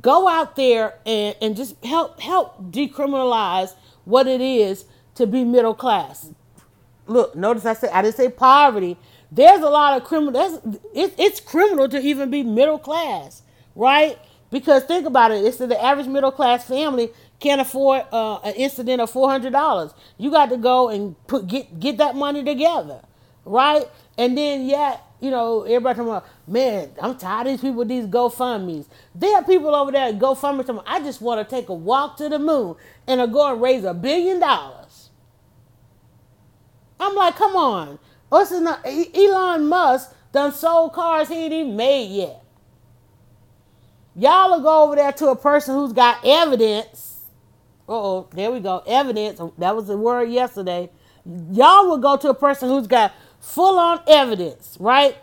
go 0.00 0.28
out 0.28 0.56
there 0.56 0.94
and, 1.06 1.36
and 1.40 1.56
just 1.56 1.82
help 1.84 2.20
help 2.20 2.72
decriminalize 2.72 3.74
what 4.04 4.26
it 4.26 4.40
is 4.40 4.86
to 5.14 5.26
be 5.26 5.44
middle 5.44 5.74
class. 5.74 6.30
Look, 7.06 7.36
notice 7.36 7.64
I 7.64 7.74
said 7.74 7.90
I 7.90 8.02
didn't 8.02 8.16
say 8.16 8.28
poverty. 8.28 8.96
There's 9.30 9.60
a 9.60 9.70
lot 9.70 9.96
of 9.96 10.04
criminal. 10.08 10.60
It's, 10.94 11.14
it's 11.18 11.40
criminal 11.40 11.88
to 11.90 12.00
even 12.00 12.30
be 12.30 12.42
middle 12.42 12.78
class, 12.78 13.42
right? 13.76 14.18
Because 14.50 14.84
think 14.84 15.06
about 15.06 15.30
it. 15.30 15.44
It's 15.44 15.58
the 15.58 15.80
average 15.82 16.08
middle 16.08 16.32
class 16.32 16.64
family 16.64 17.10
can't 17.40 17.60
afford 17.60 18.04
uh, 18.12 18.36
an 18.38 18.54
incident 18.54 19.00
of 19.00 19.10
four 19.10 19.30
hundred 19.30 19.52
dollars. 19.52 19.92
You 20.16 20.30
got 20.30 20.50
to 20.50 20.56
go 20.56 20.88
and 20.88 21.14
put 21.26 21.46
get 21.46 21.78
get 21.78 21.98
that 21.98 22.16
money 22.16 22.42
together, 22.42 23.00
right? 23.44 23.86
And 24.16 24.36
then 24.36 24.66
yeah, 24.66 24.98
you 25.20 25.30
know 25.30 25.62
everybody 25.62 25.96
talking 25.96 26.10
about 26.10 26.26
man, 26.46 26.90
I'm 27.00 27.16
tired 27.16 27.46
of 27.46 27.52
these 27.52 27.60
people 27.60 27.76
with 27.78 27.88
these 27.88 28.06
GoFundmes. 28.06 28.86
There 29.14 29.36
are 29.36 29.44
people 29.44 29.74
over 29.74 29.92
there 29.92 30.08
at 30.08 30.18
GoFundMe 30.18 30.66
talking, 30.66 30.82
I 30.86 31.00
just 31.00 31.20
want 31.20 31.46
to 31.46 31.56
take 31.56 31.68
a 31.68 31.74
walk 31.74 32.16
to 32.18 32.28
the 32.28 32.38
moon 32.38 32.74
and 33.06 33.20
I'll 33.20 33.28
go 33.28 33.52
and 33.52 33.62
raise 33.62 33.84
a 33.84 33.94
billion 33.94 34.40
dollars. 34.40 35.10
I'm 37.00 37.14
like, 37.14 37.36
come 37.36 37.54
on, 37.54 38.00
what's 38.28 38.50
enough? 38.50 38.80
Elon 38.84 39.66
Musk 39.68 40.12
done 40.32 40.52
sold 40.52 40.92
cars 40.92 41.28
he 41.28 41.36
ain't 41.36 41.52
even 41.52 41.76
made 41.76 42.10
yet. 42.10 42.42
Y'all 44.16 44.50
will 44.50 44.62
go 44.62 44.82
over 44.82 44.96
there 44.96 45.12
to 45.12 45.28
a 45.28 45.36
person 45.36 45.76
who's 45.76 45.92
got 45.92 46.18
evidence 46.26 47.17
oh, 47.88 48.28
there 48.32 48.50
we 48.50 48.60
go. 48.60 48.82
Evidence. 48.86 49.40
That 49.58 49.74
was 49.74 49.86
the 49.86 49.96
word 49.96 50.30
yesterday. 50.30 50.90
Y'all 51.24 51.88
will 51.88 51.98
go 51.98 52.16
to 52.16 52.30
a 52.30 52.34
person 52.34 52.68
who's 52.68 52.86
got 52.86 53.12
full 53.40 53.78
on 53.78 54.00
evidence, 54.06 54.76
right? 54.80 55.16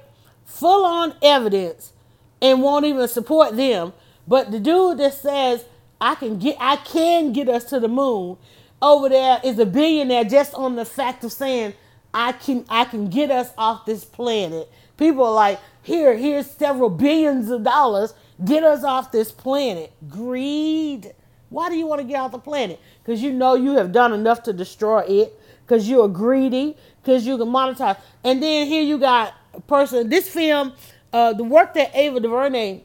Full 0.46 0.86
on 0.86 1.16
evidence 1.22 1.94
and 2.42 2.62
won't 2.62 2.86
even 2.86 3.08
support 3.08 3.56
them. 3.56 3.94
But 4.28 4.52
the 4.52 4.60
dude 4.60 4.98
that 5.00 5.14
says, 5.14 5.66
I 6.00 6.16
can 6.16 6.40
get 6.40 6.58
I 6.60 6.76
can 6.78 7.32
get 7.32 7.50
us 7.50 7.64
to 7.66 7.80
the 7.80 7.88
moon 7.88 8.38
over 8.82 9.10
there 9.10 9.40
is 9.44 9.58
a 9.60 9.66
billionaire 9.66 10.26
just 10.26 10.54
on 10.54 10.76
the 10.76 10.86
fact 10.86 11.24
of 11.24 11.32
saying 11.32 11.74
I 12.14 12.34
can 12.34 12.66
I 12.70 12.86
can 12.86 13.10
get 13.10 13.32
us 13.32 13.52
off 13.58 13.86
this 13.86 14.06
planet. 14.06 14.70
People 14.98 15.26
are 15.26 15.34
like, 15.34 15.60
here, 15.82 16.16
here's 16.16 16.50
several 16.50 16.90
billions 16.90 17.50
of 17.50 17.64
dollars, 17.64 18.14
get 18.44 18.64
us 18.64 18.84
off 18.84 19.12
this 19.12 19.32
planet. 19.32 19.94
Greed. 20.10 21.14
Why 21.50 21.70
do 21.70 21.76
you 21.76 21.88
want 21.88 22.02
to 22.02 22.08
get 22.08 22.20
off 22.20 22.32
the 22.32 22.40
planet? 22.40 22.80
Because 23.04 23.22
you 23.22 23.32
know 23.32 23.56
you 23.56 23.72
have 23.78 23.92
done 23.92 24.14
enough 24.14 24.44
to 24.44 24.54
destroy 24.54 25.02
it. 25.02 25.40
Because 25.66 25.90
you're 25.90 26.08
greedy. 26.08 26.76
Because 27.02 27.26
you 27.26 27.38
can 27.38 27.48
monetize. 27.48 27.98
And 28.24 28.42
then 28.42 28.68
here 28.68 28.84
you 28.84 28.98
got 28.98 29.34
a 29.54 29.62
person. 29.62 30.10
This 30.10 30.28
film, 30.30 30.74
uh, 31.14 31.34
the 31.34 31.44
work 31.44 31.74
that 31.76 31.96
Ava 31.96 32.20
DuVernay 32.20 32.82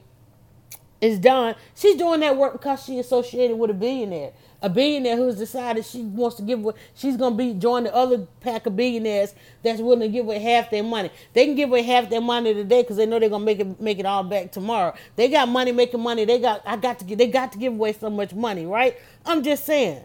is 1.00 1.18
done. 1.18 1.54
She's 1.74 1.96
doing 1.96 2.20
that 2.20 2.36
work 2.36 2.52
because 2.52 2.84
she 2.84 2.98
associated 2.98 3.56
with 3.56 3.70
a 3.70 3.74
billionaire 3.74 4.32
a 4.62 4.68
billionaire 4.68 5.16
who's 5.16 5.36
decided 5.36 5.84
she 5.84 6.02
wants 6.02 6.36
to 6.36 6.42
give 6.42 6.58
away, 6.58 6.74
she's 6.94 7.16
to 7.16 7.30
be 7.30 7.54
join 7.54 7.84
the 7.84 7.94
other 7.94 8.26
pack 8.40 8.66
of 8.66 8.76
billionaires 8.76 9.34
that's 9.62 9.80
willing 9.80 10.00
to 10.00 10.08
give 10.08 10.26
away 10.26 10.38
half 10.38 10.70
their 10.70 10.82
money. 10.82 11.10
They 11.32 11.46
can 11.46 11.54
give 11.54 11.70
away 11.70 11.82
half 11.82 12.10
their 12.10 12.20
money 12.20 12.52
today 12.52 12.82
because 12.82 12.96
they 12.96 13.06
know 13.06 13.18
they're 13.18 13.30
to 13.30 13.38
make 13.38 13.60
it 13.60 13.80
make 13.80 13.98
it 13.98 14.06
all 14.06 14.22
back 14.22 14.52
tomorrow. 14.52 14.94
They 15.16 15.28
got 15.28 15.48
money 15.48 15.72
making 15.72 16.00
money. 16.00 16.24
They 16.24 16.38
got 16.38 16.62
I 16.66 16.76
got 16.76 16.98
to 16.98 17.04
get 17.04 17.18
they 17.18 17.28
got 17.28 17.52
to 17.52 17.58
give 17.58 17.72
away 17.72 17.94
so 17.94 18.10
much 18.10 18.34
money, 18.34 18.66
right? 18.66 18.96
I'm 19.24 19.42
just 19.42 19.64
saying. 19.64 20.02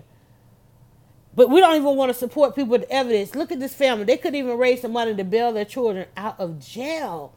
But 1.35 1.49
we 1.49 1.59
don't 1.59 1.75
even 1.75 1.97
want 1.97 2.13
to 2.13 2.17
support 2.17 2.55
people 2.55 2.71
with 2.71 2.85
evidence. 2.89 3.35
Look 3.35 3.51
at 3.51 3.59
this 3.59 3.73
family. 3.73 4.05
They 4.05 4.15
couldn't 4.15 4.39
even 4.39 4.57
raise 4.57 4.81
the 4.81 4.87
money 4.87 5.13
to 5.13 5.23
bail 5.25 5.51
their 5.51 5.65
children 5.65 6.07
out 6.15 6.39
of 6.39 6.59
jail. 6.59 7.33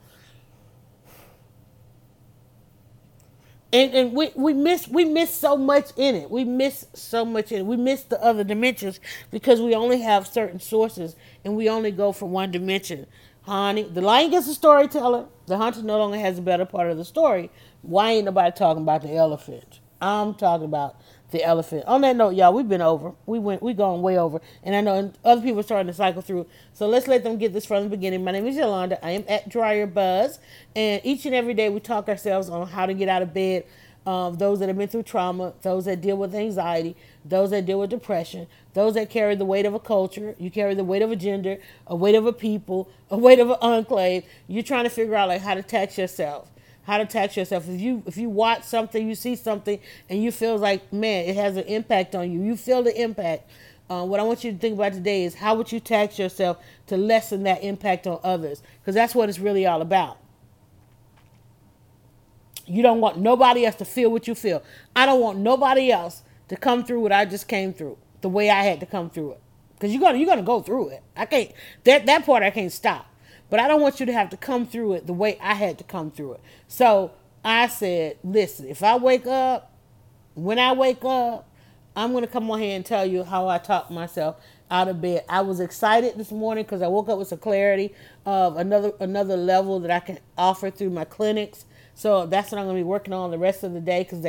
And 3.72 3.94
and 3.94 4.12
we 4.12 4.30
we 4.34 4.54
miss 4.54 4.88
we 4.88 5.04
miss 5.04 5.34
so 5.34 5.56
much 5.56 5.90
in 5.96 6.14
it. 6.14 6.30
We 6.30 6.44
miss 6.44 6.86
so 6.94 7.24
much 7.24 7.52
in 7.52 7.60
it. 7.60 7.66
We 7.66 7.76
miss 7.76 8.02
the 8.04 8.22
other 8.22 8.44
dimensions 8.44 9.00
because 9.30 9.60
we 9.60 9.74
only 9.74 10.00
have 10.00 10.26
certain 10.26 10.60
sources 10.60 11.16
and 11.44 11.56
we 11.56 11.68
only 11.68 11.90
go 11.90 12.12
from 12.12 12.32
one 12.32 12.50
dimension. 12.50 13.06
Honey, 13.42 13.82
the 13.82 14.00
lion 14.02 14.30
gets 14.30 14.48
a 14.48 14.54
storyteller. 14.54 15.26
The 15.46 15.56
hunter 15.56 15.82
no 15.82 15.98
longer 15.98 16.18
has 16.18 16.38
a 16.38 16.42
better 16.42 16.66
part 16.66 16.90
of 16.90 16.96
the 16.98 17.04
story. 17.04 17.50
Why 17.82 18.12
ain't 18.12 18.26
nobody 18.26 18.54
talking 18.56 18.82
about 18.82 19.02
the 19.02 19.14
elephant? 19.14 19.80
I'm 20.00 20.34
talking 20.34 20.66
about 20.66 21.00
the 21.30 21.44
elephant. 21.44 21.84
On 21.86 22.00
that 22.00 22.16
note, 22.16 22.30
y'all, 22.30 22.52
we've 22.52 22.68
been 22.68 22.80
over. 22.80 23.12
We 23.26 23.38
went, 23.38 23.62
we 23.62 23.74
gone 23.74 24.02
way 24.02 24.18
over, 24.18 24.40
and 24.62 24.74
I 24.74 24.80
know 24.80 25.12
other 25.24 25.42
people 25.42 25.60
are 25.60 25.64
starting 25.64 25.88
to 25.88 25.92
cycle 25.92 26.22
through. 26.22 26.46
So 26.72 26.88
let's 26.88 27.06
let 27.06 27.22
them 27.22 27.36
get 27.36 27.52
this 27.52 27.66
from 27.66 27.84
the 27.84 27.90
beginning. 27.90 28.24
My 28.24 28.32
name 28.32 28.46
is 28.46 28.56
Yolanda. 28.56 29.04
I 29.04 29.10
am 29.10 29.24
at 29.28 29.48
Dryer 29.48 29.86
Buzz, 29.86 30.38
and 30.74 31.00
each 31.04 31.26
and 31.26 31.34
every 31.34 31.54
day 31.54 31.68
we 31.68 31.80
talk 31.80 32.08
ourselves 32.08 32.48
on 32.48 32.66
how 32.68 32.86
to 32.86 32.94
get 32.94 33.08
out 33.08 33.22
of 33.22 33.34
bed. 33.34 33.64
Um, 34.06 34.36
those 34.36 34.60
that 34.60 34.68
have 34.68 34.78
been 34.78 34.88
through 34.88 35.02
trauma, 35.02 35.52
those 35.60 35.84
that 35.84 36.00
deal 36.00 36.16
with 36.16 36.34
anxiety, 36.34 36.96
those 37.26 37.50
that 37.50 37.66
deal 37.66 37.80
with 37.80 37.90
depression, 37.90 38.46
those 38.72 38.94
that 38.94 39.10
carry 39.10 39.34
the 39.34 39.44
weight 39.44 39.66
of 39.66 39.74
a 39.74 39.78
culture, 39.78 40.34
you 40.38 40.50
carry 40.50 40.74
the 40.74 40.84
weight 40.84 41.02
of 41.02 41.10
a 41.10 41.16
gender, 41.16 41.58
a 41.86 41.94
weight 41.94 42.14
of 42.14 42.24
a 42.24 42.32
people, 42.32 42.88
a 43.10 43.18
weight 43.18 43.38
of 43.38 43.50
an 43.50 43.58
enclave. 43.60 44.24
You're 44.46 44.62
trying 44.62 44.84
to 44.84 44.90
figure 44.90 45.14
out 45.14 45.28
like 45.28 45.42
how 45.42 45.52
to 45.52 45.62
tax 45.62 45.98
yourself 45.98 46.48
how 46.88 46.96
to 46.96 47.04
tax 47.04 47.36
yourself. 47.36 47.68
If 47.68 47.78
you 47.82 48.02
if 48.06 48.16
you 48.16 48.30
watch 48.30 48.64
something, 48.64 49.06
you 49.06 49.14
see 49.14 49.36
something, 49.36 49.78
and 50.08 50.22
you 50.22 50.32
feel 50.32 50.56
like 50.56 50.90
man, 50.90 51.28
it 51.28 51.36
has 51.36 51.58
an 51.58 51.64
impact 51.64 52.14
on 52.14 52.32
you. 52.32 52.42
You 52.42 52.56
feel 52.56 52.82
the 52.82 52.98
impact. 53.00 53.48
Uh, 53.90 54.04
what 54.04 54.20
I 54.20 54.22
want 54.22 54.42
you 54.42 54.52
to 54.52 54.58
think 54.58 54.74
about 54.74 54.94
today 54.94 55.24
is 55.24 55.34
how 55.34 55.54
would 55.54 55.70
you 55.70 55.80
tax 55.80 56.18
yourself 56.18 56.56
to 56.86 56.96
lessen 56.96 57.42
that 57.42 57.62
impact 57.62 58.06
on 58.06 58.20
others? 58.24 58.62
Because 58.80 58.94
that's 58.94 59.14
what 59.14 59.28
it's 59.28 59.38
really 59.38 59.66
all 59.66 59.82
about. 59.82 60.16
You 62.66 62.82
don't 62.82 63.00
want 63.00 63.18
nobody 63.18 63.66
else 63.66 63.76
to 63.76 63.84
feel 63.84 64.10
what 64.10 64.26
you 64.26 64.34
feel. 64.34 64.62
I 64.96 65.04
don't 65.04 65.20
want 65.20 65.38
nobody 65.38 65.92
else 65.92 66.22
to 66.48 66.56
come 66.56 66.84
through 66.84 67.00
what 67.00 67.12
I 67.12 67.26
just 67.26 67.48
came 67.48 67.74
through, 67.74 67.98
the 68.22 68.28
way 68.30 68.48
I 68.48 68.62
had 68.62 68.80
to 68.80 68.86
come 68.86 69.10
through 69.10 69.32
it. 69.32 69.40
Because 69.74 69.92
you're 69.92 70.00
gonna 70.00 70.16
you're 70.16 70.26
gonna 70.26 70.42
go 70.42 70.62
through 70.62 70.88
it. 70.88 71.02
I 71.14 71.26
can't 71.26 71.52
that 71.84 72.06
that 72.06 72.24
part 72.24 72.42
I 72.42 72.50
can't 72.50 72.72
stop. 72.72 73.07
But 73.50 73.60
I 73.60 73.68
don't 73.68 73.80
want 73.80 74.00
you 74.00 74.06
to 74.06 74.12
have 74.12 74.30
to 74.30 74.36
come 74.36 74.66
through 74.66 74.94
it 74.94 75.06
the 75.06 75.12
way 75.12 75.38
I 75.40 75.54
had 75.54 75.78
to 75.78 75.84
come 75.84 76.10
through 76.10 76.34
it. 76.34 76.40
So 76.66 77.12
I 77.44 77.68
said, 77.68 78.18
listen, 78.22 78.68
if 78.68 78.82
I 78.82 78.96
wake 78.96 79.26
up, 79.26 79.72
when 80.34 80.58
I 80.58 80.72
wake 80.72 81.04
up, 81.04 81.48
I'm 81.96 82.12
gonna 82.12 82.28
come 82.28 82.48
on 82.50 82.60
here 82.60 82.76
and 82.76 82.86
tell 82.86 83.04
you 83.04 83.24
how 83.24 83.48
I 83.48 83.58
talked 83.58 83.90
myself 83.90 84.36
out 84.70 84.86
of 84.86 85.00
bed. 85.00 85.24
I 85.28 85.40
was 85.40 85.58
excited 85.58 86.16
this 86.16 86.30
morning 86.30 86.62
because 86.62 86.80
I 86.80 86.86
woke 86.86 87.08
up 87.08 87.18
with 87.18 87.28
some 87.28 87.38
clarity 87.38 87.92
of 88.24 88.56
another 88.56 88.92
another 89.00 89.36
level 89.36 89.80
that 89.80 89.90
I 89.90 89.98
can 89.98 90.20
offer 90.36 90.70
through 90.70 90.90
my 90.90 91.04
clinics. 91.04 91.64
So 91.94 92.26
that's 92.26 92.52
what 92.52 92.60
I'm 92.60 92.66
gonna 92.66 92.78
be 92.78 92.84
working 92.84 93.12
on 93.12 93.32
the 93.32 93.38
rest 93.38 93.64
of 93.64 93.72
the 93.72 93.80
day 93.80 94.06
because 94.08 94.24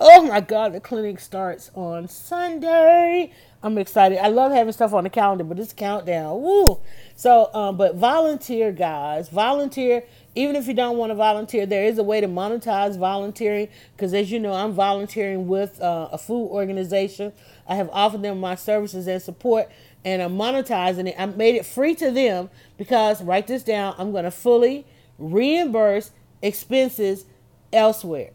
oh 0.00 0.24
my 0.24 0.40
god, 0.40 0.72
the 0.72 0.80
clinic 0.80 1.20
starts 1.20 1.70
on 1.74 2.08
Sunday. 2.08 3.32
I'm 3.64 3.78
excited. 3.78 4.18
I 4.18 4.28
love 4.28 4.52
having 4.52 4.74
stuff 4.74 4.92
on 4.92 5.04
the 5.04 5.10
calendar, 5.10 5.42
but 5.42 5.56
this 5.56 5.72
countdown, 5.72 6.42
woo. 6.42 6.80
So, 7.16 7.48
um, 7.54 7.78
but 7.78 7.94
volunteer, 7.94 8.72
guys, 8.72 9.30
volunteer. 9.30 10.04
Even 10.34 10.54
if 10.54 10.68
you 10.68 10.74
don't 10.74 10.98
want 10.98 11.12
to 11.12 11.14
volunteer, 11.14 11.64
there 11.64 11.86
is 11.86 11.96
a 11.96 12.02
way 12.02 12.20
to 12.20 12.28
monetize 12.28 12.98
volunteering. 12.98 13.68
Because 13.96 14.12
as 14.12 14.30
you 14.30 14.38
know, 14.38 14.52
I'm 14.52 14.74
volunteering 14.74 15.48
with 15.48 15.80
uh, 15.80 16.10
a 16.12 16.18
food 16.18 16.48
organization. 16.48 17.32
I 17.66 17.76
have 17.76 17.88
offered 17.90 18.20
them 18.20 18.38
my 18.38 18.54
services 18.54 19.06
and 19.06 19.22
support, 19.22 19.70
and 20.04 20.20
I'm 20.20 20.36
monetizing 20.36 21.08
it. 21.08 21.14
I 21.18 21.24
made 21.24 21.54
it 21.54 21.64
free 21.64 21.94
to 21.94 22.10
them 22.10 22.50
because 22.76 23.22
write 23.22 23.46
this 23.46 23.62
down. 23.62 23.94
I'm 23.96 24.12
going 24.12 24.24
to 24.24 24.30
fully 24.30 24.84
reimburse 25.16 26.10
expenses 26.42 27.24
elsewhere, 27.72 28.32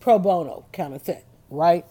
pro 0.00 0.18
bono 0.18 0.64
kind 0.72 0.94
of 0.94 1.02
thing, 1.02 1.22
right? 1.50 1.84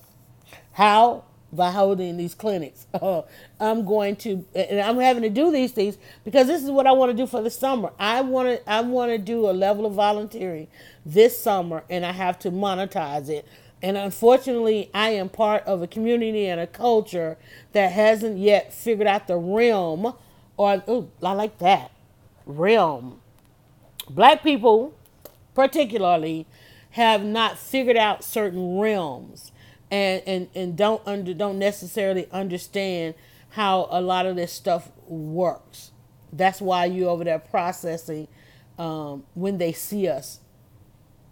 How 0.71 1.25
by 1.53 1.71
holding 1.71 2.17
these 2.17 2.33
clinics. 2.33 2.87
Uh, 2.93 3.23
I'm 3.59 3.85
going 3.85 4.15
to, 4.17 4.45
and 4.55 4.79
I'm 4.79 4.97
having 4.97 5.23
to 5.23 5.29
do 5.29 5.51
these 5.51 5.71
things 5.71 5.97
because 6.23 6.47
this 6.47 6.63
is 6.63 6.71
what 6.71 6.87
I 6.87 6.91
want 6.91 7.11
to 7.11 7.17
do 7.17 7.27
for 7.27 7.41
the 7.41 7.49
summer. 7.49 7.91
I 7.99 8.21
want 8.21 8.47
to, 8.49 8.69
I 8.69 8.81
want 8.81 9.11
to 9.11 9.17
do 9.17 9.49
a 9.49 9.51
level 9.51 9.85
of 9.85 9.93
volunteering 9.93 10.67
this 11.05 11.39
summer, 11.39 11.83
and 11.89 12.05
I 12.05 12.11
have 12.11 12.39
to 12.39 12.51
monetize 12.51 13.29
it. 13.29 13.45
And 13.83 13.97
unfortunately, 13.97 14.89
I 14.93 15.09
am 15.09 15.29
part 15.29 15.63
of 15.65 15.81
a 15.81 15.87
community 15.87 16.45
and 16.45 16.61
a 16.61 16.67
culture 16.67 17.37
that 17.73 17.91
hasn't 17.91 18.37
yet 18.37 18.73
figured 18.73 19.07
out 19.07 19.27
the 19.27 19.37
realm, 19.37 20.13
or 20.55 20.83
ooh, 20.87 21.09
I 21.23 21.33
like 21.33 21.57
that 21.59 21.91
realm. 22.45 23.19
Black 24.09 24.43
people, 24.43 24.93
particularly, 25.55 26.45
have 26.91 27.23
not 27.23 27.57
figured 27.57 27.97
out 27.97 28.23
certain 28.23 28.77
realms 28.77 29.50
and 29.91 30.23
and 30.25 30.47
and 30.55 30.75
don't 30.75 31.01
under 31.05 31.33
don't 31.33 31.59
necessarily 31.59 32.27
understand 32.31 33.13
how 33.49 33.87
a 33.91 34.01
lot 34.01 34.25
of 34.25 34.35
this 34.35 34.51
stuff 34.51 34.89
works. 35.07 35.91
That's 36.33 36.61
why 36.61 36.85
you 36.85 37.09
over 37.09 37.25
there 37.25 37.39
processing 37.39 38.29
um, 38.79 39.25
when 39.33 39.57
they 39.57 39.73
see 39.73 40.07
us, 40.07 40.39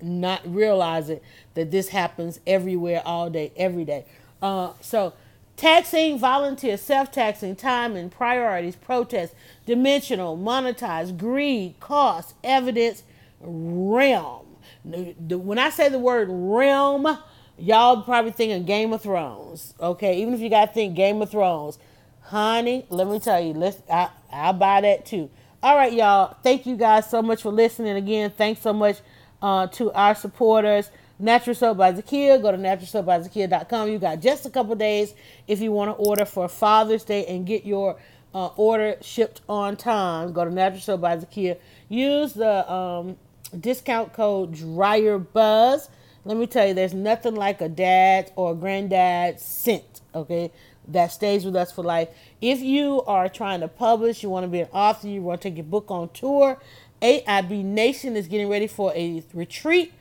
not 0.02 0.42
realizing 0.46 1.22
that 1.54 1.72
this 1.72 1.90
happens 1.90 2.42
everywhere, 2.46 3.02
all 3.06 3.30
day, 3.30 3.54
every 3.56 3.86
day. 3.86 4.06
Uh, 4.42 4.74
so, 4.82 5.14
taxing, 5.56 6.20
volunteer, 6.20 6.76
self-taxing, 6.76 7.56
time 7.56 7.96
and 7.96 8.12
priorities, 8.12 8.76
protest, 8.76 9.34
dimensional, 9.66 10.38
monetize, 10.38 11.18
greed, 11.18 11.80
cost, 11.80 12.36
evidence, 12.44 13.04
realm. 13.40 14.46
When 14.84 15.58
I 15.58 15.70
say 15.70 15.88
the 15.88 16.00
word 16.00 16.28
realm, 16.30 17.18
Y'all 17.60 18.02
probably 18.04 18.32
thinking 18.32 18.64
Game 18.66 18.94
of 18.94 19.02
Thrones. 19.02 19.74
Okay, 19.80 20.22
even 20.22 20.34
if 20.34 20.40
you 20.40 20.50
gotta 20.50 20.72
think 20.72 20.96
Game 20.96 21.22
of 21.22 21.30
Thrones, 21.30 21.78
honey, 22.22 22.86
let 22.90 23.08
me 23.08 23.20
tell 23.20 23.40
you, 23.42 23.54
let's 23.54 23.82
I 23.92 24.10
I'll 24.32 24.54
buy 24.54 24.82
that 24.82 25.06
too. 25.06 25.30
All 25.62 25.76
right, 25.76 25.92
y'all. 25.92 26.38
Thank 26.42 26.66
you 26.66 26.78
guys 26.78 27.10
so 27.10 27.22
much 27.22 27.42
for 27.42 27.52
listening. 27.52 27.98
Again, 27.98 28.32
thanks 28.32 28.62
so 28.62 28.72
much 28.72 29.00
uh, 29.42 29.68
to 29.68 29.92
our 29.92 30.16
supporters. 30.16 30.90
Natural 31.20 31.54
Soap 31.54 31.78
by 31.78 31.92
Zakia. 31.92 32.42
Go 32.42 32.52
to 32.52 32.58
naturalsoapbyzakia.com. 32.58 33.90
You 33.90 34.00
got 34.00 34.22
just 34.22 34.46
a 34.46 34.50
couple 34.50 34.74
days 34.76 35.14
if 35.48 35.60
you 35.60 35.74
want 35.74 35.90
to 35.90 36.02
order 36.02 36.24
for 36.24 36.48
Father's 36.48 37.04
Day 37.04 37.26
and 37.26 37.46
get 37.46 37.66
your 37.66 37.98
uh, 38.34 38.48
order 38.56 38.96
shipped 39.02 39.42
on 39.50 39.76
time. 39.76 40.32
Go 40.32 40.46
to 40.46 40.52
Natural 40.52 40.80
Soap 40.82 41.02
by 41.02 41.18
Zakia. 41.18 41.58
Use 41.90 42.34
the 42.34 42.72
um, 42.72 43.18
discount 43.60 44.14
code 44.14 44.54
Dryer 44.54 45.18
Buzz 45.18 45.90
let 46.26 46.38
me 46.38 46.48
tell 46.48 46.68
you, 46.68 46.74
there's 46.74 46.94
nothing 46.94 47.36
like 47.36 47.62
a 47.62 47.70
dad 47.70 48.32
or 48.36 48.52
a 48.52 48.56
granddad 48.56 49.40
scent, 49.40 50.02
okay, 50.14 50.52
that 50.88 51.08
stays 51.08 51.46
with 51.46 51.56
us 51.56 51.72
for 51.72 51.84
life. 51.84 52.10
If 52.42 52.60
you 52.60 53.04
are 53.04 53.30
trying 53.30 53.62
to 53.62 53.68
publish, 53.68 54.24
you 54.24 54.30
want 54.30 54.44
to 54.44 54.48
be 54.48 54.62
an 54.62 54.70
author, 54.72 55.08
you 55.08 55.22
want 55.22 55.42
to 55.42 55.50
take 55.50 55.58
your 55.58 55.66
book 55.66 55.86
on 55.90 56.10
tour, 56.10 56.60
AIB 57.02 57.64
Nation 57.64 58.16
is 58.16 58.28
getting 58.28 58.50
ready 58.50 58.68
for 58.68 58.92
a 58.94 59.24
retreat 59.34 59.94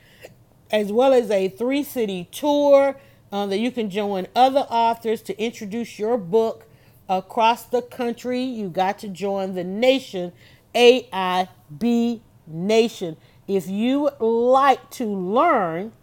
as 0.71 0.91
well 0.91 1.13
as 1.13 1.31
a 1.31 1.47
three 1.49 1.83
city 1.83 2.27
tour 2.31 2.97
um, 3.31 3.49
that 3.49 3.59
you 3.59 3.71
can 3.71 3.89
join 3.89 4.27
other 4.35 4.65
authors 4.69 5.21
to 5.23 5.41
introduce 5.41 5.97
your 5.97 6.17
book 6.17 6.65
across 7.07 7.63
the 7.63 7.81
country. 7.81 8.41
You 8.41 8.69
got 8.69 8.99
to 8.99 9.07
join 9.07 9.55
the 9.55 9.63
nation, 9.63 10.31
AIB 10.75 12.21
Nation. 12.47 13.17
If 13.47 13.67
you 13.67 14.01
would 14.01 14.21
like 14.21 14.89
to 14.91 15.05
learn 15.05 15.93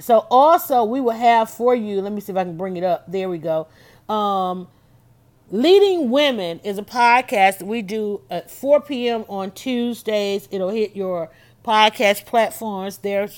So, 0.00 0.26
also, 0.30 0.84
we 0.84 1.00
will 1.00 1.10
have 1.10 1.50
for 1.50 1.74
you, 1.74 2.00
let 2.00 2.12
me 2.12 2.20
see 2.20 2.32
if 2.32 2.38
I 2.38 2.44
can 2.44 2.56
bring 2.56 2.76
it 2.76 2.84
up. 2.84 3.10
There 3.10 3.28
we 3.28 3.38
go. 3.38 3.66
Um, 4.08 4.68
Leading 5.50 6.10
Women 6.10 6.60
is 6.62 6.78
a 6.78 6.82
podcast 6.82 7.62
we 7.62 7.82
do 7.82 8.20
at 8.30 8.50
4 8.50 8.80
p.m. 8.82 9.24
on 9.28 9.50
Tuesdays. 9.50 10.46
It'll 10.50 10.70
hit 10.70 10.94
your 10.94 11.30
podcast 11.64 12.26
platforms 12.26 12.98
there 12.98 13.28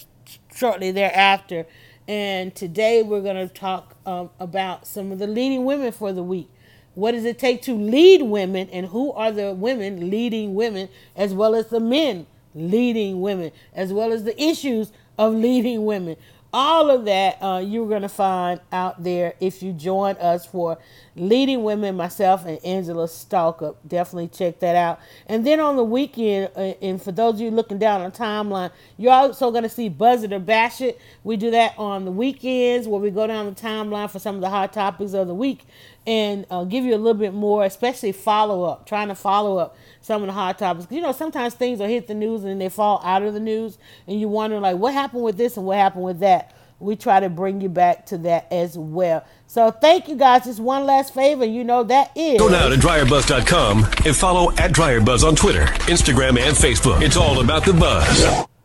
shortly 0.54 0.90
thereafter. 0.90 1.66
And 2.10 2.56
today 2.56 3.04
we're 3.04 3.20
going 3.20 3.36
to 3.36 3.54
talk 3.54 3.94
um, 4.04 4.30
about 4.40 4.84
some 4.84 5.12
of 5.12 5.20
the 5.20 5.28
leading 5.28 5.64
women 5.64 5.92
for 5.92 6.12
the 6.12 6.24
week. 6.24 6.50
What 6.96 7.12
does 7.12 7.24
it 7.24 7.38
take 7.38 7.62
to 7.62 7.72
lead 7.72 8.22
women, 8.22 8.68
and 8.72 8.86
who 8.86 9.12
are 9.12 9.30
the 9.30 9.54
women 9.54 10.10
leading 10.10 10.56
women, 10.56 10.88
as 11.14 11.32
well 11.34 11.54
as 11.54 11.68
the 11.68 11.78
men 11.78 12.26
leading 12.52 13.20
women, 13.20 13.52
as 13.72 13.92
well 13.92 14.12
as 14.12 14.24
the 14.24 14.42
issues 14.42 14.90
of 15.20 15.34
leading 15.34 15.84
women? 15.84 16.16
All 16.52 16.90
of 16.90 17.04
that 17.04 17.40
uh, 17.42 17.58
you're 17.64 17.88
going 17.88 18.02
to 18.02 18.08
find 18.08 18.60
out 18.72 19.02
there 19.02 19.34
if 19.40 19.62
you 19.62 19.72
join 19.72 20.16
us 20.16 20.44
for 20.44 20.78
leading 21.14 21.62
women 21.62 21.96
myself 21.96 22.44
and 22.44 22.64
angela 22.64 23.06
stalker. 23.06 23.74
Definitely 23.86 24.28
check 24.28 24.60
that 24.60 24.74
out. 24.74 25.00
And 25.26 25.46
then 25.46 25.60
on 25.60 25.76
the 25.76 25.84
weekend 25.84 26.50
uh, 26.56 26.74
and 26.82 27.00
for 27.00 27.12
those 27.12 27.34
of 27.34 27.40
you 27.40 27.50
looking 27.50 27.78
down 27.78 28.00
on 28.00 28.10
timeline 28.10 28.70
you're 28.96 29.12
also 29.12 29.50
going 29.50 29.62
to 29.62 29.68
see 29.68 29.88
buzz 29.88 30.22
it 30.22 30.32
or 30.32 30.38
bash 30.40 30.80
it. 30.80 31.00
We 31.24 31.36
do 31.36 31.50
that 31.52 31.74
on 31.78 32.04
the 32.04 32.12
weekends 32.12 32.88
where 32.88 33.00
we 33.00 33.10
go 33.10 33.26
down 33.26 33.46
the 33.46 33.52
timeline 33.60 34.10
for 34.10 34.18
some 34.18 34.34
of 34.34 34.40
the 34.40 34.50
hot 34.50 34.72
topics 34.72 35.12
of 35.12 35.28
the 35.28 35.34
week 35.34 35.64
and 36.06 36.46
uh, 36.50 36.64
give 36.64 36.84
you 36.84 36.94
a 36.94 36.98
little 36.98 37.14
bit 37.14 37.34
more 37.34 37.64
especially 37.64 38.10
follow 38.10 38.64
up 38.64 38.86
trying 38.86 39.08
to 39.08 39.14
follow 39.14 39.58
up 39.58 39.76
some 40.00 40.22
of 40.22 40.26
the 40.26 40.32
hot 40.32 40.58
topics. 40.58 40.86
You 40.90 41.00
know, 41.00 41.12
sometimes 41.12 41.54
things 41.54 41.78
will 41.78 41.86
hit 41.86 42.06
the 42.06 42.14
news 42.14 42.44
and 42.44 42.60
they 42.60 42.68
fall 42.68 43.00
out 43.04 43.22
of 43.22 43.34
the 43.34 43.40
news, 43.40 43.78
and 44.06 44.20
you 44.20 44.28
wonder 44.28 44.58
like, 44.58 44.76
what 44.76 44.94
happened 44.94 45.22
with 45.22 45.36
this 45.36 45.56
and 45.56 45.66
what 45.66 45.76
happened 45.76 46.04
with 46.04 46.20
that. 46.20 46.54
We 46.78 46.96
try 46.96 47.20
to 47.20 47.28
bring 47.28 47.60
you 47.60 47.68
back 47.68 48.06
to 48.06 48.16
that 48.18 48.50
as 48.50 48.78
well. 48.78 49.22
So 49.46 49.70
thank 49.70 50.08
you 50.08 50.16
guys. 50.16 50.44
Just 50.44 50.60
one 50.60 50.86
last 50.86 51.12
favor. 51.12 51.44
You 51.44 51.62
know 51.62 51.84
that 51.84 52.10
is. 52.16 52.40
Go 52.40 52.48
now 52.48 52.68
to 52.70 52.76
dryerbuzz.com 52.76 53.84
and 54.06 54.16
follow 54.16 54.50
at 54.52 54.72
dryerbuzz 54.72 55.22
on 55.22 55.36
Twitter, 55.36 55.66
Instagram, 55.90 56.38
and 56.38 56.56
Facebook. 56.56 57.02
It's 57.02 57.18
all 57.18 57.42
about 57.42 57.66
the 57.66 57.74
buzz. 57.74 58.46